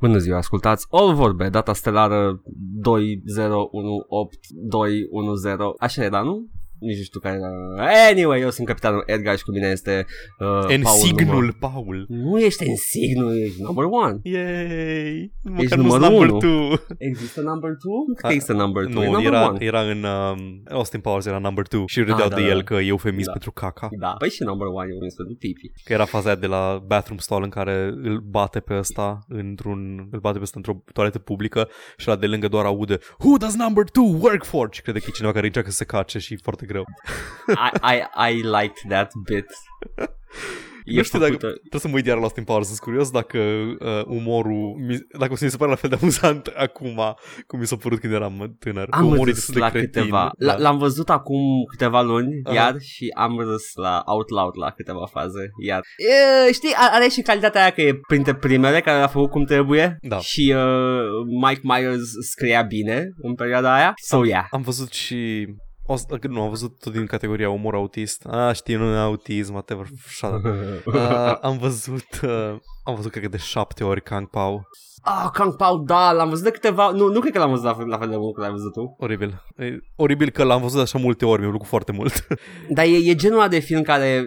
Bună 0.00 0.18
ziua, 0.18 0.36
ascultați 0.36 0.86
All 0.90 1.14
Vorbe, 1.14 1.48
data 1.48 1.72
stelară 1.72 2.42
20182110. 2.82 5.56
Așa 5.78 6.04
era, 6.04 6.22
nu? 6.22 6.46
Nici 6.78 6.96
nu 6.96 7.02
știu 7.02 7.20
care 7.20 7.36
era. 7.36 7.86
Anyway, 8.10 8.40
eu 8.40 8.50
sunt 8.50 8.66
capitanul 8.66 9.02
Edgar 9.06 9.36
și 9.36 9.44
cu 9.44 9.50
mine 9.50 9.66
este 9.68 10.06
uh, 10.38 10.74
În 10.74 10.82
Paul 10.82 10.96
signul 10.98 11.44
număr- 11.54 11.58
Paul. 11.58 12.04
Nu 12.08 12.38
ești 12.40 12.68
în 12.68 12.76
signul, 12.76 13.38
ești 13.38 13.62
number 13.62 13.84
one. 13.84 14.18
Yay! 14.22 15.32
Ești 15.56 15.76
Măcar 15.76 15.76
nu 15.78 15.82
numărul 15.82 16.08
number 16.10 16.28
unu. 16.28 16.38
two. 16.38 16.76
Există 16.98 17.40
number 17.40 17.70
two? 17.82 17.92
Nu 18.06 18.14
cred 18.14 18.20
că 18.20 18.26
A, 18.26 18.30
există 18.32 18.52
number 18.52 18.84
two, 18.86 19.02
e 19.02 19.06
Nu, 19.06 19.12
number 19.12 19.32
era, 19.32 19.48
one. 19.48 19.64
era 19.64 19.80
în 19.80 20.02
um, 20.04 20.62
Austin 20.70 21.00
Powers 21.00 21.26
era 21.26 21.38
number 21.38 21.64
2 21.68 21.82
și 21.86 21.98
râdeau 21.98 22.28
Ah, 22.28 22.34
de 22.34 22.40
da, 22.40 22.46
el 22.48 22.56
da. 22.56 22.62
că 22.62 22.74
e 22.74 22.86
eufemism 22.86 23.26
Da. 23.26 23.32
pentru 23.32 23.50
caca. 23.52 23.88
Da, 24.00 24.14
păi 24.18 24.28
și 24.30 24.42
number 24.42 24.66
one 24.66 24.86
e 24.90 24.92
un 24.94 24.98
pentru 25.16 25.36
pipi. 25.38 25.72
Că 25.84 25.92
era 25.92 26.04
faza 26.04 26.26
aia 26.28 26.38
de 26.38 26.46
la 26.46 26.82
bathroom 26.86 27.18
stall 27.18 27.42
în 27.42 27.48
care 27.48 27.92
îl 28.02 28.20
bate 28.20 28.60
pe 28.60 28.74
ăsta 28.78 29.18
într-un, 29.28 30.08
îl 30.10 30.18
bate 30.20 30.36
pe 30.36 30.42
ăsta 30.42 30.56
într-o 30.56 30.82
toaletă 30.92 31.18
publică 31.18 31.68
și 31.96 32.08
la 32.08 32.16
de 32.16 32.26
lângă 32.26 32.48
doar 32.48 32.64
aude 32.64 32.98
Who 33.18 33.36
does 33.36 33.54
number 33.54 33.84
2 33.92 34.16
work 34.20 34.44
for? 34.44 34.68
Și 34.72 34.82
crede 34.82 34.98
că 34.98 35.04
e 35.08 35.12
cineva 35.12 35.32
care 35.32 35.46
încearcă 35.46 35.70
să 35.70 35.76
se 35.76 35.84
cace 35.84 36.18
și 36.18 36.32
e 36.32 36.36
foarte 36.42 36.66
greu. 36.66 36.75
I, 37.48 37.94
I, 37.94 38.30
I 38.30 38.34
liked 38.42 38.84
that 38.88 39.10
bit. 39.24 39.46
nu 40.84 41.02
știu 41.02 41.18
dacă 41.18 41.30
făcută- 41.32 41.52
trebuie 41.58 41.80
să 41.80 41.88
mă 41.88 41.94
uit 41.94 42.06
iar 42.06 42.16
la 42.16 42.22
Austin 42.22 42.44
Powers, 42.44 42.66
sunt 42.66 42.78
curios 42.78 43.10
dacă 43.10 43.38
uh, 43.38 44.02
umorul, 44.06 44.74
mi, 44.86 44.98
dacă 45.18 45.32
o 45.32 45.36
să 45.36 45.44
mi 45.44 45.50
se 45.50 45.56
pare 45.56 45.70
la 45.70 45.76
fel 45.76 45.90
de 45.90 45.96
amuzant 46.00 46.46
acum 46.66 47.00
cum 47.46 47.58
mi 47.58 47.66
s-a 47.66 47.76
părut 47.76 48.00
când 48.00 48.12
eram 48.12 48.56
tânăr. 48.58 48.84
Că 48.88 48.96
Am 48.96 49.04
umorul 49.04 49.22
e 49.28 49.30
râs 49.30 49.34
destul 49.34 49.54
de 49.54 49.60
la 49.60 49.68
cretin, 49.70 49.90
câteva. 49.92 50.30
da. 50.38 50.54
L- 50.56 50.60
L-am 50.60 50.78
văzut 50.78 51.10
acum 51.10 51.40
câteva 51.70 52.02
luni 52.02 52.40
Aha. 52.44 52.54
iar 52.54 52.74
și 52.80 53.12
am 53.16 53.38
râs 53.38 53.64
la 53.74 54.02
out 54.06 54.28
loud 54.30 54.52
la 54.58 54.70
câteva 54.70 55.06
faze 55.06 55.50
iar. 55.64 55.80
E, 56.48 56.52
știi, 56.52 56.72
a- 56.76 56.90
are 56.92 57.08
și 57.08 57.20
calitatea 57.20 57.60
aia 57.60 57.70
că 57.70 57.80
e 57.80 57.98
printre 58.08 58.34
primele 58.34 58.80
care 58.80 59.02
a 59.02 59.06
făcut 59.06 59.30
cum 59.30 59.44
trebuie 59.44 59.96
Da. 60.00 60.18
și 60.18 60.54
uh, 60.56 61.00
Mike 61.46 61.60
Myers 61.62 62.10
scria 62.30 62.62
bine 62.62 63.08
în 63.16 63.34
perioada 63.34 63.74
aia. 63.74 63.92
So 64.02 64.24
yeah. 64.24 64.44
Am 64.50 64.62
văzut 64.62 64.92
și 64.92 65.46
o, 65.86 65.96
nu, 66.28 66.42
am 66.42 66.48
văzut 66.48 66.78
tot 66.78 66.92
din 66.92 67.06
categoria 67.06 67.50
umor 67.50 67.74
autist. 67.74 68.24
Ah, 68.24 68.54
știi, 68.54 68.74
nu 68.74 68.84
e 68.84 68.98
autism, 68.98 69.52
whatever. 69.52 69.86
Shut 70.06 70.32
up. 70.32 70.44
Uh, 70.94 71.38
am 71.40 71.58
văzut, 71.58 72.20
uh, 72.22 72.56
am 72.84 72.94
văzut 72.94 73.10
cred 73.10 73.22
că 73.22 73.28
de 73.28 73.36
șapte 73.36 73.84
ori 73.84 74.02
Kang 74.02 74.28
Pao. 74.28 74.68
Ah, 75.08 75.28
Kang 75.32 75.56
Pao, 75.56 75.76
da, 75.76 76.12
l-am 76.12 76.28
văzut 76.28 76.44
de 76.44 76.50
câteva, 76.50 76.90
nu, 76.90 77.08
nu 77.08 77.20
cred 77.20 77.32
că 77.32 77.38
l-am 77.38 77.50
văzut 77.50 77.64
la 77.64 77.74
fel, 77.74 77.86
la 77.86 77.98
fel 77.98 78.08
de 78.08 78.16
mult 78.16 78.34
cât 78.34 78.42
l-ai 78.42 78.52
văzut 78.52 78.72
tu. 78.72 78.96
Oribil. 78.98 79.42
E 79.56 79.78
oribil 79.96 80.30
că 80.30 80.44
l-am 80.44 80.60
văzut 80.60 80.80
așa 80.80 80.98
multe 80.98 81.24
ori, 81.24 81.40
mi-a 81.40 81.48
plăcut 81.48 81.66
foarte 81.68 81.92
mult. 81.92 82.26
Dar 82.76 82.84
e, 82.84 82.96
e 83.10 83.14
genul 83.14 83.38
ăla 83.38 83.48
de 83.48 83.58
film 83.58 83.82
care 83.82 84.24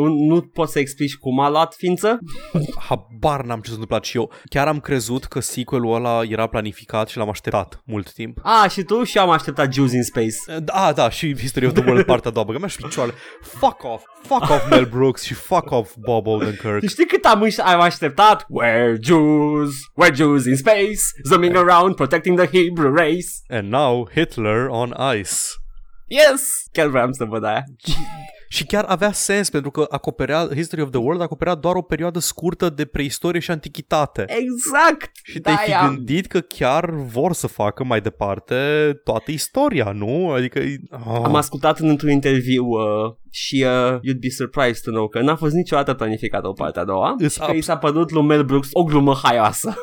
uh, 0.00 0.10
nu 0.28 0.40
poți 0.40 0.72
să 0.72 0.78
explici 0.78 1.16
cum 1.16 1.40
a 1.40 1.48
luat 1.50 1.74
ființă. 1.74 2.18
Habar 2.88 3.44
n-am 3.44 3.58
ce 3.60 3.66
s-a 3.66 3.72
întâmplat 3.72 4.04
și 4.04 4.16
eu. 4.16 4.32
Chiar 4.44 4.66
am 4.68 4.80
crezut 4.80 5.24
că 5.24 5.40
sequelul 5.40 5.94
ăla 5.94 6.20
era 6.28 6.46
planificat 6.46 7.08
și 7.08 7.16
l-am 7.16 7.28
așteptat 7.28 7.82
mult 7.84 8.12
timp. 8.12 8.38
Ah, 8.42 8.70
și 8.70 8.82
tu? 8.82 9.04
Și 9.04 9.16
eu 9.16 9.22
am 9.22 9.30
așteptat 9.30 9.72
Jews 9.72 9.92
in 9.92 10.02
Space. 10.02 10.60
Da, 10.62 10.92
da, 10.94 11.10
și 11.10 11.36
History 11.38 11.66
of 11.66 11.72
the 11.72 11.82
World 11.86 12.04
partea 12.12 12.30
a 12.30 12.32
doua, 12.32 12.44
băgă 12.44 12.58
mea 12.58 12.68
și 12.68 12.76
picioare. 12.76 13.12
Fuck 13.40 13.84
off, 13.84 14.04
fuck 14.22 14.42
off 14.50 14.70
Mel 14.70 14.84
Brooks 14.84 15.22
și 15.22 15.34
fuck 15.34 15.70
off 15.70 15.94
Bob 15.98 16.26
Odenkirk. 16.26 16.88
Știi 16.88 17.06
cât 17.06 17.24
am, 17.24 17.44
înș- 17.46 17.64
am 17.64 17.80
așteptat? 17.80 18.42
We're 18.42 19.00
Jews, 19.00 19.70
we're 20.02 20.14
Jews 20.18 20.44
in 20.46 20.56
space, 20.56 21.00
zooming 21.28 21.56
around, 21.56 21.94
protecting 21.94 22.38
the 22.38 22.46
Hebrew 22.58 22.94
race. 22.94 23.28
And 23.48 23.68
now 23.68 24.08
Hitler 24.14 24.66
on 24.68 24.94
ice. 25.18 25.34
Yes! 26.06 26.42
Chiar 26.72 26.86
vreau 26.86 27.12
să 27.12 27.24
văd 27.24 27.44
aia. 27.44 27.64
Și 28.50 28.64
chiar 28.64 28.84
avea 28.84 29.12
sens 29.12 29.50
pentru 29.50 29.70
că 29.70 29.86
acoperea 29.90 30.48
History 30.54 30.82
of 30.82 30.90
the 30.90 30.98
World 30.98 31.20
acoperea 31.20 31.54
doar 31.54 31.74
o 31.74 31.82
perioadă 31.82 32.18
scurtă 32.18 32.68
de 32.70 32.84
preistorie 32.84 33.40
și 33.40 33.50
antichitate. 33.50 34.24
Exact! 34.26 35.10
Și 35.22 35.38
te-ai 35.38 35.56
fi 35.56 35.70
De-aia- 35.70 35.86
gândit 35.88 36.26
că 36.26 36.40
chiar 36.40 36.90
vor 36.90 37.32
să 37.32 37.46
facă 37.46 37.84
mai 37.84 38.00
departe 38.00 38.54
toată 39.04 39.30
istoria, 39.30 39.92
nu? 39.94 40.30
Adică... 40.30 40.60
Oh. 41.06 41.20
Am 41.24 41.34
ascultat 41.34 41.78
în 41.78 41.88
într-un 41.88 42.10
interviu 42.10 42.64
uh, 42.64 43.14
și 43.30 43.66
uh, 43.66 43.94
you'd 43.98 44.20
be 44.20 44.30
surprised 44.30 44.82
to 44.82 44.90
know 44.90 45.08
că 45.08 45.20
n-a 45.20 45.36
fost 45.36 45.54
niciodată 45.54 45.94
planificată 45.94 46.48
o 46.48 46.52
parte 46.52 46.78
a 46.78 46.84
doua 46.84 47.14
Îs 47.18 47.32
și 47.32 47.38
că 47.38 47.52
i 47.52 47.60
s-a 47.60 47.76
părut 47.76 48.10
lui 48.10 48.22
Mel 48.22 48.44
Brooks 48.44 48.68
o 48.72 48.84
glumă 48.84 49.14
haioasă. 49.22 49.76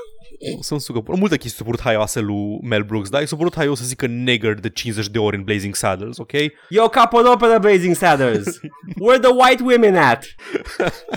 Sunt 0.60 0.82
sucă. 0.82 1.02
Multe 1.08 1.38
chestii 1.38 1.58
s-au 1.58 1.66
părut 1.66 1.82
haioase 1.82 2.20
lui 2.20 2.60
Mel 2.62 2.84
Brooks, 2.84 3.10
dar 3.10 3.22
i 3.22 3.28
s-a 3.28 3.36
părut 3.36 3.56
haios 3.56 3.80
să 3.80 3.86
zică 3.86 4.06
nigger 4.06 4.54
de 4.54 4.70
50 4.70 5.08
de 5.08 5.20
ori 5.20 5.36
în 5.36 5.44
Blazing 5.44 5.76
Saddles, 5.76 6.18
ok? 6.18 6.32
Yo, 6.70 6.88
capodoperă 6.90 7.58
Blazing 7.60 7.96
Saddles! 7.96 8.60
Where 9.00 9.20
the 9.20 9.32
white 9.34 9.64
women 9.64 9.96
at? 9.96 10.26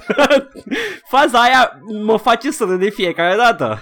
Faza 1.11 1.39
aia 1.43 1.73
mă 2.05 2.17
face 2.17 2.51
să 2.51 2.65
râd 2.65 2.79
de 2.81 2.91
fiecare 2.91 3.37
dată. 3.37 3.81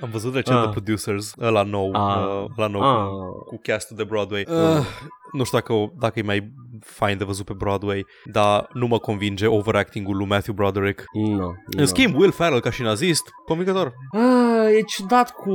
Am 0.00 0.08
văzut 0.12 0.34
recent 0.34 0.56
Ah. 0.56 0.62
The 0.62 0.70
Producers, 0.70 1.32
ăla 1.40 1.62
nou, 1.62 1.90
Ah. 1.92 2.16
uh, 2.44 2.50
ăla 2.58 2.66
nou 2.66 2.82
Ah. 2.82 3.06
cu, 3.06 3.44
cu 3.44 3.60
castul 3.62 3.96
de 3.96 4.04
Broadway. 4.04 4.44
Uh, 4.48 4.86
nu 5.32 5.44
știu 5.44 5.58
dacă, 5.58 5.92
dacă 5.98 6.18
e 6.18 6.22
mai 6.22 6.52
fain 6.80 7.18
de 7.18 7.24
văzut 7.24 7.44
pe 7.44 7.52
Broadway, 7.56 8.06
dar 8.32 8.68
nu 8.72 8.86
mă 8.86 8.98
convinge 8.98 9.46
overacting-ul 9.46 10.16
lui 10.16 10.26
Matthew 10.26 10.54
Broderick. 10.54 11.04
No, 11.36 11.50
În 11.76 11.86
schimb, 11.86 12.14
Will 12.16 12.30
Ferrell 12.32 12.60
ca 12.60 12.70
și 12.70 12.82
nazist, 12.82 13.22
convingător. 13.46 13.92
Ah, 14.12 14.72
e 14.78 14.80
ciudat 14.82 15.30
cu, 15.30 15.52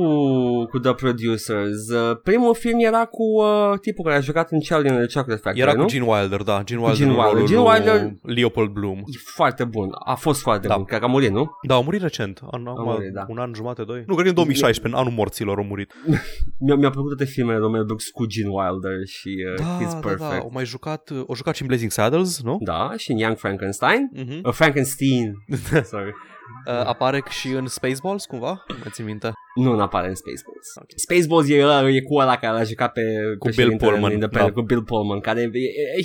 cu 0.70 0.78
The 0.78 0.92
Producers. 0.92 1.88
Uh, 1.88 2.16
primul 2.22 2.54
film 2.54 2.78
era 2.78 3.04
cu 3.04 3.22
uh, 3.42 3.78
tipul 3.80 4.04
care 4.04 4.16
a 4.16 4.20
jucat 4.20 4.50
în 4.50 4.60
Charlie 4.68 4.90
and 4.90 4.98
the 5.06 5.18
Chocolate 5.18 5.40
Factory, 5.42 5.60
Era 5.68 5.72
nu? 5.72 5.82
cu 5.82 5.88
Gene 5.88 6.04
Wilder, 6.06 6.42
da. 6.42 6.62
Gene 6.64 6.80
Wilder, 6.80 6.96
Gene 6.98 7.10
în 7.10 7.16
Wilder. 7.16 7.32
rolul 7.32 7.48
Gene 7.48 7.60
lui 7.60 7.70
Wilder- 7.70 8.34
Leopold 8.36 8.70
Bloom. 8.70 8.98
E 8.98 9.18
foarte 9.34 9.64
bun. 9.64 9.88
A 10.04 10.14
fost 10.14 10.40
foarte 10.40 10.66
Da. 10.66 10.74
bun. 10.76 10.84
Cred 10.84 10.98
că 10.98 11.04
a 11.04 11.08
murit, 11.08 11.30
nu? 11.30 11.50
Da, 11.66 11.74
a 11.74 11.80
murit 11.80 12.02
recent. 12.02 12.40
An, 12.50 12.66
A 12.66 12.72
murit, 12.82 13.12
da. 13.12 13.24
Un 13.28 13.38
an 13.38 13.52
jumate, 13.54 13.82
doi. 13.82 14.04
Nu, 14.06 14.12
cred 14.14 14.22
că 14.24 14.28
în 14.28 14.34
2016, 14.34 14.94
în 14.94 15.00
anul 15.02 15.12
morților 15.16 15.58
a 15.58 15.62
murit. 15.62 15.92
Mi-a, 16.66 16.74
mi-a 16.74 16.90
plăcut 16.90 17.08
toate 17.16 17.24
filmele 17.32 17.58
lui 17.58 17.70
Mel 17.70 17.84
Brooks 17.84 18.08
cu 18.08 18.26
Gene 18.26 18.48
Wilder 18.48 19.06
și 19.06 19.28
uh, 19.52 19.58
Da, 19.64 19.78
He's 19.80 19.92
da, 19.92 19.98
Perfect. 20.08 20.30
da. 20.40 20.44
O 20.44 20.48
mai 20.52 20.64
jucat, 20.64 21.10
o 21.26 21.34
jucat 21.34 21.54
și 21.54 21.62
în 21.62 21.68
Blazing 21.68 21.90
Saddles, 21.90 22.42
nu? 22.42 22.58
Da, 22.60 22.92
și 22.96 23.10
în 23.10 23.18
Young 23.18 23.36
Frankenstein. 23.36 24.10
Mhm. 24.12 24.40
Uh, 24.42 24.52
Frankenstein. 24.52 25.44
Sorry. 25.92 26.12
Uh, 26.66 26.86
apare 26.86 27.22
și 27.28 27.48
în 27.48 27.66
Spaceballs, 27.66 28.24
cumva? 28.24 28.64
Mai 28.68 28.90
țin 28.90 29.04
minte. 29.04 29.32
Nu, 29.54 29.76
n-apare 29.76 30.08
în 30.08 30.14
Spaceballs. 30.14 30.66
Spaceballs 30.94 31.48
e, 31.48 31.62
ăla, 31.62 31.88
e 31.88 32.00
cu 32.00 32.14
ăla 32.14 32.36
care 32.36 32.52
l-a 32.52 32.62
jucat 32.62 32.92
pe 32.92 33.00
Cu 33.02 33.48
Bill 33.48 33.54
președintele 33.54 33.90
Pullman, 33.90 34.12
Independent, 34.12 34.54
da. 34.54 34.60
Cu 34.60 34.66
Bill 34.66 34.82
Pullman, 34.82 35.20
care 35.20 35.40
e, 35.40 35.58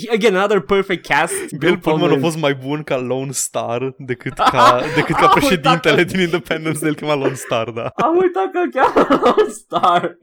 e, 0.08 0.14
again, 0.14 0.36
another 0.36 0.60
perfect 0.60 1.06
cast. 1.06 1.54
Bill 1.58 1.78
Pullman 1.78 2.10
a 2.10 2.18
fost 2.20 2.38
mai 2.38 2.54
bun 2.54 2.82
ca 2.82 2.98
Lone 2.98 3.30
Star 3.30 3.94
decât 3.98 4.32
ca, 4.32 4.80
decât 4.96 5.16
ca 5.16 5.26
Am 5.26 5.32
președintele 5.34 5.96
uitat 5.96 6.12
din 6.12 6.20
Independence, 6.20 6.78
de-l 6.78 6.94
chema 6.94 7.14
Lone 7.14 7.34
Star, 7.34 7.70
da. 7.70 7.90
Am 7.94 8.16
uitat 8.20 8.50
că 8.52 8.58
îl 8.64 8.70
cheamă 8.72 9.20
Lone 9.24 9.50
Star. 9.50 10.18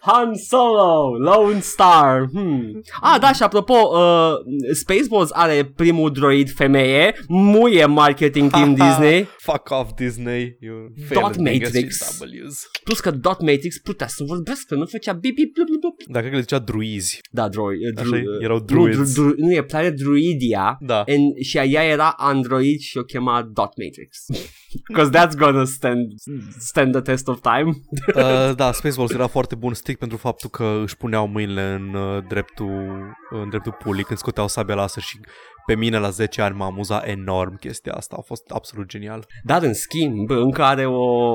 Han 0.00 0.34
Solo, 0.34 1.16
Lone 1.18 1.60
Star. 1.60 2.26
Hmm. 2.32 2.82
Ah, 3.00 3.16
da, 3.20 3.32
și 3.32 3.42
apropo, 3.42 3.74
uh, 3.74 4.32
Spaceballs 4.72 5.30
are 5.32 5.72
primul 5.76 6.10
droid 6.10 6.50
femeie, 6.50 7.14
muie 7.28 7.86
marketing 7.86 8.50
team 8.76 8.88
Disney, 8.88 9.28
Fuck 9.38 9.70
off 9.70 9.94
Disney, 9.94 10.56
you 10.60 10.88
Dot 10.96 11.06
failed 11.06 11.36
Matrix. 11.36 11.96
SJWs. 11.96 12.70
plus 12.84 13.00
că 13.00 13.10
Dot 13.10 13.40
Matrix 13.40 13.78
putea 13.78 14.06
să 14.06 14.24
vorbească, 14.24 14.74
nu 14.74 14.86
făcea 14.86 15.12
bip 15.12 15.34
bip 15.34 15.52
blup 15.52 15.66
blup 15.66 15.80
blup. 15.80 16.02
Dacă 16.06 16.18
cred 16.18 16.30
că 16.30 16.36
le 16.36 16.40
zicea 16.42 16.58
druizi. 16.58 17.18
Da, 17.30 17.48
droid. 17.48 17.98
Așa 17.98 18.16
e? 18.16 18.22
Erau 18.40 18.56
nu, 18.56 18.64
druids. 18.64 19.14
dru, 19.14 19.34
nu, 19.36 19.52
e 19.52 19.62
Planet 19.62 19.96
Druidia. 19.96 20.76
Da. 20.80 20.98
And, 20.98 21.36
și 21.40 21.58
a 21.58 21.64
ea 21.64 21.84
era 21.84 22.14
Android 22.16 22.80
și 22.80 22.98
o 22.98 23.02
chema 23.02 23.42
Dot 23.42 23.72
Matrix. 23.84 24.18
Because 24.88 25.10
that's 25.10 25.36
gonna 25.36 25.64
stand, 25.64 26.12
stand 26.58 26.92
the 26.92 27.00
test 27.00 27.28
of 27.28 27.40
time. 27.40 27.72
Uh, 28.14 28.54
da, 28.56 28.72
Spaceballs 28.72 29.12
era 29.12 29.26
foarte 29.26 29.54
bun 29.54 29.74
strict 29.74 29.98
pentru 29.98 30.16
faptul 30.16 30.50
că 30.50 30.80
își 30.82 30.96
puneau 30.96 31.26
mâinile 31.26 31.72
în 31.72 31.94
uh, 31.94 32.24
dreptul 32.28 32.92
în 33.30 33.48
dreptul 33.48 33.76
pulii 33.84 34.04
când 34.04 34.18
scoteau 34.18 34.48
sabia 34.48 34.74
laser 34.74 35.02
și 35.02 35.18
pe 35.66 35.74
mine 35.74 35.98
la 35.98 36.10
10 36.10 36.42
ani 36.42 36.56
m-a 36.56 36.66
amuzat 36.66 37.06
enorm 37.06 37.58
chestia 37.58 37.92
asta, 37.92 38.16
a 38.18 38.22
fost 38.22 38.50
absolut 38.50 38.86
genial. 38.86 39.26
Dar 39.44 39.62
în 39.62 39.74
schimb, 39.74 40.30
încă 40.30 40.62
are 40.62 40.86
o, 40.86 41.34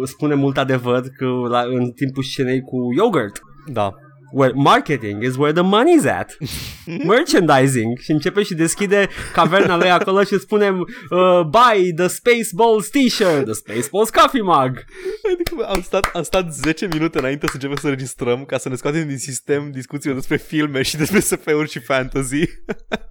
o 0.00 0.04
spune 0.04 0.34
mult 0.34 0.58
adevăr 0.58 1.00
că 1.16 1.26
la, 1.48 1.60
în 1.60 1.90
timpul 1.90 2.22
scenei 2.22 2.60
cu 2.60 2.92
yogurt. 2.96 3.40
Da. 3.66 3.94
Where 4.32 4.52
marketing 4.54 5.22
is 5.22 5.36
where 5.36 5.52
the 5.52 5.62
money's 5.62 6.06
at. 6.06 6.36
Merchandising. 7.12 7.98
Și 7.98 8.10
începe 8.10 8.42
și 8.42 8.54
deschide 8.54 9.08
caverna 9.32 9.76
lui 9.76 9.90
acolo 9.90 10.22
și 10.22 10.38
spune 10.38 10.70
uh, 10.70 11.40
Buy 11.42 11.92
the 11.96 12.06
Spaceballs 12.06 12.88
t-shirt, 12.88 13.44
the 13.44 13.52
Spaceballs 13.52 14.10
coffee 14.10 14.42
mug. 14.42 14.84
Adică 15.32 15.66
am 15.68 15.82
stat, 15.82 16.10
am 16.14 16.22
stat 16.22 16.52
10 16.52 16.88
minute 16.92 17.18
înainte 17.18 17.46
să 17.46 17.52
începem 17.54 17.76
să 17.76 17.88
registrăm 17.88 18.44
ca 18.44 18.58
să 18.58 18.68
ne 18.68 18.74
scoatem 18.74 19.08
din 19.08 19.18
sistem 19.18 19.70
discuțiile 19.70 20.14
despre 20.14 20.36
filme 20.36 20.82
și 20.82 20.96
despre 20.96 21.20
SF-uri 21.20 21.70
și 21.70 21.78
fantasy. 21.78 22.44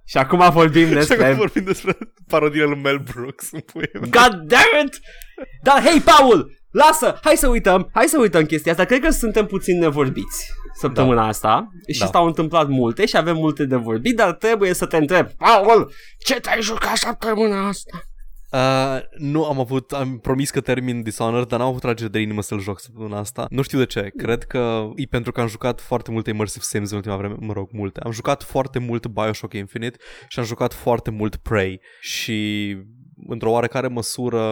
Și 0.04 0.16
acum 0.16 0.50
vorbim 0.50 0.86
Și 0.86 0.92
acum 0.92 1.06
despre... 1.06 1.32
vorbim 1.32 1.64
despre 1.64 1.96
parodiile 2.26 2.66
lui 2.66 2.80
Mel 2.82 2.98
Brooks 2.98 3.50
în 3.52 3.60
puie 3.60 3.90
mea. 3.92 4.00
God 4.02 4.40
damn 4.40 4.86
it! 4.86 5.00
Dar 5.62 5.82
hei, 5.82 6.00
Paul! 6.00 6.59
Lasă! 6.70 7.18
Hai 7.22 7.36
să 7.36 7.48
uităm, 7.48 7.88
hai 7.92 8.06
să 8.06 8.18
uităm 8.18 8.44
chestia 8.44 8.72
asta. 8.72 8.84
Cred 8.84 9.00
că 9.00 9.10
suntem 9.10 9.46
puțin 9.46 9.78
nevorbiți 9.78 10.52
săptămâna 10.74 11.26
asta 11.26 11.68
și 11.92 11.98
Da. 12.00 12.06
s-au 12.06 12.26
întâmplat 12.26 12.68
multe 12.68 13.06
și 13.06 13.16
avem 13.16 13.36
multe 13.36 13.64
de 13.64 13.76
vorbit, 13.76 14.16
dar 14.16 14.32
trebuie 14.32 14.74
să 14.74 14.86
te 14.86 14.96
întreb, 14.96 15.26
Paul, 15.30 15.92
ce 16.18 16.40
te-ai 16.40 16.62
jucat 16.62 16.96
săptămâna 16.96 17.68
asta? 17.68 18.04
Uh, 18.52 19.00
nu 19.18 19.44
am 19.44 19.58
avut, 19.58 19.92
am 19.92 20.18
promis 20.18 20.50
că 20.50 20.60
termin 20.60 21.02
Dishonored, 21.02 21.46
dar 21.46 21.58
n-am 21.58 21.68
avut 21.68 21.80
tragere 21.80 22.08
de 22.08 22.20
inimă 22.20 22.42
să-l 22.42 22.60
joc 22.60 22.80
săptămâna 22.80 23.18
asta. 23.18 23.46
Nu 23.50 23.62
știu 23.62 23.78
de 23.78 23.86
ce. 23.86 24.12
Cred 24.16 24.44
că 24.44 24.88
e 24.94 25.04
pentru 25.10 25.32
că 25.32 25.40
am 25.40 25.46
jucat 25.46 25.80
foarte 25.80 26.10
multe 26.10 26.30
immersive 26.30 26.64
sims 26.64 26.90
în 26.90 26.96
ultima 26.96 27.16
vreme, 27.16 27.34
mă 27.38 27.52
rog, 27.52 27.68
multe. 27.72 28.00
Am 28.00 28.10
jucat 28.10 28.42
foarte 28.42 28.78
mult 28.78 29.06
Bioshock 29.06 29.54
Infinite 29.54 29.98
și 30.28 30.38
am 30.38 30.44
jucat 30.44 30.72
foarte 30.72 31.10
mult 31.10 31.36
Prey 31.36 31.80
și 32.00 32.76
într-o 33.26 33.50
oarecare 33.50 33.86
măsură 33.88 34.42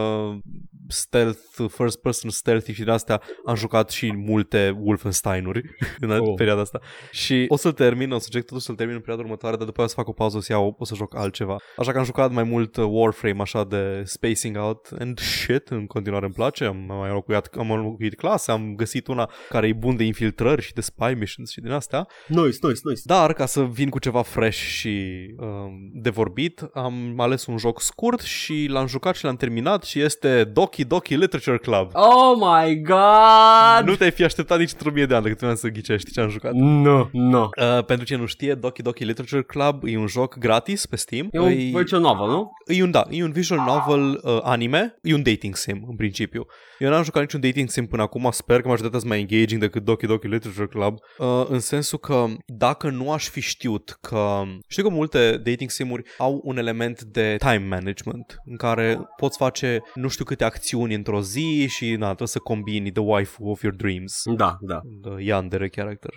stealth, 0.89 1.41
first 1.69 2.01
person 2.01 2.31
stealth 2.31 2.71
și 2.73 2.85
de 2.85 2.91
astea 2.91 3.23
am 3.47 3.55
jucat 3.55 3.91
și 3.91 4.13
multe 4.15 4.77
Wolfenstein-uri 4.81 5.63
în 6.01 6.11
oh. 6.11 6.35
perioada 6.37 6.61
asta 6.61 6.81
și 7.11 7.45
o 7.49 7.57
să-l 7.57 7.73
termin, 7.73 8.13
o 8.13 8.19
să 8.19 8.25
încerc 8.25 8.45
totuși 8.45 8.67
să-l 8.67 8.75
termin 8.75 8.95
în 8.95 9.01
perioada 9.01 9.23
următoare, 9.23 9.57
dar 9.57 9.67
după 9.67 9.81
aia 9.81 9.89
o 9.89 9.91
să 9.91 9.97
fac 9.97 10.09
o 10.09 10.13
pauză, 10.13 10.37
o 10.37 10.41
să 10.41 10.53
iau, 10.53 10.77
o 10.79 10.85
să 10.85 10.95
joc 10.95 11.17
altceva. 11.17 11.57
Așa 11.77 11.93
că 11.93 11.99
am 11.99 12.05
jucat 12.05 12.33
mai 12.33 12.43
mult 12.43 12.77
uh, 12.77 12.85
Warframe, 12.89 13.41
așa 13.41 13.65
de 13.65 14.03
spacing 14.05 14.57
out 14.57 14.89
and 14.99 15.19
shit, 15.19 15.69
în 15.69 15.87
continuare 15.87 16.25
îmi 16.25 16.35
place, 16.35 16.65
am 16.65 16.77
mai 16.77 17.09
înlocuit, 17.09 17.45
am 17.59 17.71
înlocuit 17.71 18.17
clase, 18.17 18.51
am 18.51 18.75
găsit 18.77 19.07
una 19.07 19.31
care 19.49 19.67
e 19.67 19.73
bun 19.73 19.97
de 19.97 20.05
infiltrări 20.05 20.63
și 20.63 20.73
de 20.73 20.81
spy 20.81 21.15
missions 21.19 21.51
și 21.51 21.61
din 21.61 21.71
astea. 21.71 22.07
Nice, 22.27 22.59
nice, 22.63 22.81
nice. 22.85 23.01
Dar 23.05 23.33
ca 23.33 23.47
să 23.47 23.65
vin 23.65 23.89
cu 23.89 23.99
ceva 23.99 24.23
fresh 24.23 24.59
și 24.59 25.27
um, 25.37 25.91
de 25.93 26.11
vorbit, 26.11 26.69
am 26.73 27.21
ales 27.21 27.47
un 27.47 27.59
joc 27.59 27.81
scurt 27.81 28.21
și 28.21 28.67
l-am 28.71 28.87
jucat 28.87 29.15
și 29.15 29.25
l-am 29.25 29.37
terminat 29.37 29.85
și 29.85 30.01
este 30.01 30.45
Doki 30.45 30.78
Doki 30.85 31.15
Literature 31.17 31.59
Club. 31.59 31.91
Oh 31.93 32.37
my 32.37 32.83
god! 32.83 33.87
Nu 33.87 33.95
te-ai 33.95 34.11
fi 34.11 34.25
așteptat 34.25 34.59
nici 34.59 34.73
într-o 34.73 34.91
mie 34.91 35.07
de 35.07 35.15
ani 35.15 35.23
decât 35.23 35.39
vreau 35.39 35.55
să 35.55 35.69
ghicești 35.69 36.13
ce 36.13 36.21
am 36.21 36.29
jucat. 36.29 36.53
Nu, 36.53 37.09
nu. 37.13 37.43
Uh, 37.43 37.85
pentru 37.85 38.07
ce 38.07 38.17
nu 38.17 38.27
știe, 38.27 38.55
Doki 38.55 38.83
Doki 38.83 39.05
Literature 39.05 39.43
Club 39.43 39.83
e 39.85 39.99
un 39.99 40.07
joc 40.07 40.39
gratis 40.39 40.87
pe 40.87 40.97
Steam. 40.97 41.29
E 41.33 41.39
un 41.39 41.83
visual 41.83 42.03
novel, 42.03 42.27
nu? 42.27 42.51
E 42.67 42.83
un, 42.83 42.91
da, 42.91 43.05
e 43.11 43.25
un 43.25 43.33
visual 43.33 43.61
novel 43.67 44.21
uh, 44.23 44.39
anime, 44.43 44.99
e 45.03 45.15
un 45.15 45.23
dating 45.23 45.57
sim 45.57 45.85
în 45.89 45.97
principiu. 45.97 46.47
Eu 46.79 46.91
n-am 46.91 47.03
jucat 47.03 47.23
niciun 47.23 47.41
dating 47.41 47.69
sim 47.69 47.87
până 47.87 48.03
acum, 48.03 48.29
sper 48.31 48.61
că 48.61 48.69
majoritatea 48.69 48.99
sunt 48.99 49.11
mai 49.11 49.21
engaging 49.21 49.61
decât 49.61 49.85
Doki 49.85 50.07
Doki 50.07 50.27
Literature 50.27 50.67
Club, 50.67 50.99
uh, 51.19 51.47
în 51.49 51.61
sensul 51.61 51.99
că 51.99 52.27
dacă 52.47 52.91
nu 52.91 53.13
aș 53.13 53.29
fi 53.29 53.41
știut 53.41 53.99
că... 54.01 54.43
Știu 54.69 54.83
că 54.83 54.89
multe 54.89 55.41
dating 55.45 55.71
simuri 55.71 56.03
au 56.19 56.41
un 56.45 56.59
element 56.59 57.03
de 57.03 57.37
time 57.39 57.65
management, 57.69 58.37
în 58.45 58.57
care 58.57 58.99
poți 59.17 59.37
face 59.37 59.83
nu 59.95 60.09
știu 60.09 60.25
câte 60.25 60.45
acțiuni 60.45 60.67
într-o 60.75 61.21
zi 61.21 61.67
și 61.69 61.91
na, 61.91 62.07
trebuie 62.07 62.29
să 62.29 62.39
combini 62.39 62.93
the 62.93 63.03
wife 63.03 63.37
of 63.41 63.63
your 63.63 63.75
dreams. 63.75 64.23
Da, 64.37 64.57
da. 64.61 64.81
The 65.03 65.25
yandere 65.25 65.69
character. 65.69 66.15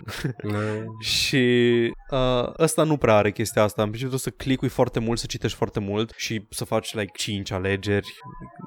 și 1.00 1.46
uh, 2.12 2.50
ăsta 2.60 2.84
nu 2.84 2.98
prea 2.98 3.16
are 3.16 3.32
chestia 3.32 3.64
asta. 3.64 3.82
În 3.82 3.90
principiu 3.90 4.18
trebuie 4.18 4.38
să 4.38 4.44
clicui 4.44 4.70
foarte 4.70 5.00
mult, 5.00 5.20
să 5.20 5.26
citești 5.26 5.58
foarte 5.58 5.80
mult 5.80 6.14
și 6.16 6.46
să 6.50 6.66
faci 6.66 6.94
like 6.94 7.12
5 7.14 7.52
alegeri. 7.52 8.08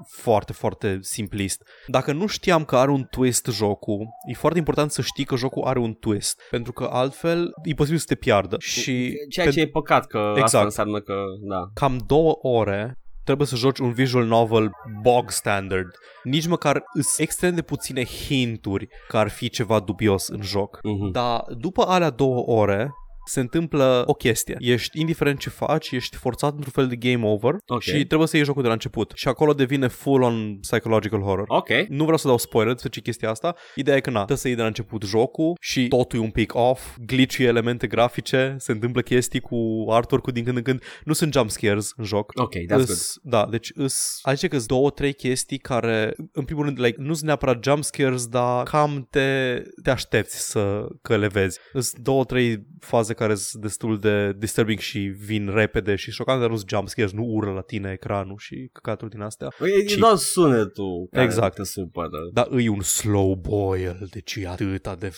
Foarte, 0.08 0.52
foarte 0.52 0.98
simplist. 1.00 1.62
Dacă 1.86 2.12
nu 2.12 2.26
știam 2.26 2.64
că 2.64 2.76
are 2.76 2.90
un 2.90 3.06
twist 3.10 3.46
jocul, 3.46 4.06
e 4.30 4.34
foarte 4.34 4.58
important 4.58 4.90
să 4.90 5.02
știi 5.02 5.24
că 5.24 5.36
jocul 5.36 5.64
are 5.64 5.78
un 5.78 5.92
twist, 5.92 6.40
pentru 6.50 6.72
că 6.72 6.88
altfel 6.92 7.50
e 7.62 7.74
posibil 7.74 7.98
să 7.98 8.06
te 8.08 8.14
piardă. 8.14 8.56
Și 8.58 9.12
Ceea 9.28 9.50
ce 9.50 9.60
e 9.60 9.68
păcat 9.68 10.06
că 10.06 10.18
exact. 10.18 10.44
asta 10.44 10.62
înseamnă 10.62 11.00
că, 11.00 11.14
da. 11.48 11.70
Cam 11.74 11.98
două 12.06 12.38
ore 12.40 12.98
trebuie 13.24 13.46
să 13.46 13.56
joci 13.56 13.78
un 13.78 13.92
visual 13.92 14.24
novel 14.24 14.70
bog 15.02 15.30
standard. 15.30 15.88
Nici 16.22 16.46
măcar 16.46 16.82
îs 16.92 17.18
extrem 17.18 17.54
de 17.54 17.62
puține 17.62 18.04
hinturi 18.04 18.88
că 19.08 19.16
ar 19.16 19.28
fi 19.28 19.48
ceva 19.48 19.80
dubios 19.80 20.28
în 20.28 20.42
joc. 20.42 20.76
Uh-huh. 20.78 21.12
Dar 21.12 21.44
după 21.58 21.82
alea 21.82 22.10
două 22.10 22.44
ore, 22.46 22.94
se 23.24 23.40
întâmplă 23.40 24.04
o 24.06 24.12
chestie. 24.12 24.56
Ești, 24.58 25.00
indiferent 25.00 25.38
ce 25.38 25.50
faci, 25.50 25.90
ești 25.90 26.16
forțat 26.16 26.52
într-un 26.52 26.72
fel 26.72 26.86
de 26.86 26.96
game 26.96 27.26
over 27.26 27.54
okay. 27.66 27.80
și 27.80 28.04
trebuie 28.04 28.28
să 28.28 28.36
iei 28.36 28.44
jocul 28.44 28.62
de 28.62 28.68
la 28.68 28.74
început. 28.74 29.12
Și 29.14 29.28
acolo 29.28 29.52
devine 29.52 29.86
full-on 29.86 30.58
psychological 30.60 31.20
horror. 31.20 31.44
Ok. 31.48 31.68
Nu 31.88 32.02
vreau 32.02 32.18
să 32.18 32.26
dau 32.26 32.38
spoiler 32.38 32.72
despre 32.72 33.00
chestia 33.00 33.30
asta. 33.30 33.54
Ideea 33.74 33.96
e 33.96 34.00
că 34.00 34.10
na, 34.10 34.16
trebuie 34.16 34.36
să 34.36 34.46
iei 34.46 34.56
de 34.56 34.62
la 34.62 34.68
început 34.68 35.02
jocul 35.02 35.56
și 35.60 35.88
totul 35.88 36.18
e 36.18 36.22
un 36.22 36.30
pick 36.30 36.54
off, 36.54 36.96
glitch 37.06 37.38
elemente 37.38 37.86
grafice, 37.86 38.56
se 38.58 38.72
întâmplă 38.72 39.00
chestii 39.00 39.40
cu 39.40 39.86
artwork-ul 39.88 40.32
din 40.32 40.44
când 40.44 40.56
în 40.56 40.62
când. 40.62 40.82
Nu 41.04 41.12
sunt 41.12 41.32
jump 41.32 41.50
scares 41.50 41.92
în 41.96 42.04
joc. 42.04 42.32
Ok, 42.34 42.54
that's 42.54 42.86
good. 42.86 42.98
Da, 43.22 43.46
deci 43.50 43.70
îs, 43.74 44.18
aș 44.22 44.34
zice 44.34 44.48
că 44.48 44.56
sunt 44.56 44.68
două, 44.68 44.90
trei 44.90 45.12
chestii 45.12 45.58
care, 45.58 46.14
în 46.32 46.44
primul 46.44 46.64
rând, 46.64 46.80
like, 46.80 46.96
nu 47.00 47.12
sunt 47.12 47.26
neapărat 47.26 47.64
jump 47.64 47.84
scares, 47.84 48.26
dar 48.26 48.62
cam 48.62 49.06
te, 49.10 49.62
te 49.82 49.90
aștepți 49.90 50.50
să 50.50 50.86
că 51.02 51.16
le 51.16 51.26
vezi. 51.26 51.58
Sunt 51.72 52.02
două, 52.02 52.24
trei 52.24 52.66
faze 52.80 53.13
care 53.14 53.34
sunt 53.34 53.62
destul 53.62 53.98
de 53.98 54.32
disturbing 54.32 54.78
și 54.78 54.98
vin 54.98 55.50
repede 55.54 55.94
și 55.94 56.10
șocant, 56.10 56.40
dar 56.40 56.48
nu 56.48 56.56
sunt 56.56 56.68
jumpscares, 56.68 57.12
nu 57.12 57.24
urlă 57.24 57.52
la 57.52 57.60
tine 57.60 57.90
ecranul 57.90 58.36
și 58.38 58.68
căcaturi 58.72 59.10
din 59.10 59.20
astea. 59.20 59.48
Păi, 59.58 59.70
e, 59.70 59.84
ci... 59.84 59.94
doar 59.94 60.16
sunetul 60.16 61.08
care 61.10 61.24
exact. 61.24 61.54
te 61.54 61.64
supără. 61.64 62.30
Dar 62.32 62.48
e 62.58 62.68
un 62.68 62.80
slow 62.80 63.34
boil, 63.34 64.08
deci 64.10 64.34
e 64.34 64.48
atât 64.48 64.98
de, 64.98 65.12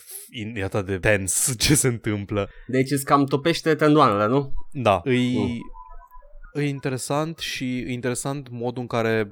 e 0.54 0.64
atât 0.64 0.86
de 0.86 0.98
tense 0.98 1.54
ce 1.64 1.74
se 1.74 1.88
întâmplă. 1.88 2.48
Deci 2.66 2.90
îți 2.90 3.04
cam 3.04 3.24
topește 3.24 3.74
tendoanele, 3.74 4.26
nu? 4.26 4.52
Da, 4.72 5.00
e... 5.04 5.38
Mm. 5.38 5.58
E 6.54 6.62
interesant 6.68 7.38
și 7.38 7.78
e 7.78 7.92
interesant 7.92 8.48
modul 8.50 8.80
în 8.80 8.86
care 8.86 9.28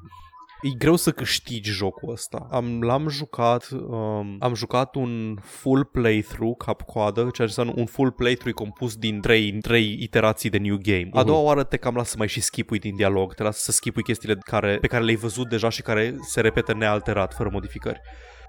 e 0.64 0.74
greu 0.78 0.96
să 0.96 1.10
câștigi 1.10 1.70
jocul 1.70 2.12
ăsta. 2.12 2.46
Am, 2.50 2.82
l-am 2.82 3.08
jucat, 3.08 3.68
um, 3.70 4.36
am 4.38 4.54
jucat 4.54 4.94
un 4.94 5.36
full 5.40 5.84
playthrough 5.84 6.56
cap-coadă, 6.64 7.20
ceea 7.20 7.32
ce 7.32 7.42
înseamnă 7.42 7.72
un 7.76 7.86
full 7.86 8.10
playthrough 8.10 8.56
compus 8.56 8.96
din 8.96 9.20
trei, 9.20 9.52
trei 9.52 9.96
iterații 10.00 10.50
de 10.50 10.58
new 10.58 10.76
game. 10.82 11.08
A 11.12 11.22
doua 11.22 11.40
oară 11.40 11.64
te 11.64 11.76
cam 11.76 11.94
lasă 11.94 12.10
să 12.10 12.14
mai 12.18 12.28
și 12.28 12.40
skipui 12.40 12.78
din 12.78 12.96
dialog, 12.96 13.34
te 13.34 13.42
lasă 13.42 13.58
să 13.62 13.72
skipui 13.72 14.02
chestiile 14.02 14.38
care, 14.44 14.78
pe 14.80 14.86
care 14.86 15.04
le-ai 15.04 15.16
văzut 15.16 15.48
deja 15.48 15.68
și 15.68 15.82
care 15.82 16.16
se 16.22 16.40
repetă 16.40 16.74
nealterat, 16.74 17.34
fără 17.34 17.48
modificări 17.52 18.00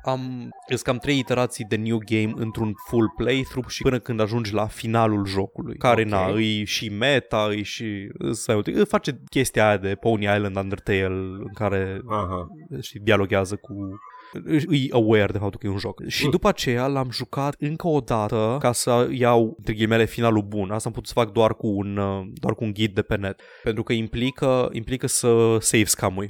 am 0.03 0.49
îs 0.67 0.81
cam 0.81 0.97
trei 0.97 1.17
iterații 1.17 1.65
de 1.65 1.75
new 1.75 1.97
game 2.05 2.31
într-un 2.35 2.73
full 2.87 3.13
playthrough 3.15 3.67
și 3.67 3.81
până 3.81 3.99
când 3.99 4.19
ajungi 4.19 4.53
la 4.53 4.67
finalul 4.67 5.25
jocului, 5.25 5.77
care 5.77 6.05
okay. 6.05 6.19
na, 6.19 6.33
îi 6.33 6.65
și 6.65 6.89
meta, 6.89 7.45
îi 7.49 7.63
și 7.63 8.09
îi, 8.17 8.73
îi 8.73 8.85
face 8.85 9.21
chestia 9.29 9.67
aia 9.67 9.77
de 9.77 9.95
Pony 9.95 10.23
Island 10.23 10.55
Undertale 10.55 11.05
în 11.39 11.53
care 11.53 12.01
Aha. 12.07 12.47
și 12.81 12.99
dialoghează 12.99 13.55
cu 13.55 13.99
e 14.69 14.87
aware 14.91 15.31
de 15.31 15.37
faptul 15.37 15.59
că 15.59 15.67
e 15.67 15.69
un 15.69 15.77
joc. 15.77 16.07
Și 16.07 16.29
după 16.29 16.47
aceea 16.47 16.87
l-am 16.87 17.11
jucat 17.11 17.55
încă 17.59 17.87
o 17.87 17.99
dată 17.99 18.57
ca 18.59 18.71
să 18.71 19.07
iau, 19.11 19.53
între 19.57 19.73
ghimele, 19.73 20.05
finalul 20.05 20.41
bun. 20.41 20.71
Asta 20.71 20.87
am 20.87 20.93
putut 20.93 21.07
să 21.07 21.13
fac 21.13 21.31
doar 21.31 21.55
cu 21.55 21.67
un, 21.67 21.97
uh, 21.97 22.27
doar 22.33 22.53
cu 22.53 22.63
un 22.63 22.71
ghid 22.73 22.93
de 22.93 23.01
pe 23.01 23.15
net. 23.15 23.41
Pentru 23.63 23.83
că 23.83 23.93
implică, 23.93 24.69
implică 24.71 25.07
să 25.07 25.57
save 25.59 25.83
scam-ui. 25.83 26.29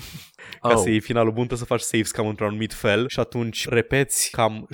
Ca 0.61 0.73
oh. 0.73 0.79
să 0.83 0.89
iei 0.89 0.99
finalul 0.99 1.31
bun 1.31 1.45
trebuie 1.45 1.67
să 1.67 1.73
faci 1.73 1.81
save 1.81 2.03
scam 2.03 2.27
într-un 2.27 2.47
anumit 2.47 2.73
fel 2.73 3.07
și 3.07 3.19
atunci 3.19 3.67
repeți 3.67 4.29
cam 4.31 4.67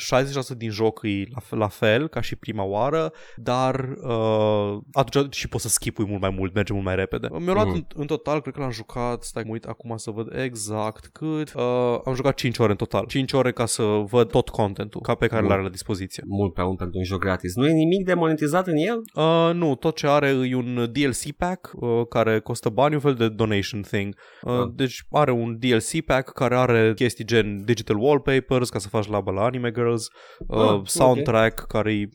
60% 0.53 0.57
din 0.57 0.69
joc 0.69 0.99
e 1.03 1.23
la, 1.49 1.57
la 1.57 1.67
fel 1.67 2.07
ca 2.07 2.21
și 2.21 2.35
prima 2.35 2.63
oară, 2.63 3.11
dar 3.35 3.89
uh, 4.01 4.77
atunci 4.93 5.35
și 5.35 5.47
poți 5.47 5.63
să 5.63 5.69
skipui 5.69 6.05
mult 6.05 6.21
mai 6.21 6.29
mult, 6.29 6.53
merge 6.53 6.73
mult 6.73 6.85
mai 6.85 6.95
repede. 6.95 7.27
Mi-a 7.39 7.53
luat 7.53 7.67
mm. 7.67 7.73
în, 7.73 7.85
în, 7.95 8.05
total, 8.05 8.41
cred 8.41 8.53
că 8.53 8.59
l-am 8.59 8.71
jucat, 8.71 9.23
stai 9.23 9.43
mă 9.45 9.51
uit 9.51 9.65
acum 9.65 9.97
să 9.97 10.11
văd 10.11 10.35
exact 10.35 11.05
cât. 11.05 11.53
Uh, 11.55 11.99
am 12.05 12.15
jucat 12.15 12.35
5 12.35 12.57
ore 12.57 12.71
în 12.71 12.77
total. 12.77 13.05
5 13.05 13.33
ore 13.33 13.51
ca 13.51 13.65
să 13.65 13.83
văd 13.83 14.29
tot 14.29 14.49
contentul 14.49 15.01
ca 15.01 15.15
pe 15.15 15.27
care 15.27 15.47
l-are 15.47 15.61
la 15.61 15.69
dispoziție. 15.69 16.23
Mult 16.27 16.53
pe 16.53 16.61
un 16.61 16.75
pentru 16.75 16.97
un 16.97 17.03
joc 17.03 17.19
gratis. 17.19 17.55
Nu 17.55 17.67
e 17.67 17.71
nimic 17.71 18.05
de 18.05 18.13
monetizat 18.13 18.67
în 18.67 18.75
el? 18.75 19.01
Uh, 19.13 19.53
nu, 19.53 19.75
tot 19.75 19.95
ce 19.95 20.07
are 20.07 20.27
e 20.27 20.55
un 20.55 20.89
DLC 20.91 21.31
pack 21.37 21.71
uh, 21.75 22.07
care 22.09 22.39
costă 22.39 22.69
bani, 22.69 22.93
un 22.93 22.99
fel 22.99 23.13
de 23.13 23.29
donation 23.29 23.81
thing. 23.81 24.15
Uh, 24.41 24.51
uh. 24.51 24.71
Deci 24.75 25.03
are 25.11 25.31
un 25.31 25.57
DLC 25.61 26.05
pack 26.05 26.31
care 26.31 26.55
are 26.55 26.93
chestii 26.93 27.25
gen 27.25 27.65
digital 27.65 27.97
wallpapers 27.97 28.69
ca 28.69 28.79
să 28.79 28.87
faci 28.87 29.07
labă 29.07 29.31
la 29.31 29.43
Anime 29.43 29.71
Girls, 29.71 30.07
uh, 30.47 30.59
ah, 30.59 30.81
soundtrack 30.85 31.61
okay. 31.63 31.81
care 31.81 31.93
e 31.93 32.09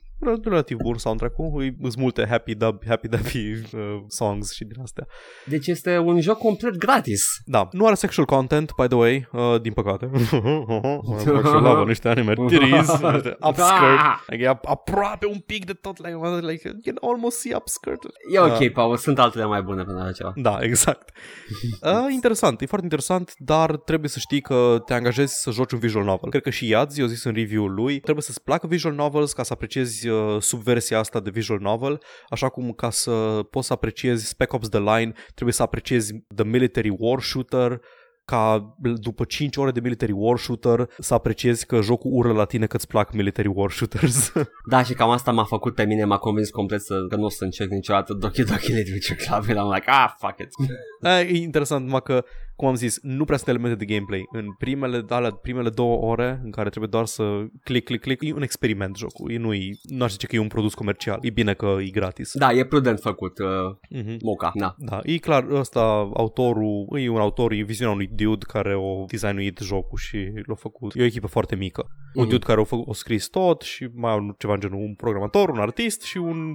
relativ 0.44 0.76
bun 0.76 0.98
soundtrack-ul, 0.98 1.74
sunt 1.80 1.96
multe 1.96 2.26
happy 2.26 2.54
dub, 2.54 2.82
happy 2.86 3.08
dubby 3.08 3.52
uh, 3.52 3.80
songs 4.08 4.52
și 4.52 4.64
din 4.64 4.80
astea. 4.82 5.06
Deci 5.44 5.66
este 5.66 5.98
un 5.98 6.20
joc 6.20 6.38
complet 6.38 6.76
gratis. 6.76 7.24
Da, 7.44 7.68
nu 7.72 7.86
are 7.86 7.94
sexual 7.94 8.26
content, 8.26 8.72
by 8.80 8.86
the 8.86 8.96
way, 8.96 9.28
uh, 9.32 9.60
din 9.60 9.72
păcate. 9.72 10.10
Lavă 11.62 11.84
niște 11.86 12.08
anime 12.08 12.34
titties, 12.34 12.88
upskirt, 13.48 14.26
like, 14.26 14.42
e 14.42 14.48
aproape 14.48 15.26
un 15.26 15.38
pic 15.38 15.64
de 15.64 15.72
tot, 15.72 15.98
like, 15.98 16.46
like 16.46 16.68
you 16.68 16.80
can 16.84 17.10
almost 17.10 17.38
see 17.38 17.54
upskirt. 17.54 18.02
E 18.32 18.38
ok, 18.38 18.60
uh, 18.60 18.72
Paul, 18.72 18.96
sunt 18.96 19.18
altele 19.18 19.44
mai 19.44 19.62
bune 19.62 19.82
pentru 19.82 20.02
așa 20.02 20.32
Da, 20.36 20.58
exact. 20.60 21.10
Uh, 21.82 22.06
interesant, 22.12 22.60
e 22.60 22.66
foarte 22.66 22.86
interesant, 22.86 23.34
dar 23.38 23.76
trebuie 23.76 24.10
să 24.10 24.18
știi 24.18 24.40
că 24.40 24.82
te 24.86 24.94
angajezi 24.94 25.40
să 25.40 25.50
joci 25.50 25.72
un 25.72 25.78
visual 25.78 26.04
novel. 26.04 26.30
Cred 26.30 26.42
că 26.42 26.50
și 26.50 26.68
Iadzi, 26.68 27.00
eu 27.00 27.06
zis 27.06 27.24
în 27.24 27.32
review-ul 27.32 27.74
lui, 27.74 28.00
trebuie 28.00 28.22
să-ți 28.22 28.42
placă 28.42 28.66
visual 28.66 28.94
novels 28.94 29.32
ca 29.32 29.42
să 29.42 29.52
apreciezi 29.52 30.05
uh, 30.08 30.36
subversia 30.40 30.98
asta 30.98 31.20
de 31.20 31.30
visual 31.30 31.58
novel, 31.60 32.02
așa 32.28 32.48
cum 32.48 32.72
ca 32.72 32.90
să 32.90 33.10
poți 33.50 33.66
să 33.66 33.72
apreciezi 33.72 34.26
Spec 34.26 34.52
Ops 34.52 34.68
The 34.68 34.78
Line, 34.78 35.12
trebuie 35.34 35.54
să 35.54 35.62
apreciezi 35.62 36.24
The 36.34 36.44
Military 36.44 36.94
War 36.98 37.20
Shooter, 37.20 37.80
ca 38.26 38.74
după 38.80 39.24
5 39.24 39.56
ore 39.56 39.70
de 39.70 39.80
military 39.80 40.12
war 40.12 40.38
shooter 40.38 40.88
să 40.98 41.14
apreciezi 41.14 41.66
că 41.66 41.80
jocul 41.80 42.10
urlă 42.14 42.32
la 42.32 42.44
tine 42.44 42.66
că 42.66 42.76
îți 42.76 42.86
plac 42.86 43.12
military 43.12 43.50
war 43.54 43.70
shooters. 43.70 44.32
da, 44.70 44.82
și 44.82 44.94
cam 44.94 45.10
asta 45.10 45.32
m-a 45.32 45.44
făcut 45.44 45.74
pe 45.74 45.84
mine, 45.84 46.04
m-a 46.04 46.18
convins 46.18 46.50
complet 46.50 46.80
să, 46.80 47.06
că 47.08 47.16
nu 47.16 47.24
o 47.24 47.28
să 47.28 47.44
încerc 47.44 47.70
niciodată 47.70 48.12
Doki 48.12 48.42
Doki 48.42 48.72
Literature 48.72 49.24
Club. 49.26 49.44
I'm 49.44 49.74
like, 49.74 49.90
ah, 49.90 50.10
fuck 50.18 50.38
it. 50.38 50.48
e 51.34 51.36
interesant, 51.36 51.84
numai 51.84 52.02
că 52.02 52.24
cum 52.56 52.68
am 52.68 52.74
zis, 52.74 52.98
nu 53.02 53.24
prea 53.24 53.36
sunt 53.36 53.48
elemente 53.48 53.84
de 53.84 53.94
gameplay. 53.94 54.22
În 54.32 54.52
primele, 54.58 55.04
alea, 55.08 55.30
primele 55.30 55.68
două 55.70 55.96
ore 56.10 56.40
în 56.44 56.50
care 56.50 56.68
trebuie 56.68 56.90
doar 56.90 57.06
să 57.06 57.22
click, 57.64 57.84
click, 57.86 58.02
click, 58.02 58.22
e 58.24 58.32
un 58.32 58.42
experiment 58.42 58.96
jocul. 58.96 59.30
E, 59.30 59.38
nu, 59.38 59.54
e, 59.54 59.70
nu 59.82 60.04
aș 60.04 60.10
zice 60.10 60.26
că 60.26 60.36
e 60.36 60.38
un 60.38 60.48
produs 60.48 60.74
comercial. 60.74 61.18
E 61.22 61.30
bine 61.30 61.54
că 61.54 61.76
e 61.80 61.88
gratis. 61.90 62.32
Da, 62.34 62.52
e 62.52 62.64
prudent 62.64 62.98
făcut, 63.00 63.38
uh, 63.38 63.46
Mhm. 63.90 64.16
Moca, 64.22 64.50
na. 64.54 64.74
Da, 64.78 65.00
e 65.02 65.16
clar, 65.18 65.46
ăsta, 65.50 65.80
autorul, 66.14 66.86
e 66.98 67.08
un 67.08 67.18
autor, 67.20 67.52
e 67.52 67.62
viziunea 67.62 67.94
unui 67.94 68.10
dude 68.14 68.44
care 68.48 68.72
a 68.72 69.04
designuit 69.10 69.58
jocul 69.62 69.98
și 69.98 70.16
l-a 70.46 70.54
făcut. 70.54 70.94
E 70.94 71.02
o 71.02 71.04
echipă 71.04 71.26
foarte 71.26 71.56
mică. 71.56 71.86
Un 72.14 72.22
Mhm. 72.22 72.30
dude 72.30 72.44
care 72.44 72.60
a, 72.60 72.64
făcut, 72.64 72.88
a 72.88 72.92
scris 72.92 73.26
tot 73.28 73.62
și 73.62 73.88
mai 73.94 74.12
au 74.12 74.34
ceva 74.38 74.52
în 74.52 74.60
genul 74.60 74.78
un 74.80 74.94
programator, 74.94 75.48
un 75.48 75.58
artist 75.58 76.02
și 76.02 76.16
un 76.16 76.54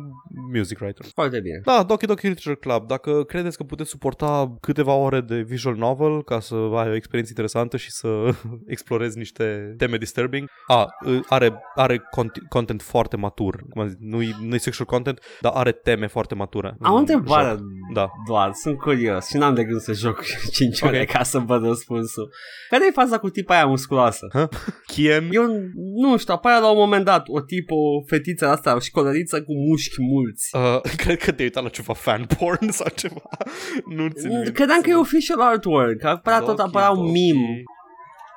music 0.53 0.79
writer. 0.81 1.05
Foarte 1.13 1.39
bine. 1.39 1.61
Da, 1.65 1.83
Doki 1.87 2.05
Doki 2.05 2.27
Literature 2.27 2.55
Club. 2.55 2.87
Dacă 2.87 3.23
credeți 3.23 3.57
că 3.57 3.63
puteți 3.63 3.89
suporta 3.89 4.57
câteva 4.61 4.93
ore 4.93 5.21
de 5.21 5.41
visual 5.41 5.75
novel 5.75 5.89
ca 6.25 6.39
să 6.39 6.55
ai 6.55 6.89
o 6.89 6.95
experiență 6.95 7.31
interesantă 7.31 7.77
și 7.77 7.91
să 7.91 8.07
explorezi 8.67 9.17
niște 9.17 9.73
teme 9.77 9.97
disturbing, 9.97 10.49
a, 10.67 10.87
are, 11.27 11.53
are 11.75 11.97
cont- 11.97 12.47
content 12.49 12.81
foarte 12.81 13.17
matur. 13.17 13.55
Cum 13.69 13.81
am 13.81 13.87
zis, 13.87 13.97
nu-i, 13.99 14.35
nu-i 14.41 14.59
sexual 14.59 14.87
content, 14.87 15.19
dar 15.41 15.51
are 15.55 15.71
teme 15.71 16.07
foarte 16.07 16.35
mature. 16.35 16.75
Am 16.79 16.91
o 16.91 16.95
în 16.95 16.99
întrebare 16.99 17.49
joc. 17.49 17.59
Da. 17.93 18.09
doar, 18.27 18.51
sunt 18.53 18.77
curios 18.77 19.27
și 19.27 19.37
n-am 19.37 19.53
de 19.53 19.63
gând 19.63 19.79
să 19.79 19.93
joc 19.93 20.23
5 20.51 20.81
ore 20.81 20.99
Ok. 21.01 21.05
ca 21.11 21.23
să 21.23 21.39
văd 21.39 21.63
răspunsul. 21.65 22.33
Care 22.69 22.85
e 22.87 22.91
faza 22.91 23.17
cu 23.17 23.29
tipa 23.29 23.53
aia 23.55 23.65
musculoasă? 23.65 24.27
Kien? 24.85 25.27
Eu 25.31 25.43
nu 26.01 26.17
știu, 26.17 26.33
apare 26.33 26.59
la 26.61 26.69
un 26.71 26.77
moment 26.77 27.05
dat 27.05 27.23
o 27.27 27.41
tipă, 27.41 27.73
o 27.73 28.01
fetiță 28.07 28.47
asta, 28.47 28.75
o 28.75 28.79
școlăriță 28.79 29.41
cu 29.41 29.53
mușchi 29.67 30.01
mulți. 30.01 30.49
Uh, 30.55 30.81
cred 31.03 31.17
că 31.17 31.31
te-ai 31.31 31.47
uitat 31.47 31.63
la 31.63 31.69
ceva 31.69 31.93
fan 31.93 32.25
porn 32.37 32.69
sau 32.69 32.87
ceva. 32.95 33.21
Nu 33.95 34.07
țin 34.09 34.29
minte. 34.29 34.51
Credeam 34.51 34.81
că 34.81 34.89
e 34.89 34.95
official 34.95 35.41
artwork, 35.41 35.80
că 35.99 36.07
apărea 36.07 36.39
tot 36.39 36.47
Doki 36.55 36.61
apărea 36.61 36.89
un 36.89 36.97
Doki. 37.05 37.11
meme. 37.11 37.61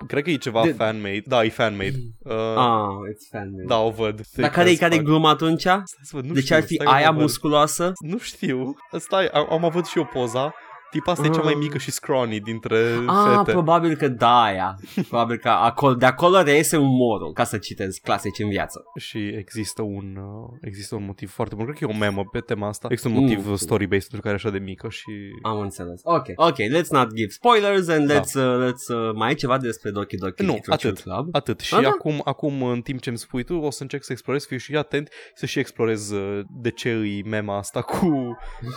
Cred 0.07 0.23
că 0.23 0.31
e 0.31 0.37
ceva 0.37 0.63
De- 0.63 0.73
fan-made. 0.73 1.23
Da, 1.27 1.45
e 1.45 1.49
fan-made. 1.49 1.97
Uh, 2.25 2.33
Ah, 2.57 2.89
it's 3.13 3.29
fan 3.31 3.49
Da, 3.67 3.79
o 3.79 3.91
văd. 3.91 4.21
Dar 4.37 4.51
care 4.51 4.71
e 4.71 4.75
care 4.75 4.95
e 4.95 4.99
gluma 4.99 5.31
atunci? 5.31 5.61
Stai 5.61 5.83
să 6.03 6.11
văd, 6.17 6.25
nu 6.25 6.33
De 6.33 6.39
ce 6.39 6.45
știu, 6.45 6.57
ar 6.57 6.63
fi 6.63 6.75
stai 6.75 6.87
că 6.87 6.93
aia 6.93 7.07
mă 7.11 7.13
văd. 7.13 7.23
musculoasă? 7.23 7.93
Nu 8.09 8.19
știu. 8.19 8.75
Stai, 8.99 9.27
am, 9.27 9.47
am 9.51 9.65
avut 9.65 9.87
și 9.87 9.99
eu 9.99 10.05
poza. 10.13 10.55
Tipa 10.95 11.13
asta 11.13 11.27
e 11.27 11.31
cea 11.31 11.41
mai 11.43 11.53
Ah. 11.53 11.59
mică 11.59 11.79
și 11.79 11.91
scrawny 11.91 12.41
dintre 12.41 12.79
Ah, 13.07 13.35
fete. 13.37 13.51
probabil 13.53 13.97
că 13.97 14.09
da 14.09 14.43
aia. 14.43 14.75
Probabil 15.09 15.37
că 15.37 15.49
acolo, 15.49 15.95
de 15.95 16.07
acolo 16.07 16.41
reiese 16.43 16.77
un 16.77 16.97
moral, 16.97 17.33
ca 17.33 17.45
să 17.45 17.59
citez 17.59 17.97
clasici 17.97 18.39
în 18.39 18.49
viață. 18.49 18.83
Și 18.99 19.19
există 19.19 19.83
un, 19.83 20.17
uh, 20.17 20.59
există 20.61 20.95
un 20.95 21.05
motiv 21.05 21.31
foarte 21.31 21.55
bun. 21.55 21.65
Cred 21.65 21.77
că 21.79 21.85
e 21.85 21.95
o 21.95 21.99
memă 21.99 22.25
pe 22.33 22.39
tema 22.39 22.69
asta. 22.69 22.89
Există 22.91 23.13
un 23.13 23.15
Mm. 23.19 23.21
motiv 23.29 23.51
uh, 23.51 23.59
story-based 23.59 24.09
pentru 24.11 24.21
care 24.21 24.31
e 24.31 24.35
așa 24.35 24.51
de 24.51 24.59
mică 24.59 24.89
și... 24.89 25.11
Am 25.43 25.59
înțeles. 25.61 26.01
Ok, 26.05 26.25
ok, 26.37 26.57
let's 26.57 26.89
not 26.91 27.13
give 27.15 27.29
spoilers 27.29 27.89
and 27.89 28.07
Da. 28.09 28.21
let's, 28.21 28.35
uh, 28.35 28.69
let's 28.69 28.95
uh, 28.97 29.13
mai 29.15 29.29
ai 29.29 29.35
ceva 29.35 29.59
despre 29.59 29.91
Doki 29.91 30.17
Doki 30.17 30.43
Nu, 30.43 30.53
Literature 30.53 30.89
atât. 30.89 31.03
Club? 31.03 31.29
Atât. 31.33 31.61
Și 31.61 31.75
Ah, 31.75 31.83
da? 31.83 31.89
acum, 31.89 32.21
acum, 32.25 32.63
în 32.63 32.81
timp 32.81 33.01
ce 33.01 33.09
îmi 33.09 33.19
spui 33.19 33.43
tu, 33.45 33.55
o 33.55 33.71
să 33.71 33.83
încerc 33.83 34.03
să 34.05 34.13
explorez, 34.13 34.47
fiu 34.47 34.57
și 34.57 34.77
atent, 34.77 35.09
să 35.35 35.47
și 35.47 35.59
explorez 35.59 36.11
uh, 36.11 36.41
de 36.51 36.71
ce 36.71 36.91
îi 36.91 37.23
mema 37.27 37.57
asta 37.59 37.81
cu 37.83 38.07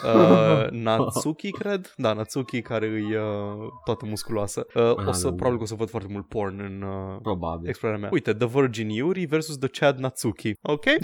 uh, 0.04 0.68
Natsuki, 0.84 1.52
cred. 1.52 1.94
Da, 1.96 2.07
Natsuki, 2.14 2.62
care 2.62 2.88
îi 2.88 3.16
uh, 3.16 3.22
toată 3.86 4.06
musculoasă. 4.06 4.66
Uh, 4.76 4.82
o 4.84 5.02
Ah, 5.08 5.14
să, 5.14 5.28
da. 5.30 5.34
probabil 5.36 5.58
că 5.58 5.64
o 5.64 5.66
să 5.66 5.76
văd 5.76 5.90
foarte 5.90 6.10
mult 6.12 6.28
porn 6.28 6.60
în 6.60 6.82
uh, 6.82 7.20
Probabil. 7.22 7.68
explorarea 7.70 8.02
mea. 8.02 8.10
Uite, 8.14 8.34
The 8.34 8.48
Virgin 8.48 8.90
Yuri 8.90 9.26
versus 9.26 9.58
The 9.58 9.68
Chad 9.68 9.98
Natsuki. 9.98 10.54
Ok? 10.62 10.84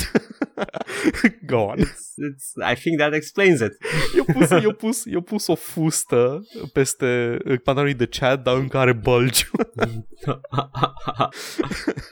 Go 1.48 1.58
on. 1.58 1.78
It's, 1.78 2.14
it's, 2.30 2.72
I 2.72 2.76
think 2.82 3.00
that 3.00 3.14
explains 3.14 3.60
it. 3.60 3.72
Eu 4.16 4.24
pus, 4.34 4.50
eu 4.64 4.72
pus, 4.74 5.06
eu 5.06 5.22
pus 5.22 5.48
o 5.48 5.56
fustă 5.56 6.42
peste 6.74 7.38
uh, 7.46 7.60
pantalonii 7.64 7.96
de 7.96 8.06
Chad, 8.06 8.44
dar 8.44 8.56
încă 8.56 8.78
are 8.78 8.94
bulge. 8.94 9.44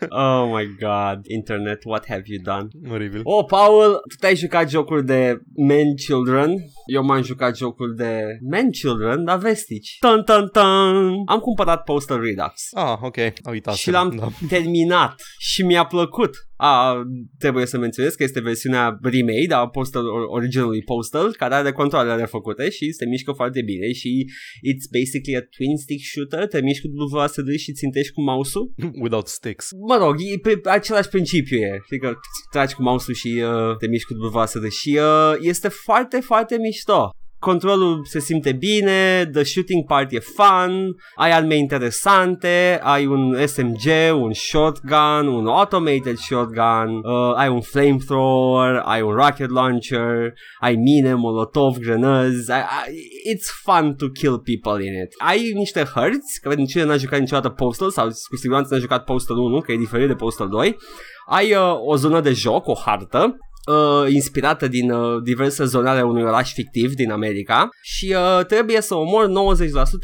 oh 0.10 0.52
my 0.56 0.66
god, 0.80 1.26
internet, 1.28 1.84
what 1.86 2.06
have 2.08 2.24
you 2.26 2.42
done? 2.44 2.68
Oribil. 2.94 3.22
Oh, 3.24 3.46
Paul, 3.48 4.02
tu 4.10 4.16
te-ai 4.20 4.36
jucat 4.36 4.70
jocuri 4.70 5.06
de 5.06 5.42
men 5.56 5.96
children 5.96 6.54
Eu 6.86 7.04
m-am 7.04 7.22
jucat 7.22 7.58
jocuri 7.58 7.96
de 7.96 8.38
men 8.50 8.72
children, 8.82 9.24
dar 9.24 9.38
vestici 9.38 9.98
Tan, 10.00 10.24
tan, 10.24 10.48
tan 10.48 10.96
Am 11.26 11.40
cumpărat 11.40 11.84
Postal 11.84 12.22
Redux 12.22 12.54
Ah, 12.74 12.98
ok. 13.02 13.18
Am 13.18 13.52
uitat. 13.52 13.74
și 13.76 13.90
l-am 13.92 14.16
Da. 14.16 14.28
terminat 14.48 15.22
și 15.40 15.64
mi-a 15.64 15.86
plăcut. 15.86 16.36
A, 16.56 17.04
trebuie 17.40 17.66
să 17.66 17.78
menționez 17.78 18.14
că 18.14 18.24
este 18.24 18.40
versiunea 18.42 18.98
remade 19.02 19.54
a 19.54 19.68
Postal, 19.68 20.04
originally 20.30 20.82
Postal, 20.84 21.34
care 21.38 21.54
are 21.54 21.72
controlele 21.72 22.16
refăcute 22.16 22.70
și 22.70 22.92
se 22.92 23.06
mișcă 23.06 23.32
foarte 23.32 23.62
bine 23.62 23.92
și 23.92 24.26
it's 24.70 24.86
basically 24.98 25.38
a 25.42 25.48
twin 25.56 25.78
stick 25.78 26.02
shooter, 26.12 26.48
te 26.48 26.62
miști 26.62 26.82
cu 26.82 27.16
WASD 27.16 27.50
și 27.58 27.72
țintești 27.74 28.14
cu 28.14 28.22
mouse-ul. 28.22 28.74
Without 29.04 29.28
sticks. 29.28 29.68
Mă 29.88 29.98
rog, 29.98 30.16
e 30.20 30.38
pe 30.40 30.70
același 30.70 31.10
principiu 31.10 31.58
e, 31.58 31.82
adică 31.86 32.20
tragi 32.52 32.74
cu 32.74 32.82
mouse-ul 32.82 33.16
și 33.16 33.28
uh, 33.44 33.78
te 33.78 33.88
miști 33.88 34.08
cu 34.08 34.38
WASD 34.38 34.68
și 34.70 35.00
uh, 35.02 35.34
este 35.40 35.68
foarte, 35.68 36.20
foarte 36.20 36.58
mișto. 36.58 37.10
Controlul 37.42 38.06
se 38.06 38.20
simte 38.20 38.52
bine, 38.52 39.30
the 39.34 39.44
shooting 39.44 39.86
part 39.86 40.12
e 40.12 40.20
fun, 40.20 40.96
ai 41.16 41.32
arme 41.32 41.56
interesante, 41.56 42.80
ai 42.84 43.06
un 43.06 43.36
SMG, 43.46 44.14
un 44.14 44.32
shotgun, 44.34 45.28
un 45.28 45.48
automated 45.48 46.18
shotgun, 46.18 47.02
uh, 47.04 47.34
ai 47.36 47.50
un 47.50 47.62
flamethrower, 47.62 48.82
ai 48.86 49.02
un 49.02 49.12
rocket 49.12 49.50
launcher, 49.50 50.34
ai 50.60 50.76
mine, 50.76 51.14
molotov, 51.14 51.78
grenăzi, 51.78 52.52
ai, 52.52 52.60
ai, 52.60 52.94
it's 53.34 53.50
fun 53.64 53.96
to 53.96 54.10
kill 54.10 54.38
people 54.40 54.86
in 54.86 54.94
it. 54.94 55.14
Ai 55.18 55.52
niște 55.54 55.84
hărți, 55.84 56.40
că 56.42 56.50
vedem 56.50 56.66
cine 56.66 56.84
n-a 56.84 56.98
jucat 56.98 57.20
niciodată 57.20 57.50
Postal 57.50 57.90
sau 57.90 58.06
cu 58.30 58.36
siguranță 58.36 58.74
n-a 58.74 58.80
jucat 58.80 59.04
Postal 59.04 59.38
1, 59.38 59.60
că 59.60 59.72
e 59.72 59.78
diferit 59.78 60.08
de 60.08 60.16
Postal 60.16 60.48
2. 60.48 60.78
Ai 61.26 61.54
uh, 61.54 61.60
o 61.86 61.96
zonă 61.96 62.20
de 62.20 62.32
joc, 62.32 62.68
o 62.68 62.76
hartă, 62.86 63.38
uh, 63.66 64.14
inspirată 64.14 64.68
din 64.68 64.92
uh, 64.92 65.22
diverse 65.24 65.66
zone 65.66 65.90
ale 65.90 66.02
unui 66.02 66.24
oraș 66.24 66.54
fictiv 66.54 66.94
din 66.94 67.12
America 67.12 67.70
și 67.82 68.16
uh, 68.16 68.46
trebuie 68.46 68.82
să 68.82 68.96
omori 68.96 69.32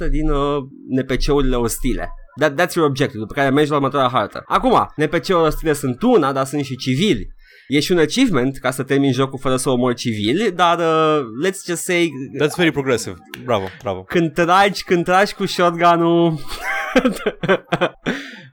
90% 0.08 0.10
din 0.10 0.30
uh, 0.30 0.58
NPC-urile 0.90 1.56
ostile. 1.56 2.10
That, 2.40 2.62
that's 2.62 2.74
your 2.74 2.88
objective, 2.88 3.20
după 3.20 3.34
care 3.34 3.50
mergi 3.50 3.70
la 3.70 3.76
următoarea 3.76 4.10
hartă. 4.10 4.44
Acum, 4.46 4.88
NPC-urile 4.96 5.48
ostile 5.48 5.74
sunt 5.74 6.02
una, 6.02 6.32
dar 6.32 6.46
sunt 6.46 6.64
și 6.64 6.76
civili. 6.76 7.36
E 7.68 7.80
și 7.80 7.92
un 7.92 7.98
achievement 7.98 8.58
ca 8.58 8.72
să 8.72 8.84
termini 8.84 9.14
jocul 9.14 9.40
fără 9.40 9.56
să 9.56 9.70
omori 9.70 9.96
civili, 9.96 10.52
dar 10.52 10.78
uh, 10.78 11.26
let's 11.46 11.66
just 11.66 11.84
say 11.84 12.10
That's 12.42 12.56
very 12.56 12.72
progressive. 12.72 13.16
Bravo, 13.44 13.66
bravo. 13.82 14.04
când 14.04 14.34
tragi, 14.34 14.84
când 14.84 15.04
tragi 15.04 15.34
cu 15.34 15.46
shotgun-ul 15.46 16.34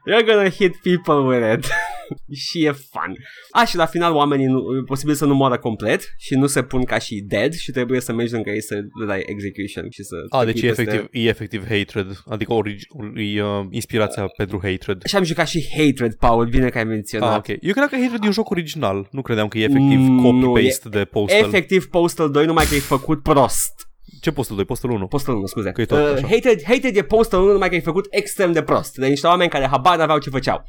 You're 0.09 0.25
gonna 0.25 0.49
hit 0.49 0.73
people 0.83 1.15
with 1.37 1.53
it 1.57 1.65
Și 2.45 2.65
e 2.65 2.71
fun 2.71 3.15
A, 3.51 3.65
și 3.65 3.75
la 3.75 3.85
final 3.85 4.13
oamenii 4.13 4.45
nu, 4.45 4.59
e 4.59 4.83
posibil 4.85 5.13
să 5.13 5.25
nu 5.25 5.35
moară 5.35 5.57
complet 5.57 6.13
Și 6.17 6.33
nu 6.35 6.47
se 6.47 6.63
pun 6.63 6.83
ca 6.83 6.97
și 6.97 7.23
dead 7.27 7.53
Și 7.53 7.71
trebuie 7.71 7.99
să 8.01 8.13
mergi 8.13 8.33
lângă 8.33 8.49
ei 8.49 8.61
să 8.61 8.75
le 8.99 9.05
dai 9.05 9.23
execution 9.25 9.89
și 9.89 10.03
să 10.03 10.15
A, 10.29 10.39
te 10.39 10.45
deci 10.45 10.59
pui 10.59 10.69
e 10.69 10.71
peste- 10.73 10.81
efectiv, 10.91 11.23
e 11.25 11.27
efectiv 11.29 11.63
hatred. 11.69 12.21
Adică 12.29 12.53
origi- 12.53 12.87
e 13.35 13.43
uh, 13.43 13.65
inspirația 13.69 14.25
pentru 14.37 14.59
hatred. 14.63 15.01
Și 15.05 15.15
am 15.15 15.23
jucat 15.23 15.47
și 15.47 15.65
Hatred, 15.77 16.13
Paul, 16.15 16.45
bine 16.47 16.69
că 16.69 16.77
ai 16.77 16.83
menționat 16.83 17.31
Ah, 17.31 17.37
ok. 17.37 17.47
Eu 17.47 17.57
credeam 17.71 17.87
că 17.87 17.95
hatred 18.01 18.23
e 18.23 18.25
un 18.25 18.31
joc 18.31 18.49
original. 18.49 19.07
Nu 19.11 19.21
credeam 19.21 19.47
că 19.47 19.57
e 19.57 19.63
efectiv 19.63 19.99
Mm, 19.99 20.21
copy-paste 20.21 20.89
de 20.89 21.05
Postal. 21.05 21.39
Efectiv 21.39 21.85
Postal 21.87 22.31
2, 22.31 22.45
numai 22.45 22.65
că 22.69 22.75
e 22.75 22.79
făcut 22.79 23.23
prost 23.23 23.73
Ce 24.21 24.31
Postal 24.31 24.55
2? 24.55 24.65
Postal 24.65 24.89
1? 24.91 25.07
Postal 25.07 25.35
1, 25.35 25.45
scuze. 25.45 25.71
Că 25.71 25.81
e 25.81 25.85
tot 25.85 25.97
uh, 25.97 26.11
așa. 26.13 26.27
hated, 26.27 26.63
hated 26.63 26.95
e 26.95 27.03
Postal 27.03 27.41
1 27.41 27.51
numai 27.51 27.69
că 27.69 27.75
e 27.75 27.79
făcut 27.79 28.07
extrem 28.09 28.51
de 28.51 28.61
prost. 28.61 28.95
De 28.95 29.07
niște 29.07 29.27
oameni 29.27 29.49
care 29.49 29.67
habar 29.67 29.97
n-aveau 29.97 30.17
ce 30.17 30.29
făceau. 30.29 30.63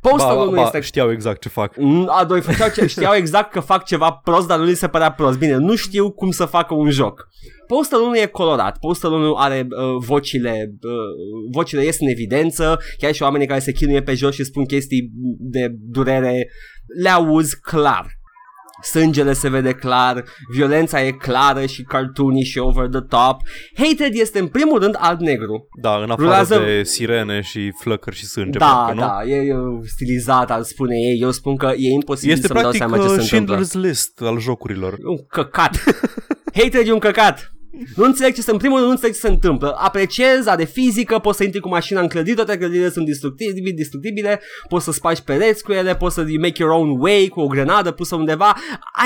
Postal 0.00 0.36
Ba, 0.36 0.42
1 0.42 0.50
ba, 0.50 0.62
este... 0.62 0.80
știau 0.80 1.10
exact 1.10 1.40
ce 1.40 1.48
fac. 1.48 1.76
Mm, 1.76 2.08
A 2.10 2.24
doi 2.24 2.40
făceau 2.40 2.68
ce 2.68 2.86
știau 2.86 3.14
exact 3.14 3.52
că 3.52 3.60
fac 3.60 3.84
ceva 3.84 4.10
prost, 4.10 4.46
dar 4.46 4.58
nu 4.58 4.64
li 4.64 4.74
se 4.74 4.88
părea 4.88 5.12
prost. 5.12 5.38
Bine, 5.38 5.56
nu 5.56 5.74
știu 5.74 6.10
cum 6.10 6.30
să 6.30 6.44
facă 6.44 6.74
un 6.74 6.90
joc. 6.90 7.28
Postal 7.66 8.00
1 8.00 8.16
e 8.16 8.26
colorat, 8.26 8.78
Postal 8.78 9.12
1 9.12 9.34
are 9.34 9.66
uh, 9.70 10.04
vocile, 10.04 10.74
uh, 10.82 11.50
vocile 11.52 11.84
ies 11.84 12.00
în 12.00 12.08
evidență, 12.08 12.78
chiar 12.98 13.12
și 13.12 13.22
oamenii 13.22 13.46
care 13.46 13.60
se 13.60 13.72
chinuie 13.72 14.02
pe 14.02 14.14
jos 14.14 14.34
și 14.34 14.44
spun 14.44 14.64
chestii 14.64 15.10
de 15.38 15.66
durere, 15.70 16.50
le 17.02 17.08
auzi 17.08 17.60
clar. 17.60 18.06
Sângele 18.82 19.32
se 19.32 19.48
vede 19.48 19.72
clar, 19.72 20.24
violența 20.52 21.02
e 21.02 21.10
clară 21.10 21.66
și 21.66 21.82
cartoony 21.82 22.42
și 22.44 22.58
over 22.58 22.88
the 22.88 23.00
top. 23.00 23.36
Hated 23.76 24.14
este 24.14 24.38
în 24.38 24.46
primul 24.46 24.80
rând 24.80 24.96
alb-negru. 24.98 25.68
Da, 25.80 25.96
în 25.96 26.10
afară 26.10 26.22
Rulează- 26.22 26.58
de 26.64 26.82
sirene 26.82 27.40
și 27.40 27.72
flăcări 27.80 28.16
și 28.16 28.26
sânge. 28.26 28.58
Da, 28.58 28.66
parcă, 28.66 28.94
nu? 28.94 29.00
da, 29.00 29.22
e, 29.24 29.34
e 29.34 29.54
stilizat, 29.86 30.50
al 30.50 30.62
spune 30.62 30.94
ei. 30.96 31.20
Eu 31.20 31.30
spun 31.30 31.56
că 31.56 31.72
e 31.76 31.90
imposibil 31.92 32.34
Este 32.34 32.46
să-mi 32.46 32.60
dau 32.60 32.70
practic 32.70 32.90
seama 32.90 33.06
ce 33.08 33.22
se 33.22 33.34
uh, 33.34 33.40
întâmplă. 33.40 33.64
Schindler's 33.66 33.72
List 33.88 34.20
al 34.20 34.38
jocurilor. 34.38 34.98
Un 35.04 35.26
căcat. 35.28 35.76
Hated 36.54 36.86
e 36.86 36.92
un 36.92 36.98
căcat. 36.98 37.52
Nu 37.96 38.04
înțeleg 38.04 38.34
ce 38.34 38.42
se, 38.42 38.50
în 38.50 38.56
primul 38.56 38.76
rând 38.76 38.86
nu 38.86 38.94
înțeleg 38.94 39.14
ce 39.14 39.20
se 39.20 39.28
întâmplă. 39.28 39.74
Apreciez, 39.78 40.46
are 40.46 40.64
fizică, 40.64 41.18
poți 41.18 41.36
să 41.36 41.44
intri 41.44 41.60
cu 41.60 41.68
mașina 41.68 42.00
în 42.00 42.08
clădire, 42.08 42.34
toate 42.34 42.58
clădirile 42.58 42.90
sunt 42.90 43.06
destructibile, 43.06 43.74
destructibile, 43.76 44.40
poți 44.68 44.84
să 44.84 44.92
spargi 44.92 45.22
pereți 45.22 45.62
cu 45.62 45.72
ele, 45.72 45.96
poți 45.96 46.14
să 46.14 46.24
you 46.28 46.40
make 46.40 46.62
your 46.62 46.72
own 46.72 47.00
way 47.00 47.28
cu 47.28 47.40
o 47.40 47.46
grenadă 47.46 47.90
pusă 47.90 48.14
undeva. 48.14 48.56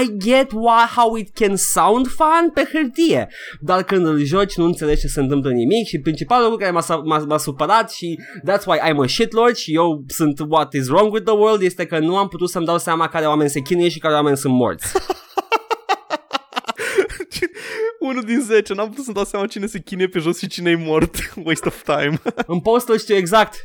I 0.03 0.17
get 0.19 0.51
why, 0.53 0.85
how 0.97 1.17
it 1.17 1.29
can 1.35 1.57
sound 1.57 2.07
fun 2.07 2.51
pe 2.55 2.69
hârtie, 2.73 3.29
dar 3.61 3.83
când 3.83 4.07
îl 4.07 4.25
joci 4.25 4.57
nu 4.57 4.65
înțelegi 4.65 5.01
ce 5.01 5.07
se 5.07 5.21
întâmplă 5.21 5.51
nimic 5.51 5.87
și 5.87 6.01
principalul 6.01 6.51
lucru 6.51 6.65
care 6.65 6.71
m-a, 6.71 7.03
m-a, 7.05 7.19
m-a 7.19 7.39
supărat 7.39 7.91
și 7.91 8.19
that's 8.51 8.65
why 8.67 8.79
I'm 8.79 9.03
a 9.03 9.07
shitlord 9.07 9.55
și 9.55 9.75
eu 9.75 10.05
sunt 10.09 10.41
what 10.49 10.73
is 10.73 10.89
wrong 10.89 11.13
with 11.13 11.25
the 11.25 11.35
world 11.35 11.63
este 11.63 11.87
că 11.87 11.99
nu 11.99 12.17
am 12.17 12.29
putut 12.29 12.51
să-mi 12.51 12.67
dau 12.67 12.79
seama 12.79 13.09
care 13.09 13.27
oameni 13.27 13.51
se 13.51 13.61
chinuie 13.61 13.89
și 13.89 13.99
care 13.99 14.15
oameni 14.15 14.37
sunt 14.37 14.53
morți. 14.53 14.87
Unul 18.07 18.23
din 18.23 18.41
10, 18.41 18.75
n-am 18.75 18.89
putut 18.89 19.05
să-mi 19.05 19.17
dau 19.17 19.25
seama 19.25 19.47
cine 19.47 19.67
se 19.67 19.81
chinuie 19.81 20.09
pe 20.09 20.19
jos 20.19 20.39
și 20.39 20.47
cine 20.47 20.71
e 20.71 20.77
mort. 20.77 21.17
Waste 21.45 21.69
of 21.69 21.83
time. 21.83 22.21
În 22.47 22.61
postul 22.61 22.99
știu 22.99 23.15
exact. 23.15 23.57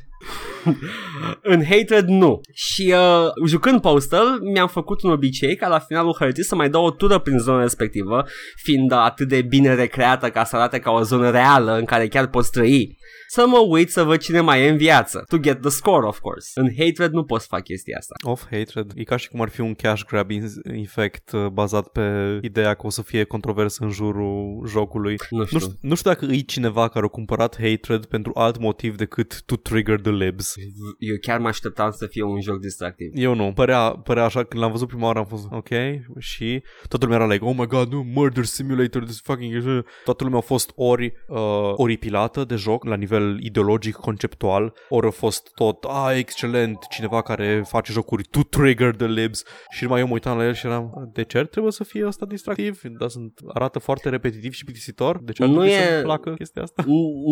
în 1.53 1.65
Hatred 1.65 2.07
nu. 2.07 2.39
Și 2.53 2.93
uh, 2.95 3.47
jucând 3.47 3.81
Postal 3.81 4.39
mi-am 4.53 4.67
făcut 4.67 5.01
un 5.01 5.11
obicei 5.11 5.55
ca 5.55 5.67
la 5.67 5.79
finalul 5.79 6.15
hărții 6.19 6.43
să 6.43 6.55
mai 6.55 6.69
dau 6.69 6.85
o 6.85 6.91
tură 6.91 7.19
prin 7.19 7.37
zona 7.37 7.61
respectivă, 7.61 8.25
fiind 8.55 8.91
atât 8.91 9.27
de 9.27 9.41
bine 9.41 9.75
recreată 9.75 10.29
ca 10.29 10.43
să 10.43 10.55
arate 10.55 10.79
ca 10.79 10.91
o 10.91 11.01
zonă 11.01 11.29
reală 11.29 11.77
în 11.77 11.85
care 11.85 12.07
chiar 12.07 12.27
poți 12.27 12.51
trăi 12.51 12.99
să 13.33 13.45
mă 13.47 13.57
uit 13.69 13.91
să 13.91 14.03
văd 14.03 14.19
cine 14.19 14.39
mai 14.39 14.61
e 14.61 14.69
în 14.69 14.77
viață. 14.77 15.23
To 15.27 15.37
get 15.37 15.61
the 15.61 15.69
score, 15.69 16.07
of 16.07 16.19
course. 16.19 16.49
În 16.53 16.69
Hatred 16.77 17.11
nu 17.11 17.23
poți 17.23 17.47
face 17.47 17.61
chestia 17.61 17.97
asta. 17.97 18.13
Of 18.23 18.41
Hatred. 18.51 18.91
E 18.95 19.03
ca 19.03 19.15
și 19.15 19.29
cum 19.29 19.41
ar 19.41 19.49
fi 19.49 19.61
un 19.61 19.73
cash 19.73 20.03
grab 20.03 20.29
effect 20.63 21.31
uh, 21.31 21.47
bazat 21.47 21.87
pe 21.87 22.01
ideea 22.41 22.73
că 22.73 22.85
o 22.85 22.89
să 22.89 23.01
fie 23.01 23.23
controversă 23.23 23.83
în 23.83 23.89
jurul 23.89 24.65
jocului. 24.67 25.15
Nu 25.29 25.45
știu. 25.45 25.57
Nu 25.57 25.59
știu, 25.59 25.77
nu 25.81 25.95
știu 25.95 26.09
dacă 26.09 26.25
e 26.25 26.39
cineva 26.39 26.87
care 26.87 27.05
a 27.05 27.07
cumpărat 27.07 27.57
Hatred 27.61 28.05
pentru 28.05 28.31
alt 28.35 28.59
motiv 28.59 28.95
decât 28.95 29.41
to 29.45 29.55
trigger 29.55 29.99
the 29.99 30.11
libs. 30.11 30.50
Eu 30.99 31.15
chiar 31.21 31.39
mă 31.39 31.47
așteptam 31.47 31.91
să 31.91 32.05
fie 32.05 32.23
un 32.23 32.41
joc 32.41 32.59
distractiv. 32.59 33.11
Eu 33.13 33.35
nu. 33.35 33.51
Părea, 33.53 33.89
părea 33.89 34.23
așa, 34.23 34.43
când 34.43 34.61
l-am 34.61 34.71
văzut 34.71 34.87
prima 34.87 35.05
oară 35.05 35.19
am 35.19 35.25
fost 35.25 35.47
ok 35.51 35.69
și 36.17 36.63
toată 36.87 37.05
lumea 37.05 37.21
era 37.21 37.33
like, 37.33 37.45
oh 37.45 37.55
my 37.57 37.67
god, 37.67 37.91
nu, 37.91 38.03
murder 38.13 38.43
simulator, 38.43 39.03
this 39.03 39.21
fucking... 39.21 39.83
Toată 40.03 40.23
lumea 40.23 40.39
a 40.39 40.41
fost 40.41 40.71
ori 40.75 41.13
uh, 41.27 41.37
oripilată 41.75 42.43
de 42.43 42.55
joc 42.55 42.83
la 42.83 42.95
nivel 42.95 43.11
nivel 43.11 43.43
ideologic, 43.43 43.95
conceptual, 43.95 44.73
ori 44.89 45.07
a 45.07 45.09
fost 45.09 45.51
tot, 45.53 45.85
a, 45.87 46.13
excelent, 46.15 46.77
cineva 46.89 47.21
care 47.21 47.63
face 47.67 47.91
jocuri 47.91 48.23
to 48.23 48.39
trigger 48.43 48.95
the 48.95 49.07
libs 49.07 49.43
și 49.69 49.83
numai 49.83 49.99
eu 49.99 50.07
mă 50.07 50.13
uitam 50.13 50.37
la 50.37 50.45
el 50.45 50.53
și 50.53 50.65
eram, 50.65 51.09
de 51.13 51.23
ce 51.23 51.43
trebuie 51.43 51.71
să 51.71 51.83
fie 51.83 52.05
asta 52.05 52.25
distractiv? 52.25 52.81
Da, 52.83 53.07
sunt, 53.07 53.39
arată 53.53 53.79
foarte 53.79 54.09
repetitiv 54.09 54.51
și 54.51 54.63
plictisitor, 54.63 55.19
de 55.23 55.31
ce 55.31 55.43
ar 55.43 55.49
nu 55.49 55.65
e, 55.65 55.69
să 55.69 56.01
placă 56.01 56.33
chestia 56.33 56.61
asta? 56.61 56.83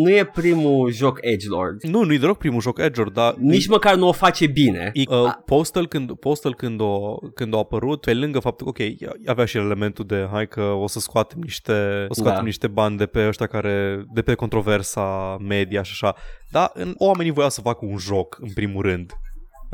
Nu 0.04 0.10
e 0.10 0.24
primul 0.24 0.90
joc 0.90 1.18
Edgelord. 1.20 1.82
Nu, 1.82 2.04
nu 2.04 2.12
e 2.12 2.18
deloc 2.18 2.38
primul 2.38 2.60
joc 2.60 2.78
Edgelord, 2.78 3.09
dar... 3.12 3.34
Nici 3.38 3.64
e, 3.64 3.70
măcar 3.70 3.94
nu 3.94 4.08
o 4.08 4.12
face 4.12 4.46
bine. 4.46 4.90
E, 4.94 5.02
uh, 5.08 5.32
Postal, 5.44 5.86
când, 5.86 6.12
Postal 6.12 6.54
când, 6.54 6.80
o, 6.80 7.16
când 7.34 7.54
a 7.54 7.58
apărut, 7.58 8.00
pe 8.00 8.14
lângă 8.14 8.38
faptul 8.38 8.72
că, 8.72 8.82
ok, 8.82 9.10
avea 9.26 9.44
și 9.44 9.56
elementul 9.56 10.04
de, 10.04 10.28
hai 10.30 10.48
că 10.48 10.62
o 10.62 10.86
să 10.86 10.98
scoatem 11.00 11.38
niște, 11.40 12.06
o 12.08 12.14
scoatem 12.14 12.38
da. 12.38 12.44
niște 12.44 12.66
bani 12.66 12.96
de 12.96 13.06
pe 13.06 13.26
ăștia 13.26 13.46
care, 13.46 14.04
de 14.12 14.22
pe 14.22 14.34
controversa 14.34 15.36
media 15.40 15.82
și 15.82 15.90
așa. 15.92 16.14
Dar 16.50 16.72
oamenii 16.96 17.32
voiau 17.32 17.50
să 17.50 17.60
facă 17.60 17.84
un 17.84 17.96
joc, 17.96 18.38
în 18.40 18.52
primul 18.54 18.82
rând. 18.82 19.12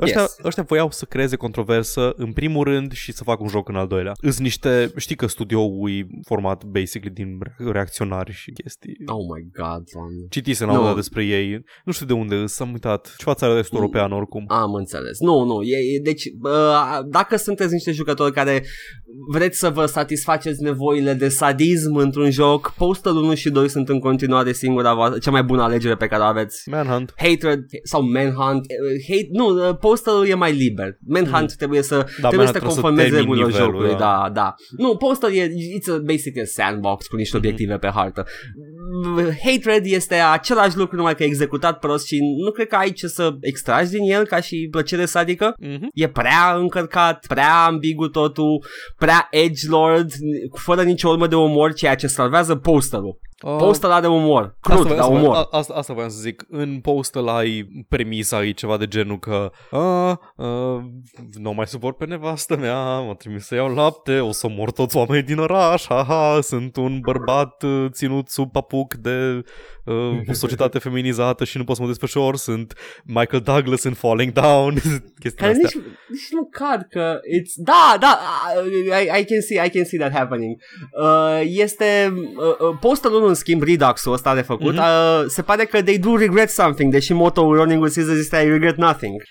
Ăștia, 0.00 0.20
yes. 0.20 0.36
ăștia 0.44 0.62
voiau 0.62 0.90
să 0.90 1.04
creeze 1.04 1.36
controversă 1.36 2.12
în 2.16 2.32
primul 2.32 2.64
rând 2.64 2.92
și 2.92 3.12
să 3.12 3.24
facă 3.24 3.42
un 3.42 3.48
joc 3.48 3.68
în 3.68 3.76
al 3.76 3.86
doilea. 3.86 4.12
Îs 4.20 4.38
niște, 4.38 4.92
știi 4.96 5.16
că 5.16 5.26
studioul 5.26 5.90
e 5.90 6.06
format 6.24 6.64
basically 6.64 7.14
din 7.14 7.38
reacționari 7.72 8.32
și 8.32 8.50
chestii. 8.50 8.96
Oh 9.06 9.24
my 9.34 9.48
god, 9.52 9.82
doamne. 9.94 10.26
Citisem 10.30 10.68
no. 10.68 10.94
despre 10.94 11.24
ei. 11.24 11.64
Nu 11.84 11.92
știu 11.92 12.06
de 12.06 12.12
unde, 12.12 12.46
s-am 12.46 12.72
uitat. 12.72 13.14
Ceva 13.18 13.34
țară 13.34 13.52
de 13.52 13.58
est 13.58 13.72
mm. 13.72 13.78
europeană 13.78 14.14
oricum. 14.14 14.44
Am 14.48 14.72
înțeles. 14.74 15.18
Nu, 15.20 15.44
nu. 15.44 15.62
E, 15.62 15.76
e, 15.94 16.00
deci, 16.02 16.24
uh, 16.42 16.98
dacă 17.10 17.36
sunteți 17.36 17.72
niște 17.72 17.92
jucători 17.92 18.32
care 18.32 18.64
vreți 19.32 19.58
să 19.58 19.68
vă 19.68 19.86
satisfaceți 19.86 20.62
nevoile 20.62 21.12
de 21.12 21.28
sadism 21.28 21.94
într-un 21.94 22.30
joc, 22.30 22.74
Postal 22.76 23.16
1 23.16 23.34
și 23.34 23.50
2 23.50 23.68
sunt 23.68 23.88
în 23.88 23.98
continuare 23.98 24.52
singura 24.52 25.18
cea 25.20 25.30
mai 25.30 25.42
bună 25.42 25.62
alegere 25.62 25.96
pe 25.96 26.06
care 26.06 26.22
o 26.22 26.26
aveți. 26.26 26.70
Manhunt. 26.70 27.14
Hatred 27.16 27.60
sau 27.82 28.02
Manhunt. 28.02 28.66
Hate, 29.08 29.28
nu, 29.30 29.74
Postal 29.88 30.26
e 30.26 30.34
mai 30.34 30.52
liber. 30.52 30.98
Manhunt 31.06 31.50
mm. 31.50 31.56
trebuie 31.58 31.82
să 31.82 32.06
da, 32.20 32.28
trebuie 32.28 32.46
să 32.46 32.52
te 32.52 32.58
conformezi 32.58 33.14
regulilor 33.14 33.52
jocului. 33.52 33.90
Da. 33.90 33.96
da, 33.96 34.30
da. 34.32 34.54
Nu, 34.76 34.96
Postal 34.96 35.32
e 35.32 35.46
it's 35.46 35.94
a, 35.94 35.99
basic 36.04 36.38
a 36.38 36.44
sandbox 36.44 37.06
cu 37.06 37.16
niște 37.16 37.36
mm-hmm. 37.36 37.38
obiective 37.38 37.76
pe 37.76 37.90
hartă. 37.94 38.26
Hatred 39.44 39.84
este 39.84 40.14
același 40.14 40.76
lucru 40.76 40.96
numai 40.96 41.14
că 41.14 41.25
executat 41.25 41.78
prost 41.78 42.06
și 42.06 42.18
nu 42.44 42.50
cred 42.50 42.66
că 42.66 42.76
ai 42.76 42.92
ce 42.92 43.06
să 43.06 43.36
extragi 43.40 43.90
din 43.90 44.10
el 44.10 44.26
ca 44.26 44.40
și 44.40 44.68
plăcere 44.70 45.04
sadică. 45.04 45.54
Mm-hmm. 45.62 45.88
E 45.92 46.08
prea 46.08 46.56
încărcat, 46.56 47.26
prea 47.26 47.64
ambigu 47.64 48.08
totul, 48.08 48.64
prea 48.96 49.28
edgelord, 49.30 50.10
fără 50.52 50.82
nicio 50.82 51.08
urmă 51.08 51.26
de 51.26 51.34
umor, 51.34 51.72
ceea 51.72 51.94
ce 51.94 52.06
salvează 52.06 52.54
postalul. 52.54 53.18
Uh, 53.42 53.56
Postal 53.58 53.90
are 53.90 54.06
umor, 54.06 54.56
crud, 54.60 54.78
asta, 54.78 54.94
dar 54.94 55.10
umor. 55.10 55.34
Asta, 55.34 55.56
asta, 55.56 55.75
asta 55.75 55.92
voiam 55.92 56.08
să 56.08 56.20
zic. 56.20 56.44
În 56.49 56.80
Postal 56.80 57.28
ai 57.28 57.84
premisa, 57.88 58.36
ai 58.36 58.52
ceva 58.52 58.76
de 58.76 58.86
genul 58.86 59.18
că 59.18 59.50
a, 59.76 60.21
a, 60.36 60.47
nu 61.32 61.52
mai 61.52 61.67
suport 61.67 61.97
pe 61.97 62.04
nevastă 62.04 62.56
mea, 62.56 62.99
m-a 62.99 63.15
trimis 63.15 63.47
să 63.47 63.54
iau 63.54 63.75
lapte, 63.75 64.21
o 64.21 64.32
să 64.32 64.49
mor 64.49 64.71
toți 64.71 64.97
oamenii 64.97 65.23
din 65.23 65.39
oraș, 65.39 65.84
haha, 65.86 66.41
sunt 66.41 66.76
un 66.76 67.00
bărbat 67.00 67.62
uh, 67.62 67.86
ținut 67.91 68.28
sub 68.28 68.52
papuc 68.52 68.95
de 68.95 69.45
uh, 69.84 70.21
o 70.28 70.32
societate 70.45 70.78
feminizată 70.78 71.45
și 71.45 71.56
nu 71.56 71.65
pot 71.65 71.76
să 71.76 71.82
mă 71.82 71.89
desfășor, 71.89 72.36
sunt 72.36 72.75
Michael 73.04 73.43
Douglas 73.43 73.82
în 73.82 73.95
Falling 73.95 74.32
Down, 74.32 74.75
Care 75.36 75.52
nici, 75.52 75.75
nici 76.08 76.30
nu 76.30 76.49
cad 76.50 76.86
că 76.91 77.21
it's... 77.39 77.52
Da, 77.56 77.97
da, 78.00 78.19
I, 79.00 79.21
I, 79.21 79.25
can 79.25 79.41
see, 79.41 79.65
I 79.67 79.71
can 79.71 79.84
see 79.84 79.99
that 79.99 80.12
happening. 80.12 80.56
Uh, 81.00 81.41
este... 81.45 82.12
Uh, 82.36 82.69
uh 82.69 82.76
Postal 82.80 83.25
în 83.26 83.34
schimb, 83.34 83.62
Redux-ul 83.62 84.12
ăsta 84.12 84.34
de 84.34 84.41
făcut, 84.41 84.75
mm-hmm. 84.75 85.23
uh, 85.23 85.25
se 85.26 85.43
pare 85.43 85.65
că 85.65 85.82
they 85.82 85.99
do 85.99 86.17
regret 86.17 86.50
something, 86.50 86.93
deși 86.93 87.12
motto-ul 87.12 87.56
Running 87.56 87.82
with 87.82 87.93
Scissors 87.93 88.19
este 88.19 88.36
I 88.36 88.49
regret 88.49 88.76
nothing. 88.76 89.23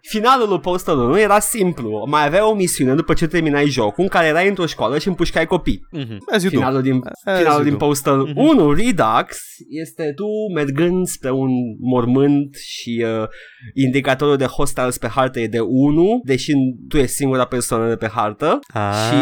Finalul 0.00 0.48
lui 0.48 0.60
Postal 0.60 0.98
1 0.98 1.18
era 1.18 1.38
simplu. 1.38 2.04
Mai 2.08 2.26
avea 2.26 2.48
o 2.48 2.54
misiune 2.54 2.94
după 2.94 3.14
ce 3.14 3.26
terminai 3.26 3.66
jocul 3.66 4.02
în 4.02 4.08
care 4.08 4.26
erai 4.26 4.48
într-o 4.48 4.66
școală 4.66 4.98
și 4.98 5.08
împușcai 5.08 5.46
copii. 5.46 5.86
Mm-hmm. 5.98 6.48
Finalul 6.48 6.82
din, 6.82 7.00
finalul 7.38 7.64
din 7.64 7.76
Postal 7.76 8.28
mm-hmm. 8.28 8.34
1, 8.34 8.72
Redux, 8.72 9.38
este 9.68 10.12
tu 10.14 10.26
mergând 10.54 11.06
spre 11.06 11.30
un 11.30 11.50
mormânt 11.80 12.54
și 12.54 13.04
uh, 13.20 13.28
indicatorul 13.74 14.36
de 14.36 14.44
hostiles 14.44 14.98
pe 14.98 15.08
hartă 15.08 15.40
e 15.40 15.46
de 15.46 15.60
1, 15.60 16.20
deși 16.24 16.52
tu 16.88 16.96
ești 16.96 17.14
singura 17.14 17.44
persoană 17.44 17.88
de 17.88 17.96
pe 17.96 18.08
hartă 18.08 18.58
ah, 18.72 18.92
și 19.08 19.16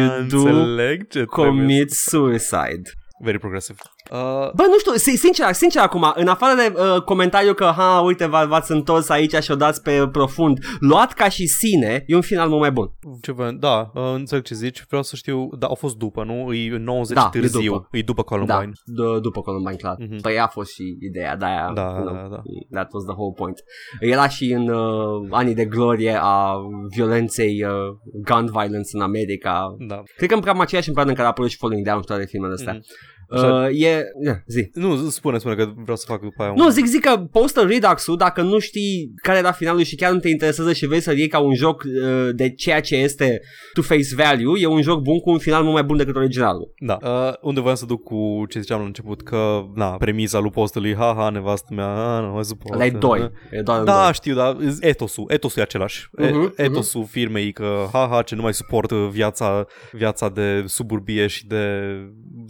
you 0.00 0.22
do 0.28 1.24
commit 1.26 1.90
suicide. 1.90 2.90
Very 3.24 3.38
progressive. 3.38 3.78
Uh... 4.10 4.50
Bă, 4.54 4.62
nu 4.62 4.78
știu, 4.78 5.16
sincer, 5.16 5.52
sincer 5.52 5.82
acum, 5.82 6.12
în 6.14 6.26
afară 6.26 6.54
de 6.54 6.74
uh, 6.76 7.02
comentariu 7.02 7.54
că, 7.54 7.72
ha, 7.76 8.00
uite, 8.00 8.26
v-ați 8.26 8.72
întors 8.72 9.08
aici 9.08 9.34
și 9.34 9.50
o 9.50 9.54
dați 9.54 9.82
pe 9.82 10.08
profund, 10.12 10.58
luat 10.80 11.12
ca 11.12 11.28
și 11.28 11.46
sine, 11.46 12.04
e 12.06 12.14
un 12.14 12.20
final 12.20 12.48
mult 12.48 12.60
mai 12.60 12.72
bun. 12.72 12.92
Ce 13.22 13.32
vă, 13.32 13.50
da, 13.50 13.90
uh, 13.94 14.12
înțeleg 14.14 14.44
ce 14.44 14.54
zici, 14.54 14.84
vreau 14.88 15.02
să 15.02 15.16
știu, 15.16 15.48
da, 15.58 15.66
au 15.66 15.74
fost 15.74 15.96
după, 15.96 16.24
nu? 16.24 16.52
E 16.52 16.76
90 16.76 17.16
da, 17.16 17.28
târziu, 17.28 17.60
e 17.60 17.64
după, 17.64 17.88
e 17.90 18.02
după 18.02 18.22
Columbine. 18.22 18.72
Da, 18.84 19.16
d- 19.16 19.20
după 19.20 19.40
Columbine, 19.40 19.76
clar. 19.76 19.96
Mm-hmm. 20.00 20.20
Păi 20.20 20.38
a 20.38 20.46
fost 20.46 20.72
și 20.72 20.96
ideea 21.00 21.36
de 21.36 21.44
aia. 21.44 21.70
Da, 21.74 22.02
da, 22.04 22.28
da. 22.30 22.42
That 22.70 22.92
was 22.92 23.04
the 23.04 23.14
whole 23.16 23.34
point. 23.36 23.58
Era 24.00 24.28
și 24.28 24.52
în 24.52 24.68
uh, 24.68 25.28
anii 25.30 25.54
de 25.54 25.64
glorie 25.64 26.18
a 26.20 26.56
violenței 26.94 27.64
uh, 27.64 27.72
gun 28.24 28.46
violence 28.46 28.90
în 28.92 29.00
America. 29.00 29.76
Da. 29.88 30.02
Cred 30.16 30.28
că 30.28 30.34
în 30.34 30.40
cam 30.40 30.60
aceeași 30.60 30.88
în 30.88 30.94
în 30.96 31.14
care 31.14 31.22
a 31.22 31.30
apărut 31.30 31.50
și 31.50 31.56
Falling 31.56 31.86
Down 31.86 32.00
și 32.00 32.06
toate 32.06 32.24
filmele 32.26 32.52
astea. 32.52 32.74
Mm-hmm. 32.74 33.12
Uh, 33.34 33.66
e... 33.66 34.04
Yeah, 34.22 34.36
zi. 34.46 34.70
Nu, 34.72 34.96
spune, 34.96 35.38
spune 35.38 35.54
că 35.54 35.72
vreau 35.76 35.96
să 35.96 36.04
fac 36.08 36.20
după 36.20 36.42
aia. 36.42 36.52
Nu, 36.56 36.68
zic, 36.68 36.86
zic 36.86 37.00
că 37.00 37.16
Postal 37.32 37.66
Redux-ul, 37.66 38.16
dacă 38.16 38.42
nu 38.42 38.58
știi 38.58 39.12
care 39.22 39.38
era 39.38 39.52
finalul 39.52 39.82
și 39.82 39.96
chiar 39.96 40.12
nu 40.12 40.18
te 40.18 40.28
interesează 40.28 40.72
și 40.72 40.86
vrei 40.86 41.00
să-l 41.00 41.18
iei 41.18 41.28
ca 41.28 41.38
un 41.38 41.54
joc 41.54 41.82
uh, 41.82 42.28
de 42.34 42.50
ceea 42.50 42.80
ce 42.80 42.96
este 42.96 43.40
to 43.72 43.82
face 43.82 44.14
value, 44.16 44.60
e 44.60 44.66
un 44.66 44.82
joc 44.82 45.00
bun 45.00 45.18
cu 45.18 45.30
un 45.30 45.38
final 45.38 45.62
mult 45.62 45.74
mai 45.74 45.84
bun 45.84 45.96
decât 45.96 46.16
originalul. 46.16 46.74
Da. 46.78 46.98
Uh, 47.02 47.32
unde 47.40 47.60
voiam 47.60 47.76
să 47.76 47.86
duc 47.86 48.02
cu 48.02 48.44
ce 48.48 48.60
ziceam 48.60 48.80
la 48.80 48.86
început, 48.86 49.22
că, 49.22 49.64
na, 49.74 49.86
premisa 49.86 50.38
lui 50.38 50.50
Postal 50.50 50.94
ha, 50.94 51.30
nevastă 51.32 51.74
mea, 51.74 51.84
ha, 51.84 52.20
nu 52.20 52.32
mai 52.32 52.44
suport. 52.44 52.78
La 52.78 52.98
doi. 52.98 53.30
E 53.50 53.60
doar 53.60 53.82
da, 53.82 54.02
doi. 54.02 54.12
știu, 54.12 54.34
da, 54.34 54.56
etosul, 54.80 55.24
etosul 55.28 55.60
e 55.60 55.62
același. 55.62 56.08
Uh-huh, 56.20 56.56
etosul 56.56 57.04
uh-huh. 57.04 57.10
firmei 57.10 57.52
că, 57.52 57.86
ha, 57.92 58.08
ha, 58.10 58.22
ce 58.22 58.34
nu 58.34 58.42
mai 58.42 58.54
suport 58.54 58.92
viața, 58.92 59.66
viața 59.92 60.28
de 60.28 60.64
suburbie 60.66 61.26
și 61.26 61.46
de 61.46 61.64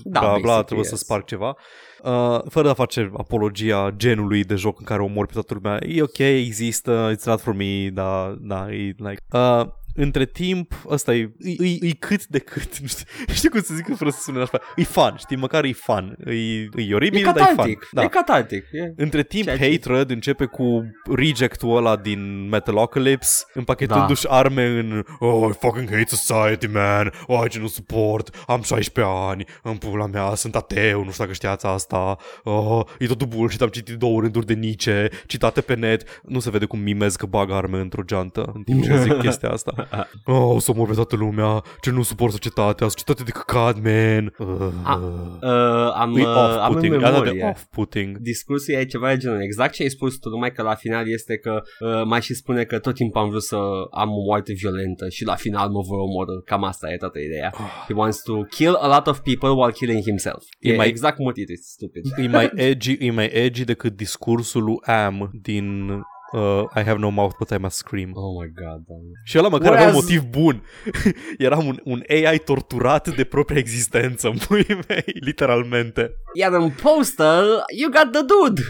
da, 0.03 0.21
bla, 0.21 0.39
bla, 0.41 0.63
trebuie 0.63 0.87
yes. 0.87 0.89
să 0.89 1.05
sparg 1.05 1.25
ceva. 1.25 1.57
Uh, 2.03 2.41
fără 2.49 2.69
a 2.71 2.75
face 2.75 3.11
apologia 3.17 3.95
genului 3.97 4.45
de 4.45 4.55
joc 4.55 4.79
în 4.79 4.85
care 4.85 5.03
omori 5.03 5.27
pe 5.27 5.33
toată 5.33 5.55
lumea. 5.55 5.79
E 5.89 6.03
ok, 6.03 6.19
există, 6.19 7.15
it's 7.15 7.25
not 7.25 7.41
for 7.41 7.55
me, 7.55 7.89
da, 7.89 8.37
da, 8.41 8.73
e 8.73 8.95
like... 8.97 9.19
Uh, 9.33 9.67
între 9.95 10.27
timp, 10.27 10.75
ăsta 10.89 11.15
e, 11.15 11.31
e, 11.39 11.51
e, 11.65 11.77
e 11.81 11.91
cât 11.99 12.27
de 12.27 12.39
cât, 12.39 12.79
nu 12.79 12.87
știu, 12.87 13.05
știu 13.35 13.51
cum 13.51 13.61
să 13.61 13.75
zic 13.75 13.97
fără 13.97 14.11
să 14.11 14.21
sune 14.23 14.41
așa, 14.41 14.61
e 14.77 14.83
fun, 14.85 15.15
știi, 15.19 15.37
măcar 15.37 15.65
e 15.65 15.73
fun, 15.73 16.17
e, 16.27 16.33
e 16.77 16.95
oribil, 16.95 17.21
E 17.21 17.23
dar 17.33 17.37
e 17.37 17.39
fun. 17.41 17.47
cataltic. 17.47 17.89
Da. 17.93 18.03
E 18.03 18.09
cataltic. 18.09 18.65
E... 18.73 18.93
Între 18.97 19.23
timp, 19.23 19.45
Ceea 19.45 19.57
ce- 19.57 19.71
Hatred 19.71 20.11
începe 20.11 20.45
cu 20.45 20.83
rejectul 21.15 21.77
ăla 21.77 21.97
din 21.97 22.49
Metalocalypse, 22.49 23.45
împachetându-și 23.55 24.23
Da. 24.23 24.31
arme 24.37 24.65
în 24.67 25.05
Oh, 25.19 25.49
I 25.51 25.57
fucking 25.61 25.89
hate 25.91 26.17
society, 26.17 26.67
man. 26.67 27.13
Oh, 27.27 27.45
ce 27.51 27.59
nu 27.59 27.67
suport. 27.67 28.45
Am 28.47 28.63
16 28.63 29.15
ani. 29.29 29.45
În 29.63 29.77
pula 29.77 30.07
mea, 30.07 30.35
sunt 30.35 30.55
ateu. 30.57 31.05
Nu 31.05 31.11
știu 31.11 31.23
dacă 31.25 31.33
știați 31.35 31.67
asta. 31.67 32.17
Oh, 32.45 32.81
e 32.99 33.07
totul 33.07 33.27
bullshit. 33.27 33.61
Am 33.61 33.69
citit 33.69 33.95
două 33.95 34.21
rânduri 34.21 34.47
de 34.47 34.55
Nietzsche, 34.55 35.09
citate 35.27 35.61
pe 35.61 35.75
net. 35.75 36.21
Nu 36.23 36.39
se 36.41 36.51
vede 36.51 36.65
cum 36.65 36.79
mimez 36.81 37.17
că 37.17 37.27
bag 37.27 37.51
arme 37.51 37.79
într-o 37.79 38.03
geantă 38.03 38.51
în 38.55 38.63
timp 38.63 38.83
ce 38.85 38.97
zic 39.03 39.19
chestia 39.21 39.49
asta. 39.51 39.84
Oh, 40.25 40.55
o 40.55 40.59
să 40.59 40.71
omor 40.71 40.89
pe 40.89 40.95
toată 40.95 41.17
lumea. 41.17 41.63
Ce 41.81 41.91
nu 41.91 42.03
suport 42.03 42.33
societatea. 42.33 42.89
Societate 42.89 43.23
de 43.23 43.31
căcat, 43.31 43.77
man. 43.83 44.35
Uh, 44.39 44.69
A, 44.83 44.95
Uh, 45.43 45.93
am, 45.95 46.17
e 46.17 46.21
uh, 46.23 46.27
am 46.61 46.75
în 46.75 46.93
off-putting. 46.93 47.03
Asta 47.03 47.11
de 47.11 47.31
memorie. 47.31 47.45
off-putting. 47.49 48.17
Discursul 48.19 48.75
e 48.75 48.85
ceva 48.85 49.09
de 49.09 49.17
genul 49.17 49.43
exact 49.43 49.73
ce 49.75 49.83
ai 49.83 49.89
spus 49.89 50.17
tu, 50.19 50.29
numai 50.29 50.53
că 50.53 50.63
la 50.63 50.75
final 50.75 51.09
este 51.11 51.37
că 51.39 51.63
uh, 51.81 52.03
mai 52.05 52.23
și 52.23 52.35
spune 52.35 52.65
că 52.65 52.79
tot 52.79 52.95
timpul 52.95 53.21
am 53.21 53.29
vrut 53.29 53.43
să 53.43 53.57
am 53.91 54.11
o 54.11 54.21
moarte 54.27 54.53
violentă 54.53 55.09
și 55.09 55.25
la 55.25 55.35
final 55.35 55.69
mă 55.69 55.81
vor 55.81 55.99
omorâ. 55.99 56.41
Cam 56.45 56.65
asta 56.65 56.93
e 56.93 56.97
toată 56.97 57.19
ideea. 57.19 57.53
He 57.89 57.93
wants 57.95 58.23
to 58.23 58.43
kill 58.43 58.75
a 58.75 58.87
lot 58.95 59.07
of 59.07 59.19
people 59.21 59.49
while 59.49 59.73
killing 59.73 60.03
himself. 60.03 60.43
E 60.59 60.73
E, 60.73 60.77
mai- 60.77 60.89
exact 60.89 61.17
cum 61.17 61.33
it 61.37 61.49
is, 61.49 61.61
stupid. 61.71 62.05
e 62.17 62.27
mai 62.29 62.51
edgy, 62.55 62.97
e 63.01 63.11
mai 63.11 63.27
edgy 63.33 63.65
decât 63.65 63.97
discursul 63.97 64.63
lui 64.65 64.77
Am 64.83 65.31
din 65.43 65.91
uh, 66.35 66.63
I 66.77 66.83
have 66.83 66.99
no 66.99 67.09
mouth 67.11 67.35
but 67.39 67.51
I 67.51 67.57
must 67.59 67.77
scream. 67.77 68.11
Oh 68.15 68.43
my 68.43 68.53
god, 68.55 68.79
da. 68.87 68.95
Și 69.25 69.39
ăla 69.39 69.49
măcar 69.49 69.73
avea 69.73 69.87
un 69.87 69.95
Whereas- 69.95 70.03
motiv 70.03 70.23
bun. 70.23 70.65
Era 71.39 71.57
un, 71.57 71.81
un 71.85 72.03
AI 72.09 72.39
torturat 72.39 73.15
de 73.17 73.25
propria 73.25 73.59
existență, 73.59 74.29
în 74.33 74.37
puii 74.47 74.79
mei, 74.89 75.05
literalmente. 75.21 76.11
Iar 76.35 76.53
în 76.53 76.71
poster, 76.83 77.43
you 77.77 77.91
got 77.91 78.13
the 78.13 78.21
dude, 78.23 78.63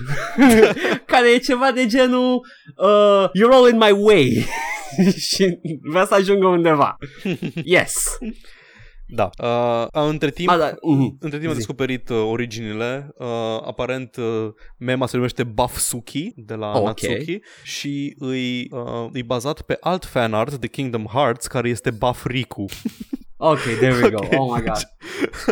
care 1.13 1.31
e 1.31 1.39
ceva 1.39 1.71
de 1.75 1.87
genul 1.87 2.35
uh, 2.77 3.25
You're 3.39 3.53
all 3.53 3.69
in 3.69 3.77
my 3.77 3.91
way 4.05 4.47
și 5.17 5.59
vrea 5.83 6.05
să 6.05 6.15
ajungă 6.15 6.47
undeva. 6.47 6.97
Yes. 7.65 7.95
Da. 9.07 9.31
Uh, 9.43 9.87
între 10.11 10.31
timp, 10.31 10.49
Ba, 10.49 10.57
da. 10.57 10.75
mhm. 10.83 11.17
Între 11.21 11.39
timp 11.39 11.45
am 11.51 11.53
Zi. 11.53 11.57
descoperit 11.59 12.09
uh, 12.09 12.25
originile. 12.29 13.09
Uh, 13.19 13.27
aparent, 13.65 14.17
uh, 14.17 14.49
mema 14.79 15.07
se 15.07 15.17
numește 15.17 15.45
Bafsuki 15.45 16.33
de 16.37 16.55
la 16.55 16.73
Ok. 16.79 16.85
Natsuki 16.87 17.39
și 17.63 18.15
îi, 18.19 18.69
uh, 18.71 19.09
e 19.13 19.23
bazat 19.23 19.61
pe 19.63 19.77
alt 19.81 20.05
fanart 20.05 20.55
de 20.55 20.67
Kingdom 20.67 21.05
Hearts 21.13 21.47
care 21.47 21.69
este 21.69 21.91
Bafriku. 21.91 22.65
Ok, 23.37 23.61
there 23.79 23.95
we 24.03 24.11
go. 24.11 24.17
Ok. 24.17 24.33
Oh 24.39 24.55
my 24.55 24.63
god. 24.63 24.83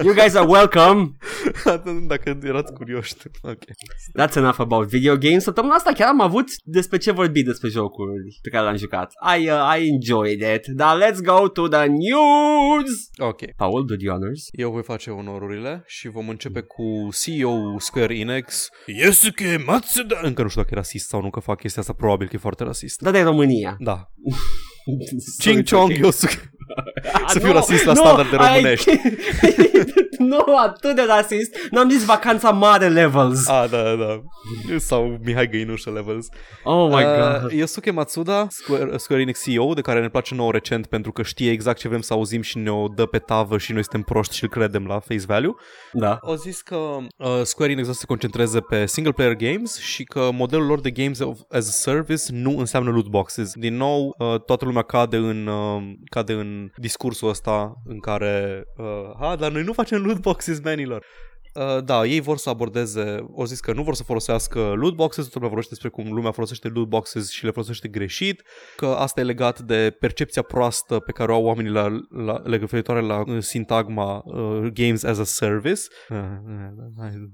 You 0.04 0.14
guys 0.14 0.34
are 0.34 0.46
welcome. 0.46 1.16
Dacă 2.06 2.38
erați 2.42 2.72
curioși. 2.72 3.14
Ok. 3.42 3.62
That's 4.18 4.36
enough 4.36 4.58
about 4.58 4.88
video 4.88 5.16
games. 5.16 5.42
Săptămâna 5.42 5.74
asta 5.74 5.92
chiar 5.92 6.08
am 6.08 6.20
avut 6.20 6.48
despre 6.64 6.98
ce 6.98 7.10
vorbi 7.10 7.42
despre 7.42 7.68
jocuri 7.68 8.38
pe 8.42 8.48
care 8.48 8.64
le-am 8.64 8.76
jucat. 8.76 9.12
I, 9.38 9.48
uh, 9.48 9.76
I 9.78 9.88
enjoyed 9.88 10.40
it. 10.54 10.66
Dar 10.66 10.98
let's 11.02 11.20
go 11.24 11.48
to 11.48 11.68
the 11.68 11.86
news. 11.86 13.10
Ok. 13.16 13.40
Paul, 13.56 13.84
do 13.84 13.94
the 13.96 14.08
honors. 14.08 14.48
Eu 14.50 14.70
voi 14.70 14.82
face 14.82 15.10
onorurile 15.10 15.82
și 15.86 16.08
vom 16.08 16.28
începe 16.28 16.60
cu 16.60 17.08
CEO 17.24 17.78
Square 17.78 18.18
Enix, 18.18 18.68
Yosuke 18.86 19.62
Matsuda. 19.66 20.20
Încă 20.22 20.42
nu 20.42 20.48
știu 20.48 20.60
dacă 20.60 20.74
e 20.74 20.78
rasist 20.78 21.08
sau 21.08 21.20
nu 21.22 21.30
că 21.30 21.40
fac 21.40 21.58
chestia 21.58 21.80
asta, 21.80 21.92
probabil 21.92 22.28
că 22.28 22.36
e 22.36 22.38
foarte 22.38 22.64
rasist. 22.64 23.00
Da, 23.00 23.10
de 23.10 23.20
România. 23.20 23.76
Da. 23.78 23.96
Sorry, 25.38 25.62
Ching 25.62 25.68
Chong 25.68 25.90
ok. 25.90 25.96
Yosuke. 25.96 26.52
Ah, 27.12 27.22
Să 27.26 27.38
fiu 27.38 27.48
nu, 27.48 27.54
rasist 27.54 27.84
la 27.84 27.92
nu, 27.92 28.00
standarde 28.00 28.36
ai- 28.36 28.54
românești. 28.54 28.90
nu 30.18 30.44
atât 30.64 30.94
de 30.94 31.02
rasist. 31.06 31.56
N-am 31.70 31.90
zis 31.90 32.04
vacanța 32.04 32.50
mare 32.50 32.88
levels. 32.88 33.48
Ah, 33.48 33.64
da, 33.70 33.82
da, 33.82 33.94
da. 33.94 34.20
Sau 34.78 35.18
Mihai 35.24 35.48
Găinușă 35.48 35.90
levels. 35.90 36.26
Oh 36.64 36.88
my 36.88 37.02
god. 37.02 37.44
Uh, 37.44 37.52
Yosuke 37.58 37.90
Matsuda, 37.90 38.46
Square, 38.50 38.96
Square 38.96 39.22
Enix 39.22 39.42
CEO, 39.42 39.72
de 39.74 39.80
care 39.80 40.00
ne 40.00 40.08
place 40.08 40.34
nouă 40.34 40.52
recent 40.52 40.86
pentru 40.86 41.12
că 41.12 41.22
știe 41.22 41.50
exact 41.50 41.78
ce 41.78 41.88
vrem 41.88 42.00
să 42.00 42.12
auzim 42.12 42.42
și 42.42 42.58
ne-o 42.58 42.88
dă 42.88 43.06
pe 43.06 43.18
tavă 43.18 43.58
și 43.58 43.72
noi 43.72 43.82
suntem 43.82 44.02
proști 44.02 44.36
și 44.36 44.42
îl 44.42 44.48
credem 44.48 44.86
la 44.86 44.98
face 45.00 45.20
value. 45.26 45.52
Da. 45.92 46.18
Au 46.22 46.34
zis 46.34 46.60
că 46.60 46.76
uh, 46.76 47.40
Square 47.42 47.72
Enix 47.72 47.88
o 47.88 47.92
să 47.92 47.98
se 47.98 48.06
concentreze 48.06 48.60
pe 48.60 48.86
single 48.86 49.12
player 49.12 49.34
games 49.34 49.78
și 49.78 50.04
că 50.04 50.28
modelul 50.32 50.66
lor 50.66 50.80
de 50.80 50.90
games 50.90 51.18
of, 51.18 51.38
as 51.50 51.68
a 51.68 51.70
service 51.70 52.22
nu 52.30 52.58
înseamnă 52.58 52.90
loot 52.90 53.06
boxes. 53.06 53.52
Din 53.54 53.76
nou, 53.76 54.14
uh, 54.18 54.40
toată 54.40 54.64
lumea 54.64 54.82
cade 54.82 55.16
în, 55.16 55.46
uh, 55.46 55.82
cade 56.10 56.32
în 56.32 56.61
discursul 56.76 57.28
ăsta 57.28 57.74
în 57.84 57.98
care 57.98 58.64
uh, 58.76 58.86
ha, 59.18 59.36
dar 59.36 59.50
noi 59.50 59.62
nu 59.62 59.72
facem 59.72 60.04
loot 60.04 60.20
boxes, 60.20 60.60
manilor. 60.60 61.04
Uh, 61.54 61.84
da, 61.84 62.04
ei 62.04 62.20
vor 62.20 62.36
să 62.36 62.48
abordeze, 62.48 63.24
au 63.36 63.44
zis 63.44 63.60
că 63.60 63.72
nu 63.72 63.82
vor 63.82 63.94
să 63.94 64.02
folosească 64.02 64.58
loot 64.58 64.94
boxes, 64.94 65.22
toată 65.22 65.38
lumea 65.38 65.48
vorbește 65.48 65.74
despre 65.74 65.88
cum 65.88 66.12
lumea 66.12 66.30
folosește 66.30 66.68
loot 66.68 66.88
boxes 66.88 67.30
și 67.30 67.44
le 67.44 67.50
folosește 67.50 67.88
greșit, 67.88 68.42
că 68.76 68.86
asta 68.86 69.20
e 69.20 69.24
legat 69.24 69.60
de 69.60 69.96
percepția 70.00 70.42
proastă 70.42 70.98
pe 70.98 71.12
care 71.12 71.32
o 71.32 71.34
au 71.34 71.44
oamenii 71.44 71.70
la, 71.70 71.88
la, 72.24 72.42
referitoare 72.44 73.00
la 73.00 73.22
uh, 73.26 73.38
sintagma 73.38 74.22
uh, 74.24 74.70
games 74.72 75.04
as 75.04 75.18
a 75.18 75.24
service. 75.24 75.80
Uh, 76.08 76.16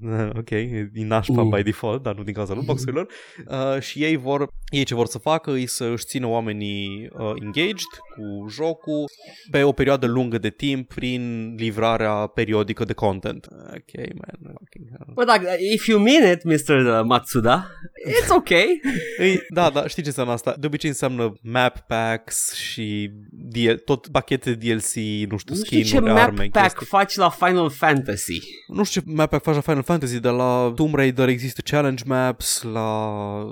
uh, 0.02 0.30
ok, 0.38 0.50
e 0.50 0.90
nașpa 0.92 1.42
Uh. 1.42 1.56
by 1.56 1.62
default, 1.62 2.02
dar 2.02 2.14
nu 2.14 2.22
din 2.22 2.34
cauza 2.34 2.54
loot 2.54 2.64
boxurilor. 2.64 3.06
Uh, 3.46 3.80
și 3.80 4.02
ei 4.02 4.16
vor, 4.16 4.48
ei 4.68 4.84
ce 4.84 4.94
vor 4.94 5.06
să 5.06 5.18
facă 5.18 5.50
e 5.50 5.66
să 5.66 5.84
își 5.84 6.04
țină 6.04 6.26
oamenii 6.26 7.08
uh, 7.12 7.32
engaged 7.40 7.92
cu 8.14 8.48
jocul 8.48 9.04
pe 9.50 9.62
o 9.62 9.72
perioadă 9.72 10.06
lungă 10.06 10.38
de 10.38 10.50
timp 10.50 10.94
prin 10.94 11.54
livrarea 11.56 12.26
periodică 12.26 12.84
de 12.84 12.92
content. 12.92 13.46
Ok, 13.74 14.07
man. 14.14 14.54
fucking 14.58 14.86
hell. 14.90 15.12
Bă, 15.14 15.24
dacă, 15.24 15.56
if 15.74 15.86
you 15.86 15.98
mean 16.00 16.32
it, 16.32 16.44
Mr. 16.44 17.02
Matsuda, 17.04 17.70
it's 18.08 18.28
okay. 18.36 18.80
Ei, 19.20 19.40
da, 19.48 19.70
da, 19.70 19.86
știi 19.86 20.02
ce 20.02 20.08
înseamnă 20.08 20.32
asta? 20.32 20.54
De 20.58 20.66
obicei 20.66 20.88
înseamnă 20.90 21.32
map 21.42 21.78
packs 21.78 22.54
și 22.54 23.10
DL, 23.30 23.70
tot 23.84 24.06
pachete 24.08 24.52
de 24.54 24.68
DLC, 24.68 24.94
nu 25.30 25.36
știu, 25.36 25.54
Nu 25.54 25.64
știu 25.64 25.78
skin-uri, 25.80 25.88
ce 25.88 26.00
map 26.00 26.16
arme, 26.18 26.48
pack 26.52 26.66
chestii. 26.66 26.86
faci 26.86 27.14
la 27.16 27.28
Final 27.30 27.70
Fantasy. 27.70 28.38
Nu 28.66 28.84
știu 28.84 29.00
ce 29.00 29.06
map 29.12 29.30
pack 29.30 29.42
faci 29.42 29.54
la 29.54 29.60
Final 29.60 29.82
Fantasy, 29.82 30.20
dar 30.20 30.32
la 30.34 30.72
Tomb 30.76 30.94
Raider 30.94 31.28
există 31.28 31.60
challenge 31.64 32.02
maps, 32.06 32.62
la 32.62 32.98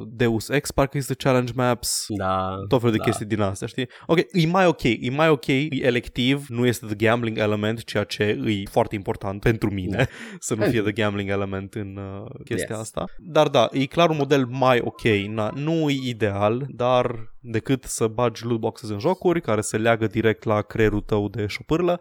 Deus 0.09 0.49
Ex 0.49 0.71
parcă 0.71 0.97
există 0.97 1.15
challenge 1.29 1.53
maps, 1.57 2.05
Da. 2.19 2.49
tot 2.69 2.79
felul 2.79 2.93
de 2.95 2.99
da. 2.99 3.05
chestii 3.05 3.27
din 3.27 3.41
astea, 3.41 3.67
știi? 3.67 3.89
Ok, 4.07 4.19
e 4.19 4.47
mai 4.47 4.67
ok, 4.67 4.83
e 4.83 5.11
mai 5.11 5.29
ok, 5.29 5.47
e 5.47 5.69
electiv, 5.71 6.45
nu 6.49 6.67
este 6.67 6.87
the 6.87 6.95
gambling 7.07 7.39
element, 7.39 7.85
ceea 7.85 8.05
ce 8.05 8.23
e 8.23 8.63
foarte 8.71 8.95
important 8.95 9.41
pentru 9.41 9.71
mine, 9.71 10.09
să 10.47 10.55
nu 10.55 10.65
fie 10.65 10.81
the 10.83 10.93
gambling 10.93 11.31
element 11.31 11.75
în 11.75 11.97
uh, 11.97 12.31
chestia 12.45 12.67
Yes. 12.71 12.79
asta. 12.81 13.05
Dar 13.19 13.49
da, 13.49 13.69
e 13.73 13.87
clar 13.87 14.11
un 14.11 14.17
model 14.17 14.47
mai 14.47 14.81
ok, 14.85 15.03
Na, 15.29 15.51
nu 15.55 15.91
e 15.91 15.99
ideal, 16.09 16.67
dar 16.69 17.33
decât 17.41 17.85
să 17.85 18.07
bagi 18.07 18.45
loot 18.45 18.61
boxes 18.61 18.89
în 18.89 18.99
jocuri 18.99 19.41
care 19.41 19.61
se 19.61 19.77
leagă 19.77 20.07
direct 20.07 20.45
la 20.45 20.63
creierul 20.63 21.01
tău 21.01 21.29
de 21.29 21.47
șopârlă, 21.47 22.01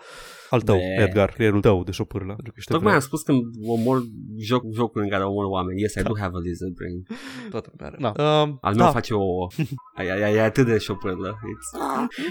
al 0.49 0.61
tău, 0.61 0.75
Be. 0.77 1.03
Edgar, 1.03 1.29
creierul 1.29 1.61
tău 1.61 1.83
de 1.83 1.91
șopârlă. 1.91 2.33
pentru 2.33 2.51
că 2.51 2.57
ești 2.57 2.71
Tocmai 2.71 2.91
am 2.91 2.97
evreu. 3.01 3.07
spus 3.07 3.21
când 3.21 3.41
omor 3.67 4.01
joc, 4.39 4.63
jocuri 4.73 5.03
în 5.03 5.09
care 5.09 5.23
omor 5.23 5.45
oameni. 5.45 5.81
Yes, 5.81 5.93
I 5.93 6.01
do 6.03 6.13
have 6.19 6.31
a 6.33 6.39
lizard 6.43 6.73
brain. 6.73 7.05
Toată 7.49 7.69
lumea 7.71 7.87
are. 7.87 7.97
Na, 7.99 8.41
uh, 8.43 8.49
Al 8.61 8.75
meu 8.75 8.85
da, 8.85 8.91
face 8.91 9.13
ouă. 9.13 9.47
Ai, 9.97 10.09
ai, 10.11 10.23
ai, 10.23 10.35
e 10.35 10.41
atât 10.41 10.65
de 10.65 10.77
șopârlă. 10.77 11.29
It's... 11.51 11.69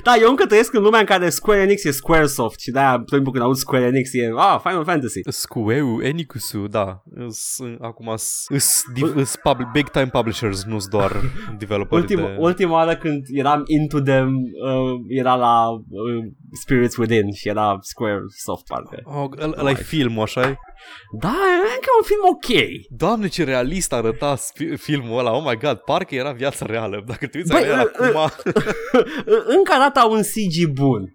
Da, 0.03 0.15
eu 0.21 0.29
încă 0.31 0.47
trăiesc 0.47 0.75
în 0.75 0.83
lumea 0.83 1.01
în 1.01 1.07
care 1.07 1.29
Square 1.31 1.61
Enix 1.61 1.85
e 1.85 1.91
Squaresoft 1.91 2.61
și 2.61 2.71
de-aia 2.71 2.97
tot 2.97 3.07
timpul 3.09 3.33
când 3.33 3.45
aud 3.45 3.57
Square 3.57 3.85
Enix 3.85 4.13
e 4.13 4.31
ah, 4.37 4.61
Final 4.63 4.85
Fantasy. 4.85 5.21
Squeu, 5.29 6.01
Enicusu, 6.03 6.67
da. 6.67 7.03
Îs, 7.11 7.59
acum 7.81 8.09
îs, 8.09 8.45
îs, 8.49 8.83
div- 8.95 9.17
îs 9.17 9.37
pub- 9.37 9.71
big 9.73 9.89
time 9.89 10.07
publishers, 10.07 10.65
nu-s 10.65 10.87
doar 10.89 11.13
developeri 11.59 12.01
Ultima, 12.01 12.21
de... 12.29 12.37
ultima 12.39 12.73
oară 12.73 12.97
când 12.97 13.25
eram 13.29 13.63
into 13.67 14.01
them 14.01 14.29
uh, 14.35 15.01
era 15.09 15.35
la 15.35 15.69
uh, 15.71 16.25
Spirits 16.61 16.97
Within 16.97 17.33
și 17.33 17.49
era 17.49 17.79
Squaresoft 18.05 18.67
parcă. 18.67 19.01
Oh, 19.05 19.31
ăla 19.39 19.55
ăla 19.59 19.71
e 19.71 19.75
filmul, 19.75 20.23
așa 20.23 20.41
Da, 21.21 21.29
e 21.29 21.75
încă 21.75 21.91
un 21.99 22.05
film 22.05 22.21
ok. 22.25 22.71
Doamne, 22.99 23.29
ce 23.29 23.45
realist 23.45 23.93
arăta 23.93 24.37
spi- 24.37 24.77
filmul 24.79 25.19
ăla, 25.19 25.33
oh 25.37 25.43
my 25.47 25.57
god, 25.57 25.77
parcă 25.77 26.15
era 26.15 26.33
viața 26.33 26.67
reală. 26.67 27.03
Dacă 27.07 27.27
te 27.27 27.39
uiți 27.39 27.53
Băi, 27.53 27.61
la 27.61 27.67
el 27.67 27.93
uh, 27.99 28.15
acum... 28.15 28.31
încă 29.57 29.73
arată 29.73 30.07
un 30.09 30.21
CG 30.21 30.73
bun. 30.73 31.15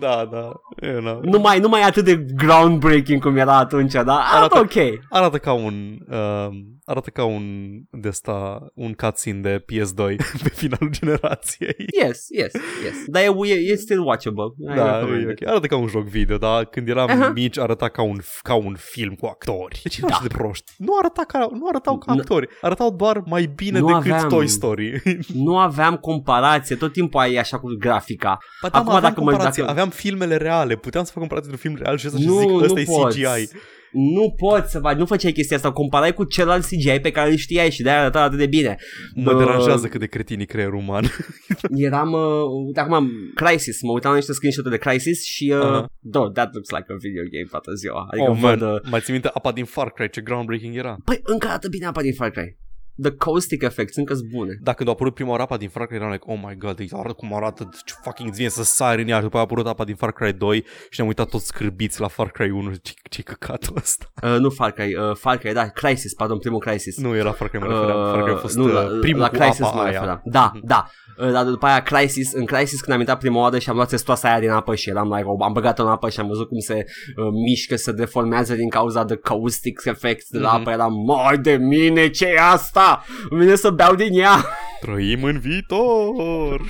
da, 0.00 0.28
da, 0.30 0.50
e, 0.86 1.00
na. 1.00 1.18
Nu 1.22 1.38
mai, 1.38 1.58
nu 1.58 1.68
mai 1.68 1.80
e 1.80 1.84
atât 1.84 2.04
de 2.04 2.24
groundbreaking 2.36 3.22
cum 3.22 3.36
era 3.36 3.56
atunci, 3.58 3.92
dar 3.92 4.06
arată 4.08 4.54
Arată- 4.56 4.58
ok. 4.58 4.98
Arată 5.10 5.38
ca 5.38 5.52
un... 5.52 5.98
Um, 6.10 6.78
arată 6.86 7.10
ca 7.10 7.24
un 7.24 7.42
de 7.90 8.08
ăsta, 8.08 8.58
un 8.74 8.92
cutscene 8.92 9.40
de 9.40 9.64
PS2 9.64 10.16
pe 10.42 10.48
finalul 10.54 10.90
generației. 10.90 11.74
Yes, 12.02 12.26
yes, 12.38 12.52
yes. 12.84 12.94
Dar 13.06 13.22
e, 13.22 13.26
e, 13.48 13.54
e 13.72 13.74
still 13.74 14.00
watchable. 14.00 14.44
I 14.72 14.76
Da, 14.76 14.94
recommend 14.98 15.28
e 15.28 15.30
it. 15.32 15.40
ok. 15.42 15.48
Arată 15.48 15.66
ca 15.66 15.76
un 15.76 15.86
joc 15.86 16.04
video, 16.04 16.36
dar 16.36 16.64
când 16.64 16.88
eram 16.88 17.10
Aha. 17.10 17.30
mici 17.34 17.58
arăta 17.58 17.88
ca 17.88 18.02
un, 18.02 18.18
ca 18.42 18.54
un 18.54 18.74
film 18.78 19.14
cu 19.14 19.26
actori. 19.26 19.80
Deci 19.82 19.98
Da. 20.00 20.06
da. 20.08 20.18
de 20.22 20.28
proști. 20.28 20.72
Nu, 20.78 20.92
arăta 20.98 21.24
ca, 21.28 21.38
nu 21.38 21.66
arătau 21.68 21.98
ca 21.98 22.12
Nu- 22.12 22.18
actori. 22.20 22.48
Arătau 22.60 22.90
doar 22.90 23.22
mai 23.26 23.52
bine 23.54 23.78
Nu 23.78 23.86
decât 23.86 24.02
aveam- 24.12 24.28
Toy 24.28 24.46
Story. 24.46 25.02
Nu 25.34 25.58
aveam 25.58 25.96
comparație, 25.96 26.76
tot 26.76 26.92
timpul 26.92 27.20
ai 27.20 27.34
așa 27.34 27.58
cu 27.58 27.66
grafica. 27.78 28.38
Ba 28.62 28.68
da, 28.68 28.78
Acum, 28.78 28.88
Acum, 28.88 28.96
aveam 28.96 29.02
dacă 29.12 29.20
mă- 29.24 29.30
comparație. 29.30 29.62
dacă- 29.62 29.74
Aveam 29.74 29.83
filmele 29.88 30.36
reale. 30.36 30.76
Puteam 30.76 31.04
să 31.04 31.10
fac 31.10 31.20
comparație 31.20 31.50
de 31.50 31.56
un 31.56 31.70
film 31.70 31.84
real 31.84 31.96
și 31.98 32.08
să 32.10 32.16
Nu, 32.18 32.38
zic 32.38 32.48
nu 32.48 32.56
ăsta 32.56 32.80
e 32.80 32.84
poți. 32.84 33.18
CGI. 33.18 33.48
Nu 33.92 34.30
poți 34.30 34.70
să 34.70 34.78
faci, 34.78 34.96
nu 34.96 35.06
făceai 35.06 35.32
chestia 35.32 35.56
asta, 35.56 35.72
comparai 35.72 36.14
cu 36.14 36.24
celălalt 36.24 36.64
CGI 36.64 37.00
pe 37.02 37.10
care 37.10 37.30
îl 37.30 37.36
știai 37.36 37.70
și 37.70 37.82
de-aia 37.82 38.00
arăta 38.00 38.22
atât 38.22 38.38
de 38.38 38.46
bine. 38.46 38.76
Mă 39.14 39.32
Bă, 39.32 39.38
deranjează 39.38 39.86
cât 39.86 40.00
de 40.00 40.06
cretin 40.06 40.40
e 40.40 40.44
creierul 40.44 40.74
uman. 40.78 41.04
Eram, 41.86 42.12
uh, 42.12 42.20
uite 42.66 42.80
acum, 42.80 43.08
Crisis, 43.34 43.82
mă 43.82 43.92
uitam 43.92 44.10
la 44.10 44.16
niște 44.16 44.32
screenshot-uri 44.32 44.74
de 44.74 44.80
Crisis 44.80 45.24
și, 45.24 45.52
uh, 45.56 45.62
Aha. 45.62 45.90
uh 46.00 46.32
that 46.32 46.52
looks 46.52 46.70
like 46.70 46.86
a 46.88 46.96
video 47.00 47.22
game 47.30 47.48
toată 47.50 47.72
ziua. 47.72 48.06
Adică 48.10 48.30
oh, 48.30 48.38
văd, 48.40 48.60
man. 48.60 48.72
uh, 48.74 48.80
Mai 48.90 49.00
ții 49.00 49.12
minte 49.12 49.30
apa 49.34 49.52
din 49.52 49.64
Far 49.64 49.90
Cry, 49.90 50.10
ce 50.10 50.20
groundbreaking 50.20 50.76
era. 50.76 50.96
Păi 51.04 51.20
încă 51.22 51.46
arată 51.46 51.68
bine 51.68 51.86
apa 51.86 52.02
din 52.02 52.12
Far 52.14 52.30
Cry. 52.30 52.56
The 53.02 53.10
caustic 53.12 53.62
effects 53.62 53.96
încă 53.96 54.14
sunt 54.14 54.28
bune. 54.30 54.58
Da, 54.62 54.72
când 54.72 54.88
a 54.88 54.92
apărut 54.92 55.14
prima 55.14 55.30
oară 55.30 55.42
apa 55.42 55.56
din 55.56 55.68
Far 55.68 55.86
Cry, 55.86 55.96
eram 55.96 56.10
like, 56.10 56.24
oh 56.26 56.38
my 56.46 56.56
god, 56.58 56.78
îi 56.78 56.88
arată 56.92 57.12
cum 57.12 57.34
arată, 57.34 57.68
ce 57.84 57.94
fucking 58.02 58.28
îți 58.28 58.36
vine 58.38 58.48
să 58.50 58.62
sari 58.62 59.02
în 59.02 59.08
ea. 59.08 59.16
Și 59.16 59.22
după 59.22 59.36
aia 59.36 59.44
a 59.44 59.48
apărut 59.50 59.66
apa 59.70 59.84
din 59.84 59.94
Far 59.94 60.12
Cry 60.12 60.32
2 60.32 60.56
și 60.90 60.94
ne-am 60.96 61.08
uitat 61.08 61.28
toți 61.28 61.46
scârbiți 61.46 62.00
la 62.00 62.08
Far 62.08 62.30
Cry 62.30 62.50
1. 62.50 62.70
Ce, 62.82 62.92
ce 63.10 63.22
căcatul 63.22 63.74
ăsta? 63.76 64.06
Uh, 64.22 64.36
nu 64.38 64.50
Far 64.50 64.70
Cry, 64.72 64.94
uh, 64.96 65.16
Far 65.16 65.36
Cry, 65.36 65.52
da, 65.52 65.66
Crisis, 65.68 66.14
pardon, 66.14 66.38
primul 66.38 66.58
Crisis. 66.58 66.98
Nu 66.98 67.16
era 67.16 67.32
Far 67.32 67.48
Cry, 67.48 67.58
mă 67.58 67.66
refeream. 67.66 68.10
Far 68.12 68.22
Cry 68.22 68.32
a 68.32 68.36
fost 68.36 68.56
nu, 68.56 68.66
la, 68.66 68.80
uh, 68.80 68.98
primul 69.00 69.20
la 69.20 69.28
cu 69.28 69.36
Crisis 69.36 69.60
apa 69.60 69.74
mă 69.74 69.80
aia. 69.82 69.90
referam. 69.90 70.20
Da, 70.24 70.50
Mhm. 70.54 70.66
da. 70.66 70.86
Uh, 71.18 71.30
Dar 71.32 71.44
după 71.44 71.66
aia 71.66 71.82
Crisis, 71.82 72.32
în 72.32 72.44
Crisis 72.44 72.80
când 72.80 72.92
am 72.92 72.98
intrat 72.98 73.18
prima 73.18 73.40
oară 73.40 73.58
și 73.58 73.68
am 73.68 73.74
luat 73.76 73.88
testoasa 73.88 74.28
aia 74.28 74.40
din 74.40 74.50
apă 74.50 74.74
și 74.74 74.88
eram 74.90 75.08
like, 75.12 75.24
oh, 75.26 75.36
am 75.40 75.52
băgat 75.52 75.78
în 75.78 75.86
apă 75.86 76.08
și 76.08 76.20
am 76.20 76.26
văzut 76.26 76.48
cum 76.48 76.58
se 76.58 76.74
uh, 76.74 77.24
mișcă, 77.48 77.76
se 77.76 77.92
deformează 77.92 78.54
din 78.54 78.68
cauza 78.68 79.04
de 79.04 79.16
caustic 79.16 79.80
effect 79.84 80.26
de 80.28 80.38
la 80.38 80.48
Mhm. 80.52 80.60
apă, 80.60 80.70
eram, 80.70 80.92
mai 81.06 81.38
de 81.38 81.52
mine, 81.56 82.08
ce 82.10 82.26
e 82.26 82.40
asta? 82.84 83.04
Îmi 83.30 83.40
vine 83.40 83.54
să 83.54 83.70
beau 83.70 83.94
din 83.94 84.18
ea. 84.18 84.44
Trăim 84.80 85.24
în 85.24 85.38
viitor. 85.38 86.60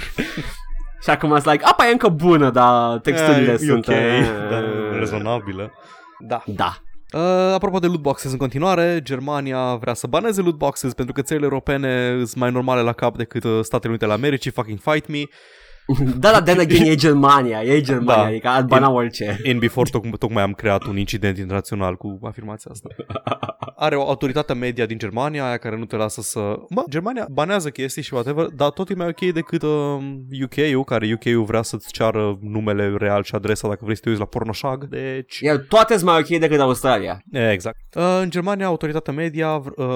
și 1.03 1.11
acum 1.11 1.31
sunt 1.31 1.45
like, 1.45 1.65
apa 1.65 1.87
e 1.89 1.93
încă 1.93 2.09
bună, 2.09 2.51
dar 2.51 2.99
texturile 2.99 3.53
e, 3.53 3.57
sunt... 3.57 3.89
E 3.89 3.93
ok, 3.93 3.99
uh, 3.99 4.51
dar 4.51 4.65
rezonabilă. 4.99 5.73
Da. 6.19 6.43
Da. 6.47 6.77
Uh, 7.13 7.55
apropo 7.55 7.79
de 7.79 7.87
loot 7.87 8.01
boxes 8.01 8.33
în 8.33 8.39
continuare, 8.39 9.01
Germania 9.03 9.75
vrea 9.75 9.95
să 9.95 10.07
baneze 10.07 10.41
loot 10.41 10.57
boxes 10.57 10.95
pentru 10.95 11.15
că 11.15 11.23
țările 11.23 11.45
europene 11.45 12.15
sunt 12.17 12.35
mai 12.35 12.51
normale 12.51 12.81
la 12.81 12.93
cap 12.93 13.17
decât 13.17 13.45
uh, 13.45 13.59
Statele 13.63 13.89
Unite 13.89 14.05
ale 14.05 14.15
Americii, 14.15 14.51
fucking 14.51 14.79
fight 14.79 15.09
me. 15.09 15.23
Da, 16.17 16.31
dar 16.31 16.43
then 16.43 16.59
again 16.59 16.87
e 16.87 16.95
Germania, 16.95 17.63
e 17.63 17.81
Germania, 17.81 18.23
Da. 18.23 18.29
adică 18.29 18.49
ar 18.49 18.63
bana 18.63 18.91
orice. 18.91 19.41
In 19.43 19.59
before 19.59 19.91
toc- 19.91 20.19
tocmai 20.19 20.43
am 20.43 20.53
creat 20.53 20.85
un 20.85 20.97
incident 20.97 21.39
internațional 21.39 21.97
cu 21.97 22.19
afirmația 22.23 22.71
asta. 22.71 22.89
Are 23.77 23.97
o 23.97 24.09
autoritate 24.09 24.53
media 24.55 24.87
din 24.87 24.99
Germania, 24.99 25.47
aia 25.47 25.57
care 25.57 25.77
nu 25.79 25.85
te 25.85 25.97
lasă 25.97 26.21
să... 26.21 26.57
Mă, 26.69 26.85
Germania 26.89 27.27
banează 27.31 27.69
chestii 27.71 28.03
și 28.03 28.15
whatever, 28.15 28.47
dar 28.47 28.71
tot 28.71 28.91
e 28.91 28.95
mai 28.95 29.07
ok 29.09 29.33
decât 29.33 29.63
uh, 29.63 29.71
UK-ul, 30.43 30.85
care 30.85 31.13
UK-ul 31.13 31.45
vrea 31.45 31.63
să-ți 31.63 31.93
ceară 31.93 32.39
numele 32.41 32.95
real 32.99 33.23
și 33.23 33.35
adresa 33.35 33.69
dacă 33.69 33.81
vrei 33.83 33.95
să 33.97 34.03
te 34.03 34.09
uiți 34.09 34.21
la 34.21 34.27
pornoșag, 34.27 34.85
deci... 34.85 35.39
Iar 35.41 35.57
toate 35.69 35.93
sunt 35.93 36.05
mai 36.11 36.19
ok 36.19 36.39
decât 36.39 36.61
Australia. 36.61 37.23
Exact. 37.53 37.77
Uh, 37.97 38.19
în 38.23 38.31
Germania, 38.31 38.67
autoritatea 38.67 39.13
media 39.13 39.63
uh, 39.77 39.87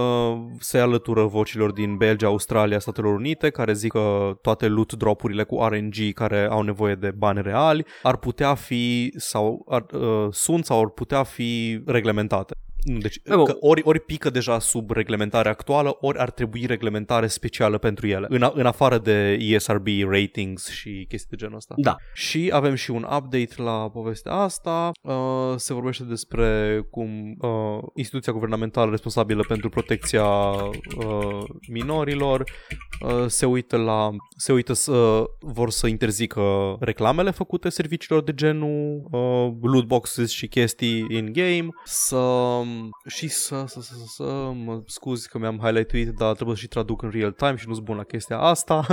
se 0.59 0.79
alătură 0.79 1.23
vocilor 1.23 1.73
din 1.73 1.97
Belgia, 1.97 2.27
Australia, 2.27 2.79
Statelor 2.79 3.15
Unite, 3.15 3.51
care 3.51 3.73
zic 3.73 3.93
că 3.93 4.33
toate 4.43 4.67
loot 4.67 4.93
dropurile 4.93 5.43
cu 5.43 5.57
RNG 5.79 6.13
care 6.13 6.47
au 6.51 6.63
nevoie 6.63 6.95
de 6.95 7.11
bani 7.11 7.43
reali 7.43 7.87
ar 8.03 8.17
putea 8.17 8.55
fi 8.55 9.13
sau 9.17 9.67
ar, 9.69 9.87
uh, 9.93 10.29
sunt 10.31 10.65
sau 10.65 10.81
ar 10.81 10.89
putea 10.89 11.23
fi 11.23 11.83
reglementate. 11.87 12.55
Nu, 12.83 12.99
Deci, 12.99 13.21
Da, 13.25 13.37
bă. 13.37 13.43
că 13.43 13.57
ori, 13.61 13.83
ori 13.85 14.01
pică 14.01 14.31
deja 14.31 14.59
sub 14.59 14.91
reglementarea 14.91 15.51
actuală, 15.51 15.97
ori 16.01 16.19
ar 16.19 16.31
trebui 16.31 16.67
reglementare 16.67 17.27
specială 17.27 17.79
pentru 17.79 18.07
ele, 18.07 18.27
în, 18.31 18.43
a, 18.43 18.53
în 18.55 18.67
afară 18.67 18.99
de 18.99 19.37
ESRB 19.41 19.87
ratings 20.09 20.69
și 20.71 21.05
chestii 21.09 21.31
de 21.31 21.37
genul 21.37 21.57
ăsta. 21.57 21.75
Da. 21.77 21.97
Și 22.15 22.51
avem 22.53 22.75
și 22.75 22.91
un 22.91 23.03
update 23.03 23.49
la 23.57 23.91
povestea 23.91 24.33
asta. 24.33 24.91
Uh, 25.03 25.15
se 25.57 25.75
vorbește 25.75 26.05
despre 26.05 26.81
cum 26.91 27.37
uh, 27.41 27.83
instituția 27.95 28.33
guvernamentală 28.33 28.91
responsabilă 28.91 29.45
pentru 29.49 29.69
protecția 29.69 30.27
uh, 30.27 31.45
minorilor 31.69 32.41
uh, 32.41 32.88
se 33.27 33.47
uită 33.47 33.77
la 33.77 34.11
se 34.37 34.53
uită 34.53 34.73
să 34.73 35.25
vor 35.41 35.71
să 35.71 35.87
interzică 35.87 36.77
reclamele 36.81 37.31
făcute 37.31 37.69
serviciilor 37.69 38.23
de 38.23 38.35
genul 38.35 39.09
uh, 39.11 39.71
loot 39.71 39.85
boxes 39.87 40.31
și 40.31 40.49
chestii 40.49 41.07
in 41.09 41.33
game 41.33 41.69
să 41.85 42.63
și 43.07 43.29
să, 43.29 43.65
să, 43.67 43.81
să, 43.81 43.95
să, 43.95 44.05
să 44.07 44.51
mă 44.65 44.83
scuzi 44.87 45.29
că 45.29 45.39
mi-am 45.39 45.59
highlightuit 45.59 46.09
dar 46.09 46.35
trebuie 46.35 46.57
să 46.57 46.63
și 46.63 46.69
traduc 46.69 47.03
în 47.03 47.11
real 47.11 47.33
time 47.33 47.57
și 47.57 47.69
nu-s 47.69 47.79
bun 47.79 47.97
la 47.97 48.03
chestia 48.03 48.39
asta 48.39 48.87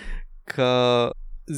că 0.54 1.10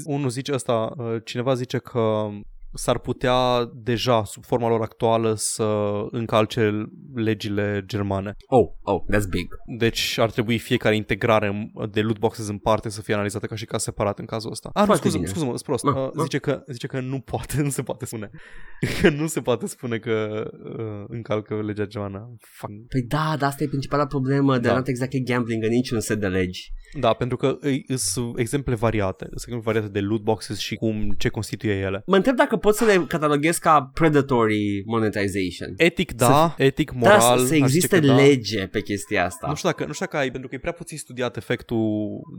unul 0.04 0.28
zice 0.28 0.52
asta, 0.52 0.92
uh, 0.96 1.16
cineva 1.24 1.54
zice 1.54 1.78
că 1.78 2.28
s-ar 2.74 2.98
putea 2.98 3.70
deja, 3.74 4.24
sub 4.24 4.44
forma 4.44 4.68
lor 4.68 4.80
actuală, 4.80 5.34
să 5.36 5.64
încalce 6.10 6.84
legile 7.14 7.82
germane. 7.86 8.34
Oh, 8.46 8.68
oh, 8.82 9.02
that's 9.12 9.28
big. 9.30 9.46
Deci 9.78 10.18
ar 10.18 10.30
trebui 10.30 10.58
fiecare 10.58 10.96
integrare 10.96 11.46
în- 11.46 11.90
de 11.90 12.00
loot 12.00 12.18
boxes 12.18 12.48
în 12.48 12.58
parte 12.58 12.88
să 12.88 13.02
fie 13.02 13.14
analizată 13.14 13.46
ca 13.46 13.54
și 13.54 13.64
ca 13.64 13.78
separat 13.78 14.18
în 14.18 14.24
cazul 14.24 14.50
ăsta. 14.50 14.68
Ah, 14.72 14.80
nu, 14.80 14.84
Foarte 14.86 15.02
scuză, 15.02 15.16
bine. 15.16 15.28
scuză-mă, 15.28 15.50
sunt 15.50 15.62
prost. 15.62 15.84
Ma, 15.84 15.90
Uh, 16.04 16.10
ma. 16.14 16.22
zice, 16.22 16.38
că, 16.38 16.62
zice 16.72 16.86
că 16.86 17.00
nu 17.00 17.20
poate, 17.20 17.62
nu 17.62 17.68
se 17.70 17.82
poate 17.82 18.06
spune. 18.06 18.30
Că 19.00 19.08
nu 19.10 19.26
se 19.26 19.40
poate 19.40 19.66
spune 19.66 19.98
că 19.98 20.44
uh, 20.78 21.04
încalcă 21.08 21.62
legea 21.62 21.84
germană. 21.86 22.34
Fuck. 22.40 22.72
Păi 22.88 23.02
da, 23.08 23.34
dar 23.38 23.48
asta 23.48 23.64
e 23.64 23.68
principala 23.68 24.06
problemă 24.06 24.58
de 24.58 24.68
Da. 24.68 24.74
not 24.74 24.86
exactly 24.88 25.22
gambling 25.22 25.62
în 25.62 25.68
niciun 25.70 26.00
set 26.00 26.20
de 26.20 26.26
legi. 26.26 26.72
Da, 27.00 27.12
pentru 27.12 27.36
că 27.36 27.56
îi- 27.60 27.84
sunt 27.96 28.38
exemple 28.38 28.74
variate. 28.74 29.24
Sunt 29.24 29.34
exemple 29.46 29.72
variate 29.72 29.88
de 29.92 30.00
loot 30.00 30.20
boxes 30.22 30.58
și 30.58 30.74
cum, 30.74 31.14
ce 31.18 31.28
constituie 31.28 31.72
ele. 31.74 32.02
Mă 32.06 32.16
întreb 32.16 32.36
dacă 32.36 32.56
pot 32.64 32.74
să 32.74 32.84
le 32.84 33.04
cataloghez 33.08 33.58
ca 33.58 33.90
predatory 33.94 34.82
monetization. 34.86 35.74
Etic, 35.76 36.12
da, 36.12 36.54
etic, 36.58 36.90
Dar 36.90 37.00
moral. 37.00 37.20
să, 37.20 37.26
aș 37.26 37.38
să 37.38 37.44
zice 37.44 37.62
existe 37.62 37.98
că 38.00 38.06
da. 38.06 38.14
lege 38.14 38.66
pe 38.66 38.80
chestia 38.80 39.24
asta. 39.24 39.46
Nu 39.48 39.54
știu, 39.54 39.68
dacă, 39.68 39.84
nu 39.86 39.92
știu 39.92 40.04
dacă 40.04 40.16
ai, 40.22 40.30
pentru 40.30 40.48
că 40.48 40.54
e 40.54 40.58
prea 40.58 40.72
puțin 40.72 40.98
studiat 40.98 41.36
efectul 41.36 41.86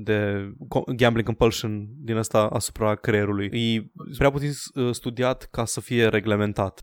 de 0.03 0.49
co- 0.49 0.95
gambling 0.95 1.25
compulsion 1.25 1.87
din 2.03 2.15
asta 2.15 2.39
asupra 2.39 2.95
creierului. 2.95 3.45
E 3.45 3.91
prea 4.17 4.29
puțin 4.31 4.49
uh, 4.73 4.93
studiat 4.93 5.47
ca 5.51 5.65
să 5.65 5.81
fie 5.81 6.07
reglementat. 6.07 6.81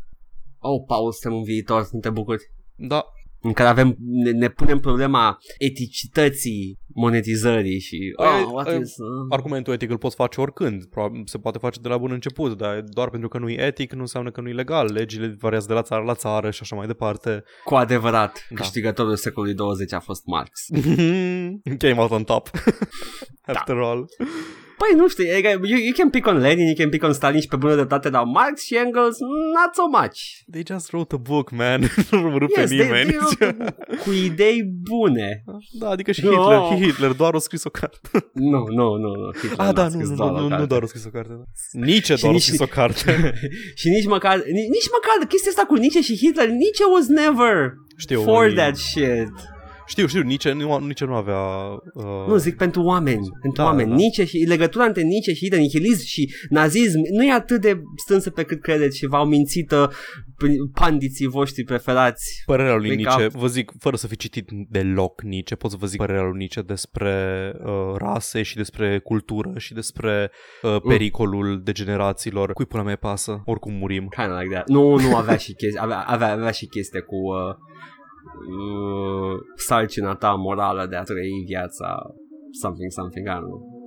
Oh, 0.59 0.83
Paul, 0.87 1.13
suntem 1.13 1.39
în 1.39 1.45
viitor, 1.45 1.89
nu 1.93 1.99
te 1.99 2.11
bucuri. 2.11 2.51
Da, 2.77 3.05
În 3.43 3.53
care 3.53 3.69
avem, 3.69 3.97
ne, 3.99 4.31
ne 4.31 4.49
punem 4.49 4.79
problema 4.79 5.39
eticității 5.59 6.79
monetizării 6.95 7.81
și... 7.81 7.99
Păi, 8.17 8.27
Oh, 8.27 8.53
what 8.53 8.67
uh, 8.69 8.81
is... 8.81 8.97
Uh, 8.97 9.27
argumentul 9.29 9.73
etic 9.73 9.91
îl 9.91 9.99
poți 9.99 10.15
face 10.15 10.41
oricând. 10.41 10.85
Probabil 10.85 11.23
se 11.25 11.39
poate 11.39 11.59
face 11.59 11.81
de 11.81 11.89
la 11.89 11.99
bun 11.99 12.11
început, 12.11 12.57
dar 12.59 12.81
doar 12.81 13.11
pentru 13.11 13.29
că 13.29 13.39
nu 13.39 13.49
e 13.49 13.61
etic 13.63 13.93
nu 13.93 14.01
înseamnă 14.01 14.31
că 14.31 14.41
nu 14.41 14.49
e 14.49 14.53
legal. 14.53 14.93
Legile 14.93 15.37
variază 15.39 15.67
de 15.67 15.73
la 15.73 15.83
țară 15.83 16.05
la 16.05 16.15
țară 16.15 16.51
și 16.51 16.59
așa 16.63 16.77
mai 16.77 16.87
departe. 16.87 17.45
cu 17.65 17.75
adevărat, 17.75 18.47
Da. 18.51 18.57
câștigătorul 18.57 19.17
secolului 19.17 19.55
20 19.55 19.93
a 19.93 20.01
fost 20.01 20.23
Marx. 20.27 20.61
Came 21.79 21.97
out 22.01 22.11
on 22.11 22.25
top. 22.25 22.51
Da. 23.47 23.53
After 23.53 23.77
all. 23.77 24.07
Păi 24.79 24.97
nu 24.97 25.09
știu, 25.09 25.25
e- 25.25 25.41
you, 25.63 25.79
you 25.79 25.93
can 25.97 26.11
pick 26.11 26.27
on 26.27 26.39
Lenin, 26.39 26.67
you 26.67 26.75
can 26.79 26.89
pick 26.89 27.05
on 27.05 27.13
Stalin 27.13 27.41
și 27.41 27.49
pe 27.49 27.57
bună 27.57 27.75
dreptate, 27.75 28.09
dar 28.11 28.23
Marx 28.25 28.63
și 28.63 28.75
Engels, 28.77 29.17
not 29.57 29.71
so 29.75 29.83
much. 30.01 30.19
They 30.51 30.63
just 30.71 30.93
wrote 30.93 31.15
a 31.15 31.19
book, 31.19 31.51
man. 31.51 31.81
nu 32.11 32.39
rupe 32.39 32.61
Yes, 32.61 32.69
they, 32.69 32.79
nimeni. 32.79 33.11
they 33.11 33.19
wrote 33.41 33.75
cu 34.05 34.11
idei 34.13 34.63
bune. 34.89 35.43
da, 35.79 35.89
adică 35.89 36.13
și 36.13 36.25
No. 36.25 36.31
Hitler. 36.31 36.79
Și 36.79 36.85
Hitler 36.91 37.11
doar 37.13 37.35
a 37.35 37.39
scris 37.39 37.65
o 37.65 37.71
carte. 37.71 37.99
Nu, 38.33 38.59
nu, 38.79 38.95
nu, 38.97 39.09
nu. 39.15 39.31
Hitler 39.41 39.59
Ah, 39.59 39.67
n-a 39.67 39.73
da, 39.73 39.83
nu, 39.85 39.91
scris 39.91 40.09
nu, 40.09 40.15
doar 40.17 40.31
nu, 40.31 40.37
o 40.37 40.39
nu, 40.39 40.43
nu 40.45 40.49
carte. 40.51 40.67
doar 40.67 40.83
a 40.83 40.87
scris 40.87 41.05
o 41.05 41.09
carte. 41.11 41.33
Da. 41.33 41.85
Nici 41.85 42.05
Și 42.05 42.21
doar 42.21 42.31
a 42.33 42.35
nici- 42.35 42.43
scris 42.43 42.61
o 42.61 42.67
carte. 42.79 43.33
și 43.75 43.89
nici 43.89 44.07
măcar, 44.07 44.37
nici, 44.37 44.71
nici 44.77 44.91
măcar 44.97 45.27
chestia 45.29 45.51
asta 45.51 45.63
cu 45.65 45.75
Nietzsche 45.75 46.01
și 46.03 46.17
Hitler, 46.17 46.49
Nietzsche 46.49 46.85
was 46.95 47.07
never 47.07 47.73
Știu, 47.97 48.23
for 48.23 48.45
e- 48.47 48.53
that 48.53 48.77
shit. 48.77 49.29
Știu, 49.93 50.07
știu, 50.07 50.23
nici 50.23 50.49
nu, 50.49 50.79
nici 50.79 51.05
nu 51.05 51.15
avea... 51.15 51.39
Uh, 51.95 52.27
Nu, 52.27 52.37
zic 52.37 52.57
pentru 52.57 52.83
oameni, 52.83 53.29
pentru 53.43 53.63
Da, 53.63 53.65
oameni. 53.65 53.89
da. 53.89 53.95
Nietzsche 53.95 54.25
și 54.25 54.37
legătura 54.49 54.85
între 54.85 55.03
Nietzsche 55.03 55.33
și 55.35 55.43
Hitler, 55.45 55.61
nihilism 55.61 56.05
și 56.07 56.35
nazism 56.49 57.01
nu 57.17 57.25
e 57.25 57.33
atât 57.33 57.61
de 57.61 57.83
strânsă 57.97 58.31
pe 58.31 58.43
cât 58.43 58.61
credeți 58.61 58.97
și 58.99 59.07
v-au 59.07 59.27
mințit 59.27 59.71
uh, 59.71 59.89
pandiții 60.75 61.27
voștri 61.27 61.65
preferați. 61.65 62.43
Părerea 62.47 62.75
lui 62.75 62.89
Wake 62.89 63.01
Nietzsche, 63.03 63.25
up. 63.25 63.33
vă 63.33 63.47
zic, 63.47 63.73
fără 63.79 63.97
să 63.97 64.07
fi 64.07 64.17
citit 64.17 64.49
deloc 64.69 65.23
Nietzsche, 65.23 65.55
pot 65.55 65.71
să 65.71 65.77
vă 65.81 65.87
zic 65.87 65.99
părerea 65.99 66.23
lui 66.23 66.39
Nietzsche 66.39 66.63
despre 66.63 67.15
uh, 67.65 67.71
rase 67.97 68.43
și 68.43 68.57
despre 68.57 68.99
cultură 68.99 69.53
și 69.57 69.75
despre 69.75 70.31
uh, 70.63 70.77
pericolul 70.89 71.61
degenerațiilor. 71.65 72.53
Cui 72.53 72.67
pula 72.67 72.83
mea 72.83 72.93
îi 72.93 72.99
pasă? 73.09 73.43
Oricum 73.45 73.73
murim. 73.73 74.09
Kind 74.17 74.31
of 74.33 74.41
like 74.41 74.55
that. 74.55 74.69
Nu, 74.69 74.99
nu 74.99 75.17
avea 75.17 75.37
și 75.37 75.53
chestia, 75.53 75.83
avea, 75.83 75.99
avea, 76.01 76.33
avea 76.33 76.51
și 76.51 76.67
chestia 76.67 77.01
cu 77.01 77.15
uh, 77.17 77.57
uh, 78.35 79.35
sarcina 79.57 80.15
ta 80.15 80.31
morală 80.31 80.87
de 80.91 80.97
a 80.97 81.03
trăi 81.03 81.45
viața 81.47 81.87
something, 82.61 82.91
something, 82.91 83.27
I 83.27 83.31
don't 83.31 83.39
know. 83.41 83.81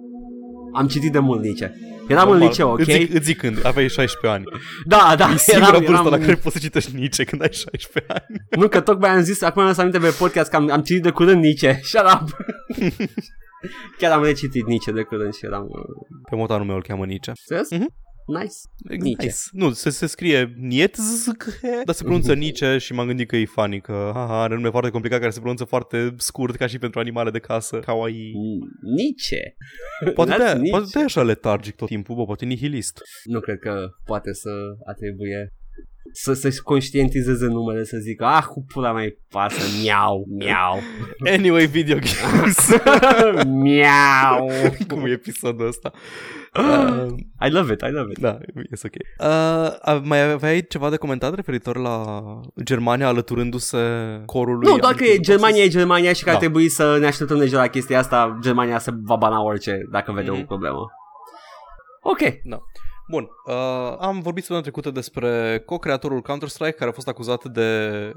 Am 0.73 0.87
citit 0.87 1.11
de 1.11 1.19
mult 1.19 1.41
Nietzsche. 1.41 1.73
Eram 2.07 2.29
în 2.29 2.37
liceu, 2.37 2.69
ok? 2.71 2.79
Îți 2.79 2.91
zic, 2.91 3.13
îți 3.13 3.25
zic 3.25 3.37
când, 3.37 3.65
aveai 3.65 3.89
16 3.89 4.27
ani. 4.39 4.43
Da, 4.93 5.13
da, 5.17 5.29
E 5.33 5.37
singura 5.37 5.67
eram, 5.67 5.79
vârstă 5.83 6.07
eram, 6.07 6.19
la 6.19 6.25
care 6.25 6.35
poți 6.35 6.55
să 6.55 6.61
citești 6.61 6.95
Nietzsche 6.95 7.23
când 7.23 7.41
ai 7.41 7.51
16 7.51 8.13
ani. 8.13 8.41
Nu, 8.61 8.67
că 8.67 8.81
tocmai 8.81 9.09
am 9.09 9.21
zis, 9.21 9.41
acum 9.41 9.61
am 9.61 9.73
să 9.73 9.81
aminte 9.81 9.99
pe 9.99 10.15
podcast 10.19 10.49
că 10.49 10.55
am, 10.55 10.69
am 10.71 10.81
citit 10.81 11.03
de 11.03 11.09
curând 11.09 11.41
Nietzsche. 11.41 11.79
Shut 11.91 12.01
up! 12.13 12.35
Chiar 13.97 14.11
am 14.11 14.23
recitit 14.23 14.65
Nietzsche 14.65 14.91
de 14.91 15.01
curând 15.01 15.33
și 15.33 15.45
eram... 15.45 15.63
uh, 15.63 16.17
Pe 16.29 16.35
motanul 16.35 16.65
meu 16.65 16.75
îl 16.75 16.81
cheamă 16.81 17.05
Nietzsche. 17.05 17.31
Serios? 17.35 17.71
Mhm. 17.71 17.87
Nice. 18.27 18.55
Nietzsche. 19.03 19.25
Nice. 19.25 19.37
Nu, 19.51 19.71
se, 19.71 19.89
se 19.89 20.05
scrie 20.05 20.53
Nietzsche, 20.57 21.31
dar 21.85 21.95
se 21.95 22.03
pronunță 22.03 22.33
Nietzsche 22.33 22.77
și 22.77 22.93
m-am 22.93 23.07
gândit 23.07 23.27
că 23.27 23.35
e 23.35 23.45
funny, 23.45 23.81
că 23.81 24.11
haha, 24.13 24.41
are 24.41 24.55
nume 24.55 24.69
foarte 24.69 24.89
complicat 24.89 25.19
care 25.19 25.31
se 25.31 25.39
pronunță 25.39 25.63
foarte 25.63 26.13
scurt 26.17 26.55
ca 26.55 26.67
și 26.67 26.79
pentru 26.79 26.99
animale 26.99 27.29
de 27.29 27.39
casă, 27.39 27.79
kawaii. 27.79 28.33
Mm, 28.35 28.93
Nietzsche. 28.95 29.55
Poate 30.15 30.31
That's 30.31 30.37
de, 30.37 30.43
Nietzsche. 30.43 30.69
poate 30.69 30.87
de 30.93 31.03
așa 31.03 31.23
letargic 31.23 31.75
tot 31.75 31.87
timpul, 31.87 32.15
bă, 32.15 32.25
poate 32.25 32.45
nihilist. 32.45 33.01
Nu 33.23 33.39
cred 33.39 33.59
că 33.59 33.89
poate 34.05 34.33
să 34.33 34.49
atribuie 34.85 35.53
să 36.11 36.33
să-și 36.33 36.61
conștientizeze 36.61 37.45
numele, 37.45 37.83
să 37.83 37.97
zică, 37.97 38.25
ah, 38.25 38.43
cu 38.43 38.65
pula 38.73 38.91
mai 38.91 39.17
pasă, 39.29 39.61
miau, 39.81 40.25
miau, 40.37 40.79
Anyway, 41.37 41.65
video 41.65 41.97
games. 41.97 42.69
miau. 43.63 44.49
Cum 44.87 45.05
e 45.05 45.09
episodul 45.09 45.67
ăsta? 45.67 45.93
Uh, 46.59 47.05
I 47.47 47.49
love 47.49 47.73
it, 47.73 47.81
I 47.81 47.89
love 47.91 48.11
it. 48.11 48.19
da, 48.19 48.37
e 48.55 48.79
ok. 48.85 48.95
Uh, 49.19 49.99
mai 50.03 50.31
aveai 50.31 50.65
ceva 50.69 50.89
de 50.89 50.95
comentat 50.97 51.35
referitor 51.35 51.77
la 51.77 52.03
Germania 52.63 53.07
alăturându-se 53.07 53.77
corului? 54.25 54.67
Nu, 54.71 54.77
doar 54.77 54.93
că 54.93 55.03
e 55.03 55.17
Germania 55.19 55.63
e 55.63 55.67
Germania 55.67 56.13
și 56.13 56.23
că 56.23 56.29
ar 56.29 56.35
Da. 56.35 56.39
trebui 56.41 56.69
să 56.69 56.97
ne 56.99 57.05
așteptăm 57.05 57.37
deja 57.37 57.57
la 57.57 57.67
chestia 57.67 57.99
asta. 57.99 58.37
Germania 58.41 58.79
se 58.79 58.91
va 59.03 59.15
bana 59.15 59.43
orice 59.43 59.77
dacă 59.91 60.11
vede 60.11 60.31
Mhm. 60.31 60.41
o 60.41 60.43
problemă. 60.45 60.85
Ok. 62.01 62.19
Bun, 63.07 63.27
uh, 63.45 63.53
am 63.99 64.19
vorbit 64.21 64.43
săptămâna 64.43 64.61
trecută 64.61 64.91
despre 64.91 65.61
co-creatorul 65.65 66.21
Counter-Strike 66.21 66.71
care 66.77 66.89
a 66.89 66.93
fost 66.93 67.07
acuzat 67.07 67.43
de 67.45 67.69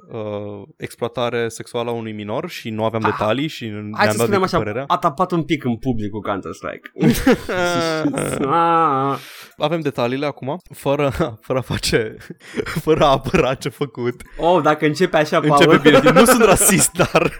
uh, 0.08 0.62
exploatare 0.76 1.48
sexuală 1.48 1.90
a 1.90 1.92
unui 1.92 2.12
minor 2.12 2.48
și 2.48 2.70
nu 2.70 2.84
aveam 2.84 3.04
Ah, 3.04 3.10
detalii 3.10 3.46
și 3.46 3.66
ne-am 3.66 3.92
Hai 3.96 4.06
să 4.10 4.16
dat 4.16 4.26
spunem 4.26 4.30
decât 4.40 4.44
așa, 4.54 4.58
părerea. 4.58 4.84
a 4.86 4.98
tapat 4.98 5.30
un 5.30 5.42
pic 5.42 5.64
în 5.64 5.76
public 5.76 6.10
cu 6.10 6.20
Counter-Strike. 6.20 6.90
Ah, 8.50 9.18
Avem 9.56 9.80
detaliile 9.80 10.26
acum, 10.26 10.58
fără, 10.74 11.10
fără 11.46 11.58
a 11.58 11.62
face, 11.62 12.16
fără 12.84 13.04
a 13.04 13.10
apăra 13.10 13.54
ce 13.54 13.68
făcut. 13.68 14.22
oh, 14.36 14.62
dacă 14.62 14.86
începe 14.86 15.16
așa, 15.16 15.40
Paul. 15.40 15.52
Începe 15.70 15.88
bine, 15.98 16.10
nu 16.20 16.24
sunt 16.24 16.42
rasist, 16.42 16.90
dar... 16.92 17.36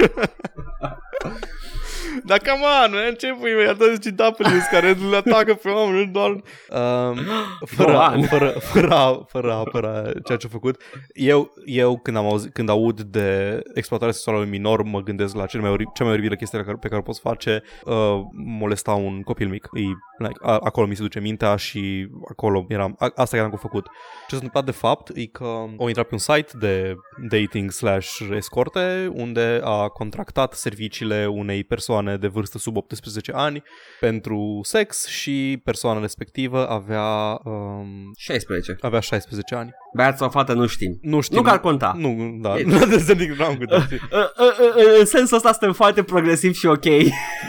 Dar 2.24 2.38
come 2.38 2.61
on, 2.85 2.90
man, 2.92 3.14
ce 3.14 3.35
pui 3.40 3.54
mei, 3.54 3.66
atât 3.66 4.07
de 4.07 4.24
W 4.24 4.59
care 4.70 4.88
îl 4.88 5.14
atacă 5.14 5.54
pe 5.54 5.68
oameni, 5.68 6.12
doar... 6.12 6.31
Um, 6.31 7.16
fără, 7.76 7.92
Go 7.92 7.98
on. 7.98 8.22
fără, 8.22 8.48
fără, 8.48 8.94
a, 8.94 9.24
fără 9.28 9.52
a 9.52 9.57
apăra 9.57 10.02
ceea 10.24 10.38
ce 10.38 10.46
a 10.46 10.50
făcut. 10.50 10.83
Eu, 11.14 11.52
eu 11.64 11.98
când, 11.98 12.16
am 12.16 12.26
auzit, 12.26 12.52
când 12.52 12.68
aud 12.68 13.00
de 13.00 13.61
exploatarea 13.74 14.14
sexuală 14.14 14.38
a 14.38 14.42
unui 14.42 14.59
minor, 14.59 14.83
mă 14.83 15.00
gândesc 15.00 15.35
la 15.35 15.46
cel 15.46 15.61
mai 15.61 15.70
ori, 15.70 15.85
cea 15.94 16.04
mai 16.04 16.12
oribilă 16.12 16.35
chestie 16.35 16.59
pe 16.59 16.64
care, 16.64 16.76
pe 16.81 16.88
care 16.88 17.00
o 17.00 17.04
poți 17.04 17.20
face, 17.20 17.62
uh, 17.85 18.20
molesta 18.33 18.92
un 18.92 19.22
copil 19.22 19.48
mic. 19.48 19.68
E, 19.72 19.81
like, 20.18 20.38
a, 20.42 20.59
acolo 20.59 20.87
mi 20.87 20.94
se 20.94 21.02
duce 21.02 21.20
mintea 21.20 21.57
și 21.57 22.09
acolo 22.31 22.66
eram, 22.68 22.94
a, 22.98 23.12
asta 23.14 23.37
chiar 23.37 23.46
am 23.46 23.59
făcut. 23.61 23.87
Ce 24.28 24.35
s-a 24.35 24.35
întâmplat 24.35 24.64
de 24.64 24.70
fapt 24.70 25.11
e 25.14 25.26
că 25.26 25.44
au 25.78 25.87
intrat 25.87 26.07
pe 26.07 26.14
un 26.14 26.18
site 26.18 26.52
de 26.59 26.94
dating 27.28 27.70
slash 27.70 28.18
escorte 28.31 29.11
unde 29.12 29.61
a 29.64 29.88
contractat 29.88 30.52
serviciile 30.52 31.26
unei 31.26 31.64
persoane 31.64 32.16
de 32.16 32.26
vârstă 32.26 32.59
sub 32.59 32.76
18 32.76 33.33
ani 33.35 33.62
pentru 34.00 34.61
sex 34.62 35.07
și 35.07 35.61
persoana 35.64 36.00
respectivă 36.00 36.68
avea, 36.68 37.40
um, 37.44 38.12
16. 38.16 38.76
avea 38.81 39.00
16 39.00 39.54
ani. 39.54 39.70
Băiat 39.98 40.18
sau 40.18 40.28
fată, 40.28 40.52
nu 40.52 40.66
știm. 40.66 40.98
Nu 41.02 41.20
știu. 41.20 41.37
Nu 41.37 41.42
că 41.42 41.50
ar 41.50 41.61
conta. 41.61 41.94
Nu, 41.96 42.38
da. 42.42 42.58
E- 42.58 42.62
Nu 42.64 42.87
de 42.87 42.96
zic, 42.96 43.32
nu 43.38 43.44
am 43.44 43.54
gândit. 43.56 43.70
Uh, 43.72 43.88
uh, 43.90 44.74
uh, 44.76 44.98
În 44.98 45.04
sensul 45.04 45.37
ăsta 45.37 45.48
suntem 45.52 45.72
foarte 45.72 46.02
progresiv 46.02 46.52
și 46.54 46.66
ok. 46.66 46.84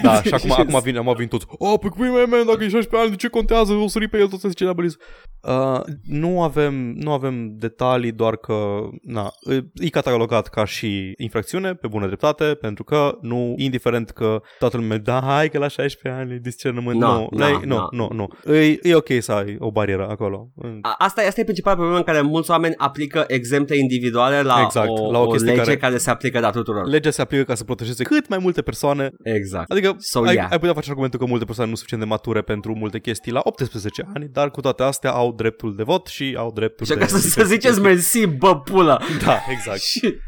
Da, 0.04 0.22
și 0.22 0.34
acum, 0.38 0.52
acum 0.52 0.80
vine, 0.84 0.98
acum 0.98 1.14
vin 1.18 1.28
toți. 1.28 1.46
Oh, 1.50 1.80
pe 1.82 1.88
cum 1.88 2.04
e, 2.04 2.10
man, 2.10 2.46
dacă 2.46 2.64
e 2.64 2.70
16 2.70 2.96
ani, 2.98 3.10
de 3.10 3.16
ce 3.16 3.28
contează? 3.28 3.74
O 3.74 3.88
sări 3.88 4.08
pe 4.08 4.18
el, 4.18 4.28
tot 4.28 4.40
să 4.40 4.48
zice 4.48 4.64
la 4.64 4.74
băliz. 4.74 4.96
Uh, 5.42 5.80
nu, 6.04 6.42
avem, 6.44 6.74
nu 6.96 7.12
avem 7.12 7.48
detalii, 7.58 8.12
doar 8.12 8.36
că 8.36 8.54
na, 9.02 9.32
e 9.74 9.90
catalogat 9.90 10.48
ca 10.48 10.66
și 10.66 11.14
infracțiune, 11.18 11.74
pe 11.74 11.88
bună 11.88 12.06
dreptate, 12.06 12.44
pentru 12.44 12.84
că 12.84 13.18
nu, 13.22 13.54
indiferent 13.58 14.10
că 14.10 14.42
toată 14.60 14.78
lumea, 14.78 14.98
da, 14.98 15.22
hai 15.22 15.50
că 15.50 15.58
la 15.58 15.68
16 15.68 16.22
ani 16.22 16.34
e 16.34 16.40
discernământ. 16.42 17.00
No, 17.00 17.14
nu, 17.14 17.28
no, 17.32 17.46
like, 17.48 17.66
nu, 17.66 17.76
no. 17.76 17.88
nu, 17.92 18.28
nu. 18.46 18.54
E, 18.56 18.80
e 18.82 18.96
ok 18.96 19.08
să 19.20 19.32
ai 19.32 19.56
o 19.60 19.72
barieră 19.72 20.08
acolo. 20.10 20.50
A- 20.82 20.96
Asta, 20.98 21.22
asta 21.28 21.40
e 21.42 21.44
principala 21.44 21.76
problemă 21.76 21.98
în 22.00 22.06
care 22.06 22.22
mulți 22.40 22.52
oameni 22.52 22.74
aplică 22.78 23.24
exemple 23.28 23.78
individuale 23.78 24.42
la, 24.42 24.62
Exact, 24.66 24.88
o, 24.90 25.12
la 25.12 25.20
o 25.20 25.24
o 25.24 25.28
chestie 25.28 25.50
lege 25.52 25.64
care... 25.64 25.78
care- 25.78 25.98
se 25.98 26.10
aplică 26.10 26.40
la 26.40 26.50
tuturor. 26.50 26.88
Legea 26.88 27.12
se 27.12 27.22
aplică 27.22 27.44
ca 27.44 27.56
să 27.56 27.64
protejeze 27.64 28.04
cât 28.04 28.28
mai 28.28 28.38
multe 28.38 28.62
persoane 28.62 29.10
Exact. 29.24 29.72
Adică 29.72 29.96
So, 29.98 30.22
ai, 30.24 30.34
yeah. 30.34 30.48
ai 30.52 30.58
putea 30.60 30.74
face 30.74 30.88
argumentul 30.90 31.20
că 31.20 31.26
multe 31.26 31.46
persoane 31.46 31.70
nu 31.70 31.76
sunt 31.76 31.88
suficient 31.90 32.04
de 32.04 32.10
mature 32.10 32.42
pentru 32.42 32.76
multe 32.76 33.00
chestii 33.00 33.32
la 33.32 33.40
18 33.44 34.08
ani, 34.14 34.28
dar 34.32 34.52
cu 34.52 34.62
toate 34.62 34.84
astea 34.84 35.12
au 35.12 35.34
dreptul 35.34 35.76
de 35.76 35.84
vot 35.84 36.08
și 36.08 36.36
au 36.38 36.52
dreptul 36.52 36.86
Și 36.86 36.92
de... 36.94 36.98
ca 37.00 37.06
să, 37.06 37.18
să 37.40 37.44
ziceți 37.44 37.82
mersi, 37.82 38.28
bă, 38.28 38.60
pulă. 38.60 39.02
Da, 39.26 39.38
exact. 39.52 39.80
Shit. 39.92 40.20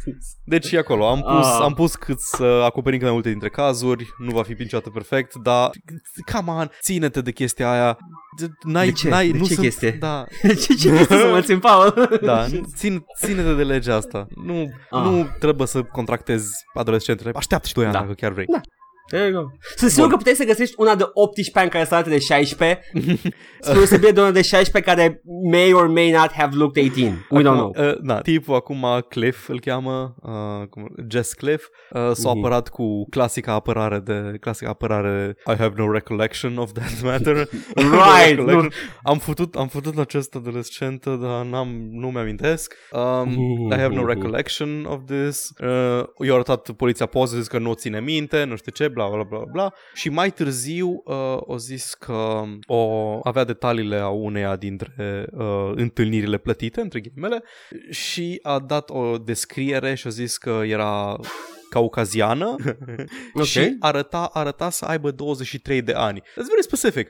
Deci 0.45 0.71
e 0.71 0.77
acolo. 0.77 1.07
Am 1.07 1.21
pus, 1.21 1.45
Ah. 1.45 1.59
am 1.61 1.73
pus 1.73 1.95
cât 1.95 2.19
să 2.19 2.61
acoperim 2.65 2.97
cât 2.97 3.07
mai 3.07 3.13
multe 3.15 3.29
dintre 3.29 3.49
cazuri. 3.49 4.05
Nu 4.17 4.31
va 4.31 4.43
fi 4.43 4.53
niciodată 4.57 4.89
perfect, 4.89 5.35
dar 5.43 5.69
come 6.33 6.51
on, 6.51 6.69
ține-te 6.81 7.21
de 7.21 7.31
chestia 7.31 7.71
aia. 7.71 7.97
N-ai, 8.63 8.85
De 8.85 8.91
ce? 8.91 9.09
N-ai, 9.09 9.31
De 9.31 9.37
nu 9.37 9.43
ce 9.45 9.53
sunt, 9.53 9.65
chestie? 9.65 9.91
Da, 9.91 10.25
ce, 10.47 10.53
ce 10.55 10.73
chestie 10.89 11.17
să 11.17 11.29
mă 11.31 11.41
țin, 11.41 11.59
Paul? 11.59 12.19
da, 12.21 12.45
țin, 12.75 13.05
ține-te 13.23 13.53
de 13.53 13.63
legea 13.63 13.95
asta. 13.95 14.27
Nu, 14.45 14.69
Ah. 14.89 15.01
nu 15.03 15.27
trebuie 15.39 15.67
să 15.67 15.81
contractezi 15.83 16.47
adolescentele. 16.73 17.31
Așteaptă 17.35 17.67
și 17.67 17.73
2 17.73 17.83
ani 17.83 17.93
Da. 17.93 17.99
dacă 17.99 18.13
chiar 18.13 18.31
vrei. 18.31 18.45
Da. 18.45 18.61
There 19.11 19.27
you 19.29 19.41
go. 19.41 19.49
Sunt 19.75 19.91
sigur 19.91 20.09
că 20.09 20.15
puteai 20.15 20.35
să 20.35 20.43
găsești 20.45 20.75
una 20.77 20.95
de 20.95 21.03
18 21.13 21.59
ani 21.59 21.69
care 21.69 21.85
să 21.85 21.93
arate 21.93 22.09
de 22.09 22.19
16 22.19 22.79
spre 23.59 23.85
să 23.85 23.97
de 23.97 24.21
una 24.21 24.31
de 24.31 24.41
16 24.41 24.91
care 24.91 25.21
may 25.51 25.73
or 25.73 25.87
may 25.87 26.11
not 26.11 26.31
have 26.31 26.55
looked 26.55 26.83
18. 26.83 27.25
We 27.29 27.41
don't 27.41 27.43
know. 27.43 27.73
Uh, 27.77 27.93
da, 28.01 28.21
tipul 28.21 28.55
acum 28.55 28.85
Cliff 29.09 29.47
îl 29.49 29.59
cheamă, 29.59 30.15
uh, 30.21 30.67
cum, 30.69 30.87
Jess 31.09 31.33
Cliff, 31.33 31.65
uh, 31.91 32.11
s-a 32.13 32.29
Mhm. 32.29 32.37
apărat 32.37 32.69
cu 32.69 33.09
clasica 33.09 33.53
apărare 33.53 33.99
de 33.99 34.37
clasica 34.39 34.69
apărare 34.69 35.35
I 35.47 35.55
have 35.57 35.73
no 35.75 35.91
recollection 35.91 36.57
of 36.57 36.71
that 36.71 37.01
matter. 37.03 37.35
Right, 37.75 38.29
Recollection. 38.37 38.61
nu. 38.63 38.67
Am 39.03 39.17
futut, 39.17 39.55
am 39.55 39.67
futut 39.67 39.97
acest 39.97 40.35
adolescent, 40.35 41.05
dar 41.05 41.45
n-am, 41.45 41.67
nu 41.91 42.07
mi-amintesc. 42.07 42.73
Um, 42.91 43.31
I 43.71 43.77
have 43.79 43.95
no 43.95 44.05
recollection 44.05 44.85
of 44.85 44.99
this. 45.05 45.49
Uh, 45.63 46.03
i-a 46.27 46.33
arătat 46.33 46.69
poliția 46.71 47.05
poze, 47.05 47.37
zis 47.37 47.47
că 47.47 47.57
nu 47.57 47.69
o 47.69 47.73
ține 47.75 47.99
minte, 48.01 48.43
nu 48.43 48.55
știu 48.55 48.71
ce, 48.71 48.87
bla 48.87 49.00
bla 49.09 49.23
bla 49.23 49.43
bla. 49.51 49.73
Și 49.93 50.09
mai 50.09 50.31
târziu 50.31 51.01
uh, 51.05 51.37
o 51.39 51.57
zis 51.57 51.93
că 51.93 52.43
o 52.65 53.19
avea 53.23 53.43
detaliile 53.43 53.97
a 53.97 54.09
uneia 54.09 54.55
dintre 54.55 55.27
uh, 55.31 55.71
întâlnirile 55.75 56.37
plătite, 56.37 56.81
între 56.81 56.99
ghilimele, 56.99 57.43
și 57.89 58.39
a 58.41 58.59
dat 58.59 58.89
o 58.89 59.17
descriere 59.17 59.95
și 59.95 60.07
a 60.07 60.09
zis 60.09 60.37
că 60.37 60.61
era 60.65 61.19
caucaziană 61.69 62.55
Ok. 63.33 63.43
și 63.43 63.75
arăta, 63.79 64.29
arăta 64.33 64.69
să 64.69 64.85
aibă 64.85 65.11
23 65.11 65.81
de 65.81 65.93
ani. 65.93 66.21
That's 66.21 66.49
very 66.49 66.63
specific. 66.63 67.09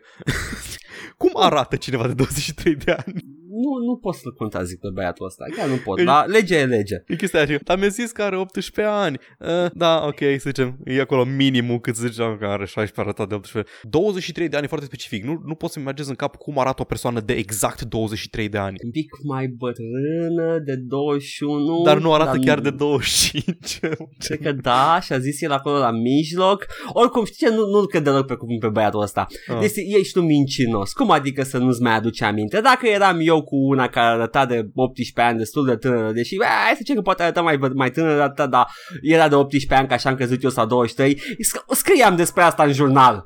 Cum 1.18 1.32
arată 1.34 1.76
cineva 1.76 2.08
de 2.08 2.14
23 2.14 2.76
de 2.76 2.92
ani? 2.92 3.41
Nu, 3.64 3.86
nu 3.88 3.96
pot 3.98 4.16
să-l 4.16 4.34
contazic 4.34 4.80
pe 4.80 4.88
băiatul 4.94 5.26
ăsta. 5.26 5.46
Chiar 5.56 5.68
nu 5.70 5.76
pot. 5.76 5.98
Îi- 6.00 6.06
Dar 6.06 6.28
legea 6.28 6.56
e 6.58 6.66
lege. 6.66 6.96
E 7.08 7.16
chestia 7.16 7.40
aia, 7.44 7.60
dar 7.64 7.78
mi-a 7.78 7.88
zis 7.88 8.12
că 8.12 8.22
are 8.24 8.38
18 8.38 8.82
ani. 8.94 9.18
Uh, 9.40 9.72
da, 9.74 10.04
ok, 10.06 10.20
să 10.20 10.44
zicem, 10.46 10.78
e 10.86 11.00
acolo 11.02 11.24
minimul 11.24 11.80
cât 11.80 11.96
să 11.96 12.08
zicem 12.08 12.38
că 12.40 12.46
are 12.46 12.66
16 12.66 13.00
arătat 13.02 13.28
de 13.28 13.34
18. 13.36 13.72
23 13.84 14.48
de 14.50 14.56
ani 14.56 14.66
e 14.66 14.68
foarte 14.68 14.86
specific. 14.86 15.24
Nu, 15.24 15.42
nu 15.46 15.56
pot 15.56 15.70
să-mi 15.72 15.86
imaginez 15.86 16.10
în 16.10 16.16
cap 16.16 16.36
cum 16.36 16.60
arată 16.60 16.82
o 16.82 16.86
persoană 16.86 17.20
de 17.20 17.34
exact 17.34 17.82
23 17.82 18.50
de 18.50 18.58
ani. 18.58 18.76
Un 18.84 18.92
pic 18.92 19.10
mai 19.24 19.48
bătrână, 19.48 20.60
de 20.66 20.76
21. 20.76 21.82
Dar 21.84 22.00
nu 22.00 22.14
arată 22.14 22.30
dar 22.38 22.46
chiar 22.46 22.60
de 22.60 22.70
25. 22.70 23.80
Cred 24.18 24.40
că 24.42 24.52
da, 24.52 25.00
și 25.04 25.14
a 25.14 25.20
zis 25.20 25.42
el 25.42 25.52
acolo 25.52 25.78
la 25.78 25.92
mijloc. 25.92 26.66
Oricum, 26.94 27.26
știi 27.26 27.48
ce? 27.48 27.54
Nu, 27.54 27.66
nu 27.66 27.86
cred 27.86 28.04
deloc 28.04 28.26
pe 28.26 28.34
cuvânt 28.36 28.60
pe 28.60 28.68
băiatul 28.70 29.02
ăsta. 29.02 29.28
Ah. 29.48 29.60
Deci 29.60 29.72
ești 30.00 30.14
tu 30.14 30.22
mincinos. 30.22 30.94
Cum 30.94 31.12
adică 31.12 31.44
să 31.44 31.58
nu-ți 31.58 31.82
mai 31.82 31.96
aduce 31.96 32.24
aminte? 32.26 32.62
Dacă 32.62 32.88
eram 32.88 33.18
eu 33.22 33.41
cu 33.42 33.56
una 33.56 33.88
care 33.88 34.08
arăta 34.08 34.46
de 34.46 34.70
18 34.76 35.22
ani, 35.30 35.38
destul 35.38 35.66
de 35.66 35.76
tânără, 35.76 36.12
deși, 36.12 36.36
bă, 36.36 36.44
hai 36.44 36.70
să 36.72 36.76
zicem 36.78 36.96
că 36.96 37.02
poate 37.02 37.24
arăta 37.24 37.42
mai, 37.42 37.60
mai 37.76 37.90
tânără, 37.92 38.22
atâta, 38.22 38.48
dar 38.48 38.68
era 39.02 39.28
de 39.28 39.36
18 39.36 39.74
ani, 39.80 39.88
ca 39.88 39.94
așa 39.96 40.10
am 40.10 40.16
crezut 40.16 40.44
eu 40.44 40.50
sau 40.50 40.66
23. 40.66 41.16
Sc- 41.16 41.66
scriam 41.76 42.16
despre 42.16 42.42
asta 42.44 42.64
în 42.64 42.72
jurnal. 42.74 43.26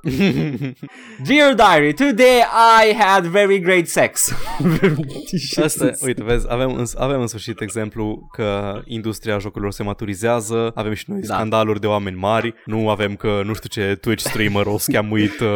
Dear 1.28 1.54
Diary, 1.54 1.94
today 1.94 2.42
I 2.90 2.94
had 2.98 3.26
very 3.26 3.60
great 3.60 3.88
sex. 3.88 4.34
Și 5.38 5.60
Asta, 5.64 5.90
uite, 6.06 6.24
vezi, 6.24 6.46
avem 6.50 6.74
în, 6.76 6.86
avem 6.98 7.22
în 7.22 7.28
sfârșit 7.28 7.62
exemplu 7.62 8.28
că 8.32 8.80
industria 8.86 9.38
jocurilor 9.38 9.72
se 9.74 9.84
maturizează, 9.84 10.72
avem 10.76 10.94
și 10.94 11.06
noi 11.08 11.20
Da. 11.22 11.34
scandaluri 11.36 11.80
de 11.80 11.88
oameni 11.88 12.18
mari, 12.18 12.54
nu 12.66 12.90
avem 12.90 13.16
că 13.16 13.42
nu 13.46 13.54
știu 13.54 13.70
ce 13.70 13.96
Twitch 13.96 14.24
streamer 14.24 14.66
o 14.66 14.78
scamuit 14.88 15.40
uh, 15.40 15.48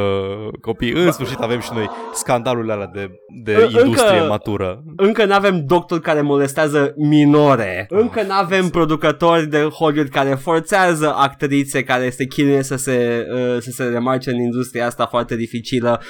copii, 0.61 0.91
în 0.91 1.11
sfârșit 1.11 1.38
avem 1.39 1.59
și 1.59 1.69
noi 1.73 1.89
scandalurile 2.13 2.73
alea 2.73 2.89
de, 2.93 3.09
de 3.43 3.53
Încă- 3.55 3.79
industrie 3.79 4.19
matură. 4.49 4.83
Încă 4.95 5.25
nu 5.25 5.33
avem 5.33 5.63
doctori 5.65 6.01
care 6.01 6.21
molestează 6.21 6.93
minore. 6.97 7.85
Încă 7.89 8.21
nu 8.21 8.33
avem 8.33 8.67
producători 8.69 9.47
de 9.47 9.57
Hollywood 9.57 10.07
care 10.09 10.29
forțează 10.35 11.13
actrițe 11.17 11.83
care 11.83 12.09
se 12.09 12.25
chinuie 12.25 12.63
să 12.63 12.75
se, 12.75 13.25
uh, 13.33 13.57
să 13.61 13.71
se 13.71 13.83
remarce 13.83 14.29
în 14.29 14.39
industria 14.39 14.85
asta 14.85 15.05
foarte 15.05 15.35
dificilă. 15.35 16.01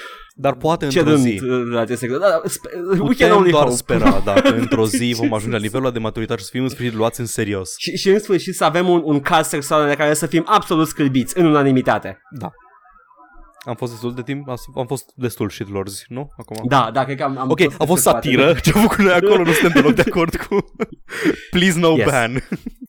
Dar 0.41 0.55
poate 0.55 0.85
într-o 0.85 1.01
Cerând 1.01 1.21
zi. 1.23 1.39
uh, 1.43 1.61
la 1.71 1.79
acest 1.79 1.99
sector. 1.99 2.19
Da, 2.19 2.27
da, 2.27 2.41
spe- 2.45 2.69
we 2.89 2.97
can 2.97 3.07
Putem 3.07 3.35
only 3.35 3.51
doar 3.51 3.63
hope. 3.63 3.75
spera 3.75 4.21
dacă 4.25 4.55
într-o 4.55 4.85
zi 4.85 5.13
vom 5.19 5.33
ajunge 5.33 5.55
la 5.55 5.61
nivelul 5.61 5.85
ăla 5.85 5.93
de 5.93 5.99
maturitate 5.99 6.39
și 6.39 6.45
să 6.45 6.51
fim 6.53 6.63
în 6.63 6.69
sfârșit 6.69 6.93
luați 6.95 7.19
în 7.19 7.25
serios. 7.25 7.75
Și, 7.77 7.97
și 7.97 8.09
în 8.09 8.19
sfârșit 8.19 8.55
să 8.55 8.63
avem 8.63 8.89
un, 8.89 9.01
un 9.03 9.19
caz 9.19 9.47
sexual 9.47 9.87
de 9.87 9.95
care 9.95 10.13
să 10.13 10.25
fim 10.25 10.43
absolut 10.47 10.87
scâlbiți 10.87 11.37
în 11.39 11.45
unanimitate. 11.45 12.21
Da. 12.39 12.51
Am 13.65 13.75
fost 13.75 13.91
destul 13.91 14.13
de 14.13 14.21
timp, 14.21 14.47
am 14.75 14.85
fost 14.87 15.11
destul 15.15 15.49
shitlorzi, 15.49 16.05
nu? 16.07 16.29
Acum. 16.37 16.57
Da, 16.67 16.89
da, 16.93 17.03
cred 17.03 17.17
că 17.17 17.23
am... 17.23 17.37
am 17.37 17.49
Ok, 17.49 17.59
a 17.77 17.85
fost 17.85 18.01
satiră, 18.01 18.53
ce 18.63 18.71
am 18.75 18.81
făcut 18.81 18.97
noi 18.97 19.13
acolo, 19.13 19.43
nu 19.43 19.51
suntem 19.51 19.81
deloc 19.81 19.95
de 19.95 20.03
acord 20.07 20.35
cu 20.35 20.73
Please 21.55 21.79
no 21.79 21.93
Yes. 21.97 22.05
ban. 22.09 22.31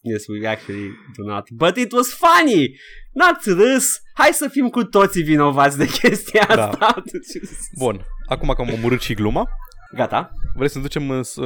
Yes, 0.03 0.27
we 0.27 0.49
actually 0.49 0.91
do 1.17 1.33
not. 1.33 1.51
But 1.51 1.77
it 1.77 1.93
was 1.93 2.09
funny! 2.09 2.71
N-ați 3.13 3.51
râs! 3.51 4.01
Hai 4.15 4.31
să 4.33 4.49
fim 4.49 4.69
cu 4.69 4.85
toții 4.85 5.23
vinovați 5.23 5.79
de 5.79 5.87
chestia 5.87 6.47
Da. 6.55 6.69
asta. 6.69 6.95
Bun, 7.83 8.01
acum 8.27 8.49
că 8.49 8.61
am 8.63 8.73
omorât 8.73 9.01
și 9.01 9.15
gluma, 9.15 9.49
Gata? 9.95 10.31
vrei 10.55 10.69
să 10.69 10.79
ne 10.79 10.83
ducem 10.85 11.11
în, 11.11 11.23
să, 11.23 11.43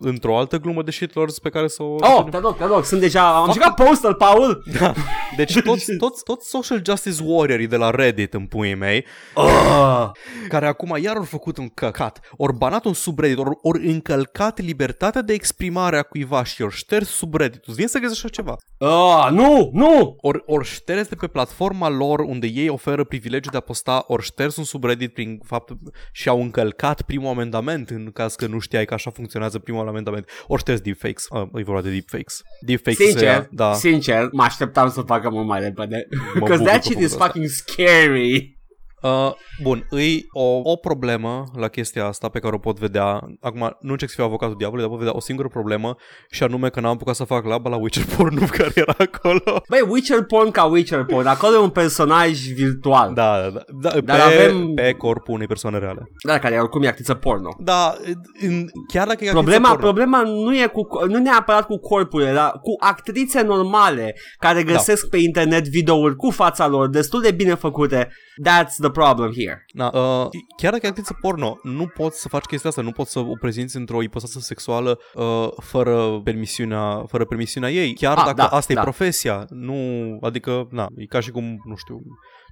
într-o 0.00 0.38
altă 0.38 0.58
glumă 0.58 0.82
de 0.82 0.90
shitlords 0.90 1.38
pe 1.38 1.48
care 1.48 1.68
să 1.68 1.82
o... 1.82 1.94
Oh, 2.00 2.24
te 2.30 2.38
rog, 2.38 2.56
te 2.56 2.64
rog, 2.64 2.84
sunt 2.84 3.00
deja... 3.00 3.36
Am 3.36 3.52
jucat 3.52 3.74
Postal, 3.74 4.14
Paul! 4.14 4.62
Da. 4.80 4.92
Deci 5.36 5.60
toți, 5.64 5.96
toți, 5.96 6.22
toți 6.24 6.48
social 6.48 6.82
justice 6.84 7.22
warriorii 7.24 7.66
de 7.66 7.76
la 7.76 7.90
Reddit 7.90 8.34
în 8.34 8.46
puii 8.46 8.74
mei, 8.74 9.04
Oh. 9.34 10.10
care 10.48 10.66
acum 10.66 10.96
iar 11.02 11.16
au 11.16 11.22
făcut 11.22 11.58
un 11.58 11.68
căcat, 11.68 12.20
ori 12.36 12.56
banat 12.56 12.84
un 12.84 12.92
subreddit, 12.92 13.38
ori, 13.38 13.58
ori 13.62 13.86
încălcat 13.86 14.60
libertatea 14.60 15.22
de 15.22 15.32
exprimare 15.32 15.98
a 15.98 16.02
cuiva 16.02 16.44
și 16.44 16.62
ori 16.62 16.74
șters 16.74 17.08
subreddit. 17.08 17.62
Îți 17.66 17.76
vine 17.76 17.88
să 17.88 17.98
găsești 17.98 18.24
așa 18.24 18.34
ceva? 18.34 18.56
Oh, 18.78 19.28
nu, 19.30 19.70
nu! 19.72 20.16
Ori, 20.20 20.42
ori 20.46 20.66
șters 20.66 21.08
de 21.08 21.14
pe 21.14 21.26
platforma 21.26 21.88
lor 21.88 22.18
unde 22.20 22.46
ei 22.46 22.68
oferă 22.68 23.04
privilegiul 23.04 23.52
de 23.52 23.56
a 23.58 23.60
posta, 23.60 24.04
ori 24.06 24.22
șters 24.24 24.56
un 24.56 24.64
subreddit 24.64 25.12
prin 25.12 25.40
faptul 25.44 25.78
și 26.12 26.28
au 26.28 26.40
încălcat 26.40 27.02
primul 27.02 27.28
amendament 27.28 27.66
în 27.90 28.10
caz 28.12 28.34
că 28.34 28.46
nu 28.46 28.58
știai 28.58 28.84
că 28.84 28.94
așa 28.94 29.10
funcționează 29.10 29.58
primul 29.58 29.88
amendament. 29.88 30.30
Ori 30.46 30.60
șters 30.60 30.80
deepfakes. 30.80 31.26
Uh, 31.30 31.42
e 31.54 31.62
vorba 31.62 31.80
de 31.82 31.90
deepfakes. 31.90 32.40
Deepfakes 32.60 32.98
se 32.98 33.04
Sincer, 33.04 33.28
ia- 33.42 33.48
da. 33.50 33.72
sincer, 33.74 34.28
mă 34.32 34.42
așteptam 34.42 34.90
să 34.90 35.00
facă 35.00 35.30
mult 35.30 35.46
mai 35.46 35.60
repede. 35.60 36.06
Because 36.08 36.38
bucur 36.38 36.56
that 36.56 36.74
că 36.74 36.80
shit 36.80 36.92
făcut 36.92 37.02
is 37.06 37.12
asta. 37.12 37.24
fucking 37.24 37.46
scary. 37.46 38.57
Uh, 39.02 39.30
bun, 39.62 39.86
îi 39.90 40.26
o, 40.32 40.60
o 40.62 40.76
problemă 40.76 41.44
la 41.56 41.68
chestia 41.68 42.06
asta 42.06 42.28
pe 42.28 42.38
care 42.38 42.54
o 42.54 42.58
pot 42.58 42.78
vedea. 42.78 43.20
Acum, 43.40 43.76
nu 43.80 43.90
încerc 43.90 44.10
să 44.10 44.16
fiu 44.16 44.24
avocatul 44.24 44.54
diavolului, 44.58 44.84
dar 44.88 44.96
pot 44.96 45.04
vedea 45.04 45.16
o 45.16 45.24
singură 45.24 45.48
problemă 45.48 45.96
și 46.30 46.42
anume 46.42 46.68
că 46.68 46.80
n-am 46.80 46.90
apucat 46.92 47.14
să 47.14 47.24
fac 47.24 47.44
laba 47.44 47.70
la 47.70 47.76
Witcher 47.76 48.04
porn 48.16 48.46
care 48.46 48.72
era 48.74 48.94
acolo. 48.98 49.62
Băi, 49.68 49.86
Witcher 49.88 50.22
porn 50.22 50.50
ca 50.50 50.64
Witcher 50.64 51.04
porn. 51.04 51.26
Acolo 51.26 51.54
e 51.54 51.58
un 51.58 51.70
personaj 51.70 52.38
virtual. 52.54 53.14
Da, 53.14 53.40
da, 53.40 53.60
da, 53.80 53.90
da 53.90 54.00
Dar 54.00 54.16
pe, 54.28 54.34
avem- 54.34 54.74
pe 54.74 54.92
corpul 54.92 55.34
unei 55.34 55.46
persoane 55.46 55.78
reale. 55.78 56.02
Da, 56.26 56.38
care 56.38 56.58
oricum 56.58 56.82
e 56.82 56.88
actriță 56.88 57.14
porno. 57.14 57.48
Da, 57.58 57.94
în, 58.40 58.64
chiar 58.92 59.06
dacă 59.06 59.24
e 59.24 59.30
Problema, 59.30 59.68
actriță 59.68 59.76
porno- 59.76 59.80
problema 59.94 60.22
nu 60.22 60.56
e 60.56 60.66
cu, 60.66 61.06
nu 61.06 61.18
neapărat 61.18 61.66
cu 61.66 61.76
corpurile, 61.78 62.32
dar 62.32 62.50
cu 62.50 62.74
actrițe 62.80 63.42
normale 63.42 64.14
care 64.38 64.62
găsesc 64.62 65.02
Da. 65.02 65.08
pe 65.10 65.16
internet 65.18 65.68
videouri 65.68 66.16
cu 66.16 66.30
fața 66.30 66.66
lor 66.66 66.88
destul 66.88 67.20
de 67.22 67.30
bine 67.30 67.54
făcute. 67.54 68.08
That's 68.48 68.74
the 68.80 68.87
problem 68.90 69.32
here. 69.32 69.64
Na, 69.72 69.86
uh, 69.94 70.28
chiar 70.56 70.72
dacă 70.72 70.86
e 70.86 70.88
actriță 70.88 71.16
porno, 71.20 71.58
nu 71.62 71.86
poți 71.86 72.20
să 72.20 72.28
faci 72.28 72.44
chestia 72.44 72.70
asta, 72.70 72.82
nu 72.82 72.92
poți 72.92 73.10
să 73.10 73.18
o 73.18 73.32
prezinți 73.40 73.76
într-o 73.76 74.02
ipostasă 74.02 74.38
sexuală 74.40 74.98
uh, 75.14 75.48
fără 75.60 76.20
permisiunea, 76.24 77.04
fără 77.06 77.24
permisiunea 77.24 77.70
ei, 77.70 77.92
chiar 77.94 78.16
Ah, 78.16 78.24
dacă 78.24 78.36
da, 78.36 78.46
asta 78.46 78.74
da. 78.74 78.80
e 78.80 78.82
profesia. 78.82 79.46
Nu, 79.48 79.74
adică, 80.20 80.68
na, 80.70 80.86
e 80.96 81.04
ca 81.04 81.20
și 81.20 81.30
cum, 81.30 81.62
nu 81.64 81.76
știu, 81.76 82.00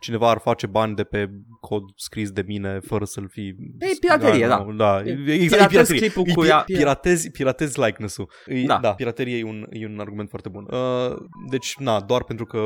cineva 0.01 0.31
ar 0.31 0.39
face 0.39 0.67
bani 0.67 0.95
de 0.95 1.05
pe 1.05 1.29
cod 1.61 1.83
scris 1.97 2.31
de 2.31 2.45
mine 2.47 2.79
fără 2.87 3.05
să-l 3.05 3.29
fi... 3.31 3.41
E 3.79 3.87
piraterie, 4.01 4.47
da. 4.47 4.65
nu, 4.67 4.73
da. 4.73 5.03
E- 5.05 5.11
E, 5.27 5.33
exact, 5.33 5.63
e 5.63 5.67
piratezi 5.67 5.69
piraterie. 5.69 5.99
clipul 5.99 6.25
E 6.29 6.33
cu 6.33 6.43
pi- 6.45 6.49
ea- 6.49 6.65
piratezi, 6.65 7.31
piratezi 7.31 7.81
likeness-ul. 7.81 8.31
E, 8.47 8.63
Da. 8.67 8.79
da. 8.83 8.95
piraterie 8.95 9.39
e 9.39 9.45
un, 9.45 9.67
e 9.71 9.87
un 9.87 9.99
argument 10.01 10.29
foarte 10.29 10.49
bun. 10.49 10.67
Uh, 10.71 11.17
deci, 11.51 11.75
na, 11.79 12.01
doar 12.01 12.25
pentru 12.25 12.45
că 12.45 12.61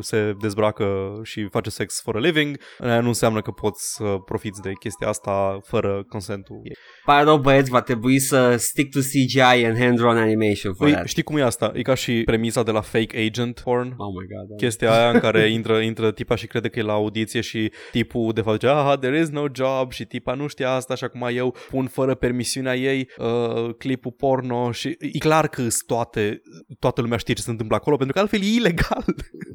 se 0.00 0.34
dezbracă 0.40 1.20
și 1.22 1.48
face 1.50 1.70
sex 1.70 2.00
for 2.02 2.16
a 2.16 2.18
living, 2.18 2.56
uh, 2.78 2.86
nu 3.00 3.06
înseamnă 3.08 3.40
că 3.40 3.50
poți 3.50 3.94
să 3.94 4.04
profiți 4.24 4.60
de 4.60 4.72
chestia 4.80 5.08
asta 5.08 5.58
fără 5.62 6.04
consentul 6.08 6.60
ei. 6.64 6.76
Pare 7.04 7.24
rău, 7.24 7.38
băieți, 7.38 7.70
va 7.70 7.80
trebui 7.80 8.18
să 8.18 8.56
stick 8.56 8.90
to 8.92 8.98
CGI 8.98 9.64
and 9.64 9.76
hand-drawn 9.78 10.16
animation 10.16 10.74
for 10.74 10.86
Păi, 10.86 10.92
that. 10.94 11.06
știi 11.06 11.22
cum 11.22 11.36
e 11.36 11.42
asta? 11.42 11.72
E 11.74 11.82
ca 11.82 11.94
și 11.94 12.22
premisa 12.24 12.62
de 12.62 12.70
la 12.70 12.80
fake 12.80 13.18
agent 13.18 13.60
porn. 13.60 13.86
Oh 13.96 14.12
my 14.20 14.26
god. 14.36 14.48
Da. 14.48 14.54
Chestia 14.56 14.92
aia 14.92 15.10
în 15.10 15.18
care 15.18 15.50
intră, 15.50 15.78
intră 15.78 16.12
tipa 16.12 16.34
și 16.34 16.46
crede 16.46 16.68
că 16.70 16.78
e 16.78 16.82
la 16.82 16.92
audiție 16.92 17.40
și 17.40 17.72
tipul 17.90 18.32
de 18.32 18.40
fapt 18.40 18.60
zice, 18.60 18.72
ah, 18.72 18.98
there 18.98 19.20
is 19.20 19.28
no 19.28 19.44
job 19.54 19.92
și 19.92 20.04
tipa 20.04 20.34
nu 20.34 20.46
știa 20.46 20.70
asta 20.70 20.94
și 20.94 21.04
acum 21.04 21.28
eu 21.32 21.56
pun 21.70 21.86
fără 21.86 22.14
permisiunea 22.14 22.76
ei 22.76 23.08
uh, 23.18 23.74
clipul 23.78 24.12
porno 24.12 24.72
și 24.72 24.96
e 24.98 25.18
clar 25.18 25.48
că 25.48 25.60
sunt 25.60 25.82
toate, 25.86 26.40
toată 26.78 27.00
lumea 27.00 27.16
știe 27.18 27.34
ce 27.34 27.42
se 27.42 27.50
întâmplă 27.50 27.76
acolo 27.76 27.96
pentru 27.96 28.14
că 28.14 28.20
altfel 28.20 28.40
e 28.42 28.54
ilegal. 28.54 29.04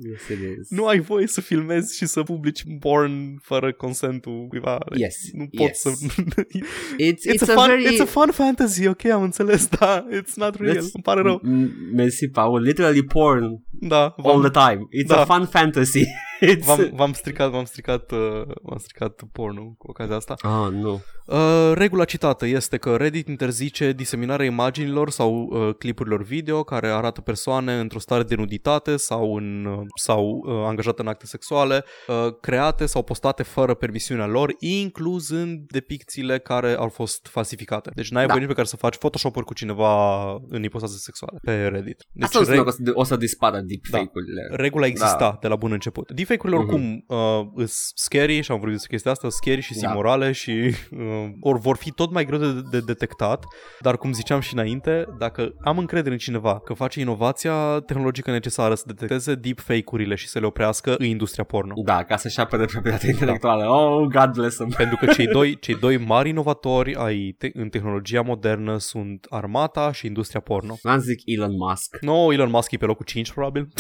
Yes, 0.10 0.28
it 0.30 0.58
is. 0.60 0.70
nu 0.70 0.86
ai 0.86 1.00
voie 1.00 1.28
să 1.28 1.42
filmezi 1.42 1.98
și 1.98 2.06
să 2.06 2.24
publici 2.24 2.64
porn 2.80 3.38
fără 3.42 3.74
consentul 3.74 4.46
cuiva. 4.50 4.78
Yes, 4.96 5.16
Nu 5.34 5.46
pot 5.58 5.68
yes. 5.68 5.80
să... 5.80 5.90
It's, 7.08 7.34
It's, 7.34 7.42
a, 7.50 7.54
fun, 7.54 7.72
it's 7.92 8.02
a 8.02 8.06
fun 8.06 8.32
fantasy, 8.32 8.88
ok, 8.88 9.06
am 9.06 9.22
înțeles, 9.24 9.68
da, 9.80 10.08
it's 10.12 10.34
not 10.36 10.56
real, 10.60 10.76
Let's- 10.76 10.92
îmi 10.94 11.04
pare 11.04 11.22
rău. 11.22 11.42
M- 11.46 11.94
Mersi, 11.94 12.28
Paul. 12.28 12.62
Literally 12.62 13.04
porn 13.04 13.64
Da, 13.80 14.02
all 14.04 14.14
v-am, 14.42 14.52
the 14.52 14.70
time. 14.70 14.88
It's 15.04 15.08
Da. 15.08 15.22
a 15.22 15.26
fun 15.26 15.46
fantasy. 15.46 16.04
It's... 16.42 16.66
v-am, 16.66 16.90
v-am 16.94 17.14
stricat, 17.14 17.50
v-am 17.50 17.66
stricat, 17.66 18.12
uh, 18.12 18.42
v-am 18.62 18.78
stricat 18.78 19.22
pornul 19.32 19.74
cu 19.78 19.90
ocazia 19.90 20.16
asta. 20.16 20.36
Oh, 20.44 20.72
nu. 20.72 21.02
Uh, 21.26 21.72
regula 21.74 22.06
citată 22.06 22.46
este 22.46 22.78
că 22.78 22.96
Reddit 22.96 23.28
interzice 23.28 23.92
diseminarea 23.92 24.46
imaginilor 24.46 25.10
sau 25.10 25.34
uh, 25.52 25.76
clipurilor 25.78 26.24
video 26.24 26.64
care 26.64 26.88
arată 26.88 27.22
persoane 27.22 27.74
într-o 27.80 28.00
stare 28.00 28.24
de 28.24 28.36
nuditate 28.36 28.98
sau, 28.98 29.36
în, 29.36 29.66
uh, 29.66 29.80
sau 29.96 30.44
uh, 30.46 30.54
angajate 30.66 31.02
în 31.02 31.08
acte 31.08 31.26
sexuale, 31.26 31.84
uh, 32.08 32.34
create 32.42 32.86
sau 32.86 33.04
postate 33.04 33.44
fără 33.44 33.74
permisiunea 33.74 34.26
lor, 34.28 34.54
incluzând 34.60 35.60
depicțiile 35.68 36.40
care 36.40 36.74
au 36.74 36.90
fost 36.90 37.28
falsificate. 37.28 37.92
Deci 37.96 38.12
n-ai 38.12 38.26
Da. 38.26 38.28
voie 38.28 38.40
nici 38.40 38.50
pe 38.50 38.56
care 38.56 38.68
să 38.68 38.76
faci 38.78 38.98
Photoshop-uri 38.98 39.46
cu 39.46 39.54
cineva 39.54 40.32
în 40.48 40.64
ipostaze 40.64 40.98
sexuale 40.98 41.38
pe 41.42 41.68
Reddit. 41.68 42.04
Deci 42.12 42.24
Asta 42.24 42.40
înseamnă 42.40 42.64
reg- 42.64 42.66
că 42.76 42.82
o 42.82 42.86
să, 42.86 42.92
o 42.94 43.04
să 43.04 43.16
dispară 43.16 43.60
deepfake-urile. 43.60 44.42
regula 44.52 44.86
exista 44.86 45.18
Da. 45.18 45.38
de 45.42 45.48
la 45.48 45.56
bun 45.56 45.72
început. 45.72 46.12
Deepfake-urile 46.26 46.60
Mhm. 46.64 46.68
oricum 46.74 47.04
uh, 47.08 47.46
sunt 47.56 47.70
scary 47.96 48.42
și 48.42 48.52
am 48.52 48.58
vorbit 48.58 48.76
despre 48.78 48.92
chestia 48.96 49.12
asta, 49.12 49.30
scary 49.30 49.62
și 49.62 49.74
Da. 49.80 49.92
imorale 49.92 50.32
și 50.32 50.52
uh, 50.52 51.28
or 51.40 51.60
vor 51.60 51.78
fi 51.78 51.92
tot 51.92 52.12
mai 52.12 52.26
greu 52.26 52.40
de, 52.40 52.62
de 52.72 52.80
detectat, 52.80 53.46
dar 53.82 53.98
cum 53.98 54.14
ziceam 54.14 54.40
și 54.40 54.54
înainte, 54.54 55.06
dacă 55.18 55.50
am 55.64 55.78
încredere 55.78 56.14
în 56.14 56.20
cineva 56.20 56.60
că 56.60 56.74
face 56.74 57.00
inovația 57.00 57.80
tehnologică 57.80 58.32
necesară 58.32 58.76
să 58.76 58.84
detecteze 58.88 59.36
deepfake-urile 59.36 60.16
și 60.16 60.28
să 60.28 60.40
le 60.40 60.46
oprească 60.46 60.96
în 60.98 61.06
industria 61.06 61.44
porno. 61.44 61.74
Da, 61.86 62.04
ca 62.04 62.18
să-și 62.18 62.40
apere 62.40 62.66
proprietatea 62.66 63.10
intelectuală. 63.10 63.70
Oh, 63.70 64.08
God 64.08 64.32
bless 64.34 64.56
them. 64.56 64.70
Pentru 64.78 64.98
că 65.00 65.06
cei 65.14 65.28
doi, 65.28 65.58
cei 65.66 65.76
doi 65.76 65.98
mari 65.98 66.30
inovatori 66.30 66.96
ai 66.96 67.36
te- 67.38 67.50
în 67.54 67.70
tehnologia 67.70 68.22
modernă 68.22 68.78
sunt 68.78 69.26
armata 69.30 69.92
și 69.92 70.06
industria 70.06 70.40
porno. 70.40 70.76
N-am 70.84 71.00
zic 71.00 71.20
Elon 71.26 71.52
Musk. 71.70 71.98
No, 72.02 72.34
Elon 72.34 72.50
Musk 72.50 72.72
e 72.72 72.78
pe 72.78 72.86
locul 72.86 73.06
5 73.06 73.32
probabil. 73.32 73.68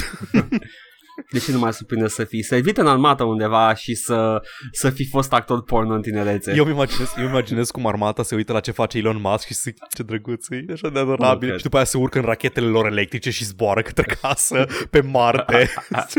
De 1.31 1.39
ce 1.39 1.51
nu 1.51 1.59
mai 1.59 1.73
surprinde 1.73 2.07
să 2.07 2.23
fii 2.23 2.43
servit 2.43 2.77
în 2.77 2.87
armată 2.87 3.23
undeva 3.23 3.73
și 3.75 3.95
să, 3.95 4.41
să 4.71 4.89
fi 4.89 5.07
fost 5.09 5.33
actor 5.33 5.63
porno 5.63 5.93
în 5.93 6.01
tinerețe? 6.01 6.53
Eu 6.55 6.63
îmi 6.63 6.73
imaginez, 6.73 7.13
eu 7.17 7.23
îmi 7.23 7.31
imaginez 7.31 7.69
cum 7.71 7.87
armata 7.87 8.23
se 8.23 8.35
uită 8.35 8.53
la 8.53 8.59
ce 8.59 8.71
face 8.71 8.97
Elon 8.97 9.19
Musk 9.21 9.45
și 9.47 9.53
zic 9.53 9.75
ce 9.95 10.03
drăguț 10.03 10.49
e, 10.49 10.65
așa 10.73 10.89
de 10.89 10.99
adorabil. 10.99 11.47
cred. 11.47 11.57
și 11.57 11.63
după 11.63 11.75
aia 11.75 11.85
se 11.85 11.97
urcă 11.97 12.17
în 12.19 12.25
rachetele 12.25 12.67
lor 12.67 12.85
electrice 12.85 13.29
și 13.29 13.45
zboară 13.45 13.81
către 13.81 14.15
casă 14.21 14.65
pe 14.89 15.01
Marte. 15.01 15.69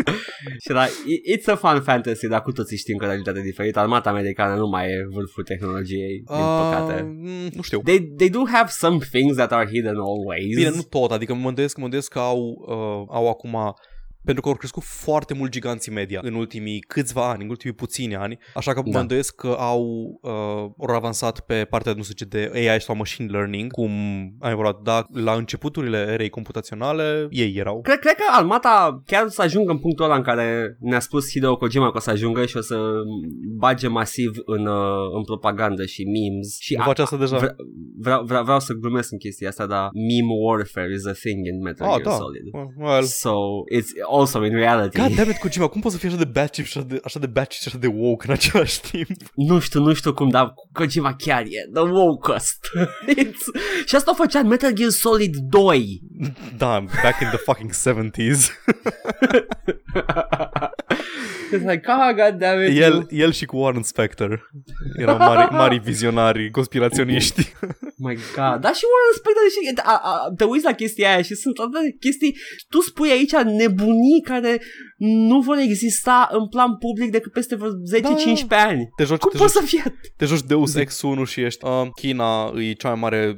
Și 0.64 0.68
da, 0.72 0.84
i- 0.86 1.36
it's 1.38 1.44
a 1.46 1.54
fun 1.56 1.80
fantasy, 1.82 2.26
dar 2.28 2.42
cu 2.42 2.52
toții 2.52 2.76
știm 2.76 2.96
că 2.96 3.04
realitatea 3.04 3.40
e 3.40 3.44
diferită. 3.44 3.78
Armata 3.78 4.10
americană 4.10 4.54
nu 4.54 4.66
mai 4.68 4.86
e 4.86 5.06
vârful 5.14 5.42
tehnologiei, 5.42 6.22
din 6.26 6.44
păcate. 6.60 7.14
Uh, 7.22 7.52
nu 7.54 7.62
știu. 7.62 7.80
They, 7.84 8.00
they 8.16 8.28
do 8.30 8.38
have 8.52 8.68
some 8.68 8.98
things 9.10 9.36
that 9.36 9.52
are 9.52 9.66
hidden 9.68 9.96
always. 9.96 10.54
Bine, 10.56 10.70
nu 10.70 10.82
tot, 10.82 11.10
adică 11.10 11.34
mă 11.34 11.48
îndoiesc, 11.48 11.76
mă 11.76 11.84
îndoiesc 11.84 12.10
că 12.10 12.18
au, 12.18 12.38
uh, 12.68 13.14
au 13.16 13.28
acum 13.28 13.56
pentru 14.26 14.42
că 14.42 14.48
au 14.48 14.54
crescut 14.54 14.82
foarte 14.82 15.34
mult 15.34 15.50
giganții 15.50 15.92
media 15.92 16.20
în 16.22 16.34
ultimii 16.34 16.80
câțiva 16.80 17.30
ani, 17.30 17.42
în 17.42 17.48
ultimii 17.48 17.74
puțini 17.74 18.16
ani, 18.16 18.38
așa 18.54 18.72
că 18.72 18.80
Da. 18.84 18.90
mă 18.90 18.98
îndoiesc 18.98 19.34
că 19.34 19.56
au, 19.58 19.82
uh, 20.22 20.30
au 20.88 20.94
avansat 20.94 21.40
pe 21.40 21.64
partea, 21.70 21.92
nu 21.92 22.02
știu 22.02 22.14
ce, 22.14 22.24
de 22.24 22.50
AI 22.70 22.80
sau 22.80 22.96
machine 22.96 23.28
learning, 23.30 23.70
cum 23.72 23.90
am 24.40 24.50
evaluat, 24.50 24.80
dar 24.82 25.06
la 25.12 25.32
începuturile 25.32 25.98
erei 26.12 26.28
computaționale, 26.28 27.26
ei 27.30 27.54
erau. 27.56 27.80
Cred, 27.80 27.98
cred 27.98 28.14
că 28.14 28.22
armata 28.32 29.02
chiar 29.06 29.24
o 29.24 29.28
să 29.28 29.42
ajungă 29.42 29.70
în 29.70 29.78
punctul 29.78 30.04
ăla 30.04 30.16
în 30.16 30.22
care 30.22 30.76
ne-a 30.80 31.00
spus 31.00 31.30
Hideo 31.30 31.56
Kojima 31.56 31.90
că 31.90 31.96
o 31.96 32.00
să 32.00 32.10
ajungă 32.10 32.46
și 32.46 32.56
o 32.56 32.60
să 32.60 32.78
bage 33.56 33.88
masiv 33.88 34.30
în, 34.44 34.66
uh, 34.66 35.14
în 35.16 35.24
propagandă 35.24 35.84
și 35.84 36.02
memes. 36.04 36.56
Și 36.60 36.74
Nu 36.76 36.82
face 36.82 37.02
asta 37.02 37.16
deja. 37.16 37.36
Vre- 37.36 37.56
vreau, 37.98 38.24
vreau, 38.24 38.42
vreau 38.44 38.60
să 38.60 38.72
glumesc 38.72 39.12
în 39.12 39.18
chestia 39.18 39.48
asta, 39.48 39.66
dar 39.66 39.88
meme 39.92 40.32
warfare 40.44 40.92
is 40.94 41.06
a 41.06 41.12
thing 41.12 41.46
in 41.46 41.60
Metal 41.62 41.86
Ah, 41.88 41.92
Gear 41.94 42.02
da. 42.02 42.10
Solid. 42.10 42.42
Well, 42.78 43.02
So, 43.02 43.32
it's 43.76 43.90
also 44.18 44.44
in 44.44 44.52
reality. 44.52 45.00
God 45.00 45.14
damn 45.14 45.30
it, 45.30 45.36
Kojima, 45.36 45.66
cum 45.66 45.80
poți 45.80 45.94
să 45.94 46.00
fii 46.00 46.08
așa 46.08 46.18
de 46.18 46.24
batchy 46.24 46.62
și 46.62 46.78
așa 46.78 46.86
de, 46.88 47.00
așa 47.04 47.18
de 47.18 47.26
batchy 47.26 47.56
și 47.56 47.64
așa 47.66 47.78
de 47.78 47.86
woke 47.86 48.26
în 48.26 48.32
același 48.32 48.80
timp? 48.80 49.06
Nu 49.34 49.58
știu, 49.58 49.80
nu 49.80 49.92
știu 49.92 50.14
cum, 50.14 50.28
dar 50.28 50.54
Kojima 50.72 51.14
chiar 51.14 51.42
e 51.42 51.70
the 51.72 51.82
wokest. 51.82 52.58
It's... 53.22 53.44
Și 53.86 53.94
asta 53.94 54.10
o 54.10 54.14
făcea 54.14 54.38
în 54.38 54.46
Metal 54.46 54.72
Gear 54.72 54.90
Solid 54.90 55.36
2. 55.36 56.00
Da, 56.56 56.84
back 57.02 57.20
in 57.20 57.28
the 57.28 57.36
fucking 57.36 57.70
70s. 57.70 58.40
It's 61.52 61.64
like, 61.64 61.82
ah, 61.86 62.12
god 62.12 62.38
damn 62.38 62.62
it. 62.62 62.80
El, 62.80 63.06
el 63.10 63.32
și 63.32 63.44
cu 63.44 63.56
Warren 63.56 63.82
Spector 63.82 64.50
erau 64.96 65.16
mari, 65.16 65.52
mari 65.62 65.78
vizionari, 65.78 66.50
conspiraționiști. 66.50 67.52
My 67.96 68.14
god, 68.14 68.60
da 68.60 68.72
și 68.72 68.84
Warren 68.92 69.14
Spector 69.14 69.42
și 69.50 69.80
a, 69.82 70.00
a, 70.02 70.32
te 70.36 70.44
uiți 70.44 70.64
la 70.64 70.72
chestia 70.72 71.12
aia 71.12 71.22
și 71.22 71.34
sunt 71.34 71.58
atâtea 71.58 71.80
chestii, 72.00 72.36
tu 72.68 72.80
spui 72.80 73.10
aici 73.10 73.32
nebunii 73.32 74.20
care 74.24 74.60
nu 74.98 75.40
vor 75.40 75.56
exista 75.56 76.28
în 76.32 76.48
plan 76.48 76.76
public 76.76 77.10
decât 77.10 77.32
peste 77.32 77.54
vreo 77.54 77.70
10-15 77.70 77.72
ani. 78.48 78.88
Te 78.96 79.04
joci, 79.04 79.18
Cum 79.20 79.30
te 79.30 79.38
poți 79.38 79.52
joci, 79.52 79.62
să 79.62 79.68
fie? 79.68 79.98
te 80.16 80.24
joci 80.24 80.42
Deus 80.42 80.74
Ex 80.74 81.02
1 81.02 81.24
și 81.24 81.40
ești 81.40 81.64
uh, 81.64 81.86
China 81.94 82.52
e 82.56 82.72
cea 82.72 82.88
mai 82.88 82.98
mare 83.00 83.34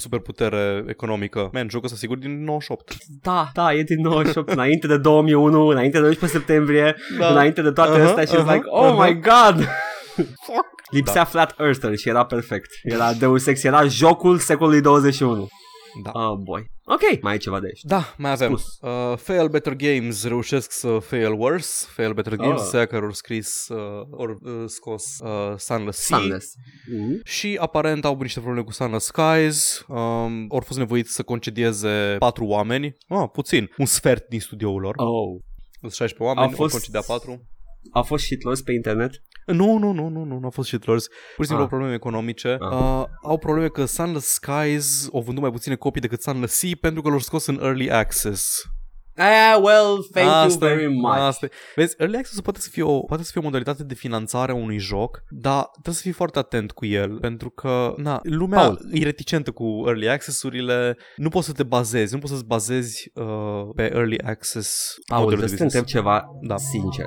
superputere 0.00 0.84
economică. 0.88 1.50
Man, 1.52 1.68
jocul 1.68 1.84
ăsta 1.84 1.96
sigur 1.96 2.16
din 2.18 2.44
98. 2.44 2.94
Da, 3.22 3.48
da, 3.54 3.72
e 3.74 3.82
din 3.82 4.00
98, 4.00 4.50
înainte 4.52 4.86
de 4.86 4.96
2001, 4.98 5.66
înainte 5.66 5.98
de 5.98 6.04
12 6.04 6.38
septembrie, 6.38 6.96
Da. 7.18 7.28
înainte 7.28 7.62
de 7.62 7.70
toate 7.70 7.98
Aha, 8.00 8.08
astea 8.08 8.24
și 8.24 8.34
aha, 8.34 8.52
like, 8.52 8.66
oh 8.68 8.84
aha. 8.84 9.04
my 9.06 9.20
god! 9.20 9.68
Fuck. 10.46 10.66
Lipsea 10.90 11.24
Flat 11.24 11.54
Earther 11.60 11.96
și 11.96 12.08
era 12.08 12.24
perfect. 12.24 12.70
Era 12.82 13.12
Deus 13.12 13.46
Ex, 13.46 13.62
era 13.62 13.84
jocul 13.84 14.38
secolului 14.38 14.80
21. 14.80 15.48
Da. 16.02 16.10
Oh 16.14 16.36
boy. 16.36 16.70
Ok, 16.84 17.22
mai 17.22 17.34
e 17.34 17.38
ceva 17.38 17.60
de 17.60 17.66
aici. 17.66 17.80
Da, 17.82 18.14
mai 18.16 18.30
avem. 18.30 18.52
Uh, 18.52 19.16
fail 19.16 19.48
Better 19.48 19.74
Games 19.74 20.24
reușesc 20.24 20.70
să 20.70 20.98
fail 20.98 21.32
worse. 21.32 21.86
Fail 21.90 22.12
Better 22.12 22.32
ah. 22.32 22.38
Games, 22.38 22.72
oh. 22.72 22.86
care 22.86 23.04
au 23.04 23.12
scris, 23.12 23.68
uh, 23.68 24.06
or, 24.10 24.30
uh, 24.42 24.64
scos 24.66 25.18
uh, 25.22 25.54
Sunless 25.56 25.98
Sea. 25.98 26.18
Sunless. 26.18 26.54
Mm-hmm. 26.54 27.18
mm-hmm. 27.18 27.22
Și 27.24 27.56
aparent 27.60 28.04
au 28.04 28.18
niște 28.20 28.40
probleme 28.40 28.64
cu 28.64 28.72
Sunless 28.72 29.06
Skies. 29.06 29.84
Um, 29.88 30.46
au 30.50 30.62
fost 30.64 30.78
nevoiți 30.78 31.12
să 31.12 31.22
concedieze 31.22 32.16
patru 32.18 32.44
oameni. 32.44 32.96
Ah, 33.08 33.28
puțin. 33.32 33.70
Un 33.76 33.86
sfert 33.86 34.28
din 34.28 34.40
studioul 34.40 34.80
lor. 34.80 34.94
Oh. 34.96 35.40
16 35.80 36.22
oameni, 36.22 36.46
au 36.46 36.52
fost... 36.56 36.72
concedea 36.72 37.02
4 37.06 37.42
a 37.90 38.02
fost 38.02 38.24
shitlorse 38.24 38.62
pe 38.64 38.72
internet? 38.72 39.22
Nu, 39.46 39.78
nu, 39.78 39.92
nu, 39.92 40.08
nu, 40.08 40.24
nu, 40.24 40.38
nu 40.38 40.46
a 40.46 40.50
fost 40.50 40.68
shitlorse. 40.68 41.08
Pur 41.36 41.44
și 41.44 41.50
simplu 41.50 41.64
ah. 41.64 41.70
probleme 41.70 41.94
economice. 41.94 42.56
Ah. 42.60 42.72
Uh, 42.72 43.04
au 43.22 43.38
probleme 43.38 43.68
că 43.68 43.84
Sunless 43.84 44.26
Skies 44.26 45.08
au 45.12 45.20
vândut 45.20 45.42
mai 45.42 45.52
puține 45.52 45.74
copii 45.74 46.00
decât 46.00 46.22
Sunless 46.22 46.58
Sea 46.58 46.70
pentru 46.80 47.02
că 47.02 47.08
l-au 47.08 47.18
scos 47.18 47.46
în 47.46 47.58
Early 47.62 47.90
Access. 47.90 48.62
Ah, 49.18 49.58
well, 49.62 50.08
thank 50.12 50.28
asta, 50.28 50.66
you 50.66 50.76
very 50.76 50.94
much. 50.94 51.16
Asta. 51.16 51.46
Vezi, 51.74 51.94
Early 51.98 52.16
Access 52.16 52.40
poate 52.40 52.60
să, 52.60 52.68
fie 52.70 52.82
o, 52.82 53.00
poate 53.00 53.22
să 53.22 53.30
fie 53.32 53.40
o 53.40 53.44
modalitate 53.44 53.84
de 53.84 53.94
finanțare 53.94 54.52
a 54.52 54.54
unui 54.54 54.78
joc, 54.78 55.22
dar 55.28 55.68
trebuie 55.72 55.94
să 55.94 56.00
fii 56.00 56.12
foarte 56.12 56.38
atent 56.38 56.72
cu 56.72 56.86
el, 56.86 57.18
pentru 57.18 57.50
că 57.50 57.94
na, 57.96 58.20
lumea 58.22 58.58
Paul. 58.58 58.88
e 58.92 59.02
reticentă 59.02 59.50
cu 59.50 59.82
Early 59.86 60.08
Access-urile, 60.08 60.96
nu 61.16 61.28
poți 61.28 61.46
să 61.46 61.52
te 61.52 61.62
bazezi, 61.62 62.14
nu 62.14 62.20
poți 62.20 62.32
să-ți 62.32 62.46
bazezi 62.46 63.10
uh, 63.14 63.68
pe 63.74 63.90
Early 63.92 64.20
Access 64.20 64.94
Paul, 65.06 65.22
modelul 65.22 65.44
de 65.44 65.50
business. 65.50 65.74
să 65.74 65.82
ceva 65.82 66.24
da. 66.42 66.56
sincer. 66.56 67.06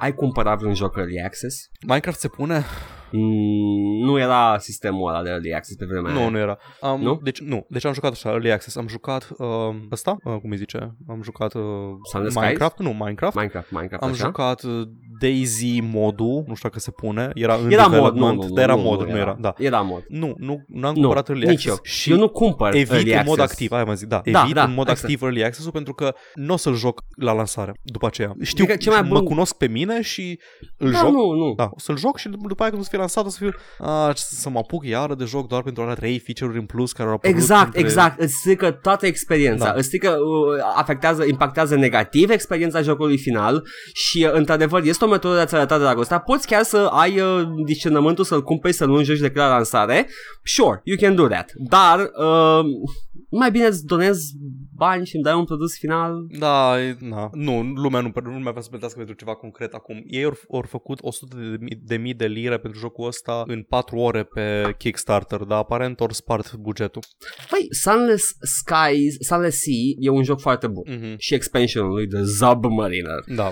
Ai 0.00 0.14
cumpărat 0.14 0.58
vreun 0.58 0.74
joc 0.74 0.96
Early 0.96 1.22
Access? 1.22 1.70
Minecraft 1.86 2.18
se 2.18 2.28
pune? 2.28 2.64
Mm, 3.12 4.04
nu 4.04 4.18
era 4.18 4.58
sistemul 4.58 5.08
ăla 5.08 5.22
de 5.22 5.28
Early 5.30 5.54
Access 5.54 5.76
pe 5.78 5.84
vremea 5.84 6.12
Nu, 6.12 6.18
aia. 6.18 6.28
nu 6.28 6.38
era. 6.38 6.58
Am, 6.80 7.00
Nu? 7.00 7.20
Deci, 7.22 7.40
nu. 7.40 7.66
Deci 7.68 7.84
am 7.84 7.92
jucat 7.92 8.12
așa, 8.12 8.28
Early 8.30 8.52
Access. 8.52 8.76
Am 8.76 8.88
jucat 8.88 9.28
uh, 9.38 9.46
ăsta, 9.92 10.16
uh, 10.24 10.36
cum 10.40 10.50
îi 10.50 10.56
zice? 10.56 10.96
Am 11.08 11.22
jucat 11.22 11.54
uh, 11.54 11.62
Sunless 12.12 12.36
Minecraft, 12.36 12.78
nu, 12.78 12.90
Minecraft. 12.90 13.36
Minecraft, 13.36 13.70
Minecraft, 13.70 14.02
Am 14.04 14.10
așa? 14.10 14.24
jucat 14.24 14.62
uh, 14.62 14.82
Daisy 15.20 15.80
modul, 15.80 16.44
nu 16.46 16.54
știu 16.54 16.68
dacă 16.68 16.78
se 16.80 16.90
pune, 16.90 17.30
era 17.34 17.54
în 17.54 17.70
Era 17.70 17.86
mod, 17.86 17.92
nu, 17.98 18.02
development, 18.10 18.44
nu, 18.48 18.54
dar 18.54 18.64
era 18.64 18.74
nu, 18.74 18.80
mod, 18.82 19.02
nu 19.08 19.16
era, 19.16 19.36
da. 19.40 19.54
Era 19.58 19.80
mod. 19.80 20.04
Nu, 20.08 20.34
nu, 20.38 20.64
nu 20.66 20.86
am 20.86 20.94
Nu, 20.94 21.00
cumpărat 21.00 21.28
Early 21.28 21.46
nici 21.46 21.66
Access 21.66 21.76
eu. 21.76 21.78
și 21.82 22.10
eu 22.10 22.16
nu 22.16 22.28
cumpăr 22.28 22.74
evit 22.74 22.90
Early 22.90 23.12
în 23.12 23.22
mod 23.26 23.38
Access. 23.38 23.52
activ, 23.52 23.72
aia 23.72 23.84
am 23.88 23.94
zis, 23.94 24.06
da, 24.06 24.20
Da, 24.32 24.40
evit 24.42 24.54
da, 24.54 24.64
în 24.64 24.74
mod 24.74 24.88
exact. 24.88 25.02
activ 25.02 25.22
Early 25.22 25.44
Access-ul 25.44 25.70
pentru 25.72 25.94
că 25.94 26.14
nu 26.34 26.52
o 26.52 26.56
să-l 26.56 26.74
joc 26.74 27.00
la 27.16 27.32
lansare 27.32 27.72
după 27.82 28.06
aceea. 28.06 28.34
Știu, 28.42 28.64
Cred 28.64 28.76
că 28.76 28.82
cel 28.82 28.92
mai 28.92 29.02
mă 29.02 29.18
bun- 29.20 29.24
cunosc 29.24 29.56
pe 29.56 29.68
mine 29.68 30.02
și 30.02 30.40
îl 30.78 30.90
Da, 30.90 30.98
joc 30.98 31.10
nu, 31.10 31.32
nu. 31.32 31.54
da, 31.54 31.68
o 31.70 31.78
să-l 31.78 31.96
joc 31.98 32.18
și 32.18 32.28
după 32.28 32.62
aia 32.62 32.70
când 32.70 32.80
o 32.82 32.84
să 32.84 32.90
fie 32.90 32.98
lansat 33.00 33.24
o 33.24 33.28
să 33.28 33.38
fiu 33.40 33.50
a, 33.78 34.12
să 34.14 34.50
mă 34.50 34.58
apuc 34.58 34.84
iară 34.84 35.14
de 35.14 35.24
joc 35.24 35.48
doar 35.48 35.62
pentru 35.62 35.82
alea 35.82 35.94
trei 35.94 36.18
feature-uri 36.18 36.58
în 36.58 36.66
plus 36.66 36.92
care 36.92 37.08
au 37.08 37.14
apărut 37.14 37.36
Exact, 37.36 37.66
între... 37.66 37.80
exact. 37.80 38.20
Îți 38.20 38.34
strică 38.34 38.70
toată 38.70 39.06
experiența. 39.06 39.64
Da. 39.64 39.72
Îți 39.76 39.86
strică, 39.86 40.08
uh, 40.10 40.62
afectează, 40.76 41.24
impactează 41.24 41.76
negativ 41.76 42.30
experiența 42.30 42.82
jocului 42.82 43.18
final 43.18 43.64
și, 43.92 44.24
uh, 44.24 44.32
într-adevăr, 44.32 44.82
este 44.84 45.04
o 45.04 45.08
metodă 45.08 45.34
de 45.34 45.40
a-ți 45.40 45.54
arăta 45.54 45.78
dragostea. 45.78 46.18
Poți 46.18 46.46
chiar 46.46 46.62
să 46.62 46.76
ai 46.76 47.20
uh, 47.20 47.42
discernământul 47.66 48.24
să-l 48.24 48.42
cumperi, 48.42 48.74
să 48.74 48.84
nu 48.84 49.02
joci 49.02 49.18
decât 49.18 49.36
la 49.36 49.48
lansare. 49.48 50.08
Sure, 50.42 50.80
you 50.84 50.96
can 51.00 51.14
do 51.14 51.26
that. 51.26 51.50
Dar, 51.54 51.98
uh, 51.98 52.64
mai 53.30 53.50
bine 53.50 53.66
îți 53.66 53.86
donezi 53.86 54.32
bani 54.74 55.06
și 55.06 55.14
îmi 55.14 55.24
dai 55.24 55.34
un 55.34 55.44
produs 55.44 55.78
final. 55.78 56.26
Da, 56.38 56.82
e- 56.82 56.96
na. 57.00 57.30
Nu, 57.32 57.60
lumea 57.62 58.00
nu, 58.00 58.12
nu 58.22 58.30
mai 58.30 58.50
vrea 58.50 58.62
să 58.62 58.68
plătească 58.68 58.96
pentru 58.96 59.14
ceva 59.14 59.34
concret 59.34 59.72
acum. 59.72 60.02
Ei 60.06 60.24
au, 60.24 60.36
au 60.50 60.64
făcut 60.68 60.98
100 61.02 61.36
de, 61.36 61.56
mii- 61.64 61.80
de 61.82 61.96
mii 61.96 62.14
de 62.14 62.26
lire 62.26 62.58
pentru 62.58 62.78
jocul 62.78 62.89
ăsta 62.98 63.44
în 63.46 63.62
4 63.62 63.96
ore 63.96 64.24
pe 64.24 64.74
Kickstarter, 64.78 65.38
dar 65.38 65.58
aparent 65.58 66.00
ori 66.00 66.14
spart 66.14 66.54
bugetul. 66.54 67.02
Păi, 67.50 67.66
Sunless 67.70 68.24
Skies, 68.40 69.14
Sunless 69.20 69.58
Sea 69.58 69.74
e 69.98 70.08
un 70.08 70.22
joc 70.22 70.40
foarte 70.40 70.66
bun. 70.66 70.84
Mm-hmm. 70.90 71.16
Și 71.16 71.34
expansionul 71.34 71.90
lui 71.90 72.06
de 72.06 72.22
Submariner. 72.24 73.24
Da. 73.36 73.50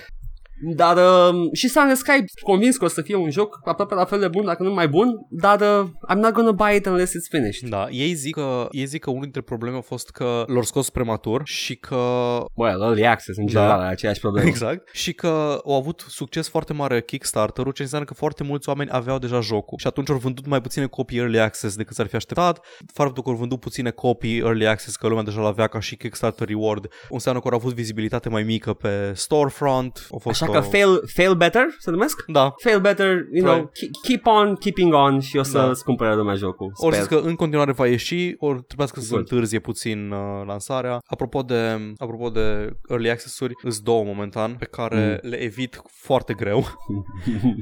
Dar 0.76 0.96
uh, 0.96 1.48
și 1.52 1.68
Sunless 1.68 2.00
Sky 2.00 2.24
convins 2.42 2.76
că 2.76 2.84
o 2.84 2.88
să 2.88 3.02
fie 3.02 3.14
un 3.16 3.30
joc 3.30 3.58
aproape 3.64 3.94
la 3.94 4.04
fel 4.04 4.20
de 4.20 4.28
bun, 4.28 4.44
dacă 4.44 4.62
nu 4.62 4.72
mai 4.72 4.88
bun, 4.88 5.08
dar 5.30 5.60
uh, 5.60 5.88
I'm 6.12 6.18
not 6.18 6.32
gonna 6.32 6.52
buy 6.52 6.76
it 6.76 6.86
unless 6.86 7.12
it's 7.12 7.30
finished. 7.30 7.68
Da, 7.68 7.86
ei 7.90 8.12
zic 8.14 8.34
că, 8.34 8.68
ei 8.70 8.84
zic 8.86 9.02
că 9.02 9.10
unul 9.10 9.22
dintre 9.22 9.40
probleme 9.40 9.76
a 9.76 9.80
fost 9.80 10.10
că 10.10 10.44
l-au 10.46 10.62
scos 10.62 10.90
prematur 10.90 11.40
și 11.44 11.76
că 11.76 11.96
Well, 12.54 12.80
early 12.82 13.06
access 13.06 13.38
în 13.38 13.44
Da. 13.44 13.50
general 13.52 13.80
are 13.80 13.90
aceeași 13.90 14.20
problemă. 14.20 14.48
Exact. 14.52 14.88
Și 14.92 15.12
că 15.12 15.60
au 15.64 15.74
avut 15.74 16.04
succes 16.08 16.48
foarte 16.48 16.72
mare 16.72 17.02
Kickstarter-ul, 17.02 17.72
ce 17.72 17.82
înseamnă 17.82 18.06
că 18.06 18.14
foarte 18.14 18.42
mulți 18.42 18.68
oameni 18.68 18.90
aveau 18.92 19.18
deja 19.18 19.40
jocul. 19.40 19.78
Și 19.78 19.86
atunci 19.86 20.10
au 20.10 20.16
vândut 20.16 20.46
mai 20.46 20.60
puține 20.60 20.86
copii 20.86 21.18
Early 21.18 21.40
Access 21.40 21.76
decât 21.76 21.94
s-ar 21.94 22.06
fi 22.06 22.16
așteptat. 22.16 22.66
Faptul 22.92 23.22
că 23.22 23.28
au 23.30 23.36
vândut 23.36 23.60
puține 23.60 23.90
copii 23.90 24.38
Early 24.38 24.66
Access, 24.66 24.96
că 24.96 25.06
lumea 25.08 25.22
deja 25.22 25.40
l-avea 25.40 25.66
ca 25.66 25.80
și 25.80 25.96
Kickstarter 25.96 26.48
Reward, 26.48 26.88
înseamnă 27.10 27.40
că 27.40 27.48
au 27.48 27.56
avut 27.56 27.74
vizibilitate 27.74 28.28
mai 28.28 28.42
mică 28.42 28.72
pe 28.72 29.12
storefront. 29.14 30.06
Au 30.10 30.18
fost 30.18 30.42
Așa 30.42 30.47
că 30.52 30.60
fail, 30.60 31.02
fail 31.14 31.34
better, 31.34 31.66
se 31.78 31.90
numesc? 31.90 32.24
Da. 32.26 32.54
Fail 32.62 32.80
better, 32.80 33.06
you 33.32 33.44
know, 33.44 33.70
keep, 33.74 33.90
keep 34.02 34.26
on 34.26 34.54
keeping 34.54 34.92
on 34.94 35.20
și 35.20 35.36
o 35.36 35.42
să 35.42 35.58
Da. 35.58 35.68
îți 35.68 35.84
cumpere 35.84 36.14
lumea 36.14 36.34
jocul. 36.34 36.70
Ori 36.74 36.94
Sper. 36.94 37.06
zis 37.08 37.18
că 37.18 37.28
în 37.28 37.34
continuare 37.34 37.72
va 37.72 37.86
ieși, 37.86 38.34
ori 38.38 38.62
trebuiască 38.62 39.00
să 39.00 39.06
Good. 39.14 39.20
întârzie 39.20 39.58
puțin 39.58 40.10
uh, 40.10 40.46
lansarea. 40.46 40.98
Apropo 41.06 41.42
de, 41.42 41.92
apropo 41.96 42.28
de 42.28 42.76
early 42.88 43.10
access-uri, 43.10 43.52
îs 43.62 43.80
două 43.80 44.04
momentan 44.04 44.54
pe 44.58 44.64
care 44.64 45.18
le 45.22 45.36
evit 45.42 45.80
foarte 45.90 46.34
greu. 46.34 46.64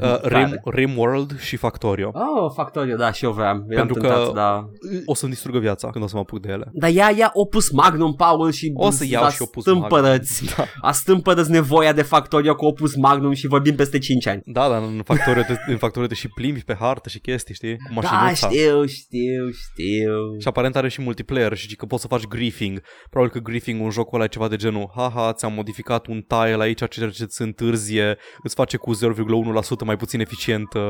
Uh, 0.01 0.21
Rim, 0.23 0.31
Care? 0.31 0.61
Rimworld 0.65 1.41
și 1.41 1.57
Factorio. 1.57 2.13
Oh, 2.15 2.53
Factorio, 2.55 2.97
da, 2.97 3.13
și 3.13 3.25
eu 3.25 3.31
vreau. 3.33 3.65
Eram 3.69 3.87
Pentru 3.87 3.95
că- 3.95 4.07
tentat, 4.15 4.33
da. 4.33 4.69
O 5.07 5.15
să-mi 5.15 5.33
distrugă 5.33 5.59
viața 5.59 5.91
când 5.91 6.05
o 6.05 6.07
să 6.07 6.15
mă 6.15 6.21
apuc 6.21 6.41
de 6.41 6.49
ele. 6.53 6.69
Dar 6.73 6.91
ea 6.95 7.11
ia 7.17 7.31
Opus 7.33 7.71
Magnum, 7.71 8.15
Paul, 8.15 8.51
și 8.51 8.71
O 8.75 8.91
să 8.91 9.05
iau 9.09 9.25
a 9.25 9.31
și 9.31 9.43
Opus 9.43 9.63
stâmpărăți. 9.63 10.45
Da. 10.57 10.65
A 10.81 10.93
stâmpărăți 10.93 11.51
nevoia 11.51 11.93
de 11.93 12.03
Factorio 12.03 12.55
cu 12.55 12.65
Opus 12.79 12.97
Magnum 12.97 13.33
și 13.33 13.47
vorbim 13.47 13.75
peste 13.75 13.99
5 13.99 14.27
ani. 14.27 14.43
Da, 14.45 14.69
dar 14.69 14.83
în 14.83 15.01
Factorio 15.05 15.43
te, 15.43 15.55
în 15.67 15.77
Factorio 15.77 16.09
te 16.09 16.15
și 16.15 16.29
plimbi 16.29 16.61
pe 16.65 16.77
hartă 16.81 17.09
și 17.09 17.19
chestii, 17.19 17.55
știi? 17.55 17.77
Cu 17.77 18.01
Da, 18.01 18.09
mașinuța. 18.11 18.49
știu, 18.49 18.87
știu, 18.87 19.51
știu. 19.51 20.39
Și 20.41 20.49
aparent 20.49 20.77
are 20.77 20.89
și 20.89 21.03
multiplayer 21.03 21.55
și 21.57 21.77
că 21.77 21.87
poți 21.87 22.03
să 22.03 22.09
faci 22.09 22.27
griefing. 22.27 22.83
Probabil 23.11 23.33
că 23.35 23.39
griefing 23.49 23.83
un 23.83 23.91
jocul 23.91 24.15
ăla 24.15 24.25
e 24.25 24.29
ceva 24.29 24.49
de 24.49 24.57
genul 24.57 24.91
Haha, 24.95 25.33
ți-am 25.33 25.53
modificat 25.53 26.07
un 26.07 26.21
tile 26.21 26.63
aici, 26.63 26.77
ceea 26.77 27.11
ce 27.11 27.23
îți 27.23 27.43
întârzie, 27.43 28.17
îți 28.43 28.55
face 28.55 28.77
cu 28.77 28.95
0,1% 28.95 29.85
mai 29.85 29.97
puțin 29.97 30.21
eficient. 30.21 30.73
Uh... 30.75 30.83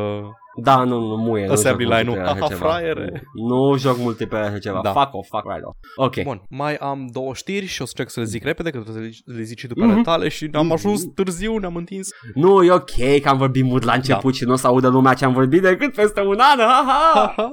Da, 0.63 0.85
nu, 0.85 1.01
nu, 1.01 1.17
muie. 1.17 1.47
nu 1.47 1.53
Assembly 1.53 1.85
joc 1.85 1.93
line-ul. 1.95 2.17
multiplayer 2.17 2.37
așa 2.37 2.45
Aha, 2.45 2.55
ceva. 2.55 2.69
fraiere. 2.71 3.23
Nu, 3.49 3.69
nu 3.71 3.77
joc 3.79 3.99
multiplayer 3.99 4.47
așa 4.47 4.59
ceva. 4.59 4.81
Da. 4.83 4.93
Fuck 4.93 5.15
off, 5.15 5.29
fuck 5.29 5.45
right 5.53 5.65
off. 5.65 5.77
Ok. 5.97 6.23
Bun, 6.23 6.43
mai 6.49 6.75
am 6.77 7.09
două 7.13 7.35
știri 7.35 7.67
și 7.67 7.83
o 7.83 7.85
să 7.85 7.93
încerc 7.97 8.11
să 8.15 8.21
le 8.21 8.27
zic 8.27 8.45
repede, 8.45 8.71
că 8.71 8.79
trebuie 8.79 9.11
să 9.13 9.23
le 9.33 9.43
zici 9.43 9.59
și 9.59 9.67
după 9.67 9.85
Mhm. 9.85 9.93
ale 9.93 10.03
tale 10.03 10.29
și 10.29 10.49
am 10.53 10.73
ajuns 10.73 11.03
târziu, 11.15 11.59
ne-am 11.59 11.76
întins. 11.77 12.09
Nu, 12.35 12.63
e 12.65 12.71
ok 12.73 12.91
că 13.23 13.29
am 13.29 13.39
vorbit 13.39 13.65
mult 13.65 13.83
la 13.85 13.93
început 13.93 14.31
Da. 14.31 14.37
și 14.37 14.45
nu 14.45 14.53
o 14.53 14.57
să 14.57 14.67
audă 14.67 14.89
lumea 14.89 15.15
ce 15.15 15.25
am 15.25 15.33
vorbit 15.33 15.63
decât 15.63 15.95
peste 15.95 16.21
un 16.21 16.39
an. 16.39 16.59
Ha, 16.59 17.35
ha. 17.37 17.45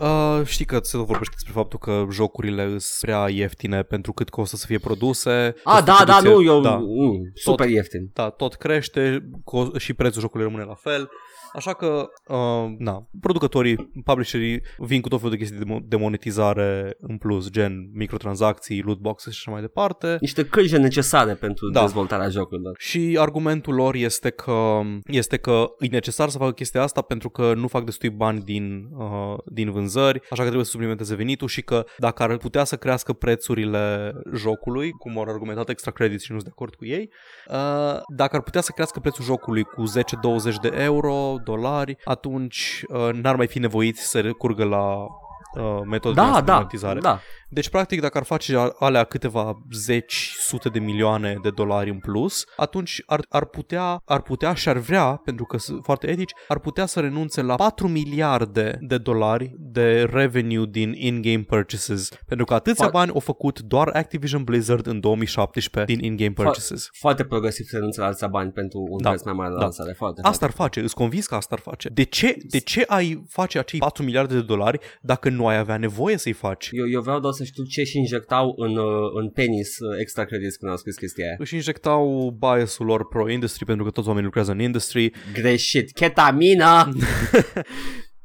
Uh, 0.00 0.46
știi 0.54 0.64
că 0.64 0.78
se 0.82 0.96
tot 0.96 1.06
vorbește 1.06 1.34
despre 1.34 1.52
faptul 1.52 1.78
că 1.78 2.04
jocurile 2.12 2.62
sunt 2.68 2.82
prea 3.00 3.28
ieftine 3.28 3.82
pentru 3.82 4.12
cât 4.12 4.28
costă 4.28 4.56
să 4.56 4.66
fie 4.66 4.78
produse. 4.78 5.54
A, 5.64 5.70
Costul 5.72 5.84
da, 5.84 6.04
da, 6.04 6.12
producției- 6.16 6.34
nu, 6.34 6.42
eu, 6.52 6.60
Da, 6.60 6.76
mm, 6.76 7.18
super 7.34 7.68
ieftin. 7.68 8.10
da, 8.12 8.28
tot 8.30 8.54
crește 8.54 9.28
co- 9.30 9.76
și 9.78 9.94
prețul 9.94 10.20
jocului 10.20 10.46
rămâne 10.46 10.64
la 10.64 10.74
fel. 10.74 11.10
Așa 11.52 11.72
că, 11.74 12.08
uh, 12.28 12.74
na, 12.78 13.08
producătorii, 13.20 13.90
publisherii 14.04 14.62
vin 14.78 15.00
cu 15.00 15.08
tot 15.08 15.18
felul 15.20 15.36
de 15.36 15.38
chestii 15.44 15.58
de, 15.58 15.74
mo- 15.74 15.82
de 15.84 15.96
monetizare 15.96 16.96
în 17.00 17.16
plus, 17.18 17.50
gen 17.50 17.90
microtransacții, 17.92 18.82
loot 18.82 18.98
boxes 18.98 19.32
și 19.32 19.38
așa 19.42 19.50
mai 19.50 19.60
departe. 19.60 20.16
Niște 20.20 20.44
cârje 20.44 20.76
necesare 20.78 21.34
pentru 21.34 21.70
Da. 21.70 21.80
dezvoltarea 21.80 22.28
jocurilor. 22.28 22.74
Și 22.78 23.16
argumentul 23.20 23.74
lor 23.74 23.94
este 23.94 24.30
că, 24.30 24.80
este 25.04 25.36
că 25.36 25.66
e 25.78 25.86
necesar 25.86 26.28
să 26.28 26.38
facă 26.38 26.52
chestia 26.52 26.82
asta 26.82 27.00
pentru 27.00 27.28
că 27.28 27.52
nu 27.54 27.66
fac 27.68 27.84
destui 27.84 28.10
bani 28.10 28.40
din, 28.40 28.88
uh, 28.98 29.38
din 29.44 29.70
vânzări, 29.70 30.18
așa 30.18 30.34
că 30.34 30.42
trebuie 30.42 30.64
să 30.64 30.70
suplimenteze 30.70 31.14
venitul 31.14 31.48
și 31.48 31.62
că 31.62 31.84
dacă 31.98 32.22
ar 32.22 32.36
putea 32.36 32.64
să 32.64 32.76
crească 32.76 33.12
prețurile 33.12 34.12
jocului, 34.34 34.90
cum 34.90 35.18
au 35.18 35.24
argumentat 35.28 35.68
extra 35.68 35.90
credit 35.90 36.20
și 36.20 36.32
nu 36.32 36.38
sunt 36.38 36.48
de 36.48 36.54
acord 36.56 36.74
cu 36.74 36.84
ei, 36.84 37.10
uh, 37.48 38.00
dacă 38.16 38.36
ar 38.36 38.42
putea 38.42 38.60
să 38.60 38.72
crească 38.74 39.00
prețul 39.00 39.24
jocului 39.24 39.62
cu 39.62 39.84
10-20 39.86 40.58
de 40.62 40.70
euro, 40.74 41.34
dolari, 41.44 41.96
atunci 42.04 42.82
uh, 42.88 43.12
n-ar 43.12 43.36
mai 43.36 43.46
fi 43.46 43.58
nevoiți 43.58 44.02
să 44.10 44.20
recurgă 44.20 44.64
la 44.64 44.94
uh, 45.02 45.80
metode 45.84 46.14
Da, 46.14 46.32
de 46.34 46.40
da, 46.40 46.54
monetizare. 46.54 47.00
da. 47.00 47.20
Deci, 47.50 47.68
practic, 47.68 48.00
dacă 48.00 48.18
ar 48.18 48.24
face 48.24 48.56
a- 48.56 48.72
alea 48.78 49.04
câteva 49.04 49.58
zeci, 49.72 50.34
sute 50.38 50.68
de 50.68 50.78
milioane 50.78 51.38
de 51.42 51.50
dolari 51.50 51.90
în 51.90 51.98
plus, 51.98 52.44
atunci 52.56 53.02
ar, 53.06 53.24
ar, 53.28 53.44
putea, 53.44 54.00
ar 54.04 54.22
putea 54.22 54.54
și 54.54 54.68
ar 54.68 54.76
vrea, 54.76 55.04
pentru 55.24 55.44
că 55.44 55.58
sunt 55.58 55.84
foarte 55.84 56.08
etici, 56.10 56.32
ar 56.48 56.58
putea 56.58 56.86
să 56.86 57.00
renunțe 57.00 57.42
la 57.42 57.54
4 57.54 57.88
miliarde 57.88 58.78
de 58.80 58.98
dolari 58.98 59.54
de 59.58 60.02
revenue 60.02 60.66
din 60.70 60.92
in-game 60.96 61.42
purchases. 61.42 62.08
Pentru 62.26 62.46
că 62.46 62.54
atâția 62.54 62.88
Fa- 62.88 62.92
bani 62.92 63.10
au 63.14 63.20
făcut 63.20 63.60
doar 63.60 63.88
Activision 63.92 64.44
Blizzard 64.44 64.86
în 64.86 65.00
2017 65.00 65.94
din 65.94 66.04
in-game 66.04 66.32
purchases. 66.32 66.88
Foarte 66.92 67.24
progresiv 67.24 67.66
să 67.66 67.76
renunțe 67.76 68.00
la 68.00 68.06
alții 68.06 68.26
bani 68.28 68.50
pentru 68.50 68.86
un 68.90 69.02
Da, 69.02 69.08
preț 69.08 69.22
mai 69.22 69.32
mare 69.34 69.50
la 69.50 69.56
da. 69.56 69.62
lansare. 69.62 69.92
Foarte, 69.92 70.20
Asta 70.24 70.44
ar 70.44 70.50
face, 70.52 70.80
îți 70.80 70.94
convins 70.94 71.26
că 71.26 71.34
asta 71.34 71.54
ar 71.54 71.60
face. 71.60 71.88
De 71.88 72.02
ce, 72.02 72.36
de 72.48 72.58
ce 72.58 72.84
ai 72.86 73.24
face 73.28 73.58
acei 73.58 73.78
4 73.78 74.02
miliarde 74.02 74.34
de 74.34 74.42
dolari 74.42 74.78
dacă 75.00 75.28
nu 75.28 75.46
ai 75.46 75.56
avea 75.58 75.76
nevoie 75.76 76.16
să-i 76.16 76.32
faci? 76.32 76.68
Eu, 76.72 76.88
eu 76.88 77.00
vreau 77.00 77.20
doar 77.20 77.32
să 77.38 77.44
știu 77.44 77.64
ce 77.64 77.82
și 77.82 77.98
injectau 77.98 78.54
în, 78.56 78.76
uh, 78.76 79.10
în 79.20 79.30
penis 79.30 79.78
uh, 79.78 79.96
extra 80.00 80.24
credits 80.24 80.56
când 80.56 80.70
au 80.70 80.76
scris 80.76 80.96
chestia 80.96 81.24
aia. 81.26 81.36
Își 81.38 81.54
injectau 81.54 82.36
biasul 82.38 82.86
lor 82.86 83.08
pro-industry 83.08 83.64
pentru 83.64 83.84
că 83.84 83.90
toți 83.90 84.06
oamenii 84.06 84.26
lucrează 84.30 84.52
în 84.52 84.60
industry. 84.60 85.12
Greșit. 85.32 85.92
Ketamină! 85.92 86.88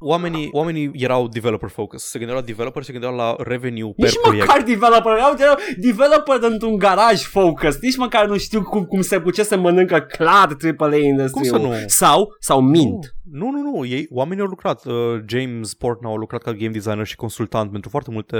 Oamenii, 0.06 0.50
oamenii 0.52 0.92
erau 0.94 1.28
developer 1.28 1.70
focus. 1.70 2.04
Se 2.04 2.18
gândeau 2.18 2.40
la 2.40 2.46
developer, 2.46 2.84
se 2.84 2.92
gândeau 2.92 3.16
la 3.16 3.36
revenue 3.38 3.94
per 3.96 4.06
Nici 4.06 4.20
proiect. 4.22 4.48
măcar 4.48 4.64
developer, 4.64 5.12
erau 5.12 5.36
erau 5.40 5.56
developer 5.78 6.52
într-un 6.52 6.78
garaj 6.78 7.22
focus, 7.22 7.78
nici 7.82 7.98
măcar 7.98 8.28
nu 8.28 8.38
știu 8.38 8.62
cum, 8.62 8.84
cum 8.84 9.02
se, 9.02 9.18
cu 9.18 9.32
ce 9.32 9.44
se 9.44 9.56
mănâncă 9.56 10.00
clar 10.00 10.58
AAA 10.78 10.96
industry 10.96 11.32
Cum 11.32 11.44
să 11.44 11.58
nu? 11.58 11.74
Sau, 11.88 12.36
sau 12.40 12.62
mint. 12.62 13.16
Nu, 13.24 13.50
nu, 13.50 13.62
nu, 13.62 13.86
ei, 13.86 14.08
oamenii 14.10 14.44
au 14.44 14.50
lucrat. 14.50 14.86
Uh, 14.86 14.94
James 15.26 15.74
Portnow 15.74 16.14
a 16.14 16.18
lucrat 16.18 16.42
ca 16.42 16.54
game 16.54 16.72
designer 16.72 17.06
și 17.06 17.16
consultant 17.16 17.72
pentru 17.72 17.90
foarte 17.90 18.12
multe 18.12 18.38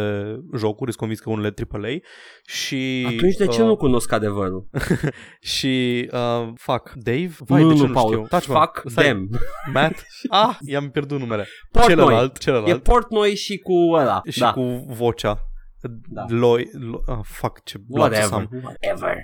jocuri, 0.58 0.90
sunt 0.92 0.96
convins 0.96 1.20
că 1.20 1.30
unele 1.30 1.54
AAA. 1.72 1.90
Și, 2.46 3.06
Atunci 3.08 3.36
de 3.36 3.48
ce 3.48 3.62
uh, 3.62 3.68
nu 3.68 3.76
cunosc 3.76 4.12
adevărul? 4.12 4.70
Și, 5.54 6.08
uh, 6.12 6.48
fuck, 6.56 6.92
Dave? 6.96 7.32
Vai, 7.38 7.62
nu, 7.64 7.68
de 7.70 7.76
ce 7.76 7.82
nu, 7.82 7.88
nu 7.88 7.94
Paul. 7.94 8.12
știu? 8.12 8.26
Taci, 8.28 8.48
mă. 8.48 8.54
Fuck 8.54 8.82
Stai. 8.92 9.04
them. 9.04 9.30
Matt? 9.74 10.06
Ah, 10.30 10.58
i-am 10.60 10.90
pierdut 10.90 11.20
numele. 11.20 11.48
Portnoy. 11.72 11.96
Celălalt, 11.96 12.38
celălalt. 12.38 12.68
E 12.68 12.80
Portnoy 12.80 13.36
și 13.36 13.58
cu 13.58 13.74
ăla. 13.94 14.22
și 14.30 14.40
da. 14.40 14.52
cu 14.52 14.62
vocea. 14.88 15.38
Da. 16.08 16.26
Loi, 16.28 16.70
lo, 16.72 17.00
ah, 17.06 17.20
fuck, 17.24 17.64
ce 17.64 17.78
blat 17.88 18.14
să 18.14 18.20
Whatever. 18.20 18.48
am. 18.52 18.64
Whatever. 18.64 19.18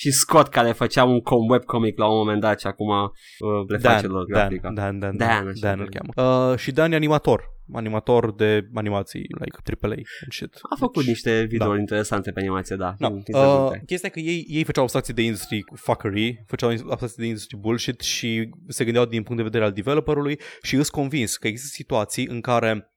Și 0.00 0.10
Scott 0.10 0.48
care 0.50 0.72
făcea 0.72 1.04
un 1.04 1.20
com 1.20 1.48
webcomic 1.48 1.98
la 1.98 2.06
un 2.10 2.16
moment 2.16 2.40
dat 2.40 2.60
și 2.60 2.66
acum 2.66 2.88
uh, 2.88 3.68
le 3.68 3.78
face 3.78 4.02
Dan, 4.06 4.10
lor 4.10 4.24
Dan, 4.32 4.38
grafica. 4.48 4.70
Dan, 4.70 4.98
Dan, 4.98 5.16
Dan, 5.16 5.28
Dan, 5.28 5.46
așa 5.48 5.60
Dan 5.60 5.76
că- 5.76 5.82
îl 5.82 5.88
cheamă. 6.14 6.50
Uh, 6.52 6.58
și 6.58 6.72
Dan 6.72 6.92
e 6.92 6.94
animator. 6.94 7.42
Animator 7.72 8.34
de 8.34 8.68
animații, 8.74 9.26
like 9.40 9.56
AAA 9.80 9.92
and 9.94 10.32
shit. 10.32 10.54
A 10.70 10.74
făcut 10.78 10.94
Deci, 10.96 11.06
niște 11.06 11.42
videouri 11.48 11.78
interesante 11.78 12.30
pe 12.30 12.40
animație, 12.40 12.76
da. 12.76 12.94
Da. 12.98 13.08
Mm, 13.08 13.14
Uh, 13.14 13.22
interesante. 13.26 13.82
chestia 13.86 14.08
e 14.14 14.20
că 14.20 14.28
ei, 14.28 14.44
ei 14.48 14.64
făceau 14.64 14.82
abstracții 14.82 15.14
de 15.14 15.22
industry 15.22 15.64
fuckery, 15.74 16.44
făceau 16.46 16.70
abstracții 16.70 17.22
de 17.22 17.26
industry 17.26 17.56
bullshit 17.56 18.00
și 18.00 18.50
se 18.68 18.84
gândeau 18.84 19.04
din 19.04 19.22
punct 19.22 19.36
de 19.36 19.42
vedere 19.48 19.64
al 19.64 19.72
developerului 19.72 20.38
și 20.62 20.74
îs 20.74 20.88
convins 20.90 21.36
că 21.36 21.46
există 21.46 21.70
situații 21.74 22.26
în 22.26 22.40
care 22.40 22.92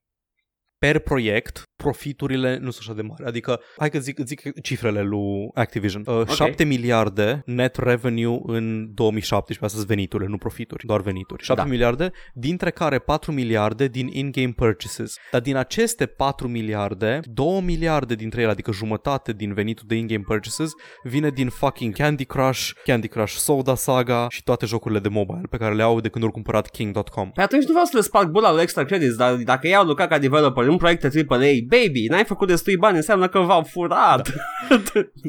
per 0.84 1.00
proiect 1.00 1.64
profiturile 1.84 2.58
nu 2.62 2.72
sunt 2.72 2.86
așa 2.88 2.94
de 2.94 3.02
mari. 3.02 3.26
Adică, 3.26 3.60
hai 3.78 3.90
că 3.90 4.00
zic, 4.00 4.20
zic 4.26 4.62
cifrele 4.62 5.02
lui 5.02 5.50
Activision. 5.54 6.04
Uh, 6.06 6.28
7 6.28 6.64
miliarde 6.64 7.42
net 7.46 7.76
revenue 7.76 8.40
în 8.46 8.94
2017, 8.94 9.66
astea 9.66 9.80
sunt 9.80 9.88
venituri, 9.88 10.30
nu 10.30 10.38
profituri, 10.38 10.86
doar 10.86 11.02
venituri. 11.02 11.44
7 11.44 11.62
Da. 11.62 11.68
miliarde, 11.68 12.12
dintre 12.34 12.70
care 12.70 13.00
4 13.00 13.32
miliarde 13.32 13.88
din 13.88 14.08
in-game 14.12 14.54
purchases. 14.56 15.16
Dar 15.32 15.42
din 15.42 15.56
aceste 15.56 16.06
4 16.06 16.48
miliarde, 16.48 17.20
2 17.24 17.62
miliarde 17.62 18.16
dintre 18.16 18.42
ele, 18.42 18.52
adică 18.52 18.72
jumătate 18.72 19.34
din 19.34 19.54
venitul 19.54 19.86
de 19.88 19.96
in-game 19.96 20.24
purchases, 20.28 20.72
vine 21.04 21.30
din 21.30 21.50
fucking 21.50 21.94
Candy 21.94 22.26
Crush, 22.26 22.70
Candy 22.86 23.08
Crush 23.08 23.34
Soda 23.34 23.76
Saga 23.76 24.26
și 24.30 24.44
toate 24.44 24.66
jocurile 24.66 25.00
de 25.00 25.10
mobile 25.10 25.48
pe 25.50 25.58
care 25.58 25.76
le 25.76 25.84
au 25.84 26.00
de 26.00 26.10
când 26.10 26.24
au 26.24 26.32
cumpărat 26.32 26.70
King.com. 26.70 27.32
Păi 27.32 27.44
atunci 27.44 27.64
nu 27.64 27.72
vreau 27.72 27.86
să 27.86 27.98
le 27.98 28.02
sparg 28.02 28.30
bula 28.30 28.52
lui 28.52 28.62
extra 28.62 28.84
credits, 28.84 29.16
dar 29.16 29.36
dacă 29.36 29.68
ei 29.68 29.76
au 29.76 29.86
lucrat 29.86 30.10
ca 30.10 30.18
developer 30.18 30.72
în 30.74 30.80
proiecte 30.80 31.10
AAA, 31.28 31.38
baby, 31.68 32.08
n-ai 32.10 32.24
făcut 32.26 32.48
destui 32.48 32.78
bani, 32.78 32.96
înseamnă 32.96 33.28
că 33.28 33.40
v-au 33.40 33.64
furat. 33.64 34.30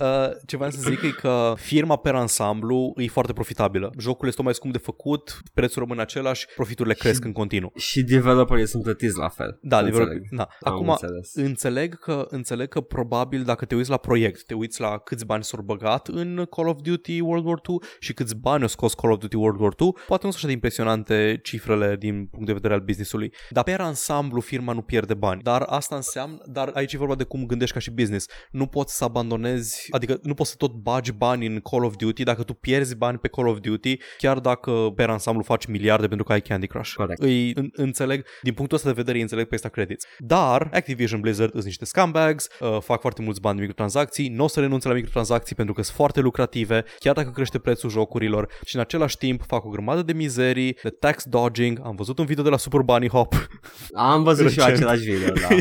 Uh, 0.01 0.29
ce 0.47 0.57
vreau 0.57 0.71
să 0.71 0.79
zic 0.91 1.03
e 1.03 1.09
că 1.09 1.53
firma 1.57 1.97
per 1.97 2.15
ansamblu 2.15 2.93
e 2.97 3.07
foarte 3.07 3.33
profitabilă. 3.33 3.91
Jocul 3.99 4.25
este 4.27 4.37
tot 4.37 4.45
mai 4.45 4.55
scump 4.55 4.73
de 4.73 4.79
făcut, 4.79 5.39
prețul 5.55 5.83
rămâne 5.83 6.01
același, 6.01 6.47
profiturile 6.55 6.95
cresc 6.95 7.25
în 7.25 7.33
continuu. 7.33 7.73
și 7.77 8.03
developerii 8.03 8.67
sunt 8.67 8.83
plătiți 8.83 9.17
la 9.17 9.29
fel. 9.29 9.59
Da, 9.63 9.77
Să 9.77 9.83
adevărat. 9.83 10.07
înțeleg. 10.09 10.29
Da. 10.37 10.49
Am 10.61 10.73
Acum, 10.73 10.89
înțeles. 10.89 11.35
înțeleg 11.35 11.99
că, 11.99 12.27
înțeleg 12.31 12.69
că 12.69 12.81
probabil 12.81 13.43
dacă 13.43 13.65
te 13.65 13.75
uiți 13.75 13.91
la 13.91 13.97
proiect, 13.97 14.45
te 14.47 14.55
uiți 14.55 14.81
la 14.81 14.99
câți 14.99 15.27
bani 15.27 15.45
s-au 15.45 15.63
băgat 15.63 16.09
în 16.09 16.47
Call 16.51 16.69
of 16.69 16.77
Duty 16.83 17.21
World 17.21 17.45
War 17.47 17.59
2 17.63 17.77
și 17.99 18.13
câți 18.13 18.37
bani 18.37 18.63
au 18.63 18.69
scos 18.69 18.95
Call 18.95 19.13
of 19.13 19.19
Duty 19.19 19.37
World 19.37 19.61
War 19.61 19.73
2, 19.75 19.91
poate 20.07 20.27
nu 20.27 20.31
sunt 20.31 20.35
așa 20.35 20.47
de 20.47 20.53
impresionante 20.53 21.41
cifrele 21.43 21.97
din 21.99 22.27
punct 22.27 22.47
de 22.47 22.53
vedere 22.53 22.75
al 22.75 22.81
businessului. 22.81 23.33
Dar 23.51 23.65
pe 23.65 23.73
ansamblu 23.79 24.41
firma 24.41 24.73
nu 24.73 24.81
pierde 24.83 25.15
bani. 25.15 25.24
Dar 25.43 25.63
asta 25.67 25.95
înseamnă, 25.95 26.39
dar 26.47 26.71
aici 26.75 26.93
e 26.93 26.97
vorba 26.97 27.15
de 27.15 27.25
cum 27.25 27.47
gândești 27.47 27.75
ca 27.75 27.81
și 27.81 27.91
business. 27.91 28.27
Nu 28.51 28.67
poți 28.67 28.97
să 28.97 29.05
abandonezi, 29.05 29.87
adică 29.91 30.19
nu 30.23 30.35
poți 30.35 30.51
să 30.51 30.57
tot 30.57 30.73
bagi 30.73 31.13
bani 31.13 31.47
în 31.47 31.61
Call 31.61 31.85
of 31.85 31.97
Duty 31.97 32.23
dacă 32.23 32.43
tu 32.43 32.53
pierzi 32.53 32.97
bani 32.97 33.19
pe 33.19 33.29
Call 33.29 33.49
of 33.49 33.59
Duty, 33.59 33.99
chiar 34.19 34.39
dacă 34.39 34.71
pe 34.97 35.03
ansamblu 35.03 35.43
faci 35.43 35.67
miliarde 35.67 36.07
pentru 36.07 36.25
că 36.25 36.33
ai 36.33 36.41
Candy 36.41 36.67
Crush. 36.67 36.93
Corect. 36.93 37.23
Îi, 37.23 37.53
în, 37.55 37.71
înțeleg, 37.73 38.27
din 38.43 38.55
punctul 38.55 38.77
ăsta 38.77 38.89
de 38.89 38.95
vedere, 38.95 39.17
îi 39.17 39.23
înțeleg 39.23 39.47
pe 39.47 39.55
ăsta 39.55 39.69
credits. 39.69 40.07
Dar 40.19 40.69
Activision 40.73 41.21
Blizzard 41.21 41.53
sunt 41.53 41.65
niște 41.65 41.85
scumbags, 41.85 42.49
uh, 42.61 42.77
fac 42.81 43.01
foarte 43.01 43.23
mulți 43.23 43.41
bani 43.41 43.55
de 43.55 43.61
microtransacții, 43.61 44.29
nu 44.29 44.45
o 44.45 44.49
să 44.49 44.61
renunțe 44.61 44.89
la 44.89 44.95
microtransacții 44.95 45.57
pentru 45.57 45.75
că 45.75 45.83
sunt 45.83 45.97
foarte 45.97 46.21
lucrative, 46.21 46.85
chiar 46.99 47.15
dacă 47.15 47.31
crește 47.31 47.59
prețul 47.59 47.91
jocurilor 47.91 48.49
și 48.65 48.75
în 48.75 48.81
același 48.81 49.17
timp 49.17 49.43
fac 49.47 49.65
o 49.65 49.69
grămadă 49.69 50.03
de 50.03 50.13
mizerii, 50.13 50.79
de 50.83 50.89
tax 50.91 51.25
dodging. 51.25 51.81
Am 51.85 51.95
văzut 51.97 52.19
un 52.19 52.25
video 52.25 52.45
de 52.45 52.51
la 52.51 52.57
Super 52.57 52.81
Bunny 52.81 53.09
Hop 53.09 53.35
Am 53.95 54.23
văzut 54.23 54.51
și 54.51 54.59
eu 54.59 54.67
Recent. 54.67 54.85
același 54.85 55.05
video, 55.05 55.14
da. 55.19 55.49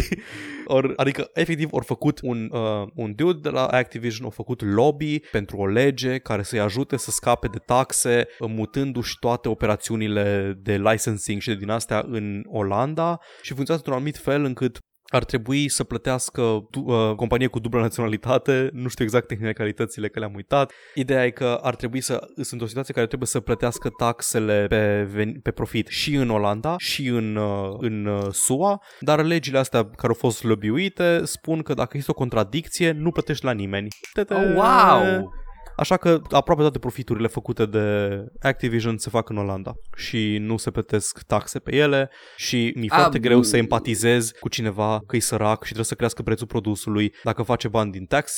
Or, 0.65 0.93
adică, 0.95 1.29
efectiv, 1.33 1.69
au 1.71 1.79
făcut 1.79 2.19
un, 2.21 2.49
uh, 2.51 2.87
un 2.95 3.13
dude 3.15 3.39
de 3.41 3.49
la 3.49 3.65
Activision, 3.65 4.23
au 4.23 4.29
făcut 4.29 4.61
lobby 4.61 5.19
pentru 5.19 5.57
o 5.57 5.67
lege 5.67 6.17
care 6.17 6.43
să-i 6.43 6.59
ajute 6.59 6.97
să 6.97 7.11
scape 7.11 7.47
de 7.47 7.57
taxe, 7.57 8.27
uh, 8.39 8.49
mutându-și 8.53 9.17
toate 9.19 9.49
operațiunile 9.49 10.57
de 10.61 10.77
licensing 10.77 11.41
și 11.41 11.47
de 11.47 11.55
din 11.55 11.69
astea 11.69 12.05
în 12.07 12.43
Olanda 12.47 13.19
și 13.41 13.53
funcționează 13.53 13.73
într-un 13.73 13.93
anumit 13.93 14.17
fel 14.17 14.43
încât 14.43 14.77
ar 15.13 15.23
trebui 15.23 15.69
să 15.69 15.83
plătească 15.83 16.41
du- 16.71 16.83
uh, 16.85 17.15
companie 17.15 17.47
cu 17.47 17.59
dublă 17.59 17.79
naționalitate, 17.79 18.69
nu 18.73 18.87
știu 18.87 19.03
exact 19.03 19.27
tehnicalitățile 19.27 20.07
că 20.09 20.19
le-am 20.19 20.33
uitat. 20.35 20.71
Ideea 20.95 21.25
e 21.25 21.29
că 21.29 21.59
ar 21.61 21.75
trebui 21.75 22.01
să 22.01 22.19
sunt 22.35 22.51
într-o 22.51 22.67
situație 22.67 22.93
care 22.93 23.05
trebuie 23.07 23.27
să 23.27 23.39
plătească 23.39 23.89
taxele 23.89 24.65
pe, 24.69 25.07
ven- 25.15 25.41
pe 25.43 25.51
profit 25.51 25.87
și 25.87 26.15
în 26.15 26.29
Olanda 26.29 26.75
și 26.77 27.07
în, 27.07 27.35
uh, 27.35 27.75
în 27.79 28.05
uh, 28.05 28.27
SUA, 28.31 28.81
dar 28.99 29.23
legile 29.23 29.57
astea 29.57 29.79
care 29.83 30.07
au 30.07 30.13
fost 30.13 30.43
lăbiuite 30.43 31.21
spun 31.25 31.61
că 31.61 31.73
dacă 31.73 31.89
există 31.91 32.11
o 32.11 32.19
contradicție, 32.19 32.91
nu 32.91 33.11
plătești 33.11 33.45
la 33.45 33.51
nimeni. 33.51 33.87
Te-te- 34.13 34.33
Oh, 34.33 34.53
wow! 34.55 35.33
Așa 35.75 35.97
că 35.97 36.21
aproape 36.29 36.61
toate 36.61 36.79
profiturile 36.79 37.27
făcute 37.27 37.65
de 37.65 38.09
Activision 38.41 38.97
se 38.97 39.09
fac 39.09 39.29
în 39.29 39.37
Olanda 39.37 39.73
și 39.95 40.37
nu 40.41 40.57
se 40.57 40.71
plătesc 40.71 41.21
taxe 41.27 41.59
pe 41.59 41.75
ele 41.75 42.09
și 42.37 42.73
mi-e 42.75 42.87
Ah, 42.91 42.97
foarte 42.99 43.19
greu 43.19 43.37
mm. 43.37 43.43
să 43.43 43.57
empatizez 43.57 44.31
cu 44.39 44.49
cineva 44.49 45.01
că 45.07 45.15
e 45.15 45.19
sărac 45.19 45.57
și 45.57 45.63
trebuie 45.63 45.85
să 45.85 45.95
crească 45.95 46.21
prețul 46.21 46.47
produsului 46.47 47.13
dacă 47.23 47.41
face 47.41 47.67
bani 47.67 47.91
din 47.91 48.05
tax, 48.05 48.33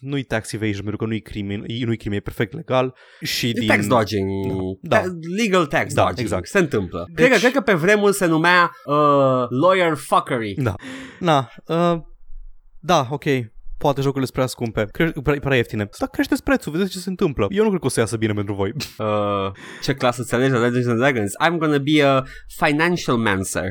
nu-i 0.00 0.22
tax 0.22 0.52
evasion 0.52 0.80
pentru 0.80 0.96
că 0.96 1.04
nu-i 1.04 1.20
crime, 1.20 1.56
nu-i 1.84 1.96
crime, 1.96 2.16
e 2.16 2.20
perfect 2.20 2.52
legal 2.54 2.94
și 3.20 3.48
E 3.48 3.52
din... 3.52 3.66
tax 3.66 3.86
dodging. 3.86 4.28
Da. 4.80 5.00
Ta- 5.00 5.18
Legal 5.36 5.66
tax 5.66 5.94
Da, 5.94 6.02
dodging. 6.02 6.26
exact. 6.26 6.46
Se 6.48 6.58
întâmplă. 6.58 7.04
Deci- 7.06 7.16
Cred, 7.16 7.30
că, 7.30 7.36
cred 7.38 7.52
că 7.52 7.60
pe 7.60 7.74
vremuri 7.74 8.14
se 8.14 8.26
numea 8.26 8.70
uh, 8.84 8.94
lawyer 9.62 9.94
fuckery. 9.94 10.54
Da. 10.62 10.74
Na, 11.20 11.48
uh, 11.66 11.96
da, 12.78 13.06
ok. 13.10 13.24
Poate 13.84 14.00
jocurile 14.00 14.24
sunt 14.24 14.36
prea 14.36 14.46
scumpe, 14.46 14.84
cre- 14.92 15.12
prea, 15.22 15.38
prea 15.40 15.56
ieftine. 15.56 15.88
Dar 15.98 16.08
creșteți 16.08 16.42
prețul, 16.42 16.72
vedeți 16.72 16.90
ce 16.90 16.98
se 16.98 17.08
întâmplă. 17.08 17.46
Eu 17.50 17.62
nu 17.62 17.68
cred 17.68 17.80
că 17.80 17.86
o 17.86 17.88
să 17.88 18.00
iasă 18.00 18.16
bine 18.16 18.32
pentru 18.32 18.54
voi. 18.54 18.72
Uh, 18.98 19.50
ce 19.82 19.94
clasă 19.94 20.22
ți 20.22 20.34
alegi 20.34 20.50
la 20.50 20.58
Dungeons 20.58 20.86
and 20.86 20.98
Dragons? 20.98 21.32
I'm 21.46 21.58
gonna 21.58 21.78
be 21.78 22.02
a 22.02 22.22
financial 22.64 23.16
mancer. 23.16 23.68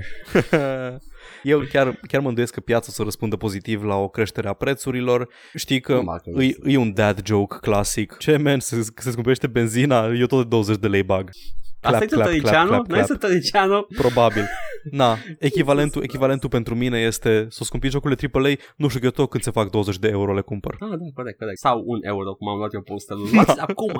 Eu 1.43 1.59
chiar, 1.59 1.99
chiar 2.07 2.21
mă 2.21 2.27
îndoiesc 2.27 2.53
că 2.53 2.59
piața 2.59 2.85
o 2.89 2.91
să 2.91 3.03
răspundă 3.03 3.35
pozitiv 3.35 3.83
la 3.83 3.95
o 3.95 4.07
creștere 4.07 4.47
a 4.47 4.53
prețurilor. 4.53 5.29
Știi 5.55 5.79
că 5.79 5.93
Normal 5.93 6.19
că 6.19 6.43
e, 6.43 6.55
e 6.63 6.77
un 6.77 6.93
dad 6.93 7.25
joke 7.25 7.57
clasic. 7.61 8.17
Ce, 8.17 8.37
man, 8.37 8.59
se, 8.59 8.81
se 8.95 9.11
scumpește 9.11 9.47
benzina, 9.47 10.07
eu 10.07 10.25
tot 10.25 10.41
de 10.41 10.47
20 10.47 10.77
de 10.77 10.87
lei 10.87 11.03
bag. 11.03 11.29
Asta 11.81 12.03
e 12.03 12.05
Tătăricianu? 12.05 12.83
Nu 12.87 12.97
este 12.97 13.13
Tătăricianu? 13.13 13.87
Probabil. 13.97 14.43
Na, 14.91 15.17
echivalentul, 15.39 16.03
echivalentul 16.03 16.49
pentru 16.49 16.75
mine 16.75 16.99
este 16.99 17.45
să 17.49 17.63
scumpi 17.63 17.89
jocurile 17.89 18.29
AAA, 18.33 18.53
nu 18.75 18.87
știu 18.87 18.99
eu 19.03 19.09
tot 19.09 19.29
când 19.29 19.43
se 19.43 19.51
fac 19.51 19.69
20 19.69 19.97
de 19.99 20.07
euro 20.07 20.33
le 20.33 20.41
cumpăr. 20.41 20.75
Ah, 20.79 20.89
da, 20.89 21.05
corect, 21.13 21.37
corect. 21.37 21.59
Sau 21.59 21.83
un 21.85 21.99
euro, 22.01 22.33
cum 22.33 22.47
am 22.47 22.57
luat 22.57 22.73
eu 22.73 22.81
postelul. 22.81 23.27
Luați 23.33 23.59
acum! 23.59 23.93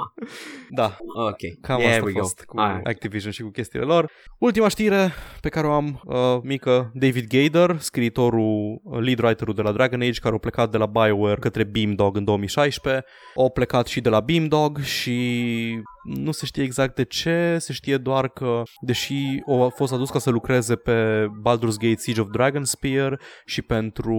Da, 0.69 0.97
Ok, 1.15 1.37
Cam 1.61 1.79
Here 1.79 1.91
asta 1.91 2.03
we 2.03 2.09
a 2.09 2.13
go. 2.13 2.19
fost 2.19 2.43
cu 2.45 2.59
Alright. 2.59 2.87
Activision 2.87 3.31
și 3.31 3.41
cu 3.41 3.49
chestiile 3.49 3.85
lor. 3.85 4.09
Ultima 4.37 4.67
știre 4.67 5.11
pe 5.41 5.49
care 5.49 5.67
o 5.67 5.71
am 5.71 6.01
uh, 6.05 6.15
mică, 6.43 6.91
David 6.93 7.27
Gader, 7.27 7.77
scriitorul, 7.79 8.81
uh, 8.83 8.99
lead 8.99 9.19
writerul 9.23 9.53
de 9.53 9.61
la 9.61 9.71
Dragon 9.71 10.01
Age, 10.01 10.19
care 10.19 10.35
a 10.35 10.37
plecat 10.37 10.71
de 10.71 10.77
la 10.77 10.85
BioWare 10.85 11.39
către 11.39 11.63
Beamdog 11.63 12.15
în 12.17 12.23
2016, 12.23 13.05
a 13.35 13.49
plecat 13.53 13.87
și 13.87 14.01
de 14.01 14.09
la 14.09 14.19
Beamdog 14.19 14.79
și 14.79 15.81
nu 16.03 16.31
se 16.31 16.45
știe 16.45 16.63
exact 16.63 16.95
de 16.95 17.03
ce, 17.03 17.57
se 17.59 17.73
știe 17.73 17.97
doar 17.97 18.27
că, 18.29 18.61
deși 18.81 19.15
a 19.63 19.67
fost 19.75 19.93
adus 19.93 20.09
ca 20.09 20.19
să 20.19 20.29
lucreze 20.29 20.72
pe 20.75 21.27
Baldur's 21.41 21.77
Gate 21.79 21.97
Siege 21.97 22.21
of 22.21 22.27
Dragonspear 22.31 23.19
și 23.45 23.61
pentru 23.61 24.15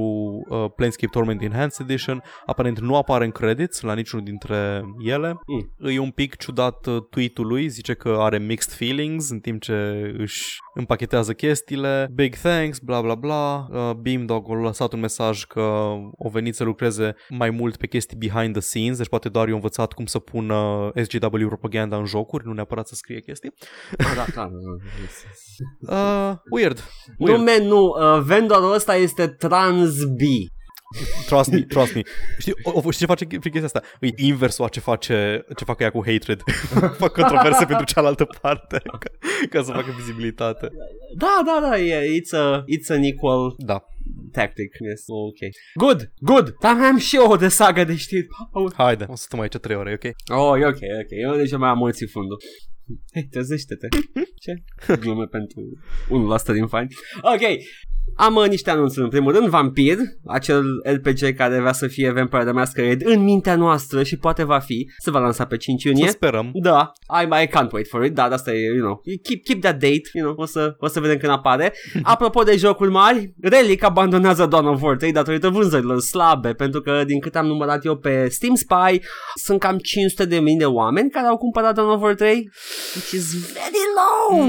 uh, 0.48 0.64
Planescape 0.76 1.12
Torment 1.12 1.42
Enhanced 1.42 1.90
Edition, 1.90 2.22
aparent 2.46 2.80
nu 2.80 2.96
apare 2.96 3.24
în 3.24 3.30
credits 3.30 3.80
la 3.80 3.94
niciunul 3.94 4.24
dintre 4.24 4.82
ele. 4.98 5.38
Mm. 5.46 5.88
E 5.90 5.98
un 5.98 6.10
pic 6.10 6.36
ciudat 6.36 6.86
uh, 6.86 7.02
tweet-ul 7.10 7.46
lui, 7.46 7.68
zice 7.68 7.94
că 7.94 8.16
are 8.18 8.38
mixed 8.38 8.72
feelings 8.72 9.30
în 9.30 9.38
timp 9.38 9.60
ce 9.60 10.14
își 10.18 10.56
împachetează 10.74 11.32
chestiile. 11.32 12.08
Big 12.14 12.34
thanks, 12.34 12.78
bla 12.78 13.00
bla 13.00 13.14
bla. 13.14 13.66
Uh, 13.70 13.90
Beamdog 13.94 14.50
a 14.50 14.54
lăsat 14.54 14.92
un 14.92 15.00
mesaj 15.00 15.44
că 15.44 15.94
o 16.12 16.28
venit 16.28 16.54
să 16.54 16.64
lucreze 16.64 17.14
mai 17.28 17.50
mult 17.50 17.76
pe 17.76 17.86
chestii 17.86 18.16
behind 18.16 18.52
the 18.52 18.60
scenes, 18.60 18.96
deci 18.96 19.08
poate 19.08 19.28
doar 19.28 19.48
i-a 19.48 19.54
învățat 19.54 19.92
cum 19.92 20.06
să 20.06 20.18
pună 20.18 20.90
SGW 21.02 21.46
propaganda 21.46 21.96
în 21.96 22.04
jocuri, 22.04 22.46
nu 22.46 22.52
neapărat 22.52 22.86
să 22.86 22.94
scrie 22.94 23.20
chestii. 23.20 23.52
Ah, 23.98 24.12
da, 24.16 24.24
clar. 24.32 24.50
Uh, 25.80 26.32
weird. 26.50 26.84
weird. 27.18 27.38
Nu, 27.38 27.44
man, 27.44 27.62
nu. 27.66 27.94
Uh, 28.16 28.22
vendorul 28.22 28.72
ăsta 28.74 28.96
este 28.96 29.26
Trans 29.26 30.04
B. 30.04 30.20
Trust 31.26 31.50
me, 31.50 31.60
trust 31.60 31.94
me. 31.94 32.00
Știi, 32.38 32.52
o, 32.62 32.70
o, 32.74 32.90
știi 32.90 32.92
ce 32.92 33.06
face 33.06 33.24
prin 33.24 33.40
chestia 33.40 33.64
asta? 33.64 33.82
E 34.00 34.08
inversul 34.16 34.64
a 34.64 34.68
ce 34.68 34.80
face, 34.80 35.44
ce 35.56 35.64
fac 35.64 35.80
ea 35.80 35.90
cu 35.90 36.02
hatred. 36.06 36.42
fac 37.02 37.12
controverse 37.12 37.64
pentru 37.64 37.84
cealaltă 37.84 38.24
parte 38.40 38.82
ca, 38.84 38.98
ca 39.50 39.62
să 39.62 39.72
facă 39.72 39.94
vizibilitate. 39.96 40.68
Da, 41.16 41.42
da, 41.46 41.68
da, 41.68 41.78
e, 41.78 42.20
it's, 42.20 42.38
a, 42.38 42.64
it's 42.76 42.88
an 42.96 43.02
equal 43.02 43.54
Da. 43.58 43.82
tactic. 44.32 44.70
Yes, 44.90 45.02
ok. 45.06 45.38
Good, 45.74 46.12
good. 46.20 46.54
Dar 46.60 46.76
am 46.82 46.96
și 46.98 47.16
eu 47.16 47.36
de 47.36 47.48
saga 47.48 47.84
de 47.84 47.96
știri. 47.96 48.26
Paul. 48.52 48.72
Haide, 48.76 49.06
o 49.08 49.14
să 49.16 49.22
stăm 49.26 49.40
aici 49.40 49.56
trei 49.56 49.76
ore, 49.76 49.92
ok? 49.92 50.12
Oh, 50.38 50.60
e 50.60 50.66
ok, 50.66 50.80
e 50.80 51.00
ok. 51.00 51.10
Eu 51.32 51.36
deja 51.36 51.56
mai 51.56 51.68
am 51.68 51.78
mulți 51.78 52.06
fundul. 52.06 52.38
Hei, 53.12 53.26
trezește-te. 53.30 53.88
Ce? 54.42 54.62
Glume 55.00 55.26
pentru 55.26 55.60
1% 56.50 56.52
din 56.52 56.66
fani. 56.66 56.88
Ok. 57.22 57.40
Am 58.16 58.34
uh, 58.34 58.48
niște 58.48 58.70
anunțuri. 58.70 59.04
În 59.04 59.10
primul 59.10 59.32
rând, 59.32 59.46
Vampir, 59.48 59.96
acel 60.26 60.64
RPG 60.84 61.36
care 61.36 61.60
vrea 61.60 61.72
să 61.72 61.86
fie 61.86 62.10
Vampire 62.12 62.42
the 62.42 62.52
Masquerade 62.52 63.04
în 63.04 63.22
mintea 63.22 63.56
noastră 63.56 64.02
și 64.02 64.16
poate 64.16 64.44
va 64.44 64.58
fi, 64.58 64.90
se 64.98 65.10
va 65.10 65.18
lansa 65.18 65.46
pe 65.46 65.56
5 65.56 65.82
Să 65.82 65.88
iunie. 65.88 66.08
sperăm. 66.08 66.50
Da, 66.52 66.92
I, 67.22 67.42
I 67.42 67.46
can't 67.46 67.70
wait 67.72 67.88
for 67.88 68.04
it, 68.04 68.14
da, 68.14 68.24
asta 68.24 68.52
e, 68.52 68.64
you 68.64 68.78
know, 68.78 69.02
keep, 69.22 69.44
keep 69.44 69.60
that 69.60 69.78
date, 69.78 70.02
you 70.12 70.24
know, 70.24 70.34
o 70.38 70.44
să, 70.46 70.76
o 70.78 70.86
să 70.86 71.00
vedem 71.00 71.16
când 71.16 71.32
apare. 71.32 71.72
Apropo 72.02 72.42
de 72.42 72.56
jocuri 72.56 72.90
mari, 72.90 73.34
Relic 73.40 73.82
abandonează 73.82 74.46
Dawn 74.46 74.66
of 74.66 74.82
War 74.82 74.96
3 74.96 75.12
datorită 75.12 75.48
vânzărilor 75.48 76.00
slabe, 76.00 76.52
pentru 76.52 76.80
că 76.80 77.02
din 77.06 77.20
cât 77.20 77.36
am 77.36 77.46
numărat 77.46 77.84
eu 77.84 77.96
pe 77.96 78.28
Steam 78.28 78.54
Spy, 78.54 79.00
sunt 79.34 79.58
cam 79.60 79.78
500 79.78 80.24
de 80.24 80.38
mii 80.38 80.56
de 80.56 80.64
oameni 80.66 81.10
care 81.10 81.26
au 81.26 81.36
cumpărat 81.36 81.74
Dawn 81.74 81.90
of 81.90 82.02
War 82.02 82.14
3, 82.14 82.50
which 82.94 83.10
is 83.10 83.52
very 83.52 83.82
low! 83.96 84.40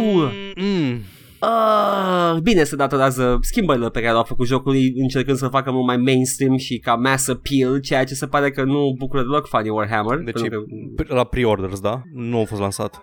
Mm. 0.55 1.01
Uh, 1.45 2.39
bine 2.41 2.63
se 2.63 2.75
datorează 2.75 3.37
schimbările 3.41 3.89
pe 3.89 3.99
care 3.99 4.11
le-au 4.11 4.23
făcut 4.23 4.45
jocul 4.47 4.75
încercând 4.95 5.37
să 5.37 5.47
facă 5.47 5.71
mult 5.71 5.85
mai 5.85 5.97
mainstream 5.97 6.57
și 6.57 6.77
ca 6.79 6.95
mass 6.95 7.27
appeal, 7.27 7.79
ceea 7.79 8.03
ce 8.03 8.13
se 8.13 8.27
pare 8.27 8.51
că 8.51 8.63
nu 8.63 8.93
bucură 8.97 9.21
deloc 9.21 9.47
fanii 9.47 9.69
Warhammer. 9.69 10.17
Deci 10.17 10.33
pentru 10.41 10.65
că, 10.95 11.03
e 11.09 11.15
la 11.15 11.23
pre-orders, 11.23 11.79
da? 11.79 12.01
Nu 12.13 12.39
a 12.39 12.43
fost 12.43 12.61
lansat. 12.61 12.99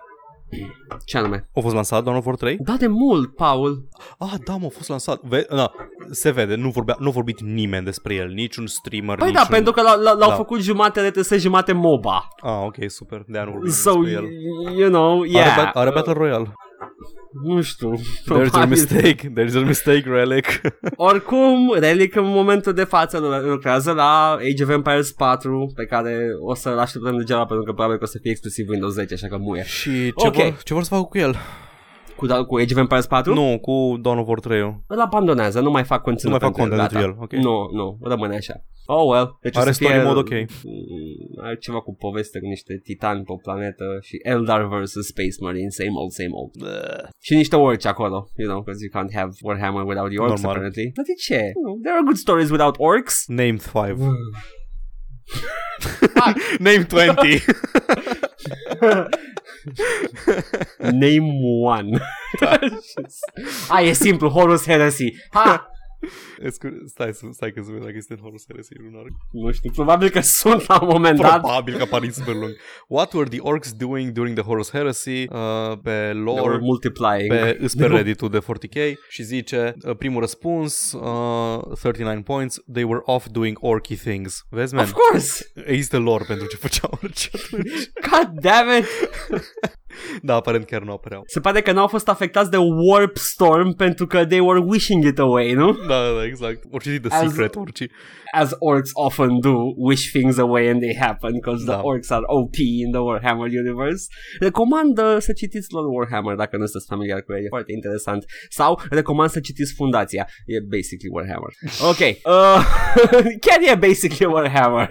ce 1.04 1.18
anume? 1.18 1.48
A 1.54 1.60
fost 1.60 1.74
lansat 1.74 2.04
Dawn 2.04 2.16
of 2.16 2.26
War 2.26 2.36
3? 2.36 2.56
Da, 2.64 2.72
de 2.78 2.86
mult, 2.86 3.34
Paul. 3.36 3.88
Ah, 4.18 4.32
da, 4.44 4.56
mă, 4.56 4.66
a 4.66 4.68
fost 4.68 4.88
lansat. 4.88 5.20
Ve- 5.22 5.46
da, 5.50 5.70
se 6.10 6.30
vede, 6.30 6.54
nu, 6.54 6.68
vorbea, 6.70 6.96
nu 6.98 7.08
a 7.08 7.10
vorbit 7.10 7.40
nimeni 7.40 7.84
despre 7.84 8.14
el, 8.14 8.28
niciun 8.28 8.66
streamer, 8.66 9.16
Păi 9.18 9.26
niciun... 9.28 9.42
da, 9.48 9.54
pentru 9.54 9.72
că 9.72 9.80
l- 9.80 10.00
l- 10.00 10.18
l-au 10.18 10.28
Da. 10.28 10.34
făcut 10.34 10.60
jumate 10.60 11.08
RTS, 11.08 11.30
jumate 11.38 11.72
MOBA. 11.72 12.28
Ah, 12.42 12.60
ok, 12.64 12.76
super, 12.86 13.22
de-aia 13.26 13.44
nu 13.46 13.52
vorbim 13.52 13.70
So, 13.70 13.92
despre 13.92 14.10
el. 14.12 14.24
you 14.78 14.88
know, 14.88 15.20
Are, 15.20 15.28
yeah. 15.30 15.56
ba- 15.56 15.80
are 15.80 15.90
Battle 15.90 16.12
Royale. 16.12 16.52
Nu 17.44 17.60
știu. 17.62 17.92
There's 17.94 18.26
your 18.26 18.48
probabil. 18.48 18.68
mistake. 18.68 19.32
There's 19.36 19.52
your 19.52 19.66
mistake, 19.66 20.02
Relic. 20.06 20.60
Oricum, 20.96 21.74
Relic 21.78 22.14
în 22.16 22.24
momentul 22.26 22.72
de 22.72 22.84
față 22.84 23.18
lu- 23.18 23.50
lucrează 23.50 23.92
la 23.92 24.30
Age 24.52 24.62
of 24.62 24.68
Empires 24.70 25.12
4, 25.12 25.72
pe 25.74 25.84
care 25.84 26.16
o 26.40 26.54
să-l 26.54 26.78
așteptăm 26.78 27.16
degeaba, 27.16 27.44
pentru 27.44 27.64
că 27.64 27.72
probabil 27.72 27.96
că 27.98 28.04
o 28.04 28.06
să 28.06 28.18
fie 28.22 28.30
exclusiv 28.30 28.68
Windows 28.68 28.92
10, 28.92 29.14
așa 29.14 29.26
că 29.26 29.36
muie. 29.36 29.64
Și 29.64 29.90
ce, 29.90 30.26
Ok. 30.26 30.34
vor, 30.34 30.56
ce 30.64 30.74
vor 30.74 30.82
să 30.82 30.88
facă 30.94 31.02
cu 31.10 31.18
el? 31.18 31.36
Cu, 32.22 32.28
da- 32.28 32.44
cu 32.44 32.56
Age 32.56 32.74
of 32.74 32.80
Empires 32.80 33.06
4? 33.06 33.34
Nu, 33.34 33.58
cu 33.60 33.98
Dawn 34.02 34.18
of 34.18 34.26
War 34.28 34.40
3 34.40 34.60
Îl 34.86 35.00
abandonează, 35.00 35.60
nu 35.60 35.70
mai 35.70 35.84
fac 35.84 35.98
Nu 35.98 36.04
conținut 36.04 36.32
mai 36.40 36.40
fac 36.40 36.54
pentru 36.56 36.76
content 36.76 36.90
gata. 36.92 37.04
pentru 37.04 37.16
el, 37.32 37.40
ok. 37.40 37.44
Nu, 37.46 37.54
nu, 37.78 37.98
rămâne 38.10 38.34
așa. 38.36 38.54
Oh 38.86 39.04
well. 39.12 39.38
Deci 39.40 39.56
o 39.56 39.60
Are 39.60 39.72
să 39.72 39.78
fie, 39.78 39.88
story 39.88 40.04
mode 40.06 40.18
ok. 40.18 40.30
Mm, 40.30 41.42
Are 41.44 41.56
ceva 41.56 41.80
cu 41.80 41.94
poveste 41.94 42.38
cu 42.40 42.46
niște 42.46 42.80
titani 42.84 43.24
pe 43.24 43.32
o 43.32 43.36
planetă 43.36 43.84
și 44.00 44.16
Eldar 44.22 44.60
vs. 44.66 44.92
Space 45.12 45.36
Marine, 45.40 45.68
same 45.68 45.90
old, 46.02 46.10
same 46.10 46.28
old. 46.40 46.52
Bleh. 46.58 47.04
Și 47.20 47.34
niște 47.34 47.56
orci 47.56 47.86
acolo, 47.86 48.28
you 48.36 48.48
know, 48.50 48.60
because 48.62 48.80
you 48.84 48.90
can't 48.96 49.12
have 49.20 49.30
Warhammer 49.42 49.82
without 49.90 50.08
the 50.10 50.18
orcs 50.18 50.32
Normal. 50.34 50.50
apparently. 50.50 50.86
Dar 50.96 51.04
de 51.04 51.14
ce? 51.26 51.40
You 51.56 51.62
know, 51.66 51.74
there 51.84 51.94
are 51.98 52.04
good 52.10 52.16
stories 52.26 52.50
without 52.50 52.74
orcs. 52.78 53.24
Named 53.26 53.60
5 56.24 56.60
Name 56.60 56.84
20 56.84 57.42
Name 60.92 61.40
one. 61.62 62.00
Ah, 62.40 62.58
A, 63.76 63.82
e 63.82 63.90
ah, 63.90 63.94
simplu, 63.94 64.28
Horus 64.28 64.66
Heresy. 64.66 65.12
Ha! 65.32 65.71
Stai, 66.48 66.70
stai, 66.86 67.12
stai 67.32 67.52
că 67.52 67.60
să 67.62 67.66
vedem 67.66 67.82
dacă 67.84 67.96
este 67.96 68.12
în 68.12 68.18
Horus 68.18 68.44
Heresy 68.48 68.72
lunar. 68.78 69.04
Nu 69.30 69.52
știu, 69.52 69.70
probabil 69.70 70.08
că 70.08 70.20
sunt 70.20 70.66
la 70.68 70.78
un 70.82 70.88
moment 70.88 71.20
dat. 71.20 71.40
Probabil 71.40 71.76
că 71.76 71.82
apare 71.82 72.10
super 72.10 72.34
lung. 72.34 72.56
What 72.88 73.12
were 73.12 73.28
the 73.28 73.38
orcs 73.40 73.72
doing 73.72 74.10
during 74.12 74.36
the 74.38 74.46
Horus 74.46 74.70
Heresy? 74.70 75.10
Uh, 75.28 75.78
pe 75.82 75.90
They 75.90 76.22
were 76.22 76.40
lore, 76.40 76.58
multiplying. 76.60 77.28
pe, 77.28 77.56
îs 77.60 77.74
pe 77.74 77.86
Reddit-ul 77.86 78.28
de 78.30 78.38
40k 78.38 78.92
și 79.08 79.22
zice 79.22 79.74
uh, 79.86 79.96
primul 79.96 80.20
răspuns, 80.20 80.92
uh, 80.92 81.78
39 81.80 82.20
points, 82.24 82.60
they 82.72 82.82
were 82.82 83.00
off 83.04 83.26
doing 83.30 83.56
orky 83.60 83.96
things. 83.96 84.44
Vezi, 84.50 84.74
man? 84.74 84.84
Of 84.84 84.92
course! 84.92 85.52
Există 85.66 85.98
lor 85.98 86.24
pentru 86.26 86.46
ce 86.46 86.56
făceau 86.56 86.98
orice 87.02 87.30
atunci. 87.34 87.90
God 88.10 88.40
damn 88.40 88.68
it! 88.78 88.86
Da, 90.22 90.34
aparent 90.34 90.64
chiar 90.64 90.82
nu 90.82 90.92
apăreau. 90.92 91.22
Se 91.26 91.40
pare 91.40 91.60
că 91.60 91.72
n-au 91.72 91.86
fost 91.86 92.08
afectați 92.08 92.50
de 92.50 92.56
Warp 92.56 93.16
Storm 93.16 93.72
pentru 93.72 94.06
că 94.06 94.26
they 94.26 94.40
were 94.40 94.60
wishing 94.66 95.04
it 95.04 95.18
away, 95.18 95.52
nu? 95.52 95.72
Da, 95.72 96.04
da, 96.04 96.12
da, 96.16 96.24
exact. 96.24 96.62
Orice 96.70 96.90
zi 96.90 96.98
de 96.98 97.08
As- 97.10 97.28
secret, 97.28 97.54
orice. 97.56 97.86
As 98.34 98.50
orcs 98.58 98.90
often 98.92 99.38
do, 99.40 99.54
wish 99.76 100.10
things 100.10 100.38
away 100.38 100.68
and 100.68 100.80
they 100.80 100.96
happen 101.00 101.32
because 101.32 101.64
Da. 101.64 101.72
the 101.72 101.82
orcs 101.82 102.10
are 102.10 102.22
OP 102.26 102.56
in 102.84 102.90
the 102.90 103.00
Warhammer 103.00 103.48
universe. 103.62 104.02
Recomand 104.40 104.98
uh, 104.98 105.16
să 105.18 105.32
citiți 105.32 105.66
Lord 105.72 105.88
Warhammer 105.96 106.34
dacă 106.36 106.56
nu 106.56 106.64
sunteți 106.66 106.86
familiar 106.92 107.20
cu 107.22 107.32
el, 107.32 107.44
e 107.44 107.48
foarte 107.48 107.72
interesant. 107.72 108.24
Sau 108.48 108.80
recomand 108.90 109.30
să 109.30 109.40
citiți 109.40 109.72
Fundația, 109.76 110.24
e 110.46 110.56
basically 110.76 111.12
Warhammer. 111.16 111.52
Ok, 111.90 112.00
uh, 112.34 112.58
chiar 113.44 113.58
e 113.70 113.74
basically 113.86 114.32
Warhammer. 114.34 114.88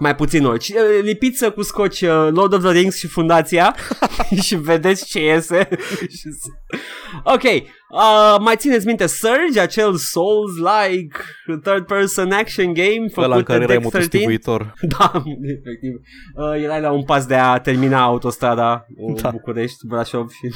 Mai 0.00 0.14
puțin 0.14 0.44
orici. 0.44 0.68
Uh, 0.68 0.76
Lipiți 1.02 1.50
cu 1.50 1.62
scoci 1.62 2.00
uh, 2.00 2.28
Lord 2.32 2.52
of 2.52 2.62
the 2.62 2.72
Rings 2.72 2.96
și 2.96 3.06
Fundația 3.06 3.74
și 4.44 4.54
vedeți 4.56 5.06
ce 5.06 5.20
iese. 5.24 5.68
Și 6.00 6.28
s- 6.30 6.78
ok, 7.24 7.42
uh, 7.42 8.36
mai 8.40 8.54
țineți 8.56 8.86
minte 8.86 9.06
Surge, 9.06 9.60
acel 9.60 9.94
Souls-like 9.96 11.16
third-person 11.62 12.30
action 12.32 12.72
game 12.72 13.04
Ăla 13.16 13.24
în 13.26 13.30
făcut 13.30 13.44
care 13.44 13.58
de 13.58 13.64
erai 13.64 13.76
Deck 13.76 13.90
13? 13.90 14.28
motostivuitor. 14.28 14.72
Da, 14.98 15.12
efectiv. 15.58 15.92
Uh, 16.36 16.62
erai 16.64 16.80
la 16.80 16.90
un 16.90 17.04
pas 17.04 17.26
de 17.26 17.34
a 17.34 17.58
termina 17.58 18.02
autostrada 18.02 18.86
uh, 18.96 19.20
Da. 19.22 19.30
București, 19.30 19.86
Brașov 19.86 20.28
și... 20.30 20.54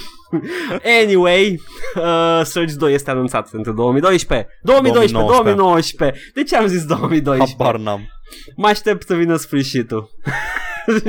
anyway, 1.02 1.60
uh, 1.96 2.40
Surge 2.44 2.74
2 2.74 2.94
este 2.94 3.10
anunțat 3.10 3.50
pentru 3.50 3.72
2012. 3.72 4.48
2012, 4.62 5.12
2019. 5.12 5.54
2019. 5.54 6.30
De 6.34 6.42
ce 6.42 6.56
am 6.56 6.66
zis 6.66 6.84
2012? 6.84 7.56
Habar 7.58 7.76
n-am. 7.80 8.08
Mă 8.56 8.66
aștept 8.66 9.06
să 9.06 9.14
vină 9.14 9.36
sfârșitul. 9.36 10.10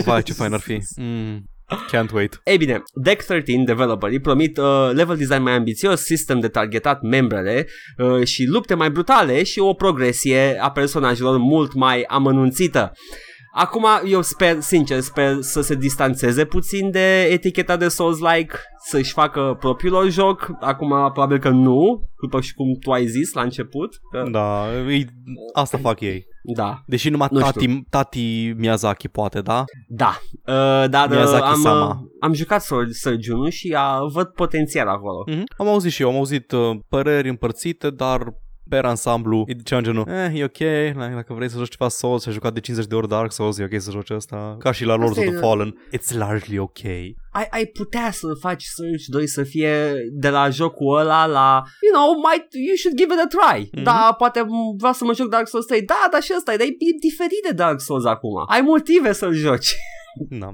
Vai, 0.05 0.23
ce 0.23 0.33
fain 0.33 0.53
ar 0.53 0.59
fi. 0.59 0.79
Mm, 0.95 1.43
can't 1.91 2.11
wait. 2.13 2.41
Ei 2.43 2.57
bine, 2.57 2.83
Deck 2.93 3.23
13 3.23 3.65
developerii 3.65 4.19
promit 4.19 4.57
uh, 4.57 4.89
level 4.93 5.17
design 5.17 5.41
mai 5.41 5.53
ambițios, 5.53 6.01
sistem 6.01 6.39
de 6.39 6.47
targetat 6.47 7.01
membrele 7.01 7.67
uh, 7.97 8.27
și 8.27 8.45
lupte 8.45 8.73
mai 8.73 8.89
brutale 8.89 9.43
și 9.43 9.59
o 9.59 9.73
progresie 9.73 10.57
a 10.61 10.71
personajelor 10.71 11.37
mult 11.37 11.73
mai 11.73 12.03
amănunțită. 12.07 12.91
Acum 13.57 13.85
eu 14.05 14.21
sper, 14.21 14.59
sincer, 14.59 14.99
sper 14.99 15.37
să 15.41 15.61
se 15.61 15.75
distanțeze 15.75 16.45
puțin 16.45 16.91
de 16.91 17.21
eticheta 17.21 17.77
de 17.77 17.87
Souls-like, 17.87 18.55
să-și 18.87 19.11
facă 19.11 19.55
propriul 19.59 19.93
lor 19.93 20.09
joc. 20.09 20.51
Acum 20.59 20.87
probabil 20.87 21.39
că 21.39 21.49
nu, 21.49 21.99
după 22.21 22.41
și 22.41 22.53
cum 22.53 22.65
tu 22.79 22.91
ai 22.91 23.05
zis 23.07 23.33
la 23.33 23.41
început. 23.41 23.99
Că, 24.11 24.23
Da, 24.31 24.65
ei, 24.89 25.05
asta 25.53 25.77
fac 25.77 25.99
ei. 25.99 26.25
da, 26.55 26.81
Deși 26.85 27.09
numai 27.09 27.27
Nu 27.31 27.39
tati, 27.39 27.81
tati 27.89 28.53
Miyazaki 28.57 29.07
poate, 29.07 29.41
da? 29.41 29.63
da. 29.87 30.17
Uh, 30.31 30.89
dar 30.89 31.09
uh, 31.09 31.15
Miyazaki-sama. 31.15 31.81
am, 31.89 31.89
uh, 31.89 31.95
am 32.19 32.33
jucat 32.33 32.61
Surge 32.91 33.33
1 33.33 33.49
și 33.49 33.75
uh, 33.77 34.11
văd 34.13 34.27
potențial 34.27 34.87
acolo. 34.87 35.23
Mm-hmm. 35.31 35.43
Am 35.57 35.67
auzit 35.67 35.91
și 35.91 36.01
eu, 36.01 36.09
am 36.09 36.15
auzit 36.15 36.51
uh, 36.51 36.77
păreri 36.89 37.29
împărțite, 37.29 37.89
dar 37.89 38.19
per 38.69 38.85
ansamblu, 38.85 39.43
e 39.47 39.53
ceva 39.53 39.79
în 39.79 39.85
genul, 39.85 40.07
eh, 40.07 40.39
e 40.39 40.43
ok, 40.43 40.57
like, 40.57 41.11
dacă 41.15 41.33
vrei 41.33 41.49
să 41.49 41.57
joci 41.57 41.69
ceva 41.69 41.89
Souls, 41.89 42.21
și 42.21 42.27
ai 42.27 42.33
jucat 42.33 42.53
de 42.53 42.59
50 42.59 42.87
de 42.89 42.95
ori 42.95 43.07
Dark 43.07 43.31
Souls, 43.31 43.57
e 43.57 43.63
ok 43.63 43.81
să 43.81 43.91
joci 43.91 44.09
asta, 44.09 44.55
ca 44.59 44.71
și 44.71 44.83
la 44.85 44.95
Lords 44.95 45.09
Asta 45.17 45.21
of 45.21 45.27
e- 45.27 45.29
the 45.31 45.39
Fallen, 45.39 45.87
it's 45.97 46.17
largely 46.17 46.57
ok. 46.57 46.83
ai, 47.31 47.47
ai 47.49 47.65
putea 47.65 48.11
să 48.11 48.27
faci 48.39 48.63
Surge 48.63 49.05
2 49.07 49.27
să 49.27 49.43
fie 49.43 49.93
de 50.11 50.29
la 50.29 50.49
jocul 50.49 50.97
ăla 50.99 51.25
la, 51.25 51.61
you 51.81 51.93
know, 52.03 52.13
might, 52.29 52.47
you 52.67 52.75
should 52.75 52.97
give 52.97 53.13
it 53.13 53.19
a 53.19 53.27
try. 53.37 53.59
Mhm. 53.61 53.69
Mm-hmm. 53.79 53.83
Da, 53.83 54.15
poate 54.17 54.39
m- 54.41 54.75
vreau 54.77 54.93
să 54.93 55.03
mă 55.03 55.13
joc 55.13 55.29
Dark 55.29 55.47
Souls 55.47 55.65
3. 55.65 55.81
Da, 55.81 56.07
dar 56.11 56.21
și 56.21 56.33
ăsta 56.37 56.53
e, 56.53 56.57
dar 56.57 56.67
e 56.67 56.99
diferit 57.07 57.41
de 57.47 57.53
Dark 57.53 57.79
Souls 57.81 58.05
acum. 58.05 58.31
Ai 58.47 58.61
motive 58.61 59.11
să-l 59.13 59.33
joci. 59.33 59.75
Da. 60.29 60.49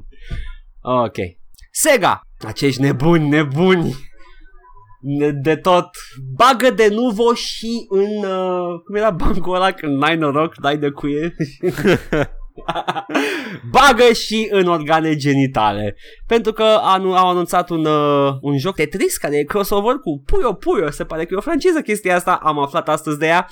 ok. 1.06 1.16
Sega. 1.72 2.22
Acești 2.48 2.82
nebuni, 2.82 3.30
nebuni. 3.30 3.96
Ne- 5.02 5.32
De 5.32 5.56
tot. 5.56 5.90
Bagă 6.36 6.70
de 6.76 6.88
nuvo 6.92 7.34
și 7.34 7.86
în 7.90 8.30
uh, 8.30 8.80
Cum 8.86 8.96
era 8.96 9.10
bancul 9.10 9.56
ăla 9.56 9.72
Când 9.72 9.98
n-ai 9.98 10.16
noroc 10.16 10.56
Dai 10.62 10.78
de 10.78 10.90
cuie? 10.90 11.36
Bagă 13.72 14.14
și 14.14 14.48
în 14.52 14.68
organe 14.68 15.16
genitale. 15.16 15.96
Pentru 16.28 16.52
că 16.54 16.64
anu- 16.82 17.16
au 17.16 17.30
anunțat 17.30 17.70
un, 17.70 17.86
uh, 17.86 18.34
un 18.42 18.58
joc 18.58 18.76
Tetris 18.76 19.18
Care 19.18 19.38
e 19.38 19.44
crossover 19.44 19.94
cu 19.96 20.24
Puyo 20.26 20.54
Puyo. 20.54 20.90
Se 20.90 21.04
pare 21.04 21.24
că 21.26 21.30
e 21.34 21.38
o 21.38 21.42
franciză 21.42 21.82
chestia 21.82 22.16
asta. 22.16 22.40
Am 22.44 22.60
aflat 22.60 22.90
astăzi 22.90 23.20
de 23.20 23.26
ea. 23.26 23.48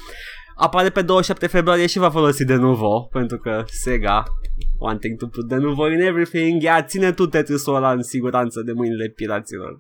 Apare 0.56 0.89
pe 0.89 1.02
27 1.02 1.47
februarie 1.47 1.88
și 1.88 1.97
va 2.00 2.10
folosi 2.10 2.45
de 2.45 2.56
nuvo 2.56 3.02
Pentru 3.12 3.38
că 3.38 3.64
Sega 3.66 4.24
Wanting 4.80 5.18
to 5.18 5.28
put 5.28 5.48
de 5.48 5.56
nuvo 5.56 5.92
in 5.92 6.00
everything. 6.02 6.62
Ia 6.62 6.84
ține 6.84 7.12
tu 7.12 7.26
Tetris-ul 7.28 7.76
ăla 7.76 7.92
în 7.92 8.04
siguranță 8.04 8.62
De 8.62 8.72
mâinile 8.72 9.10
piraților. 9.16 9.80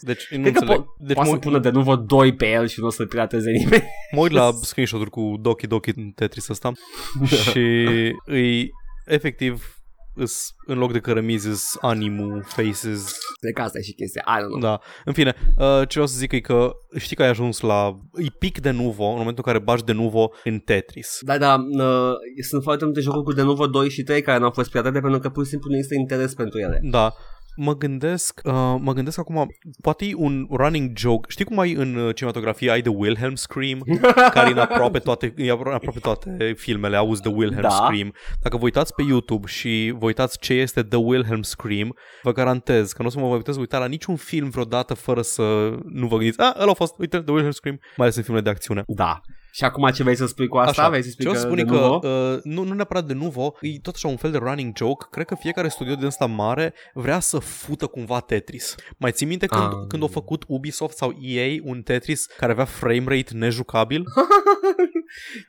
Deci, 0.00 0.26
nu 0.30 0.40
Cred 0.42 0.52
că 0.52 0.58
înțeleg. 0.60 0.82
po- 0.82 0.84
deci 0.98 1.14
poate 1.14 1.30
mă, 1.30 1.36
să 1.36 1.40
pună 1.42 1.58
de 1.58 1.70
nuvo 1.70 1.96
2 1.96 2.34
pe 2.34 2.50
el 2.50 2.66
Și 2.66 2.80
nu 2.80 2.86
o 2.86 2.90
să-l 2.90 3.06
pirateze 3.06 3.50
nimeni. 3.50 3.84
Mă 4.14 4.20
uit 4.20 4.32
la 4.32 4.50
screenshot-uri 4.70 5.10
cu 5.10 5.34
Doki 5.40 5.66
Doki 5.66 5.92
în 5.96 6.10
Tetris 6.10 6.48
ăsta 6.48 6.72
și 7.50 7.84
îi 8.24 8.70
efectiv 9.06 9.78
îs, 10.14 10.54
în 10.66 10.78
loc 10.78 10.92
de 10.92 10.98
cărămizi 10.98 11.48
îs 11.48 11.76
animu, 11.80 12.40
faces, 12.44 13.18
Cred 13.40 13.52
că 13.54 13.62
asta 13.62 13.78
e 13.78 13.82
și 13.82 13.92
chestia 13.92 14.24
I 14.26 14.42
don't 14.42 14.48
know 14.48 14.60
da. 14.60 14.80
În 15.04 15.12
fine, 15.12 15.34
uh, 15.56 15.80
ce 15.80 15.86
vreau 15.90 16.06
să 16.06 16.18
zic 16.18 16.32
e 16.32 16.40
că 16.40 16.72
știi 16.96 17.16
că 17.16 17.22
ai 17.22 17.28
ajuns 17.28 17.60
la... 17.60 18.00
E 18.14 18.26
pic 18.38 18.60
de 18.60 18.70
nuvo 18.70 19.04
în 19.04 19.18
momentul 19.18 19.44
în 19.46 19.52
care 19.52 19.64
bagi 19.64 19.84
de 19.84 19.92
nuvo 19.92 20.30
în 20.44 20.58
Tetris. 20.58 21.18
Da, 21.20 21.38
da, 21.38 21.54
uh, 21.78 22.12
sunt 22.48 22.62
foarte 22.62 22.84
multe 22.84 23.00
jocuri 23.00 23.24
cu 23.24 23.32
de 23.32 23.42
nuvo 23.42 23.66
2 23.66 23.90
și 23.90 24.02
3 24.02 24.22
care 24.22 24.38
n-au 24.38 24.50
fost 24.50 24.70
piratate 24.70 25.00
pentru 25.00 25.20
că 25.20 25.28
pur 25.28 25.44
și 25.44 25.50
simplu 25.50 25.70
nu 25.70 25.76
există 25.76 25.98
interes 25.98 26.34
pentru 26.34 26.58
ele. 26.58 26.80
Da. 26.82 27.14
Mă 27.56 27.76
gândesc, 27.76 28.40
uh, 28.44 28.52
mă 28.78 28.92
gândesc 28.92 29.18
acum, 29.18 29.54
poate 29.80 30.04
e 30.04 30.14
un 30.16 30.46
running 30.50 30.96
joke. 30.96 31.28
Știi 31.30 31.44
cum 31.44 31.58
ai 31.58 31.72
în 31.72 31.94
uh, 31.94 32.14
cinematografie, 32.14 32.70
ai 32.70 32.80
The 32.80 32.90
Wilhelm 32.90 33.34
Scream, 33.34 33.78
care 34.34 34.48
e 34.48 34.52
în 34.52 34.58
aproape 34.58 34.98
toate, 34.98 35.34
e 35.36 35.50
în 35.50 35.50
aproape 35.50 35.98
toate 36.00 36.54
filmele, 36.56 36.96
auzi 36.96 37.22
The 37.22 37.30
Wilhelm 37.30 37.62
Da. 37.62 37.68
Scream. 37.68 38.14
Dacă 38.42 38.56
vă 38.56 38.64
uitați 38.64 38.94
pe 38.94 39.02
YouTube 39.02 39.46
și 39.46 39.94
vă 39.98 40.04
uitați 40.04 40.38
ce 40.38 40.52
este 40.52 40.82
The 40.82 40.98
Wilhelm 40.98 41.42
Scream, 41.42 41.96
vă 42.22 42.32
garantez 42.32 42.92
că 42.92 43.02
nu 43.02 43.08
o 43.08 43.10
să 43.10 43.18
mă 43.18 43.28
vă 43.28 43.36
puteți 43.36 43.58
uita 43.58 43.78
la 43.78 43.86
niciun 43.86 44.16
film 44.16 44.48
vreodată 44.48 44.94
fără 44.94 45.22
să 45.22 45.42
nu 45.84 46.06
vă 46.06 46.16
gândiți, 46.16 46.40
a, 46.40 46.54
ăla 46.60 46.70
a 46.70 46.74
fost, 46.74 46.94
uite, 46.98 47.20
The 47.20 47.32
Wilhelm 47.32 47.52
Scream, 47.52 47.78
mai 47.80 48.06
ales 48.06 48.16
în 48.16 48.22
filmele 48.22 48.44
de 48.44 48.50
acțiune. 48.50 48.82
Da. 48.86 49.20
Și 49.56 49.64
acum 49.64 49.90
ce 49.90 50.02
vrei 50.02 50.16
să 50.16 50.26
spui 50.26 50.48
cu 50.48 50.56
asta? 50.56 50.80
Așa. 50.82 50.90
Vrei 50.90 51.02
să 51.02 51.10
spui 51.10 51.24
Ce 51.24 51.30
o 51.30 51.32
că 51.32 51.38
să 51.38 51.44
spun 51.44 51.58
e 51.58 51.62
de 51.62 51.68
că 51.70 51.74
nuvo? 51.76 52.00
uh, 52.08 52.38
nu, 52.42 52.62
nu 52.64 52.72
neapărat 52.74 53.04
de 53.06 53.12
nuvo, 53.12 53.54
e 53.60 53.78
tot 53.82 53.94
așa 53.94 54.08
un 54.08 54.16
fel 54.16 54.30
de 54.30 54.36
running 54.38 54.76
joke. 54.76 55.06
Cred 55.10 55.26
că 55.26 55.34
fiecare 55.34 55.68
studio 55.68 55.94
din 55.94 56.04
ăsta 56.06 56.26
mare 56.26 56.74
vrea 56.94 57.20
să 57.20 57.38
fută 57.38 57.86
cumva 57.86 58.20
Tetris. 58.20 58.74
Mai 58.98 59.12
ții 59.12 59.26
minte 59.26 59.46
când, 59.46 59.62
Ah. 59.62 59.70
când 59.88 60.02
au 60.02 60.08
făcut 60.08 60.44
Ubisoft 60.48 60.96
sau 60.96 61.14
EA 61.20 61.58
un 61.62 61.82
Tetris 61.82 62.26
care 62.26 62.52
avea 62.52 62.64
frame 62.64 63.04
rate 63.06 63.30
nejucabil? 63.34 64.02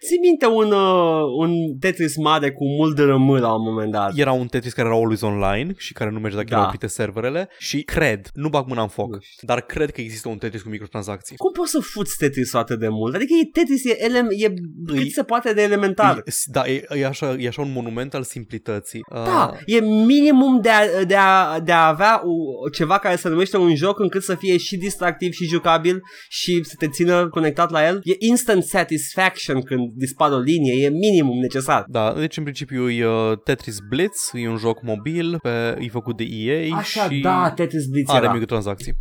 Ții 0.07 0.17
minte 0.21 0.45
un, 0.45 0.71
uh, 0.71 1.21
un 1.37 1.77
Tetris 1.79 2.17
mare 2.17 2.51
cu 2.51 2.65
mult 2.67 2.95
de 2.95 3.03
rămâi 3.03 3.39
la 3.39 3.53
un 3.53 3.63
moment 3.63 3.91
dat. 3.91 4.17
Era 4.17 4.31
un 4.31 4.47
Tetris 4.47 4.73
care 4.73 4.87
era 4.87 4.97
always 4.97 5.21
online 5.21 5.73
și 5.77 5.93
care 5.93 6.09
nu 6.09 6.19
mergea 6.19 6.35
dacă 6.37 6.49
Da. 6.49 6.55
erau 6.55 6.67
oprite 6.67 6.87
serverele 6.87 7.49
și 7.57 7.81
cred, 7.83 8.29
nu 8.33 8.49
bag 8.49 8.67
mâna 8.67 8.81
în 8.81 8.87
foc, 8.87 9.11
Nu 9.11 9.17
știu. 9.21 9.47
dar 9.47 9.61
cred 9.61 9.91
că 9.91 10.01
există 10.01 10.27
un 10.29 10.37
Tetris 10.37 10.61
cu 10.61 10.69
microtransacții. 10.69 11.35
Cum 11.37 11.51
poți 11.51 11.71
să 11.71 11.79
fuți 11.79 12.15
Tetris 12.17 12.53
atât 12.53 12.79
de 12.79 12.87
mult? 12.89 13.15
Adică 13.15 13.33
e 13.43 13.49
Tetris 13.51 13.85
e, 13.85 13.94
e, 13.99 14.03
ele, 14.05 14.27
e 14.37 14.53
cât 14.85 15.11
se 15.11 15.23
poate 15.23 15.53
de 15.53 15.61
elementar. 15.61 16.17
E, 16.17 16.31
da, 16.45 16.67
e, 16.67 16.83
e, 16.89 17.05
așa, 17.05 17.35
e 17.39 17.47
așa 17.47 17.61
un 17.61 17.71
monument 17.71 18.13
al 18.13 18.23
simplității. 18.23 19.01
Da, 19.13 19.49
Uh, 19.53 19.59
e 19.65 19.79
minimum 19.81 20.61
de 20.61 20.69
a, 20.69 21.03
de 21.03 21.15
a, 21.15 21.59
de 21.59 21.71
a 21.71 21.87
avea 21.87 22.21
o, 22.23 22.69
ceva 22.69 22.97
care 22.97 23.15
se 23.15 23.29
numește 23.29 23.57
un 23.57 23.75
joc 23.75 23.99
încât 23.99 24.23
să 24.23 24.35
fie 24.35 24.57
și 24.57 24.77
distractiv 24.77 25.31
și 25.31 25.45
jucabil 25.45 26.01
și 26.29 26.63
să 26.63 26.73
te 26.77 26.87
țină 26.87 27.27
conectat 27.29 27.71
la 27.71 27.87
el. 27.87 27.99
E 28.03 28.15
instant 28.19 28.63
satisfaction 28.63 29.61
când 29.61 29.91
dispare 29.93 30.33
o 30.33 30.39
linie, 30.39 30.85
e 30.85 30.89
minimum 30.89 31.39
necesar. 31.39 31.85
da, 31.87 32.13
deci 32.17 32.37
în 32.37 32.43
principiu 32.43 32.89
e 32.89 33.05
uh, 33.07 33.37
Tetris 33.43 33.77
Blitz, 33.89 34.29
e 34.33 34.49
un 34.49 34.57
joc 34.57 34.81
mobil, 34.81 35.37
pe, 35.41 35.75
e 35.79 35.87
făcut 35.89 36.17
de 36.17 36.23
EA 36.23 36.75
Așa, 36.75 37.09
și 37.09 37.19
da, 37.19 37.51
Tetris 37.55 37.85
Blitz 37.85 38.09
are 38.09 38.23
era. 38.23 38.31
microtransacții. 38.31 38.93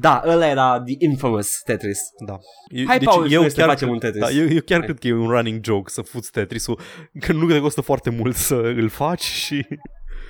Da, 0.00 0.22
ăla 0.26 0.46
era 0.46 0.82
the 0.86 0.94
infamous 0.98 1.60
Tetris. 1.64 1.98
Da. 2.26 2.38
Eu, 2.68 2.86
Hai, 2.86 2.98
Paul, 2.98 3.30
eu 3.30 3.48
să 3.48 3.60
facem 3.60 3.76
cred- 3.76 3.90
un 3.90 3.98
Tetris. 3.98 4.22
Da, 4.22 4.30
eu, 4.30 4.46
eu 4.48 4.60
chiar 4.64 4.78
Hai. 4.78 4.86
cred 4.86 4.98
că 4.98 5.06
e 5.06 5.12
un 5.12 5.28
running 5.28 5.64
joke 5.64 5.90
să 5.90 6.02
fuți 6.02 6.30
Tetris-ul, 6.30 6.80
că 7.20 7.32
nu 7.32 7.46
te 7.48 7.60
costă 7.60 7.80
foarte 7.80 8.10
mult 8.10 8.36
să 8.36 8.54
îl 8.54 8.88
faci 8.88 9.22
și... 9.22 9.66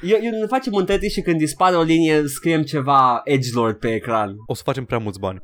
Eu, 0.02 0.18
eu 0.22 0.30
ne 0.40 0.46
facem 0.46 0.72
un 0.72 0.84
Tetris 0.84 1.12
și 1.12 1.20
când 1.20 1.38
dispare 1.38 1.76
o 1.76 1.82
linie 1.82 2.22
scriem 2.26 2.62
ceva 2.62 3.20
edgelord 3.24 3.76
pe 3.76 3.94
ecran. 3.94 4.34
O 4.46 4.54
să 4.54 4.62
facem 4.64 4.84
prea 4.84 4.98
mulți 4.98 5.18
bani. 5.18 5.38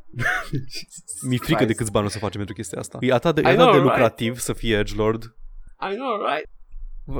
Mi-e 1.28 1.38
frică 1.38 1.54
Christ. 1.54 1.66
de 1.66 1.74
câți 1.74 1.90
bani 1.90 2.06
o 2.06 2.08
să 2.08 2.18
facem 2.18 2.36
pentru 2.36 2.54
chestia 2.54 2.78
asta. 2.78 2.98
E 3.00 3.12
atât 3.12 3.34
de, 3.34 3.40
e 3.40 3.44
I 3.44 3.46
atât 3.46 3.58
know, 3.58 3.70
de 3.72 3.76
right? 3.78 3.90
lucrativ 3.90 4.38
să 4.38 4.52
fie 4.52 4.78
Edgelord. 4.78 5.22
I 5.90 5.94
know, 5.94 6.16
right? 6.34 6.48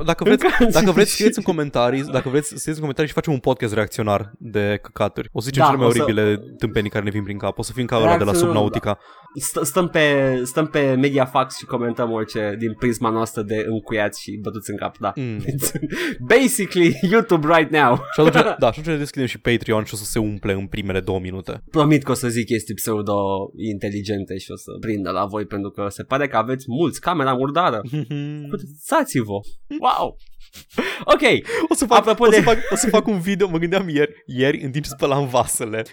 Dacă 0.05 0.23
vreți, 0.23 0.45
Încă- 0.59 0.71
dacă 0.79 0.91
vreți 0.91 1.11
scrieți 1.11 1.37
în 1.37 1.43
comentarii, 1.43 2.03
dacă 2.03 2.29
vreți 2.29 2.47
scrieți 2.47 2.69
în 2.69 2.79
comentarii 2.79 3.07
și 3.09 3.13
facem 3.15 3.33
un 3.33 3.39
podcast 3.39 3.73
reacționar 3.73 4.31
de 4.39 4.79
căcaturi. 4.81 5.29
O 5.31 5.39
să 5.39 5.45
zicem 5.45 5.61
Da, 5.61 5.67
cele 5.69 5.79
mai 5.79 5.87
o 5.87 5.91
să- 5.91 6.01
oribile 6.03 6.37
tâmpenii 6.57 6.89
care 6.89 7.03
ne 7.03 7.09
vin 7.09 7.23
prin 7.23 7.37
cap. 7.37 7.57
O 7.57 7.61
să 7.63 7.71
fim 7.73 7.85
ca 7.85 7.95
ăla 7.95 8.03
de 8.05 8.11
la 8.11 8.17
Reacționăm, 8.17 8.45
Subnautica. 8.53 8.97
St- 9.39 9.61
stăm, 9.61 9.87
pe, 9.87 10.41
stăm 10.43 10.67
pe 10.67 10.93
Mediafax 10.93 11.57
și 11.57 11.65
comentăm 11.65 12.11
orice 12.11 12.55
din 12.59 12.73
prisma 12.73 13.09
noastră 13.09 13.41
de 13.41 13.65
încuiați 13.67 14.21
și 14.21 14.39
bătuți 14.41 14.69
în 14.71 14.77
cap, 14.77 14.97
da. 14.97 15.13
Mm. 15.15 15.39
It's 15.39 15.71
basically 16.33 16.99
YouTube 17.11 17.47
right 17.55 17.71
now. 17.71 17.95
Și 17.95 18.19
atunci, 18.19 18.33
da, 18.33 18.71
și 18.71 18.79
atunci 18.79 18.85
ne 18.85 18.97
deschidem 18.97 19.27
și 19.27 19.39
Patreon 19.39 19.83
și 19.83 19.93
o 19.93 19.97
să 19.97 20.03
se 20.03 20.19
umple 20.19 20.53
în 20.53 20.67
primele 20.67 20.99
două 20.99 21.19
minute. 21.19 21.63
Promit 21.71 22.03
că 22.03 22.11
o 22.11 22.13
să 22.13 22.27
zic 22.27 22.45
chestii 22.45 22.73
pseudo-inteligente 22.73 24.37
și 24.37 24.51
o 24.51 24.55
să 24.55 24.71
prindă 24.79 25.09
la 25.09 25.25
voi 25.25 25.45
pentru 25.45 25.69
că 25.69 25.87
se 25.89 26.03
pare 26.03 26.27
că 26.27 26.37
aveți 26.37 26.65
mulți 26.67 27.01
camera 27.01 27.33
murdară. 27.33 27.81
Curățați-vă! 28.49 29.39
Wow! 29.79 30.17
Ok, 31.13 31.21
O 31.69 31.73
să, 31.73 31.85
fac, 31.85 31.97
Apropo 31.97 32.23
o, 32.25 32.31
să 32.31 32.37
de- 32.37 32.41
fac, 32.45 32.57
o 32.71 32.75
să 32.75 32.89
fac 32.89 33.07
un 33.07 33.19
video, 33.19 33.47
mă 33.49 33.57
gândeam 33.57 33.89
ieri, 33.89 34.23
ieri 34.25 34.61
în 34.61 34.71
timp 34.71 34.83
ce 34.83 34.89
spălam 34.89 35.27
vasele, 35.27 35.83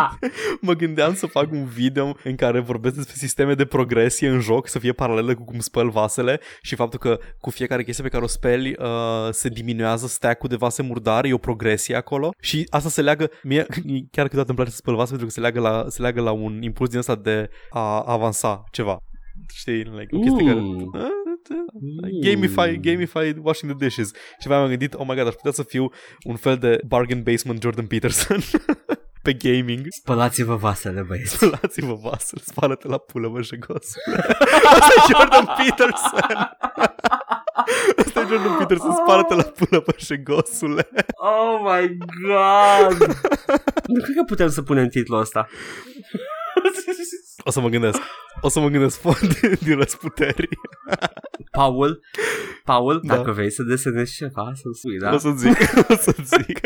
mă 0.60 0.72
gândeam 0.72 1.14
să 1.14 1.26
fac 1.26 1.52
un 1.52 1.64
video 1.64 2.16
în 2.24 2.34
care 2.36 2.60
vorbesc 2.60 2.94
despre 2.94 3.14
sisteme 3.16 3.54
de 3.54 3.64
progresie 3.64 4.28
în 4.28 4.40
joc, 4.40 4.68
să 4.68 4.78
fie 4.78 4.92
paralele 4.92 5.34
cu 5.34 5.44
cum 5.44 5.58
spăl 5.58 5.90
vasele 5.90 6.40
și 6.62 6.74
faptul 6.74 6.98
că 6.98 7.18
cu 7.40 7.50
fiecare 7.50 7.84
chestie 7.84 8.04
pe 8.04 8.10
care 8.10 8.24
o 8.24 8.26
speli 8.26 8.76
uh, 8.78 8.86
se 9.30 9.48
diminuează 9.48 10.06
stack-ul 10.06 10.48
de 10.48 10.56
vase 10.56 10.82
murdare, 10.82 11.28
e 11.28 11.32
o 11.32 11.38
progresie 11.38 11.96
acolo 11.96 12.30
și 12.40 12.66
asta 12.70 12.88
se 12.88 13.02
leagă, 13.02 13.30
mie 13.42 13.66
chiar 14.12 14.24
câteodată 14.24 14.46
îmi 14.48 14.56
place 14.56 14.70
să 14.70 14.76
spăl 14.76 14.94
vase 14.94 15.08
pentru 15.08 15.26
că 15.26 15.32
se 15.32 15.40
leagă 15.40 15.60
la, 15.60 15.84
se 15.88 16.02
leagă 16.02 16.20
la 16.20 16.30
un 16.30 16.62
impuls 16.62 16.88
din 16.90 16.98
ăsta 16.98 17.14
de 17.14 17.50
a 17.70 18.00
avansa 18.06 18.64
ceva. 18.70 18.98
Știi, 19.54 19.74
like, 19.82 20.16
o 20.16 20.18
chestie 20.18 20.46
care... 20.46 20.60
Mm. 21.48 22.20
Gamify, 22.20 22.80
gamify 22.80 23.34
washing 23.42 23.72
the 23.72 23.86
dishes. 23.86 24.10
Și 24.40 24.48
mai 24.48 24.56
am 24.56 24.68
gândit, 24.68 24.94
oh 24.94 25.06
my 25.06 25.14
god, 25.14 25.26
aș 25.26 25.34
putea 25.34 25.52
să 25.52 25.62
fiu 25.62 25.90
un 26.24 26.36
fel 26.36 26.56
de 26.56 26.80
bargain 26.86 27.22
basement 27.22 27.62
Jordan 27.62 27.86
Peterson 27.86 28.38
pe 29.22 29.32
gaming. 29.32 29.86
spălați-vă 29.88 30.54
vasele, 30.54 31.02
băieți. 31.02 31.30
Spălați-vă 31.34 31.94
vasele, 31.94 32.42
spală-te 32.44 32.88
la 32.88 32.98
pulă, 32.98 33.28
mă, 33.28 33.42
jegos. 33.42 33.86
Asta 34.72 34.92
e 34.96 35.12
Jordan 35.12 35.44
Peterson. 35.56 36.56
Asta 37.96 38.20
e 38.20 38.26
Jordan 38.28 38.56
Peterson, 38.58 38.92
spală-te 38.92 39.34
la 39.34 39.42
pulă, 39.42 39.82
mă, 39.86 39.94
jegosule. 39.98 40.88
Oh 41.14 41.60
my 41.62 41.98
god! 42.26 42.98
nu 43.86 44.02
cred 44.02 44.16
că 44.16 44.22
putem 44.26 44.48
să 44.48 44.62
punem 44.62 44.88
titlul 44.88 45.20
ăsta. 45.20 45.48
O 47.44 47.50
să 47.50 47.60
mă 47.60 47.68
gândesc. 47.68 47.98
O 48.40 48.48
să 48.48 48.60
mă 48.60 48.68
gândesc 48.68 49.00
foarte 49.06 49.58
din 49.60 49.76
răsputeri. 49.76 50.48
Paul, 51.50 52.00
Paul, 52.64 53.00
Da. 53.02 53.14
dacă 53.16 53.30
vrei 53.30 53.50
să 53.50 53.62
desenezi 53.62 54.14
ceva, 54.16 54.52
să 54.54 54.62
spui, 54.72 54.98
da? 54.98 55.14
O 55.14 55.18
să 55.18 55.30
zic, 55.36 55.58
o 55.92 55.94
să 55.94 56.14
zic. 56.24 56.60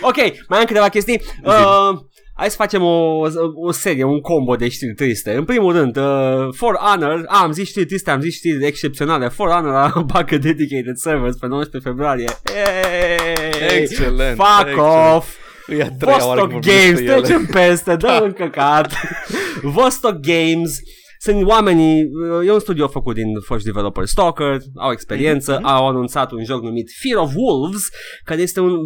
Ok, 0.00 0.16
mai 0.48 0.58
am 0.58 0.64
câteva 0.64 0.88
chestii. 0.88 1.22
Uh, 1.44 1.98
hai 2.34 2.50
să 2.50 2.56
facem 2.56 2.82
o, 2.82 3.20
o 3.54 3.70
serie, 3.70 4.04
un 4.04 4.20
combo 4.20 4.56
de 4.56 4.68
știri 4.68 4.94
triste. 4.94 5.34
În 5.34 5.44
primul 5.44 5.72
rând, 5.72 5.96
uh, 5.96 6.48
For 6.54 6.74
Honor, 6.76 7.24
a, 7.26 7.42
am 7.42 7.52
zis 7.52 7.68
știri 7.68 7.86
triste, 7.86 8.10
am 8.10 8.20
zis 8.20 8.34
știri 8.34 8.66
excepționale. 8.66 9.28
For 9.28 9.48
Honor 9.48 9.74
a 9.74 10.00
bagă 10.12 10.36
dedicated 10.38 10.96
servers 10.96 11.36
pe 11.36 11.46
19 11.46 11.88
februarie. 11.90 12.28
Yay! 12.54 13.78
Excelent, 13.80 14.36
Fuck 14.36 14.68
excelent. 14.68 15.14
off! 15.16 15.36
E 15.68 15.82
a 15.82 15.90
treia 15.90 16.26
oară 16.26 16.40
Vostok 16.40 16.50
când 16.50 16.50
vorbim 16.50 16.70
Games, 16.70 16.88
despre 16.90 17.12
ele. 17.12 17.20
trecem 17.20 17.46
peste, 17.46 17.96
dă 17.96 18.20
în 18.22 18.32
căcat. 18.32 18.92
Vostok 19.76 20.12
Games 20.20 20.78
sunt 21.20 21.46
oamenii, 21.46 22.04
e 22.46 22.52
un 22.52 22.60
studio 22.60 22.88
făcut 22.88 23.14
din 23.14 23.26
foști 23.46 23.64
developer 23.66 24.04
Stalker, 24.04 24.58
au 24.76 24.90
experiență, 24.92 25.52
Mhm. 25.58 25.66
au 25.66 25.88
anunțat 25.88 26.30
un 26.30 26.44
joc 26.44 26.62
numit 26.62 26.90
Fear 27.02 27.22
of 27.24 27.32
Wolves, 27.34 27.82
care 28.24 28.40
este 28.40 28.60
un 28.60 28.76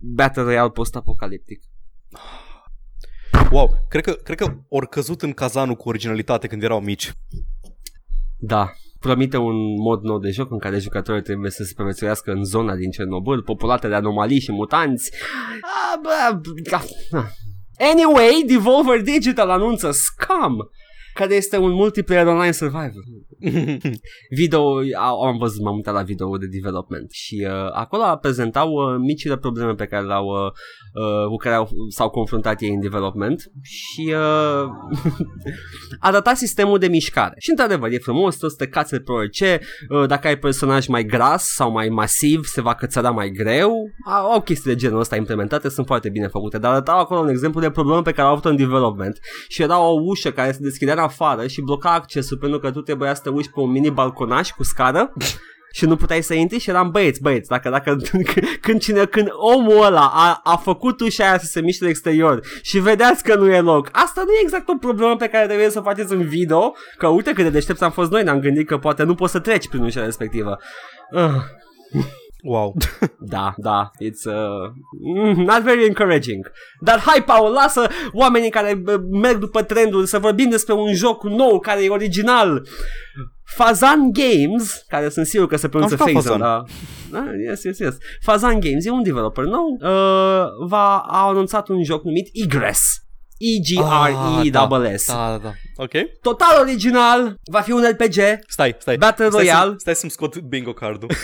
Battle 0.00 0.42
Royale 0.42 0.70
post-apocaliptic. 0.70 1.60
Wow, 3.50 3.70
cred 3.88 4.04
că, 4.04 4.12
cred 4.12 4.36
că 4.38 4.54
ori 4.68 4.88
căzut 4.88 5.22
în 5.22 5.32
cazanul 5.32 5.74
cu 5.74 5.88
originalitate 5.88 6.46
când 6.46 6.62
erau 6.62 6.80
mici. 6.80 7.12
Da, 8.38 8.72
promite 9.02 9.36
un 9.36 9.56
mod 9.80 10.02
nou 10.02 10.18
de 10.18 10.30
joc 10.30 10.50
în 10.50 10.58
care 10.58 10.78
jucătorii 10.78 11.22
trebuie 11.22 11.50
să 11.50 11.62
se 11.62 11.68
supraviețuiască 11.68 12.30
în 12.30 12.44
zona 12.44 12.74
din 12.74 12.90
Cernobâl, 12.90 13.42
populată 13.42 13.88
de 13.88 13.94
anomalii 13.94 14.40
și 14.40 14.52
mutanți. 14.52 15.10
Ah, 15.60 15.98
bă, 16.02 16.10
ah, 16.70 16.82
ah. 17.10 17.24
Anyway, 17.92 18.44
Devolver 18.46 19.02
Digital 19.02 19.50
anunță 19.50 19.90
Scum, 19.90 20.70
care 21.14 21.34
este 21.34 21.56
un 21.56 21.72
multiplayer 21.72 22.26
online 22.26 22.50
survivor. 22.50 23.02
Video, 24.40 24.78
au- 24.98 25.20
am 25.20 25.38
văzut, 25.38 25.62
m-am 25.62 25.74
uitat 25.74 25.94
la 25.94 26.02
video 26.02 26.36
de 26.36 26.46
development 26.46 27.10
și 27.10 27.46
uh, 27.48 27.70
acolo 27.72 28.02
prezentau 28.20 28.68
uh, 28.70 28.96
micile 28.98 29.36
probleme 29.36 29.74
pe 29.74 29.86
care 29.86 30.06
le-au, 30.06 30.26
uh, 30.26 30.50
uh, 31.02 31.26
cu 31.28 31.36
care 31.36 31.54
au, 31.54 31.68
s-au 31.88 32.10
confruntat 32.10 32.60
ei 32.60 32.68
în 32.68 32.80
development 32.80 33.50
și 33.62 34.14
uh, 34.14 34.68
a 36.06 36.10
datat 36.12 36.36
sistemul 36.36 36.78
de 36.78 36.88
mișcare. 36.88 37.34
Și 37.38 37.50
într-adevăr, 37.50 37.90
e 37.90 37.98
frumos, 37.98 38.36
toți 38.36 38.56
te 38.56 38.66
cațe 38.66 38.98
pe 38.98 39.12
orice, 39.12 39.60
uh, 39.88 40.06
dacă 40.06 40.26
ai 40.26 40.38
personaj 40.38 40.86
mai 40.86 41.04
gras 41.04 41.44
sau 41.54 41.70
mai 41.72 41.88
masiv, 41.88 42.44
se 42.44 42.60
va 42.60 42.74
cățăra 42.74 43.10
mai 43.10 43.30
greu. 43.30 43.72
Au, 44.06 44.30
au 44.30 44.40
chestii 44.40 44.70
de 44.70 44.76
genul 44.76 45.00
ăsta 45.00 45.16
implementate, 45.16 45.68
sunt 45.68 45.86
foarte 45.86 46.08
bine 46.08 46.26
făcute, 46.26 46.58
dar 46.58 46.72
arătau 46.72 46.98
acolo 46.98 47.20
un 47.20 47.28
exemplu 47.28 47.60
de 47.60 47.70
problemă 47.70 48.02
pe 48.02 48.12
care 48.12 48.26
au 48.26 48.32
avut 48.32 48.44
în 48.44 48.56
development 48.56 49.18
și 49.48 49.62
era 49.62 49.80
o 49.80 50.00
ușă 50.02 50.30
care 50.30 50.52
se 50.52 50.58
deschidea 50.60 50.94
în 50.94 50.98
afară 51.02 51.46
și 51.46 51.60
bloca 51.60 51.92
accesul 51.92 52.38
pentru 52.38 52.58
că 52.58 52.70
tu 52.70 52.80
trebuia 52.80 53.14
să 53.14 53.20
te 53.22 53.28
uiți 53.28 53.50
pe 53.50 53.60
un 53.60 53.70
mini 53.70 53.90
balconaș 53.90 54.50
cu 54.50 54.62
scară 54.62 55.12
și 55.76 55.84
nu 55.84 55.96
puteai 55.96 56.22
să 56.22 56.34
intri 56.34 56.58
și 56.58 56.70
eram 56.70 56.90
băieți, 56.90 57.20
băieți, 57.20 57.48
dacă, 57.48 57.70
dacă 57.70 57.96
când, 58.64 58.80
cine, 58.80 59.04
când 59.04 59.28
omul 59.32 59.84
ăla 59.84 60.10
a, 60.14 60.40
a 60.44 60.56
făcut 60.56 61.00
ușa 61.00 61.24
aia 61.24 61.38
să 61.38 61.46
se 61.46 61.60
miște 61.60 61.84
în 61.84 61.90
exterior 61.90 62.40
și 62.62 62.78
vedeați 62.78 63.22
că 63.22 63.34
nu 63.34 63.50
e 63.50 63.60
loc, 63.60 63.88
asta 63.92 64.22
nu 64.26 64.32
e 64.32 64.42
exact 64.42 64.68
o 64.68 64.76
problemă 64.76 65.16
pe 65.16 65.28
care 65.28 65.46
trebuie 65.46 65.70
să 65.70 65.78
o 65.78 65.82
faceți 65.82 66.12
în 66.12 66.22
video, 66.22 66.74
că 66.98 67.06
uite 67.06 67.32
cât 67.32 67.44
de 67.44 67.50
deștepți 67.50 67.82
am 67.82 67.90
fost 67.90 68.10
noi, 68.10 68.22
ne-am 68.22 68.40
gândit 68.40 68.66
că 68.66 68.78
poate 68.78 69.02
nu 69.02 69.14
poți 69.14 69.32
să 69.32 69.38
treci 69.38 69.68
prin 69.68 69.82
ușa 69.82 70.04
respectivă. 70.04 70.58
Uh, 71.10 71.34
Wow. 72.42 72.74
da, 73.34 73.54
da, 73.56 73.90
it's 74.00 74.24
uh, 74.24 74.72
mm, 75.00 75.44
not 75.44 75.62
very 75.62 75.86
encouraging. 75.86 76.50
Dar 76.80 76.98
hai, 76.98 77.22
Paul, 77.22 77.52
lasă 77.52 77.86
oamenii 78.12 78.50
care 78.50 78.82
uh, 78.86 78.94
merg 79.10 79.38
după 79.38 79.62
trendul 79.62 80.04
să 80.04 80.18
vorbim 80.18 80.50
despre 80.50 80.74
un 80.74 80.94
joc 80.94 81.24
nou 81.24 81.58
care 81.58 81.84
e 81.84 81.88
original. 81.88 82.66
Fazan 83.44 84.12
Games, 84.12 84.84
care 84.88 85.08
sunt 85.08 85.26
sigur 85.26 85.46
că 85.46 85.56
se 85.56 85.68
pronunță 85.68 85.96
Am 86.00 86.08
jucat 86.08 86.22
Fazan, 86.22 86.38
da. 86.38 86.64
Ah, 87.12 87.24
yes, 87.48 87.62
yes, 87.62 87.78
yes. 87.78 87.96
Fazan 88.20 88.60
Games 88.60 88.84
e 88.84 88.90
un 88.90 89.02
developer 89.02 89.44
nou. 89.44 89.78
Uh, 89.80 90.68
va, 90.68 90.98
a 90.98 91.26
anunțat 91.26 91.68
un 91.68 91.84
joc 91.84 92.04
numit 92.04 92.28
Egress. 92.32 93.01
E-G-R-E-S-S. 93.42 95.06
Da, 95.06 95.28
da, 95.30 95.38
da. 95.38 95.52
Ok. 95.76 95.90
Total 96.20 96.60
original, 96.60 97.34
va 97.50 97.60
fi 97.60 97.72
un 97.72 97.84
RPG, 97.90 98.18
Stai, 98.48 98.76
stai. 98.78 98.96
Battle 98.96 99.28
stai 99.28 99.40
Royale. 99.40 99.70
Să, 99.70 99.76
stai 99.78 99.94
să-mi 99.94 100.10
scot 100.10 100.38
bingo 100.38 100.72
cardul. 100.72 101.10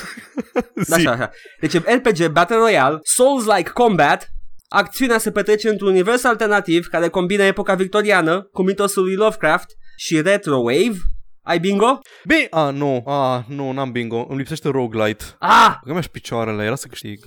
Da, 0.89 0.97
Zi. 0.97 1.07
așa, 1.07 1.11
așa. 1.11 1.31
Deci 1.61 1.75
RPG 1.75 2.27
Battle 2.33 2.57
Royale, 2.57 2.99
Souls-like 3.03 3.71
Combat, 3.71 4.29
acțiunea 4.69 5.19
se 5.19 5.31
petrece 5.31 5.69
într-un 5.69 5.89
univers 5.89 6.25
alternativ 6.25 6.87
care 6.87 7.09
combină 7.09 7.43
epoca 7.43 7.75
victoriană 7.75 8.49
cu 8.53 8.63
mitosul 8.63 9.03
lui 9.03 9.15
Lovecraft 9.15 9.67
și 9.97 10.21
Retrowave. 10.21 10.97
Ai 11.43 11.59
bingo? 11.59 11.99
Bine, 12.27 12.47
a, 12.51 12.71
nu, 12.71 13.03
a, 13.07 13.45
nu, 13.49 13.73
n-am 13.73 13.91
bingo. 13.91 14.27
Îmi 14.29 14.39
lipsește 14.39 14.69
roguelite. 14.69 15.25
Ah! 15.39 15.75
Că 15.85 15.93
mi-aș 15.93 16.07
picioarele, 16.07 16.65
era 16.65 16.75
să 16.75 16.87
câștig. 16.89 17.25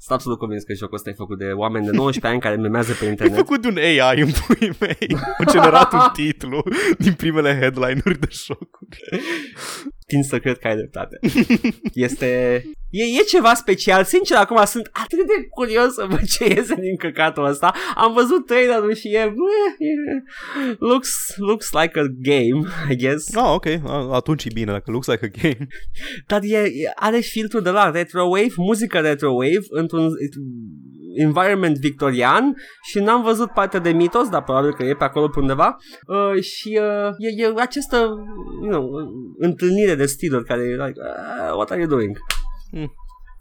Sunt 0.00 0.16
absolut 0.16 0.38
convins 0.38 0.62
că 0.62 0.72
jocul 0.74 0.94
ăsta 0.96 1.10
e 1.10 1.12
făcut 1.12 1.38
de 1.38 1.44
oameni 1.44 1.84
de 1.84 1.90
19 1.90 2.26
ani 2.32 2.40
care 2.40 2.56
memează 2.56 2.92
pe 2.92 3.04
E 3.04 3.08
internet. 3.08 3.36
făcut 3.36 3.62
de 3.62 3.68
un 3.68 3.76
AI 3.76 4.20
în 4.20 4.30
puii 4.46 4.72
mei. 4.80 5.16
A 5.38 5.44
generat 5.50 5.92
un 5.92 6.00
titlu 6.12 6.62
din 6.98 7.12
primele 7.12 7.58
headline-uri 7.58 8.18
de 8.18 8.28
jocuri. 8.30 8.98
Tind 10.08 10.24
să 10.24 10.38
cred 10.38 10.58
că 10.58 10.66
ai 10.68 10.76
dreptate. 10.76 11.18
Este... 12.08 12.62
E, 12.90 13.02
e 13.02 13.22
ceva 13.28 13.54
special. 13.54 14.04
Sincer, 14.04 14.36
acum 14.36 14.64
sunt 14.64 14.90
atât 14.92 15.18
de 15.26 15.46
curios 15.50 15.92
să 15.94 16.06
văd 16.08 16.22
ce 16.26 16.44
iese 16.44 16.74
din 16.74 16.96
căcatul 16.96 17.44
ăsta. 17.44 17.74
Am 17.94 18.12
văzut 18.12 18.46
trailerul 18.46 18.94
și 18.94 19.08
e... 19.08 19.18
e 19.18 19.32
looks, 20.78 21.10
looks 21.36 21.70
like 21.72 21.98
a 21.98 22.02
game, 22.22 22.68
I 22.90 22.96
guess. 22.96 23.34
Ah, 23.34 23.52
ok. 23.54 23.66
A- 23.66 24.10
Atunci 24.12 24.44
e 24.44 24.50
bine, 24.54 24.72
dacă 24.72 24.90
looks 24.90 25.06
like 25.06 25.24
a 25.24 25.38
game. 25.42 25.66
Dar 26.26 26.40
e, 26.42 26.56
e, 26.56 26.70
are 26.94 27.18
filtrul 27.18 27.62
de 27.62 27.70
la 27.70 27.90
retrowave, 27.90 28.52
muzică 28.56 28.98
retrowave, 28.98 29.64
într-un 29.68 30.08
environment 31.26 31.76
victorian 31.78 32.56
și 32.82 32.98
n-am 32.98 33.22
văzut 33.22 33.50
partea 33.50 33.80
de 33.80 33.90
mitos, 33.90 34.28
dar 34.28 34.42
probabil 34.42 34.74
că 34.74 34.82
e 34.82 34.94
pe 34.94 35.04
acolo 35.04 35.28
pe 35.28 35.40
undeva. 35.40 35.76
Uh, 36.06 36.42
și 36.42 36.80
uh, 36.82 37.10
e, 37.18 37.42
e 37.42 37.52
această 37.60 37.96
you 38.62 38.70
know, 38.70 38.90
întâlnire 39.38 39.94
de 39.94 40.06
stiluri 40.06 40.44
care 40.44 40.62
e 40.62 40.84
like, 40.84 41.00
uh, 41.00 41.54
what 41.54 41.70
are 41.70 41.80
you 41.80 41.88
doing? 41.88 42.18
Mm. 42.70 42.92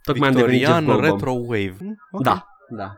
Tocmai 0.04 0.28
am 0.28 0.36
devenit 0.36 0.60
Jeff 0.60 0.78
Victorian 0.78 1.00
Goldblum. 1.00 1.18
Retro 1.18 1.32
Wave. 1.32 1.78
Ok. 2.12 2.24
Da, 2.24 2.48
da. 2.78 2.94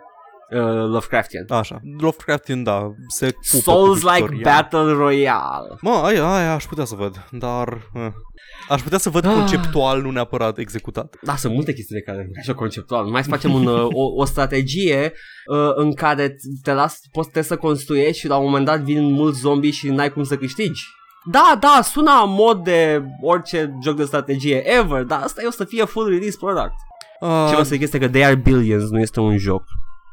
Uh, 0.51 0.59
Lovecraftian. 0.87 1.45
Așa. 1.49 1.79
Lovecraftian, 1.99 2.63
da. 2.63 2.91
Se 3.07 3.25
pupă 3.25 3.37
cu 3.51 3.57
Souls 3.57 4.01
like 4.01 4.11
victorian. 4.13 4.41
Battle 4.41 4.91
Royale. 4.91 5.77
Mă, 5.81 6.01
aia, 6.03 6.33
aia 6.33 6.53
aș 6.53 6.65
putea 6.65 6.85
să 6.85 6.95
văd, 6.95 7.25
dar... 7.31 7.67
eh. 7.93 8.07
Aș 8.69 8.81
putea 8.81 8.97
să 8.97 9.09
văd 9.09 9.25
Ah. 9.25 9.33
conceptual, 9.33 10.01
nu 10.01 10.11
neapărat 10.11 10.57
executat. 10.57 11.15
Da, 11.21 11.35
sunt 11.35 11.53
multe 11.53 11.73
chestii 11.73 11.95
de 11.95 12.01
care 12.01 12.29
așa 12.39 12.53
conceptual. 12.53 13.05
Mai 13.05 13.23
să 13.23 13.29
facem 13.29 13.53
un, 13.53 13.65
uh, 13.65 13.83
o, 13.93 14.03
o 14.15 14.25
strategie 14.25 15.13
uh, 15.51 15.71
în 15.75 15.93
care 15.93 16.35
te 16.63 16.73
las, 16.73 16.99
poți 17.11 17.29
trebuie 17.29 17.43
să 17.51 17.55
construiești 17.57 18.19
și 18.19 18.27
la 18.27 18.37
un 18.37 18.45
moment 18.45 18.65
dat 18.65 18.79
vin 18.79 19.11
mulți 19.11 19.39
zombi 19.39 19.69
și 19.69 19.89
n-ai 19.89 20.11
cum 20.11 20.23
să 20.23 20.35
câștigi. 20.37 20.83
Da, 21.31 21.57
da, 21.59 21.79
sună 21.83 22.11
în 22.25 22.31
mod 22.33 22.63
de 22.63 23.03
orice 23.21 23.77
joc 23.83 23.95
de 23.95 24.03
strategie 24.05 24.63
ever, 24.79 25.03
dar 25.03 25.21
asta 25.23 25.41
e 25.43 25.47
o 25.47 25.51
să 25.51 25.63
fie 25.63 25.85
full 25.85 26.09
release 26.09 26.37
product. 26.39 26.73
Uh, 27.19 27.47
Ce 27.49 27.55
o 27.55 27.63
să 27.63 27.69
zic 27.73 27.81
este 27.81 27.97
că 27.99 28.07
They 28.09 28.25
Are 28.25 28.35
Billions 28.35 28.89
nu 28.89 28.99
este 28.99 29.19
un 29.19 29.37
joc. 29.37 29.63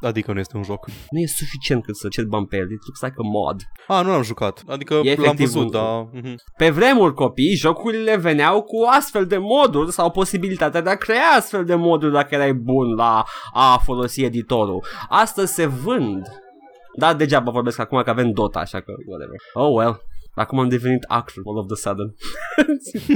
Adică 0.01 0.32
nu 0.32 0.38
este 0.38 0.57
un 0.57 0.62
joc. 0.62 0.86
Nu 1.11 1.18
e 1.20 1.26
suficient 1.26 1.84
cât 1.84 1.97
să 1.97 2.09
cer 2.09 2.24
bani 2.24 2.47
pe 2.47 2.57
el. 2.57 2.70
It 2.70 2.80
looks 2.86 3.01
like 3.01 3.14
a 3.18 3.22
mod. 3.28 3.61
Ah, 3.86 4.05
nu 4.05 4.11
l-am 4.11 4.22
jucat. 4.22 4.62
Adică 4.66 4.94
E 4.94 4.97
l-am 4.97 5.07
efectiv 5.07 5.47
văzut, 5.47 5.62
un- 5.62 5.70
dar... 5.70 6.09
mhm. 6.12 6.34
Pe 6.57 6.70
vremuri, 6.70 7.14
copii, 7.14 7.55
jocurile 7.55 8.16
veneau 8.16 8.62
cu 8.62 8.76
astfel 8.97 9.26
de 9.26 9.36
moduri 9.38 9.92
sau 9.92 10.11
posibilitatea 10.11 10.80
de 10.80 10.90
a 10.90 10.97
crea 10.97 11.26
astfel 11.36 11.64
de 11.64 11.74
moduri 11.74 12.12
dacă 12.12 12.34
erai 12.34 12.53
bun 12.53 12.94
la 12.94 13.24
a 13.53 13.80
folosi 13.84 14.22
editorul. 14.24 14.84
Astăzi 15.09 15.55
se 15.55 15.66
vând. 15.66 16.26
Dar 16.99 17.14
degeaba 17.14 17.51
vorbesc 17.51 17.78
acum 17.78 18.03
că 18.03 18.11
avem 18.11 18.30
Dota, 18.30 18.59
așa 18.59 18.80
că 18.80 18.92
whatever. 19.07 19.36
Oh 19.53 19.74
well. 19.84 20.01
Acum 20.37 20.59
am 20.59 20.68
devenit 20.68 21.05
actor 21.09 21.43
all 21.47 21.59
of 21.59 21.66
the 21.66 21.76
sudden. 21.76 22.14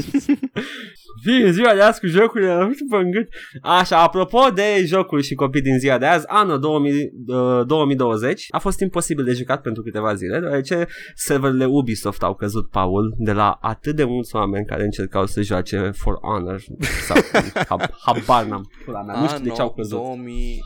Vine 1.25 1.51
ziua 1.51 1.75
de 1.75 1.81
azi 1.81 2.01
cu 2.01 2.07
jocurile, 2.07 2.55
nu 2.55 2.73
știu 2.73 2.87
pe 2.91 3.05
gât. 3.05 3.29
Așa, 3.63 4.03
apropo 4.03 4.41
de 4.55 4.85
jocuri 4.85 5.23
și 5.23 5.35
copii 5.35 5.61
din 5.61 5.79
ziua 5.79 5.99
de 5.99 6.07
azi, 6.07 6.25
anul 6.29 6.61
2000, 6.61 7.13
uh, 7.27 7.67
2020 7.67 8.47
a 8.51 8.59
fost 8.59 8.81
imposibil 8.81 9.25
de 9.25 9.33
jucat 9.33 9.61
pentru 9.61 9.83
câteva 9.83 10.15
zile, 10.15 10.39
deoarece 10.39 10.87
serverele 11.15 11.65
Ubisoft 11.65 12.23
au 12.23 12.35
căzut, 12.35 12.71
Paul, 12.71 13.15
de 13.19 13.33
la 13.33 13.59
atât 13.61 13.97
de 13.97 14.05
mulți 14.05 14.37
oameni 14.37 14.67
care 14.67 14.83
încercau 14.83 15.27
să 15.27 15.43
joace 15.43 15.91
For 15.95 16.19
Honor 16.23 16.61
sau 17.07 17.17
hab, 17.69 17.81
habar 18.05 18.45
n-am, 18.45 18.71
pula 18.85 19.03
mea, 19.03 19.21
nu 19.21 19.27
știu 19.27 19.45
de 19.45 19.51
ce 19.51 19.61
au 19.61 19.71
căzut. 19.71 19.99
2000, 19.99 20.61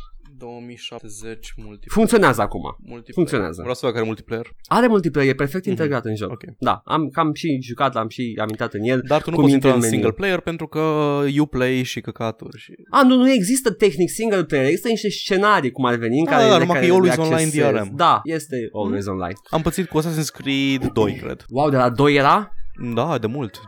2070 0.45 1.53
multiplayer. 1.57 1.93
Funcționează 1.99 2.41
acum. 2.43 2.63
multiplayer. 2.63 3.15
funcționează. 3.15 3.59
Vreau 3.61 3.75
să 3.75 3.81
văd 3.85 3.95
care 3.95 4.05
are 4.05 4.13
multiplayer. 4.13 4.47
Are 4.79 4.87
multiplayer, 4.87 5.31
e 5.31 5.35
perfect 5.35 5.67
integrat 5.67 6.05
în 6.05 6.17
joc. 6.17 6.31
Ok. 6.31 6.43
Da, 6.59 6.83
am 6.85 7.09
cam 7.09 7.35
și 7.35 7.59
jucat, 7.63 7.95
l-am 7.95 8.09
și 8.09 8.37
am 8.41 8.49
intrat 8.49 8.73
în 8.75 8.83
el. 8.83 9.01
Dar 9.07 9.23
tu 9.23 9.31
nu 9.31 9.37
cu 9.37 9.43
poți 9.43 9.53
minte 9.53 9.67
intra 9.67 9.81
în 9.81 9.85
meniu. 9.85 9.95
single 9.95 10.13
player 10.21 10.41
pentru 10.41 10.67
că 10.67 10.81
Uplay 11.39 11.83
și 11.83 12.01
căcaturi 12.01 12.59
și... 12.59 12.73
A, 12.91 13.03
nu, 13.03 13.17
nu 13.17 13.31
există 13.31 13.73
tehnic 13.73 14.11
single 14.11 14.45
player, 14.45 14.67
există 14.67 14.89
niște 14.89 15.09
scenarii 15.11 15.71
cum 15.71 15.85
ar 15.85 15.95
veni 15.95 16.19
în 16.19 16.27
Ah, 16.27 16.33
care, 16.33 16.49
da, 16.49 16.53
de 16.53 16.59
numai 16.59 16.75
care 16.77 16.87
că 16.87 16.93
e 16.93 16.97
always 16.97 17.17
le 17.17 17.23
online 17.23 17.43
accesezi. 17.43 17.73
DRM. 17.73 17.97
Da, 17.97 18.21
este 18.25 18.57
always 18.73 19.07
online. 19.07 19.39
Am 19.51 19.63
pățit 19.63 19.89
cu 19.89 20.01
Assassin's 20.01 20.31
Creed 20.39 20.85
2, 20.93 21.15
cred. 21.23 21.45
Wow, 21.49 21.71
de 21.71 21.77
la 21.77 21.91
2 21.91 22.15
era? 22.15 22.53
Da, 22.95 23.19
de 23.19 23.27
mult. 23.27 23.61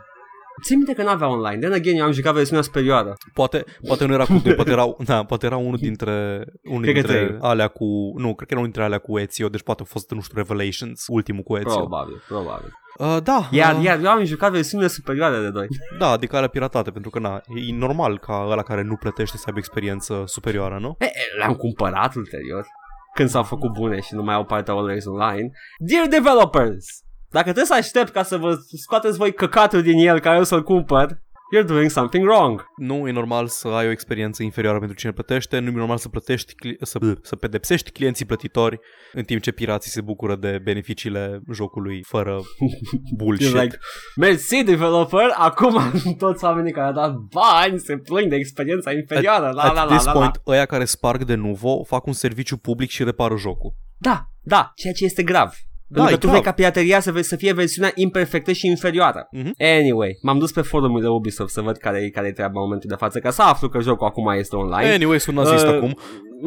Țin 0.65 0.77
minte 0.77 0.93
că 0.93 1.03
n-avea 1.03 1.29
online. 1.29 1.59
Then 1.59 1.73
again, 1.73 1.97
eu 1.99 2.05
am 2.05 2.13
jucat 2.13 2.35
versiunea 2.35 2.63
superioară. 2.63 3.15
Poate, 3.33 3.65
poate 3.87 4.07
nu 4.07 4.13
era 4.13 4.25
cu 4.25 4.41
2, 4.45 4.55
poate 4.61 4.71
era, 4.71 4.97
da, 5.05 5.25
poate 5.25 5.47
era 5.47 5.57
unul 5.57 5.77
dintre, 5.77 6.45
unul 6.65 6.83
Cred 6.83 6.95
că 6.95 7.01
dintre 7.01 7.27
trei. 7.27 7.39
alea 7.41 7.69
cu, 7.69 7.85
nu, 8.17 8.35
cred 8.35 8.49
că 8.49 8.55
era 8.55 8.59
unul 8.61 8.65
dintre 8.65 8.83
alea 8.83 8.99
cu 8.99 9.19
Ezio, 9.19 9.49
deci 9.49 9.63
poate 9.63 9.83
a 9.83 9.85
fost, 9.89 10.11
nu 10.11 10.21
știu, 10.21 10.37
Revelations, 10.37 11.05
ultimul 11.09 11.43
cu 11.43 11.57
Ezio. 11.57 11.77
Probabil, 11.77 12.23
probabil. 12.29 12.73
Uh, 12.99 13.17
da, 13.23 13.49
Iar, 13.51 13.77
uh, 13.77 13.85
iar 13.85 14.01
eu 14.03 14.11
am 14.11 14.25
jucat 14.25 14.53
versiunile 14.53 14.89
superioare 14.89 15.41
de 15.41 15.51
2. 15.51 15.67
da, 15.99 16.09
adică 16.11 16.37
alea 16.37 16.49
piratate, 16.49 16.91
pentru 16.91 17.11
că 17.11 17.19
na, 17.19 17.41
e 17.69 17.75
normal 17.75 18.19
ca 18.19 18.47
ăla 18.51 18.63
care 18.63 18.83
nu 18.83 18.97
plătește 18.97 19.37
să 19.37 19.45
aibă 19.47 19.59
experiență 19.59 20.23
superioară, 20.27 20.79
nu? 20.81 20.97
E, 20.99 21.05
e, 21.05 21.37
le-am 21.39 21.55
cumpărat 21.55 22.15
ulterior. 22.15 22.67
Când 23.15 23.29
s-au 23.29 23.43
făcut 23.43 23.73
bune 23.73 24.01
și 24.01 24.15
nu 24.15 24.23
mai 24.23 24.35
au 24.35 24.45
partea 24.45 24.75
always 24.75 25.05
online. 25.05 25.51
Dear 25.79 26.07
developers! 26.07 26.87
Dacă 27.31 27.45
trebuie 27.45 27.65
să 27.65 27.75
aștept 27.75 28.13
ca 28.13 28.23
să 28.23 28.37
vă 28.37 28.59
scoateți 28.83 29.17
voi 29.17 29.33
căcatul 29.33 29.83
din 29.83 29.99
el 29.99 30.21
ca 30.21 30.35
eu 30.37 30.45
să-l 30.45 30.63
cumpăr, 30.63 31.21
you're 31.57 31.67
doing 31.67 31.91
something 31.91 32.29
wrong. 32.29 32.65
Nu 32.77 33.09
e 33.09 33.13
normal 33.13 33.47
să 33.47 33.69
ai 33.69 33.87
o 33.87 33.91
experiență 33.91 34.43
inferioară 34.43 34.79
pentru 34.79 34.97
cine 34.97 35.13
plătește, 35.13 35.59
nu 35.59 35.69
e 35.69 35.73
normal 35.73 35.97
să 35.97 36.09
plătești, 36.09 36.53
cli- 36.55 36.77
să, 36.81 36.99
să 37.23 37.37
pedepsești 37.37 37.91
clienții 37.91 38.25
plătitori 38.25 38.81
în 39.13 39.23
timp 39.23 39.41
ce 39.43 39.51
pirații 39.51 39.91
se 39.91 40.01
bucură 40.01 40.37
de 40.37 40.61
beneficiile 40.63 41.41
jocului 41.53 42.03
fără 42.07 42.41
bullshit. 43.17 43.49
You're 43.49 43.63
like, 43.63 43.79
mersi 44.17 44.63
developer, 44.65 45.27
acum 45.35 45.81
toți 46.19 46.45
oamenii 46.45 46.73
care 46.73 46.87
au 46.87 46.93
dat 46.93 47.15
bani 47.15 47.79
se 47.79 47.97
plâng 47.97 48.29
de 48.29 48.37
experiența 48.37 48.93
inferioară. 48.93 49.51
La, 49.51 49.63
At 49.63 49.75
la, 49.75 49.85
la, 49.85 49.95
this 49.95 50.05
la, 50.05 50.13
la. 50.13 50.19
point, 50.19 50.41
ăia 50.47 50.65
care 50.67 50.85
sparg 50.85 51.25
de 51.25 51.35
nuvo 51.35 51.85
fac 51.85 52.07
un 52.07 52.13
serviciu 52.13 52.57
public 52.57 52.91
și 52.91 53.05
repară 53.05 53.37
jocul. 53.37 53.75
Da, 53.97 54.31
da, 54.41 54.73
ceea 54.75 54.93
ce 54.93 55.05
este 55.05 55.23
grav. 55.23 55.55
Da, 55.89 56.05
Pentru 56.05 56.15
e 56.15 56.19
că 56.19 56.21
tu 56.21 56.27
vrei 56.27 56.41
grav. 56.41 56.55
ca 56.55 56.61
pirateria 56.61 57.01
să, 57.01 57.13
vezi, 57.13 57.29
să 57.29 57.37
fie 57.37 57.53
versiunea 57.53 57.91
imperfectă 57.95 58.53
și 58.53 58.67
inferioară. 58.67 59.29
Mhm. 59.31 59.53
Anyway, 59.59 60.19
m-am 60.23 60.39
dus 60.39 60.53
pe 60.53 60.61
forumurile 60.61 61.09
Ubisoft 61.09 61.53
să 61.53 61.61
văd 61.61 61.77
care 61.77 61.99
e 61.99 62.11
care 62.11 62.27
e 62.27 62.33
treaba 62.33 62.53
în 62.55 62.63
momentul 62.65 62.89
de 62.89 62.95
față, 62.99 63.19
ca 63.19 63.31
să 63.31 63.43
aflu 63.43 63.69
că 63.69 63.81
jocul 63.81 64.07
acum 64.07 64.29
este 64.29 64.57
online. 64.57 64.93
Anyway, 64.93 65.21
sunt 65.21 65.37
nazist 65.37 65.67
Uh, 65.67 65.73
acum. 65.75 65.97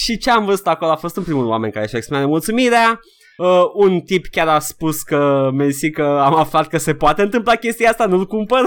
și 0.00 0.18
ce 0.18 0.30
am 0.30 0.44
văzut 0.44 0.66
acolo 0.66 0.90
a 0.90 0.96
fost 0.96 1.16
în 1.16 1.22
primul 1.22 1.46
oameni 1.46 1.72
care 1.72 1.86
și-a 1.86 1.98
exprimat 1.98 2.26
mulțumirea. 2.26 3.00
Uh, 3.36 3.62
un 3.74 4.00
tip 4.00 4.26
chiar 4.26 4.48
a 4.48 4.58
spus 4.58 5.02
că 5.02 5.50
mersi 5.54 5.90
că 5.90 6.20
am 6.24 6.34
aflat 6.34 6.66
că 6.68 6.78
se 6.78 6.94
poate 6.94 7.22
întâmpla 7.22 7.54
chestia 7.54 7.90
asta, 7.90 8.06
nu-l 8.06 8.26
cumpăr. 8.26 8.60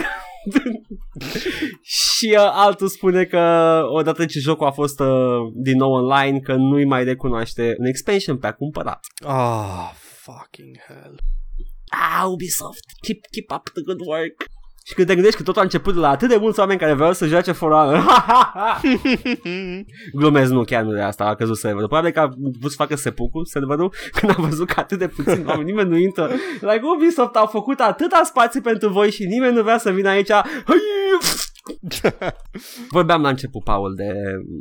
Și 1.81 2.35
uh, 2.37 2.49
altul 2.51 2.87
spune 2.87 3.25
că 3.25 3.81
odată 3.89 4.25
ce 4.25 4.39
jocul 4.39 4.67
a 4.67 4.71
fost 4.71 4.99
uh, 4.99 5.07
din 5.53 5.77
nou 5.77 5.91
online 5.91 6.39
că 6.39 6.55
nu-i 6.55 6.85
mai 6.85 7.03
recunoaște 7.03 7.75
un 7.77 7.85
expansion 7.85 8.37
pe 8.37 8.47
a 8.47 8.53
cumpărat. 8.53 8.99
Ah, 9.25 9.91
fucking 9.95 10.77
hell. 10.87 11.19
Ah, 11.89 12.25
Ubisoft, 12.25 12.85
keep, 13.01 13.19
keep 13.31 13.51
up 13.59 13.69
the 13.73 13.81
good 13.81 13.99
work. 14.07 14.45
Și 14.85 14.93
când 14.93 15.07
te 15.07 15.13
gândești 15.13 15.37
că 15.37 15.43
totul 15.43 15.61
a 15.61 15.63
început 15.63 15.93
de 15.93 15.99
la 15.99 16.09
atât 16.09 16.29
de 16.29 16.37
mulți 16.37 16.59
oameni 16.59 16.79
care 16.79 16.93
vreau 16.93 17.13
să 17.13 17.25
joace 17.25 17.51
For 17.51 17.71
Honor. 17.71 18.05
Glumez, 20.19 20.49
nu, 20.49 20.63
chiar 20.63 20.83
nu 20.83 20.93
de 20.93 21.01
asta 21.01 21.23
a 21.23 21.35
căzut 21.35 21.57
serverul. 21.57 21.87
Probabil 21.87 22.11
că 22.11 22.19
a 22.19 22.33
vrut 22.59 22.71
să 22.71 22.77
facă 22.77 22.95
sepucul 22.95 23.45
serverul 23.45 23.93
când 24.19 24.31
a 24.31 24.35
văzut 24.37 24.67
că 24.67 24.79
atât 24.79 24.99
de 24.99 25.07
puțin 25.07 25.45
oameni, 25.47 25.69
nimeni 25.69 25.89
nu 25.89 25.97
intră. 25.97 26.29
Like 26.59 26.81
Ubisoft 26.95 27.35
au 27.35 27.45
făcut 27.45 27.79
atâta 27.79 28.21
spații 28.23 28.61
pentru 28.61 28.89
voi 28.89 29.11
și 29.11 29.25
nimeni 29.25 29.55
nu 29.55 29.61
vrea 29.61 29.77
să 29.77 29.91
vină 29.91 30.09
aici. 30.09 30.31
Vorbeam 32.97 33.21
la 33.21 33.29
început, 33.29 33.63
Paul, 33.63 33.95
de 33.95 34.13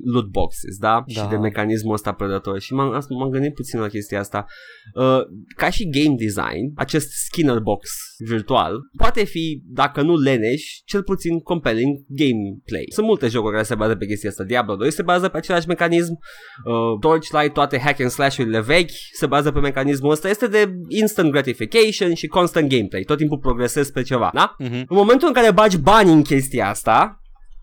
loot 0.05 0.27
boxes, 0.27 0.77
da? 0.77 1.05
Da. 1.07 1.23
Și 1.23 1.29
de 1.29 1.37
mecanismul 1.37 1.93
ăsta 1.93 2.13
prădător 2.13 2.61
și 2.61 2.73
m-am, 2.75 3.05
m-am 3.09 3.31
gândit 3.31 3.55
puțin 3.55 3.81
la 3.81 3.89
chestia 3.89 4.19
asta. 4.19 4.47
Uh, 4.95 5.21
ca 5.57 5.71
și 5.71 5.89
game 5.91 6.17
design, 6.19 6.73
acest 6.75 7.09
Skinner 7.11 7.59
box 7.59 7.89
virtual 8.25 8.81
poate 8.97 9.25
fi, 9.25 9.63
dacă 9.67 10.03
nu 10.03 10.17
leneș, 10.17 10.63
cel 10.85 11.03
puțin 11.03 11.41
compelling 11.41 11.97
gameplay. 12.09 12.85
Sunt 12.89 13.07
multe 13.07 13.29
jocuri 13.29 13.53
care 13.53 13.65
se 13.65 13.75
bazează 13.75 13.99
pe 13.99 14.07
chestia 14.07 14.31
asta. 14.31 14.45
Diablo 14.45 14.77
2 14.77 14.91
se 14.93 15.03
bazează 15.03 15.29
pe 15.29 15.37
același 15.37 15.69
mecanism. 15.69 16.13
Uh, 16.13 16.99
Torchlight, 17.01 17.53
toate 17.53 17.79
hack 17.79 18.01
and 18.01 18.11
slash-urile 18.11 18.61
vechi 18.61 18.91
se 19.13 19.27
bazează 19.27 19.53
pe 19.53 19.61
mecanismul 19.61 20.11
ăsta. 20.11 20.29
Este 20.29 20.47
de 20.47 20.73
instant 20.89 21.31
gratification 21.31 22.15
și 22.15 22.27
constant 22.27 22.69
gameplay. 22.69 23.03
Tot 23.03 23.17
timpul 23.17 23.39
progresezi 23.39 23.93
pe 23.93 24.03
ceva, 24.03 24.31
da? 24.35 24.55
Mhm. 24.59 24.75
În 24.75 24.97
momentul 24.97 25.29
în 25.29 25.35
care 25.35 25.53
bagi 25.53 25.79
bani 25.79 26.13
în 26.13 26.23
chestia 26.23 26.69
asta, 26.69 26.92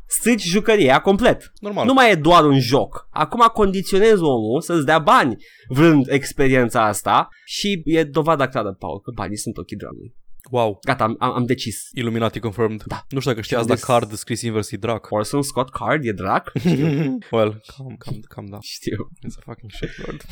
strici 0.08 0.44
jucăria 0.44 1.00
complet. 1.02 1.52
Normal. 1.60 1.86
Nu 1.86 1.94
mai 1.94 2.12
e 2.12 2.16
doar 2.16 2.46
un 2.46 2.60
joc. 2.60 3.08
Acum 3.10 3.46
condiționezi 3.54 4.22
omul 4.22 4.62
să-ți 4.62 4.86
dea 4.86 5.00
bani 5.00 5.36
vrând 5.68 6.06
experiența 6.10 6.86
asta 6.86 7.28
și 7.46 7.82
e 7.86 8.04
dovada 8.04 8.48
clară, 8.48 8.74
Paul, 8.80 9.00
că 9.00 9.12
banii 9.16 9.38
sunt 9.38 9.58
ochii 9.58 9.78
dragului. 9.78 10.16
Wow. 10.52 10.80
Gata, 10.86 11.04
am, 11.04 11.16
am, 11.20 11.34
am 11.34 11.46
decis. 11.46 11.90
Illuminati 11.94 12.40
confirmed. 12.40 12.84
Da. 12.86 13.06
Nu 13.10 13.20
știu 13.20 13.32
dacă 13.32 13.44
știați, 13.44 13.66
Și-am 13.66 13.66
dar 13.66 13.76
des- 13.76 13.86
Card 13.86 14.18
scris 14.18 14.42
invers 14.42 14.72
e 14.72 14.78
drac. 14.78 15.08
Orson 15.10 15.42
Scott 15.42 15.70
Card 15.72 16.06
e 16.06 16.12
drac? 16.12 16.52
well, 17.32 17.62
calm, 17.78 17.96
calm, 17.98 18.20
calm 18.28 18.46
down. 18.46 18.62
Știu. 18.62 19.10
It's 19.28 19.36
a 19.38 19.42
fucking 19.46 19.72
shitlord. 19.72 20.26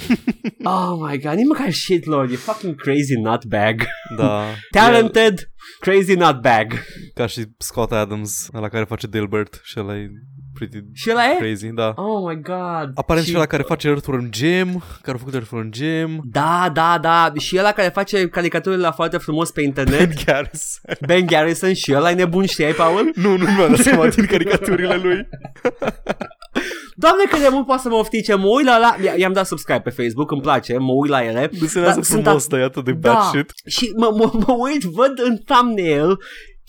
Oh 0.64 1.08
my 1.10 1.20
god, 1.20 1.34
nici 1.34 1.46
măcar 1.48 1.72
shitlord, 1.72 2.32
e 2.32 2.36
fucking 2.36 2.76
crazy 2.76 3.16
nutbag. 3.22 3.84
da. 4.18 4.46
Talented, 4.72 5.52
crazy 5.80 6.14
nutbag. 6.14 6.74
E 6.74 6.78
ca 7.14 7.26
și 7.26 7.46
Scott 7.58 7.92
Adams, 7.92 8.50
la 8.52 8.70
care 8.70 8.84
face 8.84 9.08
Dilbert 9.08 9.60
și 9.64 9.80
ăla 9.80 9.98
e 9.98 10.10
pretty 10.58 10.78
Și 10.94 11.10
ăla 11.12 11.24
e? 11.26 11.36
crazy, 11.40 11.68
da. 11.68 11.94
Oh 11.96 12.30
my 12.30 12.42
god. 12.42 12.92
Aparent 12.96 13.26
și... 13.26 13.32
și 13.32 13.38
ăla 13.38 13.46
care 13.46 13.64
face 13.64 13.88
Earthworm 13.88 14.30
Jim, 14.34 14.84
care 15.02 15.16
a 15.18 15.20
făcut 15.20 15.34
Earthworm 15.34 15.70
Jim. 15.74 16.22
Da, 16.24 16.70
da, 16.74 16.98
da. 17.02 17.32
Și 17.38 17.58
ăla 17.60 17.72
care 17.72 17.88
face 17.90 18.28
caricaturile 18.28 18.82
la 18.82 18.92
foarte 18.92 19.18
frumos 19.18 19.52
pe 19.52 19.62
internet. 19.62 20.00
Ed 20.00 20.24
Garrison. 20.26 20.92
ben 21.08 21.26
Garrison 21.26 21.74
și 21.74 21.94
ăla 21.96 22.12
e 22.12 22.14
nebun, 22.14 22.46
știai, 22.46 22.72
Paul? 22.72 23.12
Nu, 23.24 23.38
nu 23.38 23.44
mi-am 23.44 23.70
dat 23.70 23.78
seama 23.80 24.08
din 24.08 24.26
caricaturile 24.26 24.96
lui. 24.96 25.28
Doamne, 26.96 27.24
cât 27.30 27.40
de 27.40 27.48
mult 27.52 27.66
poate 27.66 27.82
să 27.82 27.90
mă 27.90 27.96
oftice, 27.96 28.36
mă 28.36 28.48
uit 28.48 28.66
la, 28.66 28.78
la... 28.78 28.96
I- 29.16 29.20
I-am 29.20 29.34
dat 29.34 29.48
subscribe 29.48 29.80
pe 29.80 29.90
Facebook, 29.90 30.32
îmi 30.32 30.42
place, 30.42 30.78
mă 30.78 30.92
uit 30.92 31.10
la 31.12 31.24
ele. 31.24 31.50
Desenează 31.60 31.96
Dar 31.96 32.04
sunt 32.04 32.24
frumos, 32.24 32.46
at- 32.46 32.48
dar 32.50 32.60
e 32.60 32.64
atât 32.64 32.84
de 32.84 32.92
Da, 32.92 33.12
bad 33.12 33.24
shit. 33.24 33.52
și 33.66 33.94
mă, 33.98 34.10
mă, 34.16 34.32
mă 34.48 34.54
uit, 34.60 34.84
văd 34.84 35.14
în 35.24 35.38
thumbnail 35.46 36.18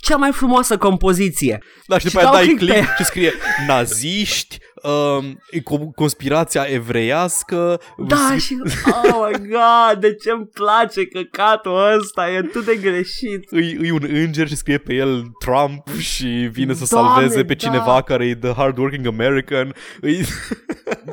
cea 0.01 0.16
mai 0.16 0.32
frumoasă 0.32 0.76
compoziție. 0.76 1.62
Da, 1.86 1.99
și 1.99 2.07
Și 2.07 2.12
după 2.12 2.24
aia 2.24 2.32
dau 2.32 2.44
dai 2.44 2.55
click 2.55 2.72
pe 2.72 2.72
click 2.72 2.96
și 2.96 3.05
scrie 3.05 3.32
naziști, 3.66 4.59
um, 4.82 5.38
e 5.51 5.59
co- 5.59 5.94
conspirația 5.94 6.62
evreiască. 6.62 7.80
Da, 7.96 8.36
și... 8.38 8.57
Oh 9.12 9.28
my 9.30 9.49
god, 9.49 10.01
de 10.01 10.14
ce 10.14 10.30
îmi 10.30 10.46
place 10.46 11.07
căcatul 11.07 11.96
ăsta, 11.99 12.30
e 12.30 12.36
atât 12.36 12.64
de 12.64 12.76
greșit. 12.76 13.51
Îi, 13.51 13.76
îi 13.80 13.90
un 13.90 14.07
înger 14.09 14.49
și 14.49 14.57
scrie 14.57 14.78
pe 14.78 14.94
el 14.94 15.24
Trump 15.38 15.99
și 15.99 16.26
vine 16.53 16.74
să 16.74 16.86
Doamne, 16.90 17.11
salveze 17.11 17.44
pe 17.44 17.55
da. 17.55 17.68
cineva 17.68 18.03
care 18.03 18.26
e 18.26 18.34
the 18.34 18.53
hardworking 18.53 19.07
American. 19.07 19.74
Îi... 20.01 20.20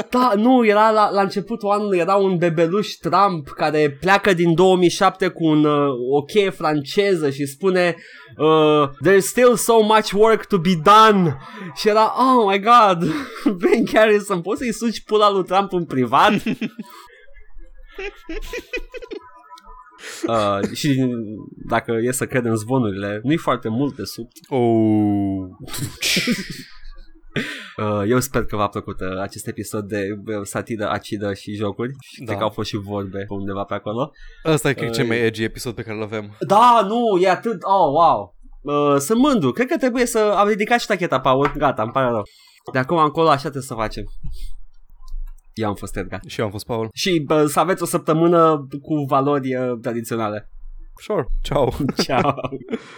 Da, 0.09 0.31
nu, 0.35 0.65
era 0.65 0.91
la, 0.91 1.09
la 1.09 1.21
începutul 1.21 1.69
anului, 1.69 1.97
era 1.97 2.15
un 2.15 2.37
bebeluș 2.37 2.87
Trump 2.87 3.47
care 3.47 3.97
pleacă 3.99 4.33
din 4.33 4.53
2007 4.53 5.27
cu 5.27 5.45
un, 5.45 5.65
uh, 5.65 5.87
o 6.11 6.21
cheie 6.21 6.49
franceză 6.49 7.29
și 7.29 7.45
spune 7.45 7.95
uh, 8.37 8.89
There's 9.03 9.25
still 9.25 9.55
so 9.55 9.81
much 9.81 10.11
work 10.11 10.45
to 10.45 10.57
be 10.57 10.75
done 10.83 11.37
și 11.75 11.87
era, 11.87 12.13
oh 12.17 12.51
my 12.51 12.59
god, 12.59 13.03
Ben 13.61 13.83
Garrison, 13.91 14.41
poți 14.41 14.59
să-i 14.59 14.73
suci 14.73 15.03
pula 15.03 15.31
lui 15.31 15.43
Trump 15.43 15.73
în 15.73 15.85
privat? 15.85 16.33
Uh, 20.27 20.59
și 20.73 21.05
dacă 21.67 21.97
e 22.01 22.11
să 22.11 22.25
credem 22.25 22.55
zvonurile, 22.55 23.19
nu-i 23.23 23.37
foarte 23.37 23.69
mult 23.69 23.95
de 23.95 24.03
sub. 24.03 24.27
Oh. 24.47 25.47
Uh, 27.77 28.03
eu 28.07 28.19
sper 28.19 28.45
că 28.45 28.55
v-a 28.55 28.67
plăcut 28.67 28.99
uh, 28.99 29.21
acest 29.21 29.47
episod 29.47 29.87
de 29.87 30.07
uh, 30.25 30.41
satiră 30.43 30.89
acidă 30.89 31.33
și 31.33 31.55
jocuri. 31.55 31.91
Și 31.99 32.19
Da. 32.19 32.25
Cred 32.25 32.37
că 32.37 32.43
au 32.43 32.49
fost 32.49 32.69
și 32.69 32.77
vorbe 32.77 33.17
pe 33.17 33.33
undeva 33.33 33.63
pe 33.63 33.73
acolo. 33.73 34.11
Asta 34.43 34.69
e 34.69 34.73
cred, 34.73 34.91
cel 34.91 35.03
Uh, 35.03 35.09
mai 35.09 35.19
edgy 35.19 35.43
episod 35.43 35.75
pe 35.75 35.81
care 35.81 35.97
îl 35.97 36.03
avem. 36.03 36.37
Da, 36.47 36.85
nu, 36.87 37.19
e 37.21 37.29
atât... 37.29 37.63
Oh, 37.63 37.91
wow. 37.93 38.35
Uh, 38.61 38.99
sunt 38.99 39.19
mândru. 39.19 39.51
Cred 39.51 39.67
că 39.67 39.77
trebuie 39.77 40.05
să... 40.05 40.33
Am 40.37 40.47
ridicat 40.47 40.79
și 40.79 40.87
tacheta, 40.87 41.19
Paul. 41.19 41.51
Gata, 41.57 41.81
îmi 41.81 41.91
pare 41.91 42.09
rău. 42.09 42.23
De 42.71 42.79
acum 42.79 42.97
încolo 42.97 43.29
așa 43.29 43.39
trebuie 43.39 43.63
să 43.63 43.73
facem. 43.73 44.03
Eu 45.53 45.67
am 45.67 45.75
fost 45.75 45.97
Edgar. 45.97 46.19
Și 46.27 46.39
eu 46.39 46.45
am 46.45 46.51
fost 46.51 46.65
Paul. 46.65 46.89
Și 46.93 47.23
bă, 47.25 47.45
să 47.45 47.59
aveți 47.59 47.81
o 47.83 47.85
săptămână 47.85 48.67
cu 48.81 49.05
valori 49.07 49.55
uh, 49.55 49.77
tradiționale. 49.81 50.49
Sure. 51.01 51.25
Ciao. 51.41 51.73
Ciao. 52.05 52.35